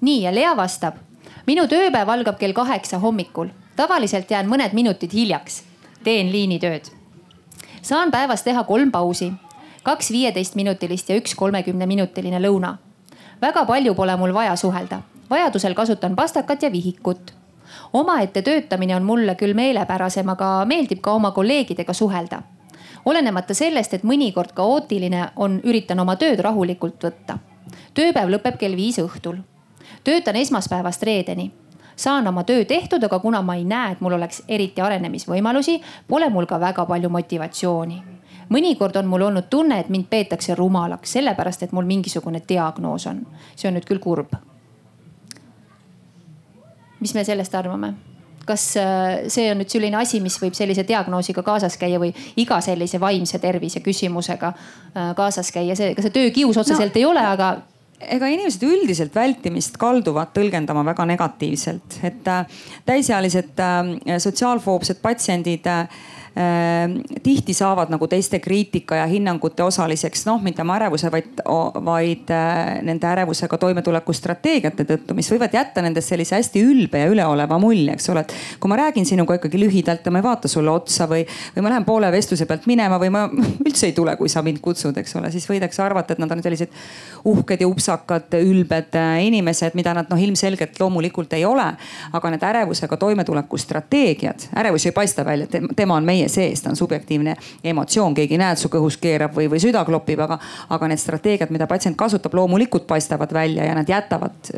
nii 0.00 0.22
ja 0.22 0.34
Lea 0.34 0.56
vastab. 0.56 0.94
minu 1.46 1.66
tööpäev 1.68 2.08
algab 2.08 2.38
kell 2.38 2.52
kaheksa 2.52 2.98
hommikul, 2.98 3.48
tavaliselt 3.76 4.30
jään 4.30 4.48
mõned 4.48 4.72
minutid 4.72 5.12
hiljaks, 5.12 5.62
teen 6.04 6.32
liinitööd. 6.32 6.88
saan 7.82 8.10
päevas 8.10 8.42
teha 8.42 8.64
kolm 8.64 8.90
pausi, 8.90 9.32
kaks 9.82 10.10
viieteistminutilist 10.10 11.08
ja 11.08 11.16
üks 11.16 11.34
kolmekümneminutiline 11.34 12.40
lõuna. 12.40 12.76
väga 13.40 13.64
palju 13.64 13.94
pole 13.94 14.16
mul 14.16 14.34
vaja 14.34 14.56
suhelda, 14.56 15.02
vajadusel 15.30 15.74
kasutan 15.74 16.16
pastakat 16.16 16.62
ja 16.62 16.72
vihikut 16.72 17.37
omaette 17.92 18.42
töötamine 18.42 18.96
on 18.96 19.02
mulle 19.02 19.34
küll 19.34 19.54
meelepärasem, 19.54 20.28
aga 20.28 20.64
meeldib 20.64 21.00
ka 21.00 21.12
oma 21.12 21.30
kolleegidega 21.30 21.92
suhelda. 21.92 22.42
olenemata 23.04 23.54
sellest, 23.54 23.94
et 23.94 24.02
mõnikord 24.04 24.52
kaootiline 24.54 25.30
on, 25.36 25.60
üritan 25.64 26.00
oma 26.00 26.16
tööd 26.16 26.40
rahulikult 26.40 27.04
võtta. 27.04 27.38
tööpäev 27.94 28.28
lõpeb 28.28 28.58
kell 28.58 28.76
viis 28.76 28.98
õhtul. 28.98 29.38
töötan 30.04 30.36
esmaspäevast 30.36 31.02
reedeni 31.02 31.52
saan 31.98 32.26
oma 32.26 32.44
töö 32.44 32.64
tehtud, 32.64 33.02
aga 33.02 33.18
kuna 33.18 33.42
ma 33.42 33.54
ei 33.54 33.64
näe, 33.64 33.92
et 33.92 34.00
mul 34.00 34.12
oleks 34.12 34.42
eriti 34.48 34.80
arenemisvõimalusi, 34.80 35.80
pole 36.08 36.28
mul 36.30 36.46
ka 36.46 36.60
väga 36.60 36.86
palju 36.86 37.08
motivatsiooni. 37.08 38.02
mõnikord 38.48 38.96
on 38.96 39.06
mul 39.06 39.22
olnud 39.22 39.50
tunne, 39.50 39.80
et 39.80 39.88
mind 39.88 40.06
peetakse 40.10 40.54
rumalaks, 40.54 41.12
sellepärast 41.12 41.62
et 41.62 41.72
mul 41.72 41.84
mingisugune 41.84 42.42
diagnoos 42.48 43.06
on. 43.06 43.26
see 43.56 43.68
on 43.68 43.74
nüüd 43.74 43.84
küll 43.84 43.98
kurb. 43.98 44.32
Mis 47.00 47.14
me 47.14 47.24
sellest 47.24 47.54
arvame? 47.54 47.94
kas 48.48 48.64
äh, 48.80 49.28
see 49.28 49.48
on 49.52 49.60
nüüd 49.60 49.72
selline 49.72 49.98
asi, 50.00 50.22
mis 50.24 50.38
võib 50.40 50.56
sellise 50.56 50.84
diagnoosiga 50.88 51.44
kaasas 51.44 51.76
käia 51.80 52.00
või 52.00 52.14
iga 52.40 52.62
sellise 52.64 53.00
vaimse 53.02 53.40
tervise 53.42 53.82
küsimusega 53.84 54.52
äh, 54.54 55.10
kaasas 55.18 55.52
käia, 55.54 55.76
see, 55.78 55.92
ega 55.92 56.04
see 56.04 56.14
töökius 56.14 56.60
otseselt 56.62 56.94
no, 56.94 57.02
ei 57.02 57.08
ole, 57.08 57.24
aga 57.34 57.50
ega 57.98 58.30
inimesed 58.30 58.62
üldiselt 58.64 59.14
vältimist 59.14 59.76
kalduvad 59.80 60.32
tõlgendama 60.36 60.84
väga 60.92 61.04
negatiivselt, 61.12 61.98
et 62.08 62.30
äh, 62.30 62.62
täisealised 62.88 63.60
sotsiaalfoobsed 64.24 65.02
patsiendid 65.04 65.68
tihti 67.22 67.54
saavad 67.54 67.90
nagu 67.90 68.06
teiste 68.06 68.38
kriitika 68.38 68.94
ja 69.00 69.06
hinnangute 69.10 69.62
osaliseks, 69.62 70.22
noh, 70.28 70.42
mitte 70.42 70.62
oma 70.62 70.76
ärevuse, 70.78 71.10
vaid, 71.10 71.40
vaid 71.84 72.30
äh, 72.30 72.78
nende 72.86 73.08
ärevusega 73.10 73.58
toimetuleku 73.58 74.12
strateegiate 74.14 74.84
tõttu, 74.86 75.16
mis 75.18 75.30
võivad 75.32 75.54
jätta 75.56 75.82
nendest 75.82 76.12
sellise 76.12 76.36
hästi 76.36 76.62
ülbe 76.62 77.02
ja 77.02 77.08
üleoleva 77.10 77.58
mulje, 77.58 77.96
eks 77.96 78.08
ole. 78.12 78.22
et 78.22 78.34
kui 78.60 78.70
ma 78.70 78.78
räägin 78.78 79.08
sinuga 79.08 79.38
ikkagi 79.38 79.58
lühidalt 79.60 80.06
ja 80.06 80.12
ma 80.14 80.22
ei 80.22 80.26
vaata 80.28 80.50
sulle 80.50 80.70
otsa 80.70 81.08
või, 81.10 81.24
või 81.56 81.64
ma 81.66 81.72
lähen 81.72 81.88
poole 81.88 82.12
vestluse 82.12 82.46
pealt 82.46 82.68
minema 82.70 83.00
või 83.02 83.10
ma 83.14 83.24
üldse 83.66 83.90
ei 83.90 83.96
tule, 83.96 84.14
kui 84.20 84.30
sa 84.30 84.44
mind 84.46 84.62
kutsud, 84.62 84.96
eks 85.02 85.16
ole, 85.18 85.32
siis 85.34 85.48
võidakse 85.50 85.82
arvata, 85.82 86.14
et 86.14 86.22
nad 86.22 86.36
on 86.36 86.44
sellised 86.44 86.70
uhked 87.28 87.64
ja 87.64 87.68
upsakad, 87.68 88.38
ülbed 88.38 88.94
äh, 89.00 89.16
inimesed, 89.26 89.74
mida 89.78 89.96
nad 89.96 90.12
noh, 90.12 90.22
ilmselgelt 90.22 90.78
loomulikult 90.80 91.34
ei 91.34 91.44
ole. 91.48 91.66
aga 92.12 92.30
need 92.30 92.44
ärevusega 92.46 92.96
toimetuleku 92.96 93.58
strateegiad, 93.58 94.48
ärevus 94.56 94.86
ei 94.86 94.94
paista 94.94 95.24
välja, 95.24 95.48
tema 95.76 95.96
on 95.98 96.06
meie 96.06 96.27
meie 96.28 96.50
sees, 96.50 96.62
ta 96.62 96.70
on 96.70 96.76
subjektiivne 96.76 97.36
emotsioon, 97.64 98.14
keegi 98.14 98.38
näed, 98.38 98.60
su 98.60 98.70
kõhus 98.72 98.98
keerab 99.00 99.34
või, 99.36 99.48
või 99.50 99.60
süda 99.62 99.84
klopib, 99.88 100.20
aga, 100.20 100.38
aga 100.68 100.88
need 100.88 101.00
strateegiad, 101.00 101.52
mida 101.54 101.66
patsient 101.66 101.96
kasutab, 101.98 102.34
loomulikult 102.34 102.86
paistavad 102.86 103.32
välja 103.32 103.64
ja 103.64 103.74
nad 103.74 103.88
jätavad 103.88 104.52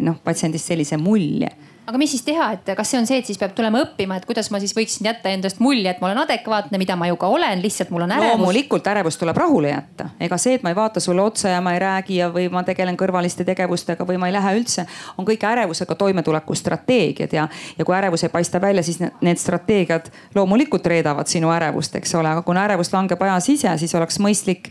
noh 0.00 0.20
patsiendist 0.24 0.72
sellise 0.72 0.96
mulje 1.00 1.50
aga 1.90 1.98
mis 1.98 2.12
siis 2.14 2.22
teha, 2.24 2.52
et 2.54 2.70
kas 2.78 2.92
see 2.92 2.98
on 3.00 3.08
see, 3.08 3.18
et 3.20 3.26
siis 3.26 3.38
peab 3.38 3.52
tulema 3.56 3.80
õppima, 3.82 4.20
et 4.20 4.26
kuidas 4.28 4.50
ma 4.54 4.60
siis 4.62 4.72
võiksin 4.76 5.08
jätta 5.10 5.32
endast 5.34 5.60
mulje, 5.62 5.90
et 5.90 6.00
ma 6.02 6.08
olen 6.10 6.22
adekvaatne, 6.22 6.78
mida 6.80 6.96
ma 6.98 7.08
ju 7.10 7.18
ka 7.20 7.30
olen, 7.30 7.62
lihtsalt 7.62 7.90
mul 7.90 8.06
on 8.06 8.14
ärevus. 8.14 8.36
loomulikult 8.38 8.90
ärevus 8.92 9.18
tuleb 9.20 9.40
rahule 9.40 9.72
jätta, 9.72 10.10
ega 10.22 10.38
see, 10.40 10.56
et 10.58 10.66
ma 10.66 10.72
ei 10.72 10.78
vaata 10.78 11.02
sulle 11.02 11.22
otsa 11.22 11.54
ja 11.54 11.62
ma 11.64 11.74
ei 11.74 11.82
räägi 11.82 12.20
ja, 12.20 12.30
või 12.34 12.46
ma 12.52 12.62
tegelen 12.66 12.98
kõrvaliste 13.00 13.46
tegevustega 13.48 14.06
või 14.06 14.20
ma 14.22 14.30
ei 14.30 14.36
lähe 14.36 14.54
üldse, 14.60 14.86
on 15.18 15.28
kõik 15.28 15.46
ärevusega 15.50 15.96
toimetuleku 15.98 16.54
strateegiad 16.58 17.34
ja, 17.34 17.48
ja 17.78 17.88
kui 17.88 17.96
ärevus 17.96 18.24
ei 18.26 18.32
paista 18.32 18.60
välja, 18.62 18.86
siis 18.86 19.00
need 19.02 19.42
strateegiad 19.42 20.12
loomulikult 20.34 20.86
reedavad 20.86 21.30
sinu 21.30 21.50
ärevust, 21.54 21.98
eks 21.98 22.14
ole, 22.20 22.30
aga 22.36 22.46
kuna 22.46 22.68
ärevus 22.68 22.92
langeb 22.94 23.22
aja 23.26 23.40
sisse, 23.44 23.74
siis 23.82 23.94
oleks 23.98 24.22
mõistlik 24.22 24.70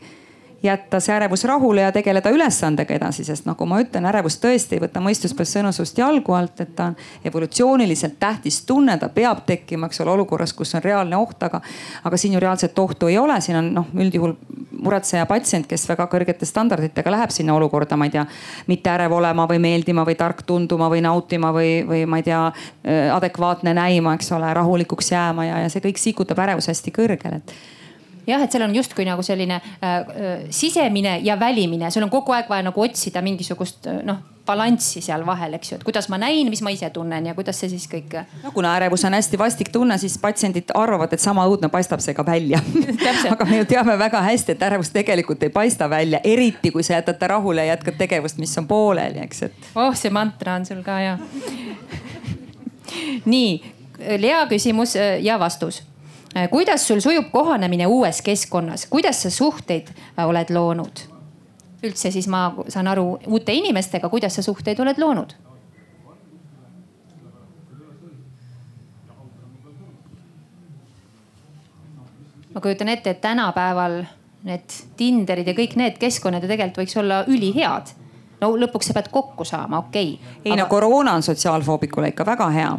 jätta 0.63 0.99
see 0.99 1.15
ärevus 1.15 1.43
rahule 1.47 1.81
ja 1.81 1.91
tegeleda 1.91 2.29
ülesandega 2.33 2.93
edasi, 2.95 3.23
sest 3.23 3.45
nagu 3.47 3.65
ma 3.69 3.79
ütlen, 3.81 4.05
ärevus 4.09 4.39
tõesti 4.43 4.75
ei 4.75 4.83
võta 4.83 5.01
mõistuspõhist 5.03 5.57
sõnu 5.57 5.71
sust 5.75 5.97
jalgu 5.97 6.35
alt, 6.35 6.59
et 6.59 6.73
ta 6.75 6.89
on 6.91 6.97
evolutsiooniliselt 7.25 8.17
tähtis 8.19 8.61
tunne, 8.67 8.97
ta 8.99 9.09
peab 9.13 9.45
tekkima, 9.47 9.87
eks 9.87 10.03
ole, 10.03 10.11
olukorras, 10.17 10.53
kus 10.53 10.75
on 10.75 10.83
reaalne 10.83 11.17
oht, 11.17 11.39
aga, 11.47 11.61
aga 12.03 12.19
siin 12.19 12.35
ju 12.35 12.43
reaalset 12.43 12.79
ohtu 12.79 13.07
ei 13.07 13.17
ole, 13.17 13.39
siin 13.41 13.59
on 13.61 13.71
noh, 13.79 13.87
üldjuhul 13.95 14.35
muretseja 14.83 15.25
patsient, 15.29 15.67
kes 15.67 15.87
väga 15.89 16.07
kõrgete 16.11 16.47
standarditega 16.47 17.11
läheb 17.11 17.33
sinna 17.35 17.55
olukorda, 17.55 17.97
ma 17.99 18.09
ei 18.09 18.15
tea, 18.15 18.25
mitte 18.67 18.91
ärev 18.91 19.15
olema 19.15 19.47
või 19.47 19.59
meeldima 19.63 20.05
või 20.07 20.15
tark 20.19 20.43
tunduma 20.47 20.91
või 20.91 21.03
nautima 21.05 21.53
või, 21.55 21.81
või 21.87 22.05
ma 22.09 22.19
ei 22.19 22.27
tea, 22.27 22.45
adekvaatne 23.15 23.73
näima, 23.75 24.15
eks 24.19 24.31
ole, 24.35 24.53
rahulikuks 24.53 25.11
jääma 25.11 25.47
ja, 25.47 25.65
ja 25.65 25.71
see 25.71 25.83
kõik 25.83 25.99
sikutab 25.99 26.39
ärevus 26.43 26.67
hästi 26.71 26.95
kõrgele, 26.95 27.43
et 27.43 27.78
jah, 28.29 28.43
et 28.43 28.51
seal 28.51 28.65
on 28.65 28.75
justkui 28.75 29.05
nagu 29.07 29.23
selline 29.25 29.59
äh, 29.59 29.93
äh, 29.93 30.43
sisemine 30.49 31.19
ja 31.23 31.39
välimine, 31.39 31.91
sul 31.91 32.05
on 32.05 32.13
kogu 32.13 32.35
aeg 32.35 32.49
vaja 32.49 32.69
nagu 32.69 32.83
otsida 32.83 33.23
mingisugust 33.25 33.89
äh, 33.89 34.03
noh 34.07 34.25
balanssi 34.49 35.01
seal 35.05 35.21
vahel, 35.27 35.53
eks 35.59 35.71
ju, 35.71 35.77
et 35.77 35.83
kuidas 35.85 36.07
ma 36.09 36.17
näin, 36.17 36.47
mis 36.49 36.63
ma 36.65 36.71
ise 36.73 36.87
tunnen 36.93 37.27
ja 37.29 37.35
kuidas 37.37 37.59
see 37.61 37.69
siis 37.69 37.85
kõik. 37.91 38.15
no 38.43 38.51
kuna 38.55 38.71
ärevus 38.79 39.03
on 39.05 39.13
hästi 39.13 39.37
vastik 39.37 39.69
tunne, 39.73 39.97
siis 40.01 40.17
patsiendid 40.21 40.73
arvavad, 40.77 41.13
et 41.13 41.21
sama 41.21 41.45
õudne 41.49 41.69
paistab 41.69 42.01
see 42.01 42.15
ka 42.17 42.25
välja 42.25 42.61
aga 43.33 43.45
me 43.49 43.61
ju 43.61 43.67
teame 43.69 43.97
väga 43.99 44.23
hästi, 44.25 44.55
et 44.55 44.65
ärevus 44.69 44.89
tegelikult 44.95 45.43
ei 45.45 45.53
paista 45.53 45.89
välja, 45.89 46.21
eriti 46.23 46.73
kui 46.73 46.85
sa 46.85 46.97
jätad 46.97 47.19
ta 47.21 47.29
rahule 47.35 47.65
ja 47.65 47.75
jätkad 47.75 47.99
tegevust, 47.99 48.41
mis 48.41 48.57
on 48.57 48.67
pooleli, 48.69 49.21
eks, 49.27 49.43
et. 49.49 49.69
oh, 49.75 49.93
see 49.93 50.13
mantra 50.13 50.57
on 50.57 50.65
sul 50.65 50.81
ka 50.85 50.97
ja 51.03 51.17
nii, 53.29 53.75
Lea 53.99 54.45
küsimus 54.47 54.93
ja 54.95 55.35
vastus 55.39 55.81
Äh, 55.83 55.88
kuidas 56.49 56.87
sul 56.87 56.99
sujub 56.99 57.31
kohanemine 57.31 57.87
uues 57.87 58.21
keskkonnas, 58.21 58.85
kuidas 58.89 59.21
sa 59.23 59.29
suhteid 59.29 59.87
äh, 59.89 60.27
oled 60.27 60.53
loonud? 60.53 61.05
üldse 61.83 62.11
siis 62.11 62.27
ma 62.27 62.49
saan 62.67 62.87
aru 62.91 63.19
uute 63.27 63.53
inimestega, 63.55 64.09
kuidas 64.09 64.35
sa 64.35 64.41
suhteid 64.43 64.79
oled 64.79 64.99
loonud? 64.99 65.33
ma 72.53 72.61
kujutan 72.61 72.89
ette, 72.89 73.09
et 73.09 73.21
tänapäeval 73.21 74.03
need 74.43 74.77
Tinderid 74.97 75.47
ja 75.47 75.55
kõik 75.55 75.75
need 75.79 75.97
keskkonnad 75.99 76.43
ju 76.43 76.51
tegelikult 76.51 76.83
võiks 76.83 76.97
olla 76.99 77.23
ülihead. 77.27 77.91
no 78.41 78.53
lõpuks 78.57 78.91
sa 78.91 78.95
pead 78.97 79.09
kokku 79.11 79.45
saama, 79.45 79.81
okei 79.87 80.13
okay.. 80.13 80.39
ei 80.45 80.51
Aga... 80.51 80.63
no 80.63 80.69
koroona 80.69 81.17
on 81.17 81.23
sotsiaalfoobikule 81.23 82.13
ikka 82.13 82.25
väga 82.25 82.49
hea 82.55 82.71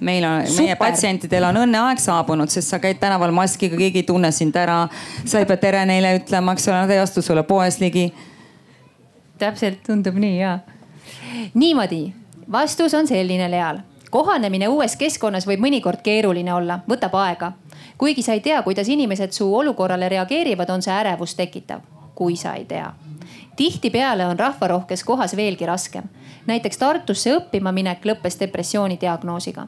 meil 0.00 0.24
on, 0.24 0.44
meie 0.58 0.76
patsientidel 0.76 1.44
on 1.48 1.60
õnneaeg 1.64 2.00
saabunud, 2.02 2.50
sest 2.52 2.72
sa 2.72 2.78
käid 2.82 3.00
tänaval 3.00 3.32
maskiga, 3.34 3.76
keegi 3.76 4.02
ei 4.02 4.06
tunne 4.06 4.30
sind 4.32 4.56
ära. 4.56 4.88
sa 5.24 5.38
ei 5.38 5.46
pea 5.46 5.56
tere 5.56 5.84
neile 5.86 6.14
ütlema, 6.18 6.52
eks 6.52 6.68
ole, 6.68 6.76
nad 6.82 6.90
ei 6.90 6.98
astu 7.02 7.22
sulle 7.22 7.42
poes 7.42 7.80
ligi. 7.80 8.12
täpselt, 9.38 9.82
tundub 9.86 10.14
nii 10.14 10.38
ja. 10.38 10.58
niimoodi, 11.54 12.12
vastus 12.52 12.94
on 12.94 13.06
selline, 13.06 13.50
Leal. 13.50 13.78
kohanemine 14.10 14.68
uues 14.68 14.96
keskkonnas 14.96 15.46
võib 15.46 15.66
mõnikord 15.66 16.02
keeruline 16.02 16.54
olla, 16.54 16.80
võtab 16.88 17.14
aega. 17.14 17.52
kuigi 17.98 18.22
sa 18.22 18.32
ei 18.32 18.40
tea, 18.40 18.62
kuidas 18.62 18.88
inimesed 18.88 19.32
su 19.32 19.54
olukorrale 19.54 20.08
reageerivad, 20.08 20.70
on 20.70 20.82
see 20.82 20.94
ärevust 20.94 21.36
tekitav, 21.36 21.80
kui 22.14 22.36
sa 22.36 22.54
ei 22.54 22.64
tea 22.64 22.92
tihtipeale 23.58 24.26
on 24.26 24.38
rahvarohkes 24.38 25.04
kohas 25.04 25.36
veelgi 25.36 25.66
raskem. 25.66 26.04
näiteks 26.46 26.78
Tartusse 26.78 27.32
õppima 27.34 27.72
minek 27.72 28.04
lõppes 28.06 28.38
depressiooni 28.40 28.98
diagnoosiga 29.00 29.66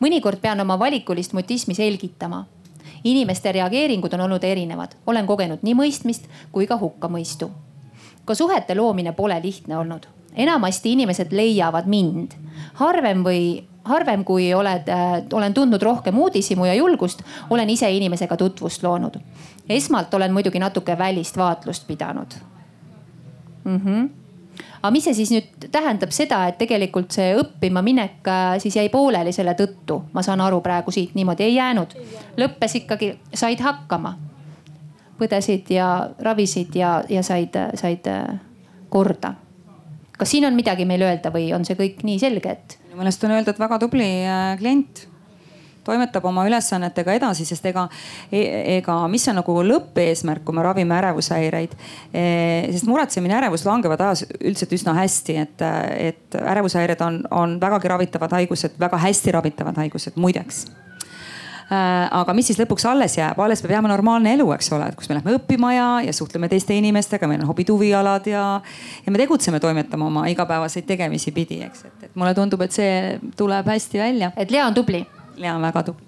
mõnikord 0.00 0.40
pean 0.40 0.60
oma 0.60 0.78
valikulist 0.78 1.32
mutismi 1.32 1.74
selgitama. 1.74 2.44
inimeste 3.04 3.52
reageeringud 3.52 4.12
on 4.14 4.20
olnud 4.20 4.44
erinevad, 4.44 4.96
olen 5.06 5.26
kogenud 5.26 5.58
nii 5.62 5.74
mõistmist 5.74 6.24
kui 6.52 6.66
ka 6.66 6.78
hukkamõistu. 6.78 7.50
ka 8.24 8.34
suhete 8.34 8.74
loomine 8.74 9.12
pole 9.12 9.40
lihtne 9.42 9.78
olnud. 9.78 10.06
enamasti 10.34 10.92
inimesed 10.92 11.32
leiavad 11.32 11.86
mind. 11.86 12.32
harvem 12.74 13.24
või 13.24 13.64
harvem, 13.84 14.24
kui 14.24 14.54
oled 14.54 14.88
äh,, 14.88 15.22
olen 15.32 15.54
tundnud 15.54 15.82
rohkem 15.82 16.18
uudishimu 16.18 16.64
ja 16.64 16.74
julgust, 16.74 17.22
olen 17.50 17.70
ise 17.70 17.90
inimesega 17.90 18.36
tutvust 18.36 18.82
loonud. 18.82 19.18
esmalt 19.68 20.14
olen 20.14 20.32
muidugi 20.32 20.58
natuke 20.58 20.98
välist 20.98 21.36
vaatlust 21.36 21.86
pidanud 21.86 22.34
mm. 23.64 23.80
-hmm 23.80 24.25
aga 24.80 24.90
mis 24.94 25.06
see 25.08 25.16
siis 25.18 25.32
nüüd 25.34 25.68
tähendab 25.72 26.12
seda, 26.14 26.42
et 26.50 26.58
tegelikult 26.60 27.14
see 27.14 27.34
õppima 27.38 27.82
minek 27.84 28.28
äh, 28.30 28.56
siis 28.62 28.76
jäi 28.78 28.88
pooleli 28.92 29.32
selle 29.32 29.56
tõttu, 29.58 30.00
ma 30.12 30.24
saan 30.26 30.42
aru 30.44 30.60
praegu 30.64 30.94
siit 30.94 31.16
niimoodi 31.18 31.46
ei 31.46 31.56
jäänud. 31.56 31.96
lõppes 32.36 32.78
ikkagi, 32.82 33.14
said 33.34 33.60
hakkama. 33.64 34.16
põdesid 35.16 35.70
ja 35.72 36.10
ravisid 36.20 36.74
ja, 36.76 37.02
ja 37.08 37.22
said, 37.22 37.56
said 37.74 38.06
äh, 38.06 38.38
korda. 38.88 39.34
kas 40.18 40.30
siin 40.30 40.46
on 40.46 40.54
midagi 40.54 40.84
meil 40.84 41.02
öelda 41.02 41.32
või 41.32 41.52
on 41.54 41.64
see 41.64 41.76
kõik 41.76 42.04
nii 42.04 42.18
selge, 42.18 42.50
et? 42.50 42.78
minu 42.88 43.02
meelest 43.02 43.24
on 43.24 43.36
öelda, 43.36 43.50
et 43.50 43.60
väga 43.60 43.78
tubli 43.78 44.10
äh, 44.24 44.56
klient 44.58 45.06
toimetab 45.86 46.24
oma 46.28 46.46
ülesannetega 46.48 47.16
edasi, 47.16 47.46
sest 47.48 47.66
ega, 47.70 47.86
e-, 48.30 48.78
ega 48.78 48.98
mis 49.12 49.26
on 49.30 49.40
nagu 49.40 49.58
lõppeesmärk, 49.70 50.44
kui 50.46 50.56
me 50.56 50.64
ravime 50.66 50.96
ärevushäireid. 50.98 51.76
E, 52.12 52.24
sest 52.72 52.88
muretsemine, 52.90 53.36
ärevus 53.40 53.66
langevad 53.66 54.02
ajas 54.08 54.26
üldiselt 54.40 54.74
üsna 54.76 54.96
hästi, 55.00 55.38
et, 55.44 55.68
et 56.10 56.40
ärevushäired 56.40 57.04
on, 57.06 57.22
on 57.30 57.60
vägagi 57.62 57.94
ravitavad 57.94 58.34
haigused, 58.40 58.76
väga 58.80 59.00
hästi 59.06 59.38
ravitavad 59.38 59.78
haigused 59.84 60.18
muideks 60.20 60.66
e, 60.66 61.78
aga 62.20 62.34
mis 62.36 62.50
siis 62.50 62.60
lõpuks 62.60 62.86
alles 62.88 63.16
jääb, 63.18 63.40
alles 63.42 63.62
peab 63.62 63.76
jääma 63.76 63.90
normaalne 63.90 64.34
elu, 64.36 64.46
eks 64.56 64.70
ole, 64.76 64.90
et 64.90 64.98
kus 64.98 65.10
me 65.10 65.18
lähme 65.18 65.36
õppima 65.38 65.72
ja, 65.74 65.88
ja 66.06 66.14
suhtleme 66.16 66.50
teiste 66.52 66.76
inimestega, 66.76 67.28
meil 67.30 67.42
on 67.42 67.50
hobid, 67.50 67.72
huvialad 67.74 68.28
ja, 68.30 68.46
ja 69.06 69.14
me 69.14 69.20
tegutseme, 69.22 69.60
toimetame 69.62 70.06
oma 70.06 70.26
igapäevaseid 70.32 70.86
tegemisi 70.88 71.34
pidi, 71.36 71.62
eks, 71.66 71.86
et, 71.88 72.08
et 72.08 72.16
mulle 72.18 72.34
tundub, 72.38 72.62
et 72.66 72.74
see 72.74 73.20
tuleb 73.38 73.74
hästi 73.74 74.02
välja. 74.02 74.32
et 74.36 74.54
Lea 74.54 74.66
on 74.66 74.76
tubli 74.76 75.04
ja 75.36 75.60
väga 75.60 75.82
tubli. 75.82 76.06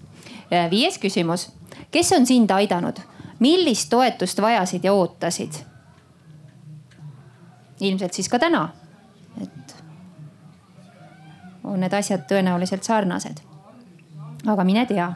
viies 0.71 0.99
küsimus, 0.99 1.51
kes 1.91 2.13
on 2.13 2.27
sind 2.27 2.51
aidanud, 2.51 3.01
millist 3.39 3.91
toetust 3.91 4.41
vajasid 4.41 4.85
ja 4.85 4.93
ootasid? 4.93 5.53
ilmselt 7.81 8.13
siis 8.13 8.29
ka 8.29 8.39
täna. 8.39 8.69
et 9.43 9.77
on 11.65 11.81
need 11.81 11.93
asjad 11.93 12.27
tõenäoliselt 12.31 12.83
sarnased. 12.83 13.41
aga 14.47 14.65
mine 14.65 14.87
tea 14.87 15.13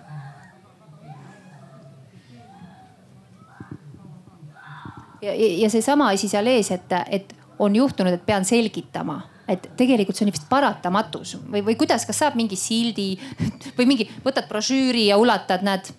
ja, 5.23 5.35
ja 5.63 5.71
seesama 5.71 6.09
asi 6.09 6.29
seal 6.29 6.47
ees, 6.47 6.71
et, 6.71 6.93
et 7.11 7.37
on 7.59 7.77
juhtunud, 7.77 8.13
et 8.13 8.27
pean 8.27 8.45
selgitama 8.45 9.21
et 9.49 9.69
tegelikult 9.79 10.19
see 10.19 10.27
on 10.27 10.33
vist 10.33 10.49
paratamatus. 10.51 11.37
Või, 11.51 11.65
või 11.67 11.77
kuidas, 11.81 12.07
kas 12.09 12.23
saab 12.23 12.39
mingi 12.39 12.59
sildi 12.59 13.15
või 13.79 13.89
mingi, 13.91 14.09
võtad 14.25 14.49
brošüüri 14.51 15.09
ja 15.11 15.19
ulatad, 15.21 15.65
näed, 15.67 15.93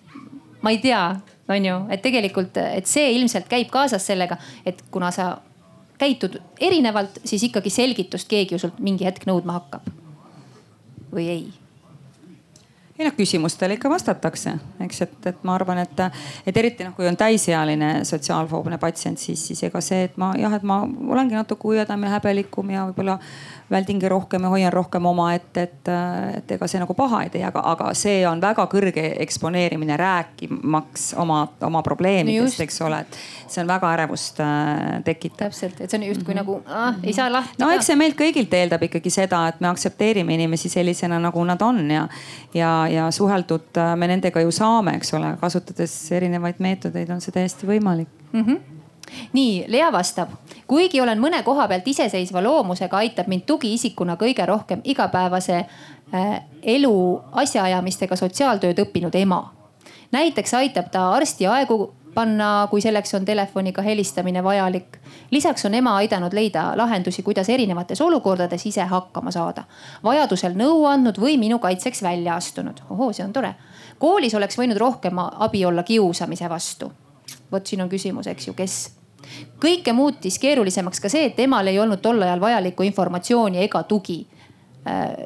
ma 0.64 0.74
ei 0.74 0.80
tea, 0.82 1.02
on 1.48 1.68
ju, 1.68 1.80
et 1.92 2.04
tegelikult, 2.04 2.56
et 2.62 2.88
see 2.88 3.12
ilmselt 3.18 3.50
käib 3.50 3.68
kaasas 3.72 4.06
sellega, 4.06 4.38
et 4.64 4.80
kuna 4.94 5.10
sa 5.14 5.34
käitud 6.00 6.40
erinevalt, 6.60 7.20
siis 7.24 7.44
ikkagi 7.50 7.70
selgitust 7.70 8.28
keegi 8.30 8.56
ju 8.56 8.64
sult 8.64 8.80
mingi 8.82 9.06
hetk 9.06 9.28
nõudma 9.30 9.60
hakkab. 9.60 9.92
või 11.14 11.28
ei 11.30 11.44
ei 12.98 13.06
noh, 13.08 13.14
küsimustele 13.16 13.74
ikka 13.74 13.90
vastatakse, 13.90 14.52
eks, 14.84 15.00
et, 15.02 15.14
et 15.26 15.40
ma 15.46 15.56
arvan, 15.58 15.80
et, 15.82 16.02
et 16.46 16.56
eriti 16.60 16.86
noh, 16.86 16.94
kui 16.94 17.08
on 17.10 17.16
täisealine 17.18 18.04
sotsiaalfoobne 18.06 18.78
patsient, 18.78 19.18
siis, 19.18 19.40
siis 19.48 19.64
ega 19.66 19.82
see, 19.82 20.04
et 20.06 20.14
ma 20.20 20.30
jah, 20.38 20.54
et 20.54 20.62
ma 20.62 20.82
olengi 20.86 21.34
natuke 21.34 21.72
uiadam 21.72 22.06
ja 22.06 22.14
häbelikum 22.14 22.70
ja 22.70 22.86
võib-olla 22.90 23.18
väldingi 23.70 24.08
rohkem 24.08 24.42
ja 24.46 24.48
hoian 24.48 24.72
rohkem 24.72 25.06
omaette, 25.06 25.62
et, 25.62 25.90
et 26.36 26.54
ega 26.56 26.68
see 26.70 26.80
nagu 26.82 26.94
paha 26.94 27.24
ei 27.24 27.32
tee, 27.32 27.42
aga, 27.46 27.62
aga 27.72 27.90
see 27.98 28.20
on 28.28 28.42
väga 28.42 28.66
kõrge 28.70 29.06
eksponeerimine 29.24 29.96
rääkimaks 29.98 31.14
oma, 31.18 31.40
oma 31.66 31.82
probleemidest 31.82 32.60
no, 32.60 32.66
eks 32.68 32.80
ole, 32.84 33.00
et 33.02 33.18
see 33.48 33.62
on 33.64 33.70
väga 33.70 33.92
ärevust 33.96 34.40
äh, 34.44 35.00
tekitav. 35.06 35.48
täpselt, 35.48 35.80
et 35.80 35.90
see 35.90 35.98
on 35.98 36.06
justkui 36.10 36.34
mm 36.34 36.40
-hmm. 36.40 36.60
nagu 36.62 36.62
ah, 36.66 36.94
ei 37.02 37.12
saa 37.12 37.32
lahti. 37.32 37.58
no 37.58 37.70
eks 37.74 37.90
see 37.90 37.96
meilt 37.96 38.18
kõigilt 38.20 38.54
eeldab 38.54 38.82
ikkagi 38.82 39.10
seda, 39.10 39.48
et 39.48 39.60
me 39.60 39.68
aktsepteerime 39.68 40.34
inimesi 40.34 40.68
sellisena, 40.68 41.18
nagu 41.18 41.44
nad 41.44 41.62
on 41.62 41.90
ja, 41.90 42.08
ja, 42.54 42.83
ja 42.88 43.10
suheldud 43.10 43.80
äh, 43.80 43.96
me 43.96 44.08
nendega 44.10 44.40
ju 44.40 44.52
saame, 44.54 44.96
eks 44.98 45.14
ole, 45.14 45.34
kasutades 45.40 45.96
erinevaid 46.12 46.62
meetodeid 46.64 47.10
on 47.10 47.20
see 47.24 47.34
täiesti 47.34 47.68
võimalik 47.68 48.08
mm. 48.32 48.40
-hmm 48.44 48.74
nii, 49.32 49.64
Lea 49.68 49.92
vastab, 49.92 50.30
kuigi 50.66 51.00
olen 51.00 51.20
mõne 51.20 51.42
koha 51.44 51.68
pealt 51.68 51.88
iseseisva 51.88 52.42
loomusega, 52.42 52.96
aitab 52.96 53.28
mind 53.28 53.44
tugiisikuna 53.46 54.16
kõige 54.20 54.46
rohkem 54.46 54.80
igapäevase 54.84 55.58
äh, 55.60 56.40
elu 56.62 57.22
asjaajamistega 57.32 58.16
sotsiaaltööd 58.16 58.78
õppinud 58.78 59.14
ema. 59.14 59.52
näiteks 60.12 60.54
aitab 60.54 60.90
ta 60.90 61.12
arsti 61.12 61.46
aegu 61.46 61.94
panna, 62.14 62.68
kui 62.70 62.80
selleks 62.80 63.14
on 63.14 63.24
telefoniga 63.24 63.82
helistamine 63.82 64.44
vajalik. 64.44 64.98
lisaks 65.30 65.64
on 65.64 65.74
ema 65.74 65.96
aidanud 65.96 66.32
leida 66.32 66.72
lahendusi, 66.76 67.22
kuidas 67.22 67.48
erinevates 67.48 68.00
olukordades 68.00 68.66
ise 68.66 68.82
hakkama 68.82 69.30
saada. 69.30 69.64
vajadusel 70.04 70.52
nõu 70.54 70.84
andnud 70.86 71.18
või 71.18 71.38
minu 71.38 71.58
kaitseks 71.58 72.02
välja 72.02 72.34
astunud. 72.34 72.80
ohoo, 72.90 73.12
see 73.12 73.24
on 73.24 73.32
tore. 73.32 73.54
koolis 73.98 74.34
oleks 74.34 74.58
võinud 74.58 74.76
rohkem 74.76 75.18
abi 75.18 75.64
olla 75.64 75.82
kiusamise 75.82 76.48
vastu 76.48 76.92
vot 77.52 77.66
siin 77.66 77.82
on 77.82 77.88
küsimus, 77.88 78.28
eks 78.30 78.48
ju, 78.48 78.54
kes 78.56 78.76
kõike 79.62 79.94
muutis 79.96 80.38
keerulisemaks 80.38 81.00
ka 81.00 81.10
see, 81.12 81.28
et 81.30 81.36
temal 81.36 81.66
ei 81.70 81.78
olnud 81.80 82.02
tol 82.04 82.22
ajal 82.22 82.42
vajalikku 82.42 82.84
informatsiooni 82.90 83.62
ega 83.64 83.82
tugi 83.88 84.24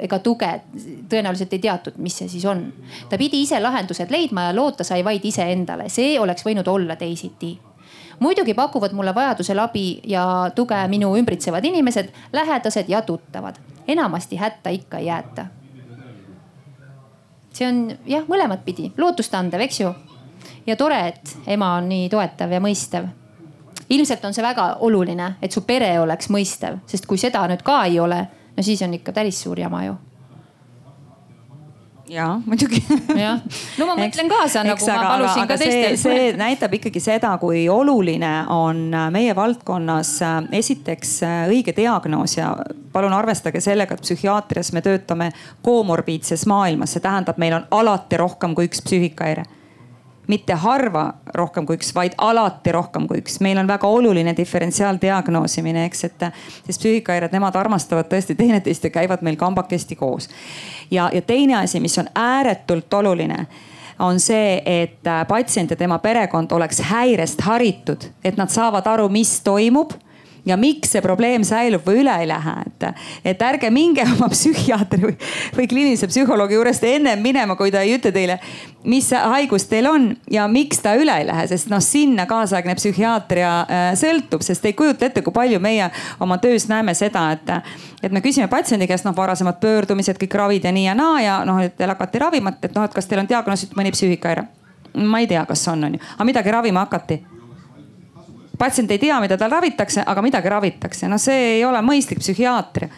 ega 0.04 0.18
tuge, 0.22 0.50
tõenäoliselt 1.10 1.52
ei 1.52 1.62
teatud, 1.62 1.96
mis 1.98 2.18
see 2.20 2.28
siis 2.30 2.44
on. 2.46 2.72
ta 3.10 3.18
pidi 3.18 3.42
ise 3.42 3.60
lahendused 3.60 4.10
leidma 4.10 4.48
ja 4.48 4.56
loota 4.56 4.84
sai 4.84 5.04
vaid 5.04 5.24
iseendale, 5.24 5.88
see 5.88 6.18
oleks 6.20 6.46
võinud 6.46 6.68
olla 6.68 6.96
teisiti. 6.96 7.58
muidugi 8.20 8.54
pakuvad 8.54 8.92
mulle 8.92 9.14
vajadusel 9.14 9.58
abi 9.58 10.00
ja 10.06 10.50
tuge 10.54 10.78
minu 10.88 11.16
ümbritsevad 11.16 11.64
inimesed, 11.64 12.12
lähedased 12.32 12.88
ja 12.88 13.02
tuttavad. 13.02 13.56
enamasti 13.88 14.36
hätta 14.36 14.70
ikka 14.70 14.98
ei 14.98 15.06
jäeta. 15.06 15.46
see 17.52 17.68
on 17.68 17.98
jah, 18.06 18.22
mõlemat 18.28 18.64
pidi, 18.64 18.92
lootustandev, 18.96 19.60
eks 19.60 19.80
ju 19.80 19.94
ja 20.66 20.76
tore, 20.76 21.08
et 21.08 21.38
ema 21.46 21.74
on 21.74 21.88
nii 21.88 22.08
toetav 22.08 22.52
ja 22.52 22.60
mõistev. 22.60 23.08
ilmselt 23.90 24.24
on 24.24 24.34
see 24.34 24.44
väga 24.44 24.76
oluline, 24.84 25.34
et 25.42 25.52
su 25.52 25.60
pere 25.64 26.00
oleks 26.00 26.28
mõistev, 26.28 26.78
sest 26.86 27.06
kui 27.06 27.18
seda 27.18 27.46
nüüd 27.48 27.62
ka 27.64 27.84
ei 27.84 28.00
ole, 28.00 28.26
no 28.58 28.66
siis 28.66 28.82
on 28.82 28.98
ikka 28.98 29.14
päris 29.14 29.42
suur 29.46 29.60
jama 29.60 29.84
ju 29.86 29.96
ja 32.08 32.40
muidugi. 32.46 32.80
jah, 33.16 33.40
no 33.78 33.86
ma 33.88 33.96
mõtlen 33.98 34.30
kaasa 34.30 34.62
nagu 34.66 34.86
ma 34.88 34.96
palusin 35.02 35.44
aga, 35.44 35.54
ka 35.54 35.58
teistel. 35.60 35.98
see 36.00 36.30
näitab 36.40 36.74
ikkagi 36.78 37.02
seda, 37.02 37.34
kui 37.40 37.66
oluline 37.72 38.32
on 38.52 38.88
meie 39.14 39.34
valdkonnas 39.36 40.14
äh, 40.24 40.38
esiteks 40.60 41.14
äh, 41.26 41.36
õige 41.52 41.74
diagnoos 41.76 42.38
ja 42.38 42.54
palun 42.92 43.14
arvestage 43.14 43.60
sellega, 43.64 43.94
et 43.94 44.04
psühhiaatrias 44.06 44.72
me 44.72 44.82
töötame 44.84 45.30
komorbiidses 45.62 46.46
maailmas, 46.50 46.96
see 46.96 47.04
tähendab, 47.04 47.38
meil 47.40 47.60
on 47.60 47.68
alati 47.82 48.20
rohkem 48.20 48.56
kui 48.56 48.70
üks 48.70 48.82
psüühikahäire 48.86 49.44
mitte 50.28 50.54
harva 50.60 51.04
rohkem 51.34 51.66
kui 51.66 51.78
üks, 51.78 51.90
vaid 51.96 52.16
alati 52.18 52.72
rohkem 52.72 53.06
kui 53.08 53.22
üks. 53.22 53.40
meil 53.40 53.58
on 53.58 53.68
väga 53.68 53.88
oluline 53.88 54.34
diferentsiaaldiagnoosimine, 54.36 55.84
eks, 55.88 56.04
et 56.04 56.26
siis 56.66 56.78
psüühikahäired, 56.78 57.32
nemad 57.32 57.56
armastavad 57.56 58.10
tõesti 58.12 58.36
teineteist 58.36 58.84
ja 58.84 58.90
käivad 58.90 59.24
meil 59.26 59.36
kambakesti 59.36 59.96
koos. 59.96 60.28
ja, 60.90 61.10
ja 61.12 61.22
teine 61.22 61.56
asi, 61.62 61.80
mis 61.80 61.98
on 61.98 62.08
ääretult 62.14 62.94
oluline 62.94 63.46
on 63.98 64.20
see, 64.20 64.62
et 64.64 65.02
patsient 65.28 65.70
ja 65.70 65.76
tema 65.76 65.98
perekond 65.98 66.52
oleks 66.52 66.78
häirest 66.86 67.40
haritud, 67.42 68.04
et 68.24 68.36
nad 68.36 68.50
saavad 68.50 68.86
aru, 68.86 69.08
mis 69.08 69.40
toimub 69.42 69.96
ja 70.48 70.56
miks 70.56 70.92
see 70.94 71.02
probleem 71.04 71.44
säilub 71.46 71.84
või 71.86 72.02
üle 72.02 72.14
ei 72.22 72.28
lähe, 72.28 72.54
et, 72.66 72.86
et 73.32 73.42
ärge 73.44 73.70
minge 73.74 74.04
oma 74.08 74.28
psühhiaatri 74.32 75.02
või, 75.02 75.14
või 75.56 75.68
kliinilise 75.70 76.08
psühholoogi 76.10 76.56
juurest 76.56 76.84
ennem 76.88 77.22
minema, 77.22 77.56
kui 77.58 77.72
ta 77.74 77.82
ei 77.84 77.96
ütle 77.98 78.12
teile, 78.14 78.38
mis 78.88 79.10
haigus 79.12 79.68
teil 79.68 79.88
on 79.90 80.08
ja 80.30 80.46
miks 80.50 80.82
ta 80.84 80.94
üle 80.98 81.14
ei 81.20 81.26
lähe, 81.28 81.46
sest 81.50 81.70
noh, 81.72 81.82
sinna 81.84 82.26
kaasaegne 82.30 82.76
psühhiaatria 82.78 83.52
äh, 83.60 83.86
sõltub, 83.98 84.44
sest 84.46 84.64
ei 84.68 84.76
kujuta 84.78 85.08
ette, 85.08 85.22
kui 85.26 85.34
palju 85.34 85.60
meie 85.62 85.90
oma 86.24 86.38
töös 86.42 86.68
näeme 86.70 86.94
seda, 86.98 87.28
et, 87.36 87.54
et 88.02 88.14
me 88.14 88.24
küsime 88.24 88.48
patsiendi 88.48 88.88
käest 88.90 89.08
noh, 89.08 89.16
varasemad 89.16 89.60
pöördumised, 89.62 90.20
kõik 90.20 90.38
ravid 90.40 90.68
ja 90.68 90.74
nii 90.74 90.86
ja 90.88 90.98
naa 90.98 91.16
ja 91.24 91.40
noh, 91.48 91.60
et 91.64 91.76
teil 91.78 91.92
hakati 91.92 92.22
ravima, 92.22 92.54
et 92.62 92.74
noh, 92.74 92.86
et 92.88 92.94
kas 92.94 93.10
teil 93.10 93.24
on 93.24 93.30
diagnoositud 93.30 93.78
mõni 93.78 93.92
psüühikahäire. 93.94 94.46
ma 95.04 95.20
ei 95.20 95.26
tea, 95.30 95.44
kas 95.46 95.68
on, 95.68 95.84
on 95.84 95.98
ju, 95.98 96.06
aga 96.16 96.24
midagi 96.26 96.54
ravima 96.54 96.86
hakati 96.86 97.20
patsient 98.58 98.90
ei 98.90 98.98
tea, 98.98 99.20
mida 99.20 99.38
tal 99.38 99.52
ravitakse, 99.54 100.02
aga 100.06 100.24
midagi 100.24 100.50
ravitakse, 100.52 101.08
no 101.08 101.18
see 101.22 101.58
ei 101.58 101.64
ole 101.64 101.80
mõistlik 101.84 102.20
psühhiaatria. 102.22 102.88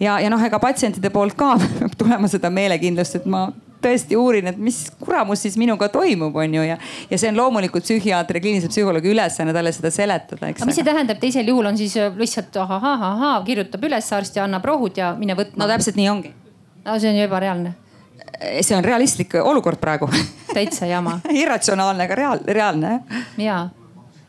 ja, 0.00 0.20
ja 0.20 0.30
noh, 0.30 0.42
ega 0.42 0.58
patsientide 0.62 1.10
poolt 1.10 1.36
ka 1.38 1.56
peab 1.78 1.98
tulema 1.98 2.30
seda 2.30 2.50
meelekindlust, 2.50 3.20
et 3.20 3.26
ma 3.26 3.48
tõesti 3.82 4.16
uurin, 4.18 4.46
et 4.52 4.58
mis 4.62 4.78
kuramus 5.00 5.42
siis 5.42 5.56
minuga 5.58 5.88
toimub, 5.92 6.36
on 6.38 6.54
ju 6.54 6.62
ja, 6.62 6.76
ja 7.10 7.18
see 7.18 7.32
on 7.32 7.40
loomulikult 7.40 7.86
psühhiaatri, 7.86 8.40
kliinilise 8.44 8.70
psühholoogi 8.70 9.10
ülesanne 9.10 9.54
talle 9.56 9.72
seda 9.74 9.90
seletada, 9.90 10.48
eks. 10.48 10.62
aga 10.62 10.70
mis 10.70 10.78
see 10.78 10.86
tähendab, 10.86 11.18
teisel 11.22 11.50
juhul 11.50 11.70
on 11.72 11.78
siis 11.80 11.96
lihtsalt 12.18 12.56
ahah, 12.62 12.86
ahah, 13.10 13.36
kirjutab 13.46 13.82
üles 13.90 14.12
arst 14.14 14.38
ja 14.38 14.46
annab 14.46 14.66
rohud 14.70 15.02
ja 15.02 15.12
mine 15.18 15.36
võtma. 15.38 15.64
no 15.64 15.70
täpselt 15.74 15.98
nii 15.98 16.08
ongi. 16.14 16.34
no 16.86 16.98
see 17.02 17.10
on 17.10 17.18
ju 17.18 17.26
ebareaalne. 17.26 17.74
see 18.60 18.78
on 18.78 18.86
realistlik 18.86 19.34
olukord 19.42 19.82
praegu 19.82 20.10
täitsa 20.54 20.86
jama 20.86 21.18
irratsionaalne, 21.42 22.06
aga 22.06 22.20
reaal, 22.22 22.44
reaalne 22.46 22.96
jah. 22.96 23.22
ja 23.42 23.60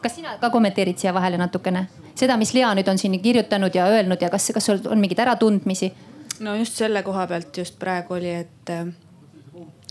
kas 0.03 0.15
sina 0.19 0.37
ka 0.41 0.49
kommenteerid 0.53 0.99
siia 0.99 1.13
vahele 1.15 1.39
natukene 1.41 1.87
seda, 2.15 2.37
mis 2.37 2.53
Lea 2.53 2.71
nüüd 2.77 2.89
on 2.89 2.99
siin 3.01 3.15
kirjutanud 3.21 3.75
ja 3.75 3.87
öelnud 3.91 4.21
ja 4.21 4.29
kas, 4.33 4.51
kas 4.55 4.69
sul 4.69 4.81
on 4.89 5.01
mingeid 5.01 5.21
äratundmisi? 5.25 5.91
no 6.43 6.55
just 6.59 6.77
selle 6.79 7.03
koha 7.03 7.27
pealt 7.27 7.57
just 7.57 7.77
praegu 7.79 8.17
oli, 8.17 8.33
et 8.43 8.73
äh, 8.73 8.87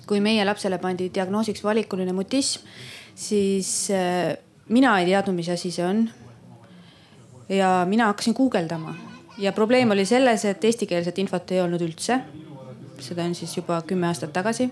kui 0.06 0.20
meie 0.20 0.44
lapsele 0.44 0.78
pandi 0.82 1.10
diagnoosiks 1.14 1.64
valikuline 1.64 2.12
mutism, 2.16 2.66
siis 3.14 3.90
äh, 3.94 4.34
mina 4.68 4.98
ei 5.00 5.08
teadnud, 5.10 5.38
mis 5.38 5.50
asi 5.52 5.70
see 5.70 5.86
on. 5.86 6.04
ja 7.48 7.82
mina 7.88 8.06
hakkasin 8.12 8.34
guugeldama 8.34 8.94
ja 9.38 9.52
probleem 9.52 9.90
oli 9.90 10.04
selles, 10.06 10.44
et 10.44 10.64
eestikeelset 10.64 11.18
infot 11.18 11.50
ei 11.50 11.60
olnud 11.60 11.82
üldse. 11.82 12.20
seda 13.02 13.24
on 13.24 13.34
siis 13.34 13.56
juba 13.56 13.82
kümme 13.86 14.06
aastat 14.06 14.32
tagasi. 14.32 14.70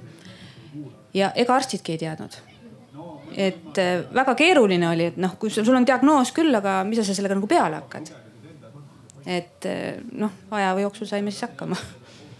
ja 1.14 1.32
ega 1.34 1.54
arstidki 1.54 1.92
ei 1.92 1.98
teadnud 1.98 2.49
et 3.36 3.78
äh, 3.78 4.02
väga 4.14 4.34
keeruline 4.34 4.88
oli, 4.88 5.10
et 5.12 5.16
noh, 5.20 5.36
kui 5.38 5.50
sul 5.50 5.74
on 5.76 5.86
diagnoos 5.86 6.32
küll, 6.36 6.54
aga 6.56 6.80
mida 6.88 7.04
sa 7.06 7.14
sellega 7.16 7.36
nagu 7.38 7.48
peale 7.50 7.80
hakkad. 7.80 8.12
et 9.26 9.66
äh, 9.68 10.00
noh, 10.12 10.32
aja 10.50 10.72
jooksul 10.80 11.06
saime 11.06 11.30
siis 11.30 11.46
hakkama. 11.48 11.76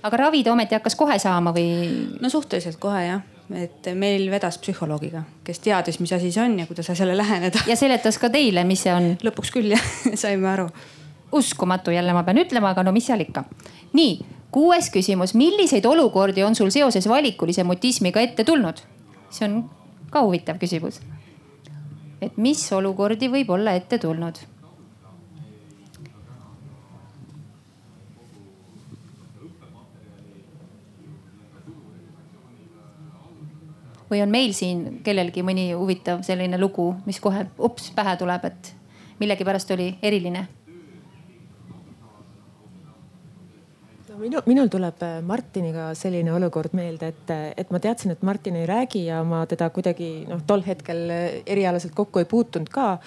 aga 0.03 0.17
ravida 0.17 0.53
ometi 0.53 0.75
hakkas 0.75 0.97
kohe 0.97 1.19
saama 1.19 1.55
või? 1.57 2.17
no 2.21 2.29
suhteliselt 2.29 2.81
kohe 2.83 3.05
jah, 3.07 3.23
et 3.55 3.91
meil 3.95 4.31
vedas 4.31 4.59
psühholoogiga, 4.59 5.23
kes 5.45 5.63
teadis, 5.63 6.01
mis 6.01 6.13
asi 6.13 6.33
see 6.33 6.43
on 6.43 6.59
ja 6.59 6.67
kuidas 6.67 6.91
asjale 6.91 7.17
läheneda. 7.17 7.63
ja 7.67 7.77
seletas 7.77 8.19
ka 8.19 8.31
teile, 8.31 8.65
mis 8.65 8.83
see 8.87 8.95
on? 8.95 9.15
lõpuks 9.23 9.55
küll 9.55 9.75
jah, 9.77 9.89
saime 10.25 10.49
aru. 10.51 10.69
uskumatu 11.33 11.95
jälle 11.95 12.13
ma 12.13 12.25
pean 12.27 12.43
ütlema, 12.43 12.75
aga 12.75 12.83
no 12.87 12.93
mis 12.93 13.07
seal 13.07 13.23
ikka. 13.27 13.45
nii, 13.93 14.19
kuues 14.51 14.91
küsimus, 14.91 15.35
milliseid 15.39 15.87
olukordi 15.87 16.43
on 16.43 16.55
sul 16.59 16.73
seoses 16.75 17.07
valikulise 17.09 17.65
mutismiga 17.65 18.21
ette 18.21 18.45
tulnud? 18.45 18.83
see 19.31 19.47
on 19.47 19.63
ka 20.11 20.23
huvitav 20.27 20.59
küsimus. 20.59 21.01
et 22.21 22.37
mis 22.37 22.73
olukordi 22.73 23.29
võib 23.33 23.51
olla 23.51 23.73
ette 23.73 23.99
tulnud? 23.99 24.41
või 34.11 34.23
on 34.25 34.31
meil 34.31 34.53
siin 34.53 35.01
kellelgi 35.07 35.43
mõni 35.47 35.71
huvitav 35.73 36.25
selline 36.27 36.59
lugu, 36.59 36.97
mis 37.07 37.21
kohe 37.23 37.47
ups 37.59 37.93
pähe 37.95 38.17
tuleb, 38.19 38.45
et 38.45 38.75
millegipärast 39.21 39.71
oli 39.71 39.93
eriline? 40.03 40.49
Minu, 44.21 44.43
minul 44.47 44.69
tuleb 44.73 45.03
äh, 45.07 45.19
Martiniga 45.27 45.91
selline 45.99 46.33
olukord 46.35 46.75
meelde, 46.77 47.11
et, 47.15 47.33
et 47.63 47.73
ma 47.73 47.81
teadsin, 47.83 48.15
et 48.15 48.23
Martin 48.27 48.59
ei 48.61 48.67
räägi 48.69 49.07
ja 49.07 49.23
ma 49.27 49.43
teda 49.51 49.71
kuidagi 49.75 50.11
noh, 50.29 50.43
tol 50.47 50.65
hetkel 50.67 51.07
äh, 51.11 51.27
erialaselt 51.47 51.95
kokku 51.97 52.23
ei 52.23 52.29
puutunud 52.31 52.71
ka. 52.73 52.99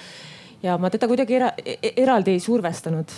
ja 0.64 0.78
ma 0.78 0.90
teda 0.90 1.08
kuidagi 1.12 1.38
era, 1.40 1.52
e-, 1.60 1.94
eraldi 1.98 2.36
ei 2.36 2.40
survestanud. 2.44 3.12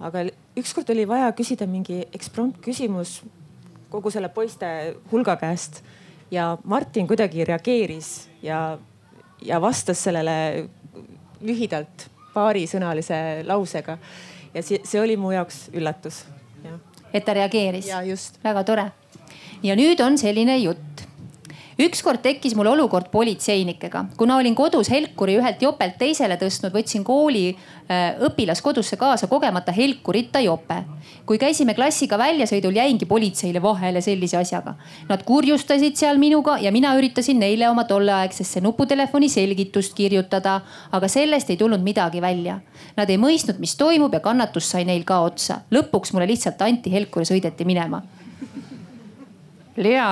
aga 0.00 0.26
ükskord 0.58 0.90
oli 0.90 1.06
vaja 1.08 1.30
küsida 1.32 1.66
mingi 1.66 2.02
eksprompt 2.12 2.60
küsimus 2.64 3.20
kogu 3.92 4.10
selle 4.10 4.28
poiste 4.32 4.66
hulga 5.12 5.36
käest 5.36 5.82
ja 6.32 6.56
Martin 6.64 7.06
kuidagi 7.06 7.44
reageeris 7.44 8.28
ja, 8.42 8.78
ja 9.44 9.60
vastas 9.60 10.02
sellele 10.02 10.68
lühidalt 11.42 12.08
paarisõnalise 12.32 13.42
lausega. 13.44 13.98
ja 14.54 14.62
see, 14.62 14.80
see 14.84 15.00
oli 15.00 15.16
mu 15.16 15.32
jaoks 15.32 15.68
üllatus. 15.76 16.24
Et 17.12 17.24
ta 17.24 17.34
reageeris? 17.34 17.88
väga 18.44 18.64
tore. 18.64 18.86
ja 19.62 19.76
nüüd 19.76 20.00
on 20.00 20.18
selline 20.18 20.58
jutt 20.58 20.91
ükskord 21.80 22.20
tekkis 22.22 22.54
mul 22.56 22.66
olukord 22.66 23.08
politseinikega, 23.12 24.04
kuna 24.16 24.36
olin 24.36 24.54
kodus 24.54 24.90
helkuri 24.90 25.36
ühelt 25.40 25.62
jopelt 25.62 25.96
teisele 25.98 26.36
tõstnud, 26.40 26.72
võtsin 26.74 27.04
kooli 27.04 27.52
äh, 27.52 28.18
õpilaskodusse 28.28 28.98
kaasa 29.00 29.26
kogemata 29.26 29.72
helkurita 29.72 30.40
jope. 30.40 30.82
kui 31.26 31.38
käisime 31.38 31.74
klassiga 31.74 32.18
väljasõidul, 32.18 32.74
jäingi 32.76 33.06
politseile 33.06 33.62
vahele 33.62 34.00
sellise 34.00 34.36
asjaga. 34.36 34.74
Nad 35.08 35.22
kurjustasid 35.24 35.96
seal 35.96 36.18
minuga 36.18 36.58
ja 36.58 36.72
mina 36.72 36.94
üritasin 36.98 37.38
neile 37.38 37.68
oma 37.70 37.84
tolleaegsesse 37.84 38.60
nuputelefoni 38.60 39.28
selgitust 39.28 39.94
kirjutada, 39.94 40.60
aga 40.92 41.08
sellest 41.08 41.50
ei 41.50 41.56
tulnud 41.56 41.82
midagi 41.82 42.20
välja. 42.20 42.58
Nad 42.96 43.10
ei 43.10 43.20
mõistnud, 43.22 43.60
mis 43.62 43.76
toimub 43.76 44.14
ja 44.14 44.20
kannatus 44.20 44.70
sai 44.70 44.84
neil 44.84 45.04
ka 45.04 45.20
otsa. 45.20 45.60
lõpuks 45.70 46.12
mulle 46.12 46.26
lihtsalt 46.26 46.62
anti 46.62 46.92
helkur 46.92 47.22
ja 47.22 47.34
sõideti 47.34 47.64
minema. 47.64 48.02
Lea 49.76 50.08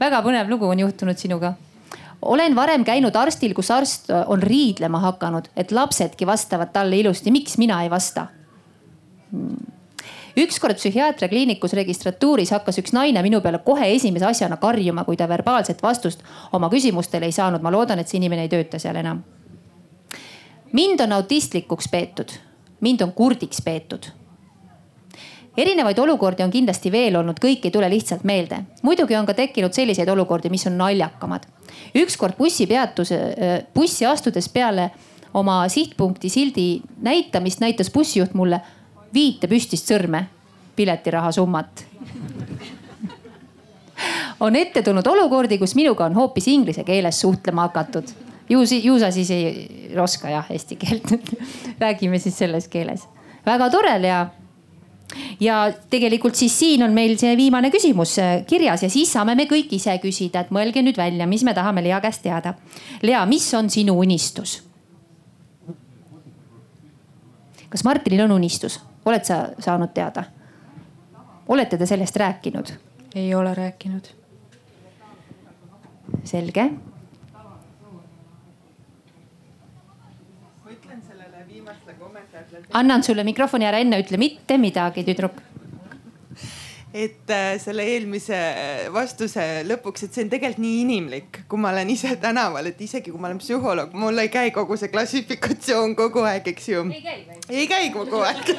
väga 0.00 0.22
põnev 0.22 0.50
lugu 0.50 0.68
on 0.68 0.78
juhtunud 0.78 1.18
sinuga. 1.18 1.54
olen 2.22 2.56
varem 2.56 2.84
käinud 2.84 3.16
arstil, 3.16 3.54
kus 3.54 3.70
arst 3.70 4.10
on 4.26 4.42
riidlema 4.42 4.98
hakanud, 4.98 5.48
et 5.56 5.72
lapsedki 5.72 6.26
vastavad 6.26 6.72
talle 6.72 6.96
ilusti, 6.96 7.30
miks 7.30 7.58
mina 7.58 7.82
ei 7.82 7.90
vasta 7.90 8.26
hmm.? 9.30 9.74
ükskord 10.36 10.74
psühhiaatriakliinikus 10.74 11.72
registratuuris 11.72 12.50
hakkas 12.50 12.78
üks 12.82 12.94
naine 12.96 13.22
minu 13.22 13.40
peale 13.40 13.60
kohe 13.64 13.86
esimese 13.94 14.26
asjana 14.26 14.56
karjuma, 14.56 15.04
kui 15.04 15.16
ta 15.16 15.28
verbaalset 15.28 15.82
vastust 15.82 16.24
oma 16.52 16.70
küsimustele 16.70 17.30
ei 17.30 17.32
saanud. 17.32 17.62
ma 17.62 17.70
loodan, 17.70 17.98
et 17.98 18.08
see 18.08 18.18
inimene 18.18 18.48
ei 18.48 18.48
tööta 18.48 18.78
seal 18.78 18.96
enam. 18.96 19.22
mind 20.72 21.00
on 21.00 21.12
autistlikuks 21.12 21.88
peetud, 21.88 22.34
mind 22.80 23.00
on 23.00 23.12
kurdiks 23.12 23.62
peetud 23.62 24.10
erinevaid 25.56 25.98
olukordi 25.98 26.42
on 26.42 26.50
kindlasti 26.50 26.92
veel 26.92 27.16
olnud, 27.16 27.38
kõik 27.42 27.68
ei 27.68 27.74
tule 27.74 27.90
lihtsalt 27.90 28.24
meelde. 28.24 28.58
muidugi 28.82 29.16
on 29.16 29.26
ka 29.26 29.34
tekkinud 29.34 29.72
selliseid 29.72 30.08
olukordi, 30.08 30.50
mis 30.50 30.66
on 30.66 30.78
naljakamad. 30.78 31.46
ükskord 31.94 32.34
bussipeatuse, 32.38 33.18
bussi 33.74 34.06
astudes 34.06 34.48
peale 34.48 34.90
oma 35.34 35.68
sihtpunkti 35.68 36.28
sildi 36.28 36.82
näitamist 37.02 37.60
näitas 37.60 37.90
bussijuht 37.90 38.34
mulle 38.34 38.60
viite 39.14 39.46
püstist 39.46 39.90
sõrme, 39.90 40.24
piletiraha 40.76 41.32
summat 41.32 41.84
on 44.40 44.56
ette 44.56 44.82
tulnud 44.82 45.06
olukordi, 45.06 45.58
kus 45.58 45.74
minuga 45.74 46.04
on 46.04 46.14
hoopis 46.14 46.48
inglise 46.48 46.84
keeles 46.84 47.20
suhtlema 47.20 47.68
hakatud. 47.68 48.04
ju, 48.48 48.60
ju 48.82 48.98
sa 48.98 49.10
siis 49.10 49.30
ei 49.30 49.68
oska 49.98 50.30
jah 50.30 50.46
eesti 50.50 50.76
keelt 50.76 51.12
räägime 51.82 52.18
siis 52.18 52.38
selles 52.38 52.68
keeles. 52.68 53.08
väga 53.46 53.70
tore, 53.70 54.02
Lea 54.02 54.26
ja 55.40 55.72
tegelikult 55.90 56.34
siis 56.34 56.58
siin 56.58 56.82
on 56.82 56.94
meil 56.94 57.16
see 57.20 57.36
viimane 57.36 57.70
küsimus 57.72 58.16
äh, 58.22 58.44
kirjas 58.46 58.82
ja 58.82 58.90
siis 58.90 59.12
saame 59.12 59.34
me 59.38 59.46
kõik 59.50 59.72
ise 59.76 59.96
küsida, 60.02 60.44
et 60.44 60.54
mõelge 60.54 60.82
nüüd 60.82 60.98
välja, 60.98 61.26
mis 61.30 61.44
me 61.44 61.54
tahame 61.54 61.84
Lea 61.84 62.00
käest 62.04 62.22
teada. 62.24 62.54
Lea, 63.02 63.24
mis 63.26 63.48
on 63.54 63.70
sinu 63.70 63.98
unistus? 64.00 64.62
kas 67.74 67.82
Martinil 67.82 68.22
on 68.28 68.36
unistus, 68.36 68.78
oled 69.04 69.24
sa 69.26 69.48
saanud 69.58 69.94
teada? 69.94 70.24
olete 71.48 71.78
te 71.78 71.86
sellest 71.86 72.16
rääkinud? 72.16 72.74
ei 73.14 73.34
ole 73.34 73.54
rääkinud. 73.54 74.10
selge 76.24 76.70
annan 82.74 83.02
sulle 83.06 83.24
mikrofoni 83.26 83.66
ära, 83.68 83.80
enne 83.82 84.02
ütle 84.02 84.20
mitte 84.20 84.58
midagi, 84.60 85.06
tüdruk 85.06 85.42
et 86.94 87.30
äh, 87.30 87.56
selle 87.58 87.82
eelmise 87.90 88.36
äh, 88.38 88.84
vastuse 88.94 89.42
lõpuks, 89.66 90.04
et 90.06 90.14
see 90.14 90.22
on 90.22 90.28
tegelikult 90.30 90.62
nii 90.62 90.74
inimlik, 90.84 91.40
kui 91.50 91.58
ma 91.58 91.72
olen 91.72 91.88
ise 91.90 92.12
tänaval, 92.22 92.68
et 92.70 92.78
isegi 92.86 93.10
kui 93.10 93.18
ma 93.18 93.26
olen 93.26 93.40
psühholoog, 93.42 93.96
mul 93.98 94.22
ei 94.22 94.30
käi 94.30 94.52
kogu 94.54 94.78
see 94.78 94.92
klassifikatsioon 94.92 95.96
kogu 95.98 96.22
aeg, 96.22 96.46
eks 96.52 96.68
ju. 96.70 96.84
ei 96.94 97.02
käi 97.02 97.24
või? 97.26 97.40
ei 97.50 97.66
käi 97.72 97.88
kogu 97.96 98.22
aeg 98.22 98.52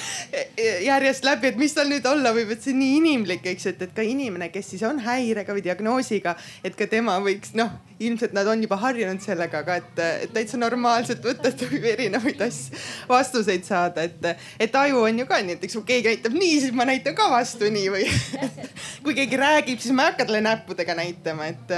järjest 0.88 1.28
läbi, 1.28 1.52
et 1.52 1.60
mis 1.60 1.76
tal 1.76 1.92
nüüd 1.92 2.08
olla 2.08 2.32
võib, 2.36 2.54
et 2.56 2.64
see 2.64 2.72
on 2.72 2.80
nii 2.80 2.96
inimlik, 3.02 3.44
eks 3.52 3.68
ju, 3.68 3.74
et, 3.76 3.84
et 3.84 3.92
ka 4.00 4.06
inimene, 4.14 4.48
kes 4.54 4.72
siis 4.72 4.88
on 4.88 5.04
häirega 5.04 5.52
või 5.52 5.66
diagnoosiga, 5.68 6.38
et 6.64 6.78
ka 6.78 6.88
tema 6.88 7.20
võiks 7.20 7.52
noh, 7.58 7.76
ilmselt 8.00 8.34
nad 8.36 8.46
on 8.46 8.62
juba 8.62 8.78
harjunud 8.78 9.22
sellega, 9.22 9.62
aga 9.64 9.78
et, 9.80 10.02
et 10.26 10.34
täitsa 10.34 10.60
normaalselt 10.60 11.24
võtta, 11.24 11.50
et 11.50 11.64
võib 11.70 11.88
erinevaid 11.92 12.44
asju, 12.46 12.78
vastuseid 13.10 13.66
saada, 13.66 14.06
et, 14.06 14.44
et 14.60 14.78
aju 14.82 15.02
on 15.08 15.18
ju 15.22 15.26
ka 15.30 15.40
nii, 15.42 15.58
et 15.58 15.66
eks 15.66 15.78
kui 15.80 15.88
keegi 15.92 16.12
näitab 16.12 16.38
nii, 16.38 16.60
siis 16.62 16.76
ma 16.78 16.86
näitan 16.88 17.16
ka 17.18 17.26
vastu 17.32 17.70
nii 17.74 17.90
või 17.94 18.06
kui 19.04 19.18
keegi 19.18 19.40
räägib, 19.40 19.82
siis 19.82 19.96
ma 19.96 20.06
ei 20.06 20.12
hakka 20.12 20.28
talle 20.28 20.44
näppudega 20.46 20.96
näitama, 20.98 21.50
et, 21.50 21.76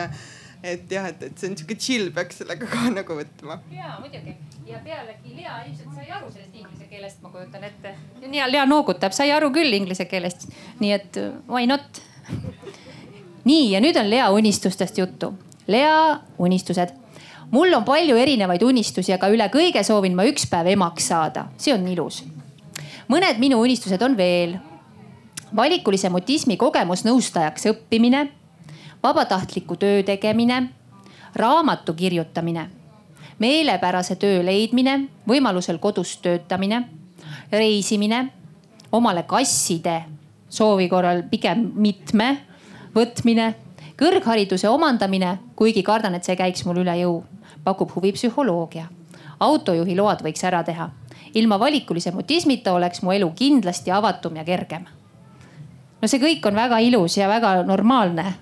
et 0.75 0.93
jah, 0.93 1.09
et, 1.09 1.27
et 1.31 1.41
see 1.41 1.53
on 1.53 1.59
sihuke 1.59 1.79
chill, 1.81 2.13
peaks 2.15 2.43
sellega 2.43 2.69
ka 2.69 2.87
nagu 3.01 3.21
võtma. 3.23 3.61
ja 3.75 3.97
muidugi 4.03 4.37
ja 4.71 4.79
pealegi 4.85 5.37
Lea 5.37 5.57
ilmselt 5.67 5.95
sai 5.97 6.11
aru 6.15 6.31
sellest 6.31 6.55
inglise 6.55 6.87
keelest, 6.91 7.23
ma 7.25 7.33
kujutan 7.33 7.65
ette. 7.67 7.95
Lea, 8.23 8.47
Lea 8.51 8.65
noogutab, 8.69 9.15
sai 9.17 9.33
aru 9.35 9.51
küll 9.55 9.73
inglise 9.75 10.07
keelest, 10.11 10.47
nii 10.83 10.93
et 10.95 11.21
why 11.49 11.67
not. 11.71 12.03
nii 13.45 13.71
ja 13.73 13.81
nüüd 13.83 13.97
on 13.99 14.11
Lea 14.11 14.29
unistustest 14.37 15.01
juttu. 15.01 15.33
Lea 15.67 16.21
unistused. 16.39 16.95
Mul 17.51 17.75
on 17.75 17.85
palju 17.85 18.17
erinevaid 18.17 18.63
unistusi, 18.63 19.13
aga 19.13 19.29
üle 19.33 19.49
kõige 19.51 19.83
soovin 19.87 20.15
ma 20.15 20.25
üks 20.29 20.47
päev 20.51 20.71
emaks 20.71 21.09
saada, 21.11 21.49
see 21.59 21.75
on 21.75 21.87
ilus. 21.89 22.23
mõned 23.11 23.39
minu 23.43 23.59
unistused 23.61 24.03
on 24.03 24.17
veel. 24.17 24.59
Valikulise 25.57 26.09
mutismi 26.09 26.57
kogemusnõustajaks 26.57 27.67
õppimine, 27.73 28.29
vabatahtliku 29.03 29.77
töö 29.77 30.03
tegemine, 30.07 30.69
raamatu 31.35 31.95
kirjutamine, 31.95 32.69
meelepärase 33.39 34.15
töö 34.17 34.45
leidmine, 34.47 35.09
võimalusel 35.27 35.79
kodus 35.79 36.17
töötamine, 36.23 36.85
reisimine, 37.51 38.29
omale 38.93 39.23
kasside 39.27 40.05
soovi 40.51 40.89
korral 40.89 41.23
pigem 41.31 41.71
mitme 41.75 42.31
võtmine, 42.95 43.55
kõrghariduse 44.01 44.69
omandamine, 44.69 45.39
kuigi 45.57 45.83
kardan, 45.83 46.15
et 46.17 46.25
see 46.25 46.37
käiks 46.37 46.65
mul 46.65 46.81
üle 46.83 46.97
jõu, 47.03 47.21
pakub 47.65 47.93
huvi 47.97 48.13
psühholoogia. 48.17 48.89
autojuhi 49.41 49.97
load 49.97 50.25
võiks 50.25 50.45
ära 50.45 50.63
teha. 50.65 50.91
ilma 51.35 51.59
valikulise 51.61 52.11
mutismita 52.11 52.73
oleks 52.73 53.03
mu 53.03 53.13
elu 53.13 53.31
kindlasti 53.37 53.91
avatum 53.91 54.37
ja 54.37 54.45
kergem 54.45 54.87
no 56.01 56.09
see 56.09 56.21
kõik 56.21 56.47
on 56.49 56.55
väga 56.55 56.79
ilus 56.79 57.17
ja 57.17 57.29
väga 57.29 57.63
normaalne 57.69 58.33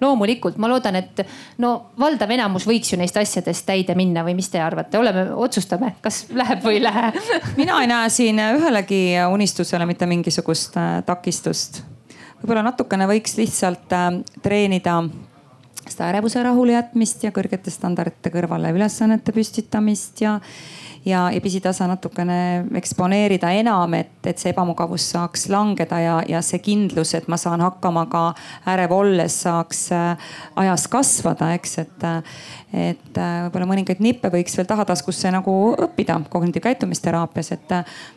loomulikult 0.00 0.58
ma 0.62 0.68
loodan, 0.70 0.94
et 1.00 1.24
no 1.58 1.72
valdav 1.98 2.30
enamus 2.30 2.68
võiks 2.68 2.92
ju 2.92 2.98
neist 3.00 3.16
asjadest 3.18 3.66
täide 3.66 3.96
minna 3.98 4.22
või 4.26 4.36
mis 4.38 4.50
te 4.52 4.60
arvate, 4.62 4.98
oleme, 4.98 5.24
otsustame, 5.34 5.96
kas 6.04 6.26
läheb 6.30 6.62
või 6.62 6.78
ei 6.78 6.84
lähe 6.84 7.10
mina 7.58 7.80
ei 7.82 7.90
näe 7.90 8.12
siin 8.14 8.38
ühelegi 8.38 9.02
unistusele 9.32 9.88
mitte 9.90 10.06
mingisugust 10.06 10.78
äh, 10.78 11.00
takistust. 11.06 11.82
Võib-olla 12.42 12.66
natukene 12.70 13.08
võiks 13.10 13.38
lihtsalt 13.38 13.94
äh, 13.96 14.10
treenida 14.44 15.00
seda 15.88 16.10
ärevuse 16.12 16.42
rahule 16.44 16.74
jätmist 16.74 17.24
ja 17.24 17.32
kõrgete 17.34 17.72
standardite 17.72 18.32
kõrvale 18.34 18.72
ülesannete 18.76 19.32
püstitamist 19.32 20.20
ja 20.24 20.38
ja, 21.06 21.30
ja 21.32 21.40
pisitasa 21.40 21.86
natukene 21.88 22.66
eksponeerida 22.76 23.50
enam, 23.56 23.94
et, 23.96 24.18
et 24.26 24.40
see 24.40 24.52
ebamugavus 24.52 25.06
saaks 25.14 25.46
langeda 25.52 26.00
ja, 26.02 26.16
ja 26.28 26.40
see 26.44 26.60
kindlus, 26.64 27.14
et 27.16 27.28
ma 27.30 27.38
saan 27.40 27.62
hakkama 27.64 28.04
ka 28.12 28.22
ärev 28.68 28.92
olles, 28.96 29.38
saaks 29.44 29.86
äh, 29.96 30.32
ajas 30.64 30.88
kasvada, 30.92 31.52
eks, 31.56 31.78
et. 31.84 32.08
et 32.72 33.20
äh, 33.20 33.36
võib-olla 33.46 33.70
mõningaid 33.70 34.02
nippe 34.04 34.28
võiks 34.32 34.58
veel 34.58 34.68
tahataskusse 34.68 35.32
nagu 35.32 35.54
õppida 35.86 36.18
kognitiivkäitumisteraapias, 36.28 37.52
et 37.56 37.76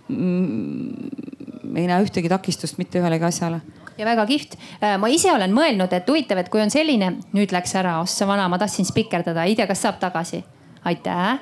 mm, 0.10 1.78
ei 1.78 1.88
näe 1.88 2.02
ühtegi 2.04 2.32
takistust 2.32 2.82
mitte 2.82 3.00
ühelegi 3.00 3.30
asjale 3.30 3.62
ja 4.02 4.08
väga 4.08 4.26
kihvt. 4.30 4.58
Äh, 4.82 4.98
ma 5.02 5.10
ise 5.12 5.32
olen 5.34 5.54
mõelnud, 5.56 5.94
et 5.94 6.10
huvitav, 6.10 6.42
et 6.42 6.50
kui 6.52 6.62
on 6.64 6.74
selline, 6.74 7.14
nüüd 7.36 7.54
läks 7.54 7.76
ära, 7.80 8.00
ossa 8.02 8.28
vana, 8.30 8.48
ma 8.52 8.60
tahtsin 8.62 8.88
spikerdada, 8.88 9.46
ei 9.46 9.56
tea, 9.56 9.70
kas 9.70 9.84
saab 9.86 10.02
tagasi. 10.02 10.42
Aitäh. 10.90 11.40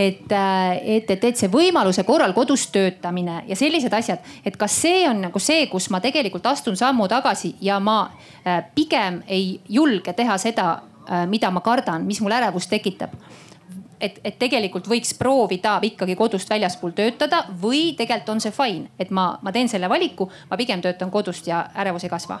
Et, 0.00 0.32
et, 0.32 1.10
et, 1.10 1.24
et 1.24 1.36
see 1.36 1.50
võimaluse 1.50 2.02
korral 2.08 2.32
kodus 2.32 2.68
töötamine 2.72 3.42
ja 3.48 3.56
sellised 3.58 3.92
asjad, 3.92 4.22
et 4.46 4.56
kas 4.56 4.72
see 4.82 5.02
on 5.08 5.18
nagu 5.26 5.42
see, 5.42 5.66
kus 5.68 5.90
ma 5.92 6.00
tegelikult 6.00 6.46
astun 6.48 6.78
sammu 6.78 7.08
tagasi 7.10 7.52
ja 7.60 7.76
ma 7.82 7.98
äh, 8.06 8.62
pigem 8.74 9.20
ei 9.28 9.58
julge 9.68 10.14
teha 10.16 10.38
seda, 10.40 10.70
äh, 11.04 11.26
mida 11.28 11.50
ma 11.52 11.60
kardan, 11.60 12.06
mis 12.08 12.22
mul 12.24 12.32
ärevust 12.38 12.70
tekitab 12.72 13.12
et, 14.00 14.20
et 14.24 14.38
tegelikult 14.38 14.88
võiks 14.90 15.12
proovida 15.18 15.78
ikkagi 15.86 16.16
kodust 16.18 16.50
väljaspool 16.50 16.94
töötada 16.96 17.44
või 17.62 17.92
tegelikult 17.98 18.36
on 18.36 18.40
see 18.44 18.54
fine, 18.54 18.88
et 18.98 19.10
ma, 19.14 19.32
ma 19.42 19.52
teen 19.52 19.68
selle 19.68 19.88
valiku, 19.90 20.30
ma 20.50 20.58
pigem 20.60 20.82
töötan 20.84 21.10
kodust 21.10 21.46
ja 21.50 21.66
ärevus 21.74 22.06
ei 22.06 22.12
kasva. 22.12 22.40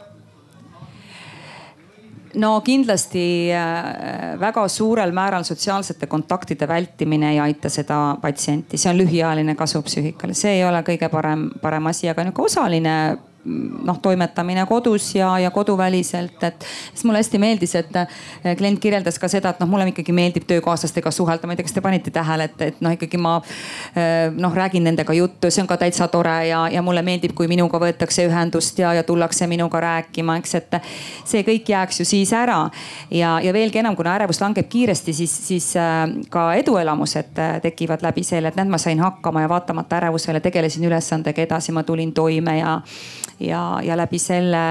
No 2.40 2.60
kindlasti 2.62 3.50
äh, 3.50 4.36
väga 4.38 4.62
suurel 4.70 5.10
määral 5.12 5.42
sotsiaalsete 5.42 6.06
kontaktide 6.06 6.68
vältimine 6.68 7.32
ei 7.32 7.40
aita 7.42 7.68
seda 7.68 7.98
patsienti, 8.22 8.78
see 8.78 8.92
on 8.92 9.00
lühiajaline 9.00 9.56
kasu 9.58 9.82
psüühikale, 9.82 10.36
see 10.38 10.60
ei 10.60 10.64
ole 10.64 10.84
kõige 10.86 11.10
parem, 11.10 11.48
parem 11.62 11.90
asi, 11.90 12.06
aga 12.08 12.28
nihuke 12.28 12.46
osaline 12.46 12.94
noh, 13.44 13.98
toimetamine 14.02 14.66
kodus 14.66 15.14
ja, 15.14 15.38
ja 15.38 15.50
koduväliselt, 15.50 16.42
et 16.42 16.64
siis 16.92 17.04
mulle 17.04 17.18
hästi 17.22 17.38
meeldis, 17.40 17.74
et 17.74 17.96
eh, 17.96 18.56
klient 18.56 18.80
kirjeldas 18.80 19.18
ka 19.18 19.28
seda, 19.32 19.54
et 19.54 19.60
noh, 19.62 19.68
mulle 19.70 19.86
ikkagi 19.88 20.12
meeldib 20.12 20.44
töökaaslastega 20.48 21.10
suhelda, 21.14 21.48
ma 21.48 21.54
ei 21.54 21.60
tea, 21.60 21.68
kas 21.68 21.76
te 21.76 21.82
panite 21.84 22.12
tähele, 22.12 22.50
et, 22.50 22.64
et 22.68 22.82
noh, 22.84 22.92
ikkagi 22.92 23.20
ma 23.20 23.38
eh, 23.94 24.28
noh, 24.36 24.52
räägin 24.54 24.84
nendega 24.84 25.16
juttu, 25.16 25.50
see 25.50 25.64
on 25.64 25.70
ka 25.70 25.78
täitsa 25.80 26.10
tore 26.12 26.34
ja, 26.50 26.66
ja 26.72 26.82
mulle 26.84 27.02
meeldib, 27.06 27.32
kui 27.36 27.48
minuga 27.48 27.80
võetakse 27.80 28.26
ühendust 28.28 28.78
ja, 28.82 28.92
ja 28.98 29.06
tullakse 29.08 29.48
minuga 29.48 29.80
rääkima, 29.86 30.36
eks, 30.42 30.54
et 30.60 30.78
see 31.24 31.44
kõik 31.46 31.72
jääks 31.72 32.02
ju 32.02 32.08
siis 32.08 32.34
ära. 32.36 32.60
ja, 33.10 33.38
ja 33.40 33.56
veelgi 33.56 33.80
enam, 33.80 33.96
kuna 33.96 34.18
ärevus 34.18 34.42
langeb 34.44 34.68
kiiresti, 34.68 35.16
siis, 35.16 35.38
siis 35.48 35.70
äh, 35.80 36.04
ka 36.30 36.50
eduelamused 36.60 37.40
tekivad 37.62 38.04
läbi 38.04 38.24
selle, 38.26 38.52
et 38.52 38.60
näed, 38.60 38.68
ma 38.68 38.78
sain 38.78 39.00
hakkama 39.00 39.46
ja 39.46 39.48
vaatamata 39.48 39.96
ärevusele 40.02 40.44
tegelesin 40.44 40.84
ülesandega 40.84 41.48
edasi, 41.48 41.72
ma 41.72 41.82
tulin 41.88 42.12
toime 42.12 42.58
ja 42.58 42.76
ja, 43.40 43.80
ja 43.84 43.96
läbi 43.96 44.18
selle 44.18 44.62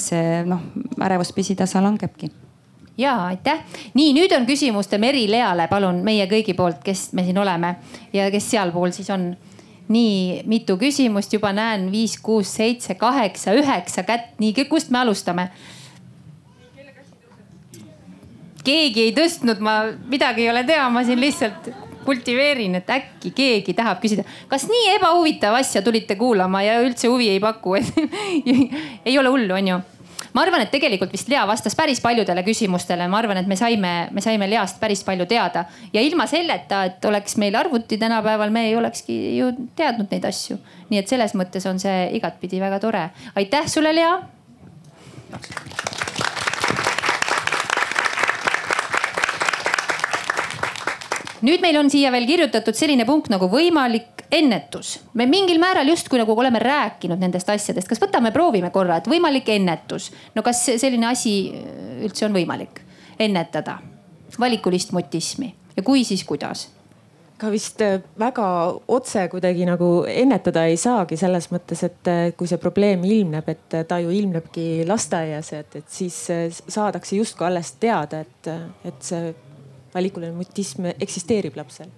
see 0.00 0.42
noh, 0.48 0.68
ärevus 1.04 1.32
pisitasa 1.36 1.82
langebki 1.82 2.30
ja 2.98 3.14
aitäh. 3.26 3.60
nii, 3.94 4.12
nüüd 4.12 4.32
on 4.36 4.46
küsimus 4.46 4.90
Meri-Leale, 4.98 5.68
palun 5.70 6.02
meie 6.04 6.26
kõigi 6.30 6.54
poolt, 6.58 6.82
kes 6.84 7.12
me 7.14 7.24
siin 7.24 7.38
oleme 7.38 7.76
ja 8.12 8.30
kes 8.30 8.50
sealpool 8.50 8.92
siis 8.92 9.10
on. 9.10 9.36
nii 9.88 10.42
mitu 10.44 10.76
küsimust 10.76 11.32
juba 11.32 11.48
näen, 11.52 11.86
viis, 11.92 12.18
kuus, 12.20 12.50
seitse, 12.58 12.94
kaheksa, 12.94 13.54
üheksa 13.56 14.02
kätt, 14.04 14.34
nii 14.38 14.66
kust 14.68 14.90
me 14.90 14.98
alustame? 14.98 15.48
keegi 18.64 19.06
ei 19.06 19.12
tõstnud, 19.16 19.62
ma 19.64 19.80
midagi 20.10 20.42
ei 20.44 20.50
ole 20.50 20.64
teha, 20.64 20.90
ma 20.92 21.04
siin 21.04 21.20
lihtsalt 21.20 21.70
kultiveerin, 22.08 22.78
et 22.80 22.88
äkki 22.90 23.34
keegi 23.36 23.76
tahab 23.76 24.00
küsida, 24.02 24.24
kas 24.48 24.64
nii 24.70 24.94
ebahuvitav 24.96 25.58
asja 25.58 25.84
tulite 25.84 26.16
kuulama 26.16 26.64
ja 26.64 26.80
üldse 26.84 27.10
huvi 27.12 27.28
ei 27.34 27.40
paku, 27.42 27.76
ei 29.08 29.18
ole 29.20 29.32
hullu, 29.34 29.54
onju. 29.60 29.78
Ma 30.34 30.42
arvan, 30.44 30.62
et 30.62 30.70
tegelikult 30.70 31.12
vist 31.14 31.30
Lea 31.32 31.40
vastas 31.48 31.74
päris 31.74 32.00
paljudele 32.04 32.42
küsimustele, 32.46 33.06
ma 33.10 33.18
arvan, 33.22 33.40
et 33.40 33.48
me 33.48 33.56
saime, 33.58 33.92
me 34.14 34.22
saime 34.22 34.48
Least 34.50 34.78
päris 34.80 35.02
palju 35.06 35.26
teada. 35.30 35.64
Ja 35.92 36.02
ilma 36.04 36.28
selleta, 36.30 36.84
et 36.90 37.04
oleks 37.08 37.38
meil 37.40 37.56
arvuti 37.58 37.98
tänapäeval, 37.98 38.52
me 38.54 38.66
ei 38.68 38.76
olekski 38.78 39.18
ju 39.38 39.52
teadnud 39.76 40.12
neid 40.12 40.28
asju. 40.28 40.58
nii 40.88 41.02
et 41.02 41.10
selles 41.10 41.34
mõttes 41.36 41.66
on 41.68 41.80
see 41.80 42.08
igatpidi 42.16 42.60
väga 42.60 42.78
tore. 42.80 43.08
aitäh 43.36 43.66
sulle, 43.68 43.94
Lea 43.94 44.14
nüüd 51.46 51.62
meil 51.62 51.76
on 51.78 51.90
siia 51.90 52.10
veel 52.14 52.26
kirjutatud 52.28 52.76
selline 52.76 53.06
punkt 53.08 53.30
nagu 53.32 53.48
võimalik 53.50 54.24
ennetus. 54.30 54.98
me 55.14 55.26
mingil 55.26 55.60
määral 55.60 55.88
justkui 55.88 56.18
nagu 56.20 56.34
oleme 56.36 56.58
rääkinud 56.58 57.20
nendest 57.20 57.48
asjadest, 57.48 57.88
kas 57.88 58.00
võtame, 58.02 58.32
proovime 58.32 58.70
korra, 58.70 58.98
et 58.98 59.08
võimalik 59.08 59.48
ennetus. 59.54 60.10
no 60.34 60.42
kas 60.42 60.64
selline 60.76 61.06
asi 61.06 61.36
äh, 61.52 62.02
üldse 62.06 62.26
on 62.26 62.34
võimalik 62.36 62.82
ennetada, 63.18 63.78
valikulist 64.38 64.92
mutismi 64.92 65.54
ja 65.76 65.82
kui, 65.82 66.04
siis 66.04 66.24
kuidas? 66.24 66.68
ka 67.38 67.52
vist 67.54 67.80
äh, 67.86 68.00
väga 68.18 68.46
otse 68.90 69.28
kuidagi 69.30 69.66
nagu 69.66 70.04
ennetada 70.10 70.66
ei 70.66 70.76
saagi 70.76 71.16
selles 71.16 71.52
mõttes, 71.54 71.84
et 71.86 72.10
äh, 72.10 72.22
kui 72.36 72.50
see 72.50 72.58
probleem 72.58 73.04
ilmneb, 73.06 73.48
et 73.48 73.82
ta 73.88 74.00
ju 74.02 74.10
ilmnebki 74.10 74.84
lasteaias, 74.88 75.52
et, 75.54 75.76
et 75.78 75.92
siis 75.92 76.16
saadakse 76.66 77.16
justkui 77.16 77.46
alles 77.46 77.76
teada, 77.78 78.24
et, 78.26 78.50
et 78.90 79.06
see 79.06 79.30
valikuline 79.94 80.32
mutism 80.36 80.90
eksisteerib 81.00 81.56
lapsel. 81.56 81.88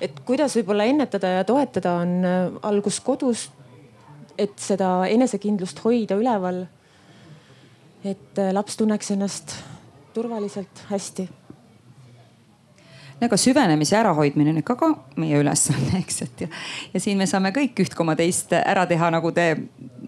et 0.00 0.20
kuidas 0.26 0.56
võib-olla 0.56 0.84
ennetada 0.90 1.28
ja 1.38 1.44
toetada, 1.44 1.98
on 2.02 2.24
äh, 2.24 2.48
algus 2.62 3.00
kodus. 3.00 3.50
et 4.38 4.58
seda 4.58 5.06
enesekindlust 5.06 5.84
hoida 5.84 6.16
üleval. 6.16 6.66
et 8.04 8.38
äh, 8.38 8.52
laps 8.52 8.76
tunneks 8.76 9.10
ennast 9.10 9.56
turvaliselt, 10.14 10.86
hästi 10.90 11.28
ega 13.22 13.36
süvenemise 13.36 13.96
ärahoidmine 13.98 14.50
on 14.50 14.60
ikka 14.60 14.76
ka 14.78 14.90
meie 15.20 15.38
ülesanne, 15.38 15.98
eks, 16.02 16.22
et 16.26 16.46
ja, 16.46 16.48
ja 16.94 17.00
siin 17.00 17.18
me 17.18 17.28
saame 17.30 17.54
kõik 17.54 17.84
üht 17.84 17.94
koma 17.98 18.16
teist 18.18 18.52
ära 18.56 18.86
teha, 18.90 19.10
nagu 19.14 19.32
te 19.34 19.48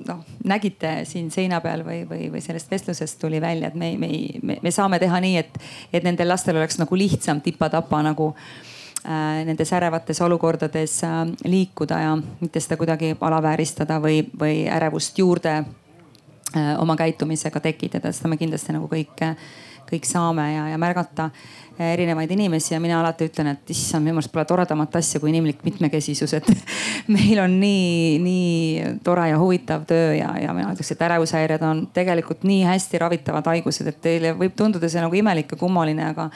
noh 0.06 0.22
nägite 0.46 1.00
siin 1.08 1.30
seina 1.34 1.60
peal 1.60 1.82
või, 1.86 2.04
või, 2.08 2.28
või 2.32 2.42
sellest 2.44 2.70
vestlusest 2.70 3.18
tuli 3.20 3.40
välja, 3.42 3.70
et 3.70 3.74
me, 3.78 3.92
me, 3.98 4.10
me, 4.42 4.58
me 4.62 4.72
saame 4.74 5.00
teha 5.02 5.20
nii, 5.22 5.36
et, 5.42 5.58
et 5.92 6.06
nendel 6.06 6.30
lastel 6.30 6.56
oleks 6.56 6.78
nagu 6.78 6.98
lihtsam 6.98 7.40
tipa-tapa 7.42 8.02
nagu 8.06 8.30
äh, 8.32 9.42
nendes 9.48 9.72
ärevates 9.74 10.20
olukordades 10.22 11.00
äh, 11.04 11.18
liikuda 11.44 12.00
ja 12.04 12.14
mitte 12.40 12.62
seda 12.62 12.78
kuidagi 12.80 13.14
alavääristada 13.20 13.98
või, 14.02 14.22
või 14.38 14.66
ärevust 14.70 15.18
juurde 15.18 15.56
äh, 15.58 16.74
oma 16.78 16.96
käitumisega 16.96 17.60
tekitada, 17.60 18.14
seda 18.14 18.30
me 18.30 18.38
kindlasti 18.40 18.76
nagu 18.76 18.90
kõik, 18.92 19.26
kõik 19.90 20.08
saame 20.08 20.46
ja, 20.54 20.66
ja 20.72 20.78
märgata 20.80 21.30
erinevaid 21.78 22.30
inimesi 22.32 22.74
ja 22.74 22.80
mina 22.80 23.00
alati 23.00 23.28
ütlen, 23.28 23.50
et 23.52 23.72
issand, 23.72 24.04
minu 24.04 24.16
meelest 24.16 24.32
pole 24.32 24.46
toredamat 24.48 24.96
asja 24.96 25.20
kui 25.20 25.30
inimlik 25.32 25.60
mitmekesisus, 25.66 26.32
et 26.38 26.48
meil 27.16 27.40
on 27.42 27.58
nii, 27.60 28.20
nii 28.24 28.94
tore 29.04 29.28
ja 29.30 29.40
huvitav 29.40 29.84
töö 29.88 30.14
ja, 30.16 30.30
ja 30.40 30.54
mina 30.56 30.72
ütleks, 30.72 30.94
et 30.94 31.04
ärevushäired 31.08 31.66
on 31.66 31.84
tegelikult 31.96 32.46
nii 32.48 32.64
hästi 32.68 33.02
ravitavad 33.04 33.52
haigused, 33.52 33.92
et 33.92 34.00
teile 34.02 34.32
võib 34.38 34.56
tunduda 34.56 34.88
see 34.88 35.04
nagu 35.04 35.20
imelik 35.20 35.52
ja 35.52 35.60
kummaline, 35.60 36.14
aga 36.14 36.30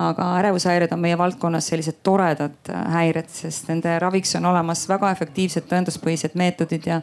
aga 0.00 0.38
ärevushäired 0.38 0.92
on 0.92 1.00
meie 1.00 1.18
valdkonnas 1.18 1.66
sellised 1.68 1.98
toredad 2.02 2.70
häired, 2.94 3.28
sest 3.28 3.68
nende 3.68 3.92
raviks 4.00 4.32
on 4.38 4.46
olemas 4.48 4.86
väga 4.88 5.10
efektiivsed 5.12 5.66
tõenduspõhised 5.68 6.36
meetodid 6.38 6.88
ja, 6.88 7.02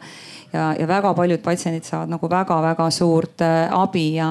ja, 0.52 0.74
ja 0.78 0.86
väga 0.88 1.12
paljud 1.14 1.42
patsiendid 1.42 1.86
saavad 1.86 2.10
nagu 2.10 2.28
väga-väga 2.30 2.88
suurt 2.94 3.42
äh, 3.44 3.68
abi 3.74 4.04
ja, 4.16 4.30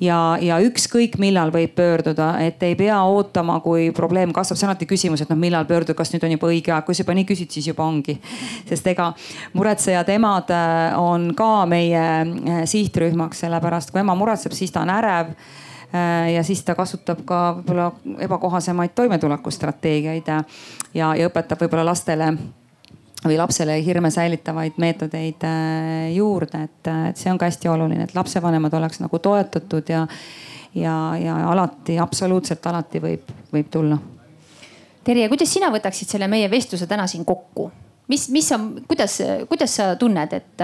ja, 0.00 0.18
ja 0.40 0.58
ükskõik 0.64 1.18
millal 1.20 1.52
võib 1.54 1.74
pöörduda, 1.76 2.32
et 2.44 2.62
ei 2.66 2.76
pea 2.78 3.00
ootama, 3.08 3.60
kui 3.64 3.90
probleem 3.96 4.32
kasvab, 4.36 4.58
see 4.58 4.66
on 4.66 4.72
alati 4.72 4.88
küsimus, 4.90 5.24
et 5.24 5.32
noh, 5.32 5.40
millal 5.40 5.66
pöörduda, 5.68 5.96
kas 5.98 6.12
nüüd 6.14 6.26
on 6.26 6.36
juba 6.36 6.50
õige 6.50 6.74
aeg, 6.74 6.86
kui 6.86 6.96
sa 6.96 7.04
juba 7.04 7.16
nii 7.18 7.28
küsid, 7.28 7.50
siis 7.52 7.70
juba 7.70 7.86
ongi. 7.86 8.16
sest 8.68 8.86
ega 8.92 9.10
muretsejad 9.56 10.12
emad 10.16 10.52
äh, 10.54 11.00
on 11.00 11.32
ka 11.36 11.66
meie 11.70 12.04
äh, 12.04 12.62
sihtrühmaks, 12.70 13.44
sellepärast 13.44 13.92
kui 13.92 14.02
ema 14.04 14.16
muretseb, 14.18 14.56
siis 14.56 14.72
ta 14.72 14.84
on 14.84 14.94
ärev 14.96 15.34
ja 15.90 16.44
siis 16.46 16.60
ta 16.62 16.76
kasutab 16.78 17.24
ka 17.26 17.38
võib-olla 17.56 17.88
ebakohasemaid 18.22 18.92
toimetulekustrateegiaid 18.94 20.30
ja, 20.30 20.44
ja 20.94 21.26
õpetab 21.26 21.64
võib-olla 21.64 21.88
lastele 21.88 22.28
või 23.24 23.36
lapsele 23.36 23.76
hirme 23.84 24.10
säilitavaid 24.10 24.78
meetodeid 24.80 25.44
äh, 25.44 26.12
juurde, 26.14 26.64
et, 26.68 26.92
et 27.10 27.20
see 27.20 27.32
on 27.32 27.38
ka 27.40 27.50
hästi 27.50 27.68
oluline, 27.68 28.06
et 28.08 28.14
lapsevanemad 28.16 28.74
oleks 28.80 29.02
nagu 29.02 29.18
toetatud 29.18 29.92
ja, 29.92 30.06
ja, 30.74 30.96
ja 31.20 31.36
alati, 31.50 31.98
absoluutselt 32.00 32.66
alati 32.66 33.02
võib, 33.02 33.32
võib 33.52 33.70
tulla. 33.72 34.00
Terje, 35.04 35.28
kuidas 35.32 35.52
sina 35.52 35.70
võtaksid 35.72 36.12
selle 36.12 36.28
meie 36.28 36.50
vestluse 36.52 36.88
täna 36.88 37.06
siin 37.10 37.24
kokku? 37.28 37.70
mis, 38.10 38.28
mis 38.34 38.52
on, 38.52 38.70
kuidas, 38.88 39.20
kuidas 39.48 39.74
sa 39.78 39.92
tunned, 39.96 40.32
et, 40.34 40.62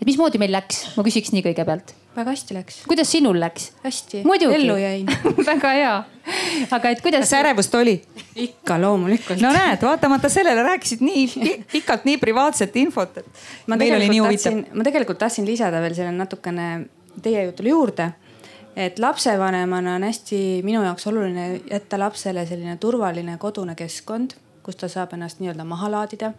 et 0.00 0.06
mismoodi 0.06 0.38
meil 0.38 0.54
läks, 0.54 0.84
ma 0.96 1.04
küsiks 1.06 1.32
nii 1.34 1.42
kõigepealt 1.48 1.96
väga 2.16 2.32
hästi 2.34 2.54
läks. 2.54 2.82
kuidas 2.88 3.10
sinul 3.12 3.40
läks? 3.40 3.72
hästi. 3.84 4.22
ellu 4.54 4.76
jäin 4.76 5.06
väga 5.50 5.72
hea. 5.78 5.94
aga 6.70 6.90
et 6.90 7.00
kuidas. 7.00 7.20
kas 7.20 7.32
ärevust 7.40 7.74
oli? 7.74 8.02
ikka 8.34 8.80
loomulikult. 8.80 9.40
no 9.40 9.52
näed, 9.52 9.82
vaatamata 9.82 10.28
sellele 10.28 10.62
rääkisid 10.62 11.00
nii 11.00 11.64
pikalt 11.72 12.04
nii 12.04 12.18
privaatset 12.18 12.76
infot, 12.76 13.18
et 13.18 13.26
ma 13.66 13.78
tegelikult 13.78 15.18
tahtsin 15.18 15.46
lisada 15.46 15.80
veel 15.80 15.94
selle 15.94 16.12
natukene 16.12 16.86
teie 17.22 17.44
jutule 17.44 17.74
juurde 17.74 18.12
et 18.76 18.98
lapsevanemana 18.98 19.94
on 19.94 20.02
hästi 20.04 20.60
minu 20.64 20.82
jaoks 20.84 21.06
oluline 21.06 21.60
jätta 21.70 21.98
lapsele 21.98 22.46
selline 22.46 22.76
turvaline 22.76 23.38
kodune 23.38 23.74
keskkond, 23.74 24.36
kus 24.62 24.76
ta 24.76 24.88
saab 24.88 25.14
ennast 25.16 25.40
nii-öelda 25.40 25.64
maha 25.64 25.90
laadida 25.90 26.32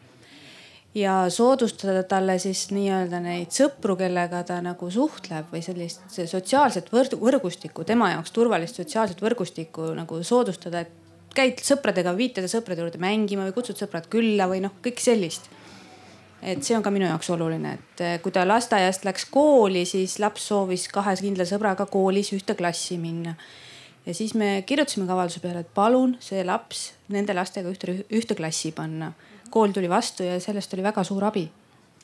ja 0.97 1.29
soodustada 1.29 2.03
talle 2.09 2.37
siis 2.41 2.67
nii-öelda 2.73 3.19
neid 3.21 3.53
sõpru, 3.53 3.97
kellega 3.99 4.41
ta 4.47 4.57
nagu 4.65 4.89
suhtleb 4.91 5.51
või 5.53 5.61
sellist 5.65 6.07
sotsiaalset 6.09 6.89
võrgustikku, 6.93 7.85
tema 7.85 8.11
jaoks 8.15 8.33
turvalist 8.33 8.79
sotsiaalset 8.79 9.21
võrgustikku 9.21 9.91
nagu 9.97 10.21
soodustada, 10.25 10.81
et 10.85 11.35
käid 11.37 11.61
sõpradega, 11.61 12.15
viitade 12.17 12.49
sõprade 12.51 12.81
juurde 12.81 13.01
mängima 13.01 13.45
või 13.47 13.55
kutsud 13.55 13.77
sõbrad 13.79 14.09
külla 14.11 14.47
või 14.49 14.63
noh, 14.63 14.73
kõik 14.83 15.01
sellist. 15.03 15.49
et 16.41 16.61
see 16.63 16.75
on 16.77 16.83
ka 16.85 16.91
minu 16.93 17.07
jaoks 17.07 17.29
oluline, 17.33 17.73
et 17.77 18.01
eh, 18.05 18.17
kui 18.21 18.31
ta 18.31 18.45
lasteaiast 18.45 19.05
läks 19.05 19.25
kooli, 19.33 19.85
siis 19.89 20.19
laps 20.21 20.49
soovis 20.51 20.87
kahe 20.93 21.15
kindla 21.17 21.45
sõbraga 21.49 21.87
koolis 21.89 22.29
ühte 22.33 22.55
klassi 22.55 22.97
minna. 22.97 23.35
ja 24.05 24.13
siis 24.13 24.33
me 24.33 24.63
kirjutasime 24.65 25.07
ka 25.07 25.13
avalduse 25.13 25.41
peale, 25.41 25.65
et 25.65 25.73
palun 25.73 26.17
see 26.19 26.43
laps 26.45 26.93
nende 27.09 27.33
lastega 27.33 27.69
ühte, 27.69 28.03
ühte 28.09 28.35
klassi 28.35 28.71
panna. 28.71 29.13
Kool 29.49 29.71
tuli 29.75 29.89
vastu 29.89 30.23
ja 30.23 30.39
sellest 30.39 30.73
oli 30.73 30.83
väga 30.83 31.03
suur 31.07 31.23
abi 31.27 31.47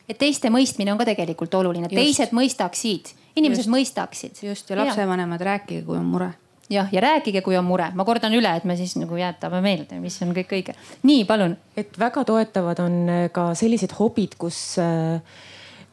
et 0.10 0.20
teiste 0.20 0.52
mõistmine 0.54 0.94
on 0.94 1.00
ka 1.00 1.08
tegelikult 1.08 1.54
oluline, 1.60 1.88
et 1.88 1.96
teised 1.96 2.34
mõistaksid, 2.36 3.14
inimesed 3.40 3.66
Just. 3.66 3.74
mõistaksid. 3.74 4.42
just 4.50 4.70
ja 4.70 4.80
lapsevanemad, 4.82 5.42
rääkige, 5.42 5.84
kui 5.88 5.98
on 5.98 6.10
mure. 6.12 6.34
jah, 6.70 6.90
ja 6.92 7.02
rääkige, 7.02 7.42
kui 7.46 7.58
on 7.58 7.66
mure, 7.66 7.90
ma 7.96 8.06
kordan 8.06 8.34
üle, 8.36 8.52
et 8.58 8.68
me 8.68 8.76
siis 8.80 8.96
nagu 9.00 9.18
jätame 9.20 9.62
meelde, 9.62 10.00
mis 10.00 10.20
on 10.22 10.36
kõik 10.36 10.54
õige. 10.60 10.76
nii, 11.04 11.26
palun. 11.30 11.58
et 11.78 11.98
väga 12.00 12.26
toetavad 12.28 12.84
on 12.84 13.02
äh, 13.10 13.26
ka 13.32 13.52
sellised 13.56 13.96
hobid, 14.00 14.38
kus 14.38 14.78
äh, 14.82 15.20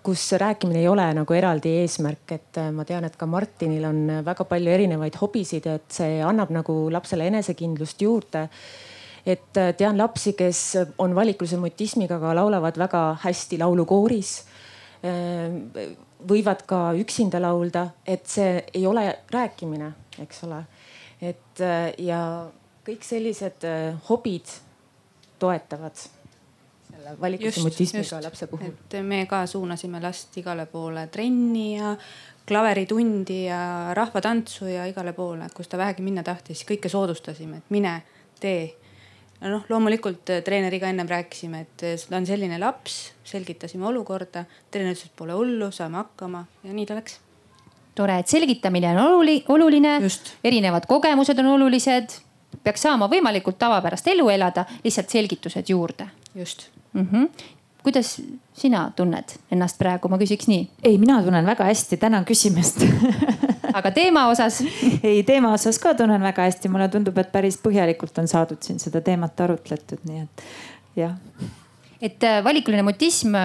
kus 0.01 0.31
rääkimine 0.33 0.81
ei 0.81 0.89
ole 0.89 1.05
nagu 1.13 1.35
eraldi 1.37 1.75
eesmärk, 1.83 2.33
et 2.33 2.59
äh, 2.59 2.71
ma 2.73 2.87
tean, 2.89 3.05
et 3.05 3.17
ka 3.21 3.27
Martinil 3.29 3.85
on 3.85 4.07
väga 4.25 4.47
palju 4.49 4.73
erinevaid 4.73 5.19
hobisid, 5.21 5.67
et 5.69 5.91
see 5.93 6.23
annab 6.25 6.51
nagu 6.51 6.83
lapsele 6.91 7.29
enesekindlust 7.31 8.03
juurde 8.03 8.49
et 9.33 9.59
äh, 9.61 9.73
tean 9.77 9.99
lapsi, 9.99 10.35
kes 10.39 10.61
on 10.99 11.15
valikulise 11.15 11.59
mutismiga, 11.61 12.19
aga 12.21 12.35
laulavad 12.41 12.79
väga 12.81 13.03
hästi 13.25 13.59
laulukooris. 13.61 14.37
Äh, 15.07 15.91
võivad 16.31 16.67
ka 16.69 16.91
üksinda 17.01 17.41
laulda, 17.41 17.87
et 18.05 18.27
see 18.29 18.59
ei 18.75 18.85
ole 18.87 19.07
rääkimine, 19.33 19.93
eks 20.21 20.45
ole. 20.49 20.65
et 21.21 21.61
äh, 21.61 21.93
ja 21.99 22.21
kõik 22.85 23.05
sellised 23.05 23.65
hobid 24.09 24.49
toetavad 25.41 25.97
selle 25.97 27.15
valikulise 27.21 27.63
mutismiga 27.65 28.21
lapse 28.25 28.47
puhul. 28.47 28.73
et 28.73 28.99
me 29.05 29.25
ka 29.27 29.47
suunasime 29.47 30.01
last 30.01 30.37
igale 30.37 30.67
poole 30.67 31.07
trenni 31.07 31.77
ja 31.79 31.97
klaveritundi 32.47 33.45
ja 33.47 33.95
rahvatantsu 33.95 34.67
ja 34.67 34.87
igale 34.87 35.13
poole, 35.13 35.49
kus 35.55 35.69
ta 35.69 35.79
vähegi 35.79 36.03
minna 36.03 36.23
tahtis, 36.27 36.65
kõike 36.67 36.91
soodustasime, 36.91 37.61
et 37.63 37.71
mine, 37.71 37.95
tee 38.41 38.80
noh, 39.49 39.65
loomulikult 39.69 40.31
äh, 40.31 40.43
treeneriga 40.45 40.91
ennem 40.91 41.09
rääkisime, 41.09 41.65
et 41.65 41.85
ta 42.09 42.17
on 42.19 42.27
selline 42.29 42.59
laps, 42.61 43.13
selgitasime 43.25 43.87
olukorda. 43.89 44.45
treener 44.71 44.97
ütles, 44.97 45.09
et 45.09 45.17
pole 45.17 45.37
hullu, 45.37 45.71
saame 45.75 46.01
hakkama 46.03 46.45
ja 46.65 46.75
nii 46.77 46.89
ta 46.89 46.99
läks. 46.99 47.21
tore, 47.95 48.19
et 48.21 48.29
selgitamine 48.29 48.93
on 48.95 49.01
oluli, 49.05 49.39
oluline, 49.49 49.99
erinevad 50.45 50.87
kogemused 50.89 51.39
on 51.39 51.55
olulised, 51.55 52.19
peaks 52.65 52.85
saama 52.87 53.09
võimalikult 53.11 53.59
tavapärast 53.59 54.07
elu 54.13 54.29
elada, 54.29 54.65
lihtsalt 54.85 55.11
selgitused 55.11 55.73
juurde. 55.73 56.09
just 56.35 56.69
mm. 56.93 57.09
-hmm 57.13 57.57
kuidas 57.83 58.23
sina 58.53 58.93
tunned 58.97 59.25
ennast 59.51 59.79
praegu, 59.79 60.09
ma 60.09 60.19
küsiks 60.21 60.49
nii. 60.49 60.69
ei, 60.83 60.99
mina 60.99 61.23
tunnen 61.23 61.47
väga 61.47 61.65
hästi, 61.65 61.97
tänan 61.97 62.25
küsimast 62.29 62.85
aga 63.75 63.93
teema 63.95 64.27
osas? 64.31 64.61
ei, 65.07 65.23
teema 65.27 65.53
osas 65.57 65.79
ka 65.83 65.95
tunnen 65.99 66.23
väga 66.23 66.47
hästi, 66.49 66.71
mulle 66.73 66.89
tundub, 66.93 67.19
et 67.23 67.33
päris 67.33 67.59
põhjalikult 67.63 68.23
on 68.23 68.31
saadud 68.31 68.61
siin 68.65 68.81
seda 68.83 69.03
teemat 69.05 69.41
arutletud, 69.47 70.03
nii 70.09 70.25
et 70.25 70.47
jah. 71.03 71.17
et 72.01 72.25
äh, 72.27 72.41
valikuline 72.45 72.87
mutism, 72.87 73.37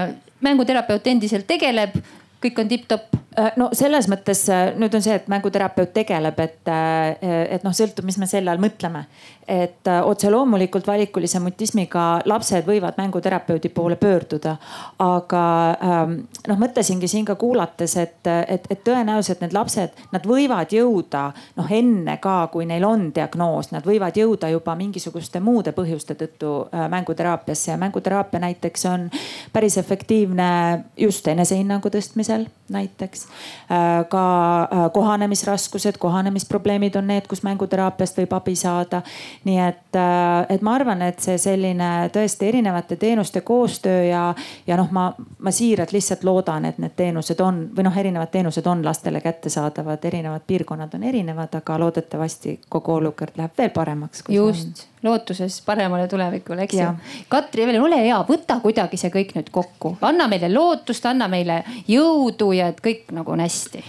mänguterapeut 0.45 1.07
endiselt 1.13 1.47
tegeleb, 1.49 1.97
kõik 2.43 2.61
on 2.61 2.71
tipp-topp 2.71 3.15
Äh, 3.15 3.24
no 3.55 3.69
selles 3.75 4.07
mõttes 4.11 4.43
äh, 4.51 4.69
nüüd 4.79 4.93
on 4.95 5.03
see, 5.03 5.15
et 5.17 5.27
mänguterapeut 5.31 5.93
tegeleb, 5.95 6.39
et, 6.43 6.61
äh, 6.71 7.15
et 7.57 7.65
noh, 7.65 7.73
sõltub, 7.75 8.05
mis 8.07 8.17
me 8.21 8.27
selle 8.29 8.51
all 8.51 8.61
mõtleme. 8.61 9.05
et 9.45 9.85
otse 9.85 10.29
loomulikult 10.33 10.87
valikulise 10.89 11.37
mutismiga 11.37 12.23
lapsed 12.25 12.65
võivad 12.65 12.95
mänguterapeudi 12.97 13.69
poole 13.69 13.95
pöörduda. 13.95 14.55
aga 14.99 15.43
ähm, 15.83 16.15
noh, 16.47 16.57
mõtlesingi 16.57 17.07
siin 17.07 17.25
ka 17.25 17.35
kuulates, 17.35 17.95
et, 17.97 18.25
et, 18.25 18.65
et 18.69 18.83
tõenäoliselt 18.83 19.41
need 19.41 19.53
lapsed, 19.53 19.93
nad 20.11 20.25
võivad 20.25 20.73
jõuda 20.73 21.27
noh, 21.57 21.69
enne 21.69 22.17
ka, 22.17 22.47
kui 22.51 22.65
neil 22.65 22.83
on 22.89 23.11
diagnoos, 23.13 23.69
nad 23.71 23.85
võivad 23.85 24.17
jõuda 24.17 24.49
juba 24.49 24.75
mingisuguste 24.75 25.39
muude 25.39 25.75
põhjuste 25.77 26.17
tõttu 26.17 26.55
mänguteraapiasse 26.89 27.71
ja 27.71 27.77
mänguteraapia 27.77 28.41
näiteks 28.47 28.85
on 28.89 29.09
päris 29.53 29.77
efektiivne 29.77 30.49
just 30.97 31.27
enesehinnangu 31.27 31.93
tõstmisel 31.93 32.49
näiteks 32.69 33.24
Äh, 33.71 34.05
ka 34.09 34.63
äh, 34.63 34.91
kohanemisraskused, 34.93 35.97
kohanemisprobleemid 35.97 36.95
on 36.95 37.07
need, 37.07 37.25
kus 37.27 37.41
mänguteraapiast 37.43 38.19
võib 38.19 38.35
abi 38.37 38.53
saada. 38.55 39.01
nii 39.43 39.57
et, 39.59 39.97
äh, 39.97 40.45
et 40.49 40.61
ma 40.61 40.75
arvan, 40.77 41.01
et 41.01 41.19
see 41.19 41.37
selline 41.41 42.09
tõesti 42.13 42.45
erinevate 42.51 42.95
teenuste 42.95 43.41
koostöö 43.41 44.03
ja, 44.05 44.23
ja 44.67 44.77
noh, 44.77 44.91
ma, 44.91 45.07
ma 45.39 45.51
siiralt 45.51 45.95
lihtsalt 45.97 46.23
loodan, 46.23 46.65
et 46.69 46.77
need 46.77 46.93
teenused 46.95 47.41
on 47.41 47.63
või 47.75 47.87
noh, 47.89 47.97
erinevad 47.97 48.29
teenused 48.29 48.67
on 48.69 48.85
lastele 48.85 49.21
kättesaadavad, 49.21 50.05
erinevad 50.05 50.45
piirkonnad 50.47 50.93
on 50.93 51.03
erinevad, 51.03 51.57
aga 51.57 51.79
loodetavasti 51.79 52.59
kogu 52.69 52.99
olukord 52.99 53.33
läheb 53.41 53.57
veel 53.57 53.73
paremaks. 53.73 54.23
just 54.29 54.85
lootuses 55.05 55.61
paremale 55.65 56.07
tulevikule, 56.11 56.65
eks 56.65 56.79
ju. 56.79 56.89
Katri, 57.29 57.63
Evelin, 57.63 57.83
ole 57.85 58.01
hea, 58.01 58.17
võta 58.27 58.59
kuidagi 58.63 58.97
see 58.99 59.13
kõik 59.13 59.35
nüüd 59.37 59.53
kokku, 59.53 59.95
anna 60.05 60.27
meile 60.31 60.49
lootust, 60.53 61.05
anna 61.05 61.29
meile 61.31 61.61
jõudu 61.87 62.51
ja 62.57 62.71
et 62.73 62.81
kõik 62.83 63.13
nagu 63.15 63.31
on 63.31 63.45
hästi 63.45 63.85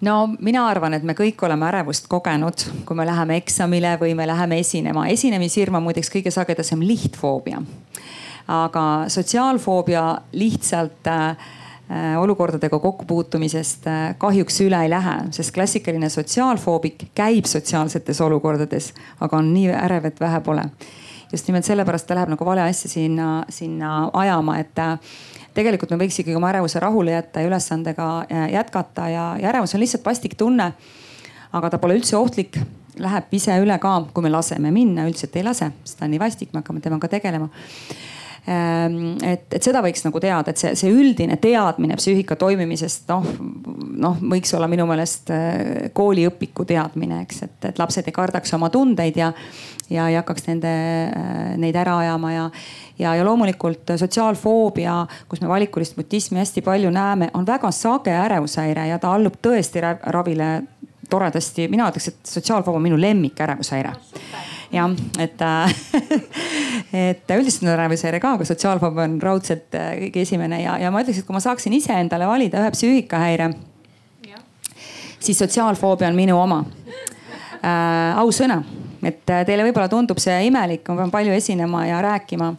no 0.00 0.14
mina 0.38 0.64
arvan, 0.68 0.94
et 0.96 1.04
me 1.04 1.14
kõik 1.16 1.42
oleme 1.44 1.66
ärevust 1.68 2.08
kogenud, 2.10 2.64
kui 2.88 2.96
me 2.96 3.06
läheme 3.06 3.36
eksamile 3.40 3.96
või 4.00 4.14
me 4.16 4.26
läheme 4.28 4.60
esinema. 4.60 5.06
esinemishirm 5.12 5.76
on 5.76 5.86
muideks 5.88 6.12
kõige 6.12 6.32
sagedasem 6.32 6.80
lihtfoobia. 6.80 7.62
aga 8.48 8.84
sotsiaalfoobia 9.08 10.18
lihtsalt 10.32 11.06
äh, 11.06 11.36
olukordadega 12.18 12.78
kokkupuutumisest 12.78 13.86
äh, 13.86 14.14
kahjuks 14.18 14.60
üle 14.62 14.78
ei 14.84 14.90
lähe, 14.90 15.14
sest 15.34 15.50
klassikaline 15.54 16.08
sotsiaalfoobik 16.08 17.08
käib 17.18 17.48
sotsiaalsetes 17.50 18.20
olukordades, 18.22 18.92
aga 19.20 19.40
on 19.40 19.48
nii 19.54 19.72
ärev, 19.74 20.06
et 20.06 20.20
vähe 20.20 20.40
pole. 20.40 20.64
just 21.32 21.46
nimelt 21.46 21.64
sellepärast 21.64 22.06
ta 22.06 22.14
läheb 22.14 22.30
nagu 22.30 22.44
vale 22.46 22.62
asja 22.62 22.90
sinna, 22.90 23.44
sinna 23.48 24.10
ajama, 24.12 24.58
et 24.58 24.78
äh, 24.78 24.98
tegelikult 25.54 25.90
me 25.90 25.98
võiks 26.04 26.20
ikkagi 26.22 26.36
oma 26.38 26.52
ärevuse 26.52 26.80
rahule 26.80 27.10
jätta 27.10 27.42
ja 27.42 27.50
ülesandega 27.50 28.08
jätkata 28.52 29.08
ja, 29.08 29.24
ja 29.40 29.48
ärevus 29.50 29.74
on 29.74 29.82
lihtsalt 29.82 30.06
vastik 30.06 30.34
tunne. 30.38 30.72
aga 31.52 31.70
ta 31.70 31.78
pole 31.78 31.98
üldse 31.98 32.16
ohtlik, 32.16 32.60
läheb 32.98 33.34
ise 33.34 33.58
üle 33.58 33.78
ka, 33.82 33.96
kui 34.14 34.22
me 34.22 34.30
laseme 34.30 34.70
minna, 34.70 35.08
üldiselt 35.10 35.34
ei 35.36 35.42
lase, 35.42 35.72
sest 35.84 35.98
ta 35.98 36.06
on 36.06 36.14
nii 36.14 36.22
vastik, 36.22 36.52
me 36.52 36.62
hakkame 36.62 36.80
temaga 36.80 37.08
tegelema 37.08 37.50
et, 38.50 39.46
et 39.54 39.62
seda 39.62 39.82
võiks 39.84 40.02
nagu 40.06 40.20
teada, 40.22 40.50
et 40.50 40.60
see, 40.60 40.72
see 40.78 40.90
üldine 40.90 41.36
teadmine 41.40 41.96
psüühika 41.98 42.36
toimimisest, 42.40 43.06
noh, 43.10 43.26
noh, 44.00 44.16
võiks 44.32 44.52
olla 44.56 44.68
minu 44.70 44.86
meelest 44.90 45.30
äh, 45.34 45.90
kooliõpiku 45.96 46.66
teadmine, 46.68 47.22
eks, 47.26 47.42
et, 47.46 47.58
et 47.70 47.78
lapsed 47.78 48.08
ei 48.08 48.16
kardaks 48.16 48.54
oma 48.56 48.70
tundeid 48.72 49.20
ja, 49.20 49.30
ja 49.92 50.08
ei 50.10 50.18
hakkaks 50.18 50.48
nende, 50.48 50.74
äh, 51.06 51.40
neid 51.60 51.78
ära 51.78 51.98
ajama 52.02 52.34
ja, 52.34 52.48
ja, 52.98 53.14
ja 53.20 53.26
loomulikult 53.28 53.94
sotsiaalfoobia, 54.00 54.98
kus 55.30 55.44
me 55.44 55.50
valikulist 55.50 55.98
mutismi 56.00 56.42
hästi 56.42 56.64
palju 56.66 56.90
näeme, 56.94 57.30
on 57.38 57.46
väga 57.46 57.70
sage 57.74 58.14
ärevushäire 58.24 58.88
ja 58.90 58.98
ta 58.98 59.14
allub 59.14 59.38
tõesti 59.42 59.84
ravile 59.84 60.52
toredasti. 61.10 61.68
mina 61.68 61.90
ütleks, 61.90 62.08
et 62.08 62.34
sotsiaalfoobia 62.38 62.82
on 62.82 62.88
minu 62.90 63.00
lemmik 63.00 63.40
ärevushäire 63.46 63.94
jah, 64.72 64.90
et 65.18 65.42
et 67.10 67.32
üldiselt 67.36 67.64
on 67.66 67.72
ärevishäire 67.74 68.20
ka, 68.22 68.34
aga 68.38 68.46
sotsiaalfoobia 68.48 69.06
on 69.08 69.18
raudselt 69.22 69.74
äh, 69.78 69.92
kõige 70.04 70.24
esimene 70.24 70.62
ja, 70.62 70.76
ja 70.80 70.90
ma 70.90 71.02
ütleks, 71.04 71.22
et 71.22 71.28
kui 71.28 71.36
ma 71.36 71.42
saaksin 71.42 71.74
iseendale 71.76 72.28
valida 72.30 72.62
ühe 72.62 72.72
psüühikahäire, 72.74 73.50
siis 75.20 75.38
sotsiaalfoobia 75.38 76.08
on 76.08 76.18
minu 76.18 76.38
oma 76.40 76.62
äh,. 76.64 78.18
ausõna, 78.22 78.62
et 79.02 79.22
äh, 79.30 79.44
teile 79.46 79.66
võib-olla 79.66 79.90
tundub 79.92 80.22
see 80.22 80.38
imelik, 80.48 80.86
ma 80.88 81.02
pean 81.02 81.14
palju 81.14 81.36
esinema 81.36 81.86
ja 81.86 82.02
rääkima. 82.02 82.54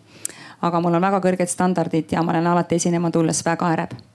aga 0.61 0.79
mul 0.79 0.93
on 0.93 1.01
väga 1.01 1.19
kõrged 1.23 1.49
standardid 1.49 2.11
ja 2.11 2.23
ma 2.23 2.35
olen 2.35 2.47
alati 2.47 2.77
esinema 2.77 3.11
tulles 3.11 3.45
väga 3.45 3.73
ärev 3.73 4.10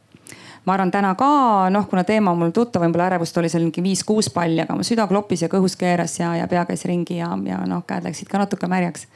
ma 0.66 0.74
arvan 0.74 0.90
täna 0.90 1.14
ka 1.18 1.30
noh, 1.70 1.88
kuna 1.90 2.04
teema 2.04 2.32
on 2.34 2.40
mul 2.42 2.54
tuttav, 2.54 2.82
võib-olla 2.82 3.10
ärevust 3.12 3.38
oli 3.38 3.50
seal 3.52 3.66
mingi 3.66 3.84
viis-kuus 3.84 4.30
palli, 4.34 4.60
aga 4.64 4.76
mu 4.76 4.86
süda 4.86 5.06
kloppis 5.10 5.46
ja 5.46 5.50
kõhus 5.52 5.78
keeras 5.78 6.18
ja, 6.20 6.34
ja 6.40 6.48
pea 6.50 6.64
käis 6.68 6.84
ringi 6.88 7.20
ja, 7.20 7.30
ja 7.46 7.60
noh, 7.68 7.84
käed 7.86 8.08
läksid 8.08 8.30
ka 8.30 8.42
natuke 8.42 8.70
märjaks. 8.70 9.06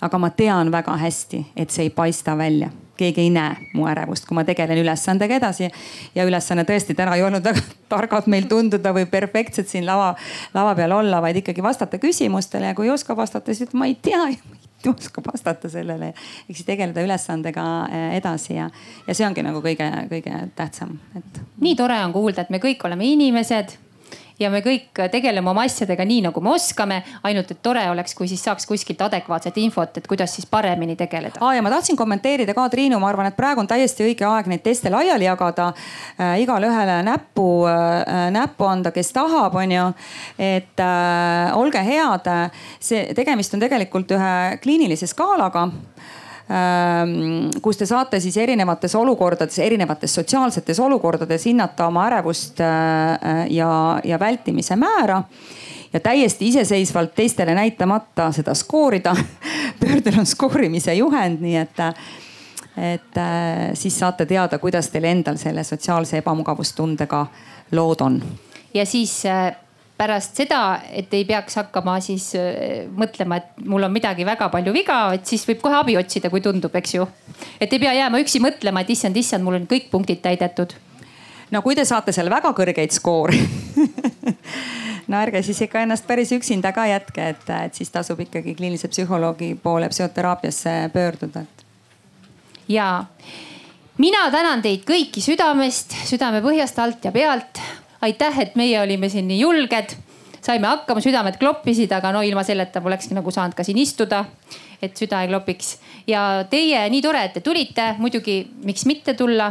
aga 0.00 0.18
ma 0.18 0.30
tean 0.30 0.72
väga 0.72 0.96
hästi, 1.00 1.46
et 1.56 1.70
see 1.70 1.88
ei 1.88 1.90
paista 1.90 2.36
välja 2.38 2.70
keegi 2.96 3.20
ei 3.20 3.30
näe 3.30 3.56
mu 3.74 3.86
ärevust, 3.88 4.26
kui 4.26 4.34
ma 4.36 4.44
tegelen 4.44 4.78
ülesandega 4.80 5.36
edasi. 5.36 5.70
ja 6.14 6.24
ülesanne 6.24 6.64
tõesti 6.64 6.96
täna 6.96 7.16
ei 7.16 7.22
olnud 7.22 7.44
väga 7.44 7.60
targalt 7.92 8.26
meil 8.26 8.48
tunduda 8.48 8.92
või 8.96 9.06
perfektselt 9.10 9.68
siin 9.68 9.86
lava, 9.86 10.14
lava 10.54 10.74
peal 10.74 10.92
olla, 10.96 11.20
vaid 11.22 11.42
ikkagi 11.42 11.62
vastata 11.62 12.00
küsimustele 12.02 12.72
ja 12.72 12.74
kui 12.74 12.88
ei 12.88 12.94
oska 12.94 13.16
vastata, 13.16 13.52
siis 13.52 13.68
ütled, 13.68 13.78
ma 13.78 13.90
ei 13.90 13.98
tea 14.02 14.22
oskab 14.90 15.30
vastata 15.32 15.70
sellele. 15.72 16.12
ehk 16.48 16.54
siis 16.54 16.66
tegeleda 16.66 17.04
ülesandega 17.04 17.64
eh, 17.90 18.16
edasi 18.20 18.54
ja, 18.54 18.68
ja 19.06 19.14
see 19.14 19.26
ongi 19.26 19.44
nagu 19.46 19.62
kõige-kõige 19.64 20.42
tähtsam, 20.58 20.98
et. 21.16 21.42
nii 21.60 21.76
tore 21.76 21.98
on 22.04 22.14
kuulda, 22.16 22.46
et 22.46 22.54
me 22.54 22.62
kõik 22.62 22.86
oleme 22.88 23.08
inimesed 23.08 23.76
ja 24.38 24.50
me 24.52 24.60
kõik 24.64 25.00
tegeleme 25.12 25.50
oma 25.50 25.64
asjadega 25.66 26.04
nii, 26.06 26.22
nagu 26.28 26.40
me 26.44 26.52
oskame. 26.54 27.02
ainult, 27.22 27.50
et 27.50 27.62
tore 27.62 27.82
oleks, 27.90 28.14
kui 28.14 28.28
siis 28.28 28.42
saaks 28.44 28.66
kuskilt 28.66 29.00
adekvaatset 29.02 29.56
infot, 29.62 29.96
et 29.96 30.06
kuidas 30.06 30.34
siis 30.34 30.46
paremini 30.46 30.96
tegeleda. 30.96 31.40
aa 31.40 31.54
ja 31.54 31.62
ma 31.62 31.70
tahtsin 31.70 31.96
kommenteerida 31.96 32.54
ka, 32.54 32.68
Triinu, 32.68 32.98
ma 33.00 33.08
arvan, 33.08 33.30
et 33.30 33.36
praegu 33.36 33.60
on 33.60 33.70
täiesti 33.70 34.04
õige 34.04 34.26
aeg 34.28 34.50
neid 34.50 34.62
teste 34.62 34.90
laiali 34.90 35.24
jagada 35.24 35.72
äh,. 36.20 36.40
igale 36.42 36.68
ühele 36.68 37.00
näppu 37.06 37.48
äh,, 37.70 38.30
näppu 38.30 38.68
anda, 38.68 38.92
kes 38.92 39.12
tahab, 39.12 39.54
on 39.54 39.72
ju. 39.72 39.88
et 40.38 40.80
äh, 40.80 41.56
olge 41.56 41.82
head, 41.84 42.30
see 42.80 43.14
tegemist 43.14 43.54
on 43.54 43.60
tegelikult 43.60 44.10
ühe 44.16 44.36
kliinilise 44.62 45.06
skaalaga 45.10 45.70
kus 47.62 47.76
te 47.76 47.86
saate 47.86 48.20
siis 48.22 48.36
erinevates 48.38 48.94
olukordades, 48.94 49.58
erinevates 49.58 50.14
sotsiaalsetes 50.14 50.78
olukordades 50.80 51.46
hinnata 51.46 51.88
oma 51.90 52.04
ärevust 52.06 52.60
äh, 52.62 53.46
ja, 53.50 53.70
ja 54.04 54.18
vältimise 54.18 54.76
määra 54.76 55.22
ja 55.92 56.00
täiesti 56.00 56.48
iseseisvalt 56.48 57.14
teistele 57.14 57.54
näitamata 57.54 58.30
seda 58.32 58.54
skoorida. 58.54 59.16
pöördel 59.80 60.18
on 60.18 60.26
skoorimise 60.26 60.94
juhend, 60.94 61.42
nii 61.42 61.56
et, 61.56 61.82
et 62.94 63.18
äh, 63.18 63.74
siis 63.74 63.98
saate 63.98 64.26
teada, 64.26 64.58
kuidas 64.62 64.90
teil 64.94 65.04
endal 65.04 65.36
selle 65.42 65.64
sotsiaalse 65.64 66.22
ebamugavustundega 66.22 67.26
lood 67.72 68.00
on. 68.00 68.22
ja 68.74 68.86
siis 68.86 69.26
äh, 69.26 69.56
pärast 69.96 70.36
seda, 70.36 70.80
et 70.92 71.12
ei 71.16 71.24
peaks 71.24 71.56
hakkama 71.56 71.96
siis 72.04 72.28
äh, 72.36 72.84
mõtlema, 72.96 73.40
et 73.40 73.64
mul 73.64 73.86
on 73.86 73.92
midagi 73.92 74.26
väga 74.28 74.50
palju 74.52 74.74
viga, 74.74 74.98
et 75.16 75.28
siis 75.28 75.46
võib 75.48 75.62
kohe 75.64 75.78
abi 75.78 75.96
otsida, 75.96 76.30
kui 76.32 76.42
tundub, 76.44 76.74
eks 76.76 76.96
ju. 76.98 77.06
et 77.60 77.72
ei 77.72 77.80
pea 77.80 77.94
jääma 77.96 78.20
üksi 78.20 78.42
mõtlema, 78.44 78.84
et 78.84 78.92
issand, 78.92 79.16
issand, 79.16 79.44
mul 79.44 79.60
on 79.60 79.68
kõik 79.70 79.88
punktid 79.90 80.20
täidetud. 80.24 80.74
no 81.50 81.62
kui 81.62 81.78
te 81.78 81.84
saate 81.88 82.12
seal 82.12 82.30
väga 82.30 82.52
kõrgeid 82.56 82.92
skoore 82.92 83.40
no 85.08 85.20
ärge 85.20 85.42
siis 85.46 85.62
ikka 85.64 85.86
ennast 85.86 86.06
päris 86.06 86.32
üksinda 86.36 86.74
ka 86.76 86.86
jätke, 86.90 87.30
et, 87.32 87.48
et 87.64 87.80
siis 87.80 87.90
tasub 87.90 88.20
ikkagi 88.20 88.54
kliinilise 88.58 88.92
psühholoogi 88.92 89.54
poole 89.62 89.88
psühhoteraapiasse 89.88 90.76
pöörduda. 90.92 91.46
ja 92.68 93.04
mina 93.96 94.28
tänan 94.30 94.60
teid 94.62 94.84
kõiki 94.84 95.24
südamest, 95.24 95.96
südamepõhjast, 96.04 96.84
alt 96.84 97.08
ja 97.08 97.16
pealt 97.16 97.64
aitäh, 98.06 98.38
et 98.44 98.56
meie 98.58 98.78
olime 98.80 99.08
siin 99.12 99.28
nii 99.28 99.40
julged, 99.40 99.94
saime 100.46 100.68
hakkama, 100.70 101.02
südamed 101.02 101.38
kloppisid, 101.40 101.92
aga 101.92 102.12
no 102.14 102.22
ilma 102.24 102.44
selleta 102.46 102.82
polekski 102.84 103.16
nagu 103.16 103.32
saanud 103.34 103.56
ka 103.56 103.64
siin 103.66 103.78
istuda, 103.82 104.24
et 104.82 104.96
süda 104.98 105.22
ei 105.24 105.30
klopiks. 105.30 105.76
ja 106.06 106.44
teie, 106.50 106.84
nii 106.90 107.02
tore, 107.02 107.24
et 107.26 107.38
te 107.38 107.42
tulite, 107.44 107.94
muidugi 107.98 108.38
miks 108.64 108.86
mitte 108.86 109.16
tulla, 109.18 109.50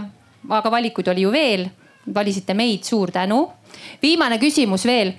aga 0.49 0.71
valikuid 0.71 1.09
oli 1.11 1.25
ju 1.25 1.31
veel, 1.33 1.65
valisite 2.13 2.53
meid, 2.53 2.83
suur 2.83 3.11
tänu. 3.11 3.49
viimane 4.01 4.37
küsimus 4.39 4.85
veel. 4.85 5.13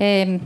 Ehm, 0.00 0.36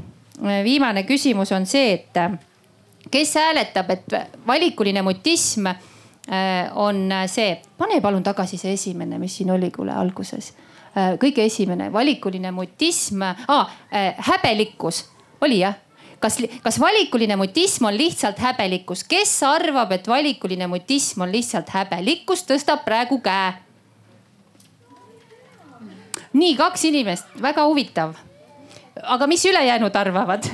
viimane 0.64 1.04
küsimus 1.06 1.52
on 1.54 1.66
see, 1.66 1.92
et 1.94 3.10
kes 3.10 3.34
hääletab, 3.38 3.90
et 3.90 4.16
valikuline 4.46 5.02
mutism 5.02 5.70
eh, 5.70 6.68
on 6.74 7.08
see, 7.30 7.56
pane 7.78 8.00
palun 8.00 8.22
tagasi 8.22 8.58
see 8.58 8.74
esimene, 8.74 9.18
mis 9.18 9.36
siin 9.36 9.54
oli, 9.54 9.70
kuule 9.70 9.94
alguses 9.94 10.52
kõige 10.94 11.44
esimene 11.44 11.92
valikuline 11.92 12.50
mutism 12.54 13.22
ah,, 13.26 13.70
häbelikkus 14.28 15.04
oli 15.42 15.58
jah? 15.62 15.74
kas, 16.24 16.38
kas 16.62 16.80
valikuline 16.80 17.36
mutism 17.36 17.88
on 17.90 17.96
lihtsalt 17.98 18.38
häbelikkus, 18.40 19.04
kes 19.08 19.32
arvab, 19.44 19.92
et 19.92 20.08
valikuline 20.08 20.68
mutism 20.70 21.26
on 21.26 21.32
lihtsalt 21.32 21.72
häbelikkus, 21.74 22.46
tõstab 22.48 22.84
praegu 22.86 23.20
käe. 23.24 23.52
nii 26.34 26.56
kaks 26.58 26.84
inimest, 26.90 27.26
väga 27.42 27.66
huvitav. 27.68 28.14
aga 29.02 29.26
mis 29.26 29.44
ülejäänud 29.44 29.96
arvavad 29.96 30.46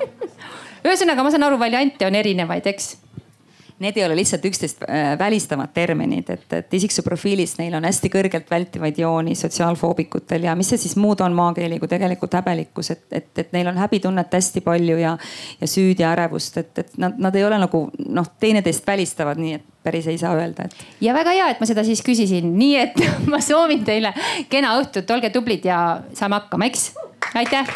ühesõnaga, 0.86 1.22
ma 1.22 1.30
saan 1.30 1.46
aru, 1.46 1.58
variante 1.58 2.06
on 2.06 2.14
erinevaid, 2.14 2.66
eks 2.66 2.94
need 3.78 3.96
ei 3.96 4.04
ole 4.06 4.16
lihtsalt 4.16 4.44
üksteist 4.44 4.82
äh, 4.82 5.18
välistavad 5.18 5.68
terminid, 5.74 6.30
et, 6.30 6.52
et 6.52 6.74
isiksuse 6.74 7.02
profiilis 7.04 7.56
neil 7.58 7.74
on 7.76 7.84
hästi 7.84 8.10
kõrgelt 8.12 8.50
vältivaid 8.50 8.98
jooni 8.98 9.34
sotsiaalfoobikutel 9.36 10.48
ja 10.48 10.54
mis 10.56 10.70
see 10.72 10.80
siis 10.80 10.96
muud 11.00 11.20
on 11.24 11.36
maakeeli 11.36 11.78
kui 11.82 11.88
tegelikult 11.90 12.34
häbelikkus, 12.38 12.90
et, 12.94 13.04
et, 13.12 13.30
et 13.38 13.52
neil 13.52 13.68
on 13.68 13.78
häbitunnet 13.80 14.32
hästi 14.32 14.62
palju 14.64 14.96
ja, 15.00 15.16
ja 15.60 15.70
süüd 15.70 16.00
ja 16.00 16.12
ärevust, 16.16 16.56
et, 16.62 16.72
et 16.78 16.96
nad, 17.02 17.18
nad 17.20 17.36
ei 17.36 17.44
ole 17.44 17.60
nagu 17.60 17.86
noh, 18.06 18.32
teineteist 18.40 18.86
välistavad, 18.86 19.40
nii 19.40 19.58
et 19.58 19.66
päris 19.86 20.08
ei 20.10 20.18
saa 20.18 20.34
öelda, 20.38 20.66
et. 20.66 20.86
ja 21.00 21.14
väga 21.14 21.36
hea, 21.36 21.50
et 21.52 21.60
ma 21.60 21.68
seda 21.68 21.84
siis 21.86 22.02
küsisin, 22.06 22.56
nii 22.56 22.80
et 22.80 23.04
ma 23.32 23.42
soovin 23.44 23.84
teile 23.86 24.14
kena 24.52 24.76
õhtut, 24.80 25.10
olge 25.14 25.30
tublid 25.34 25.68
ja 25.68 26.00
saame 26.16 26.40
hakkama, 26.40 26.72
eks. 26.72 26.90
aitäh 27.34 27.66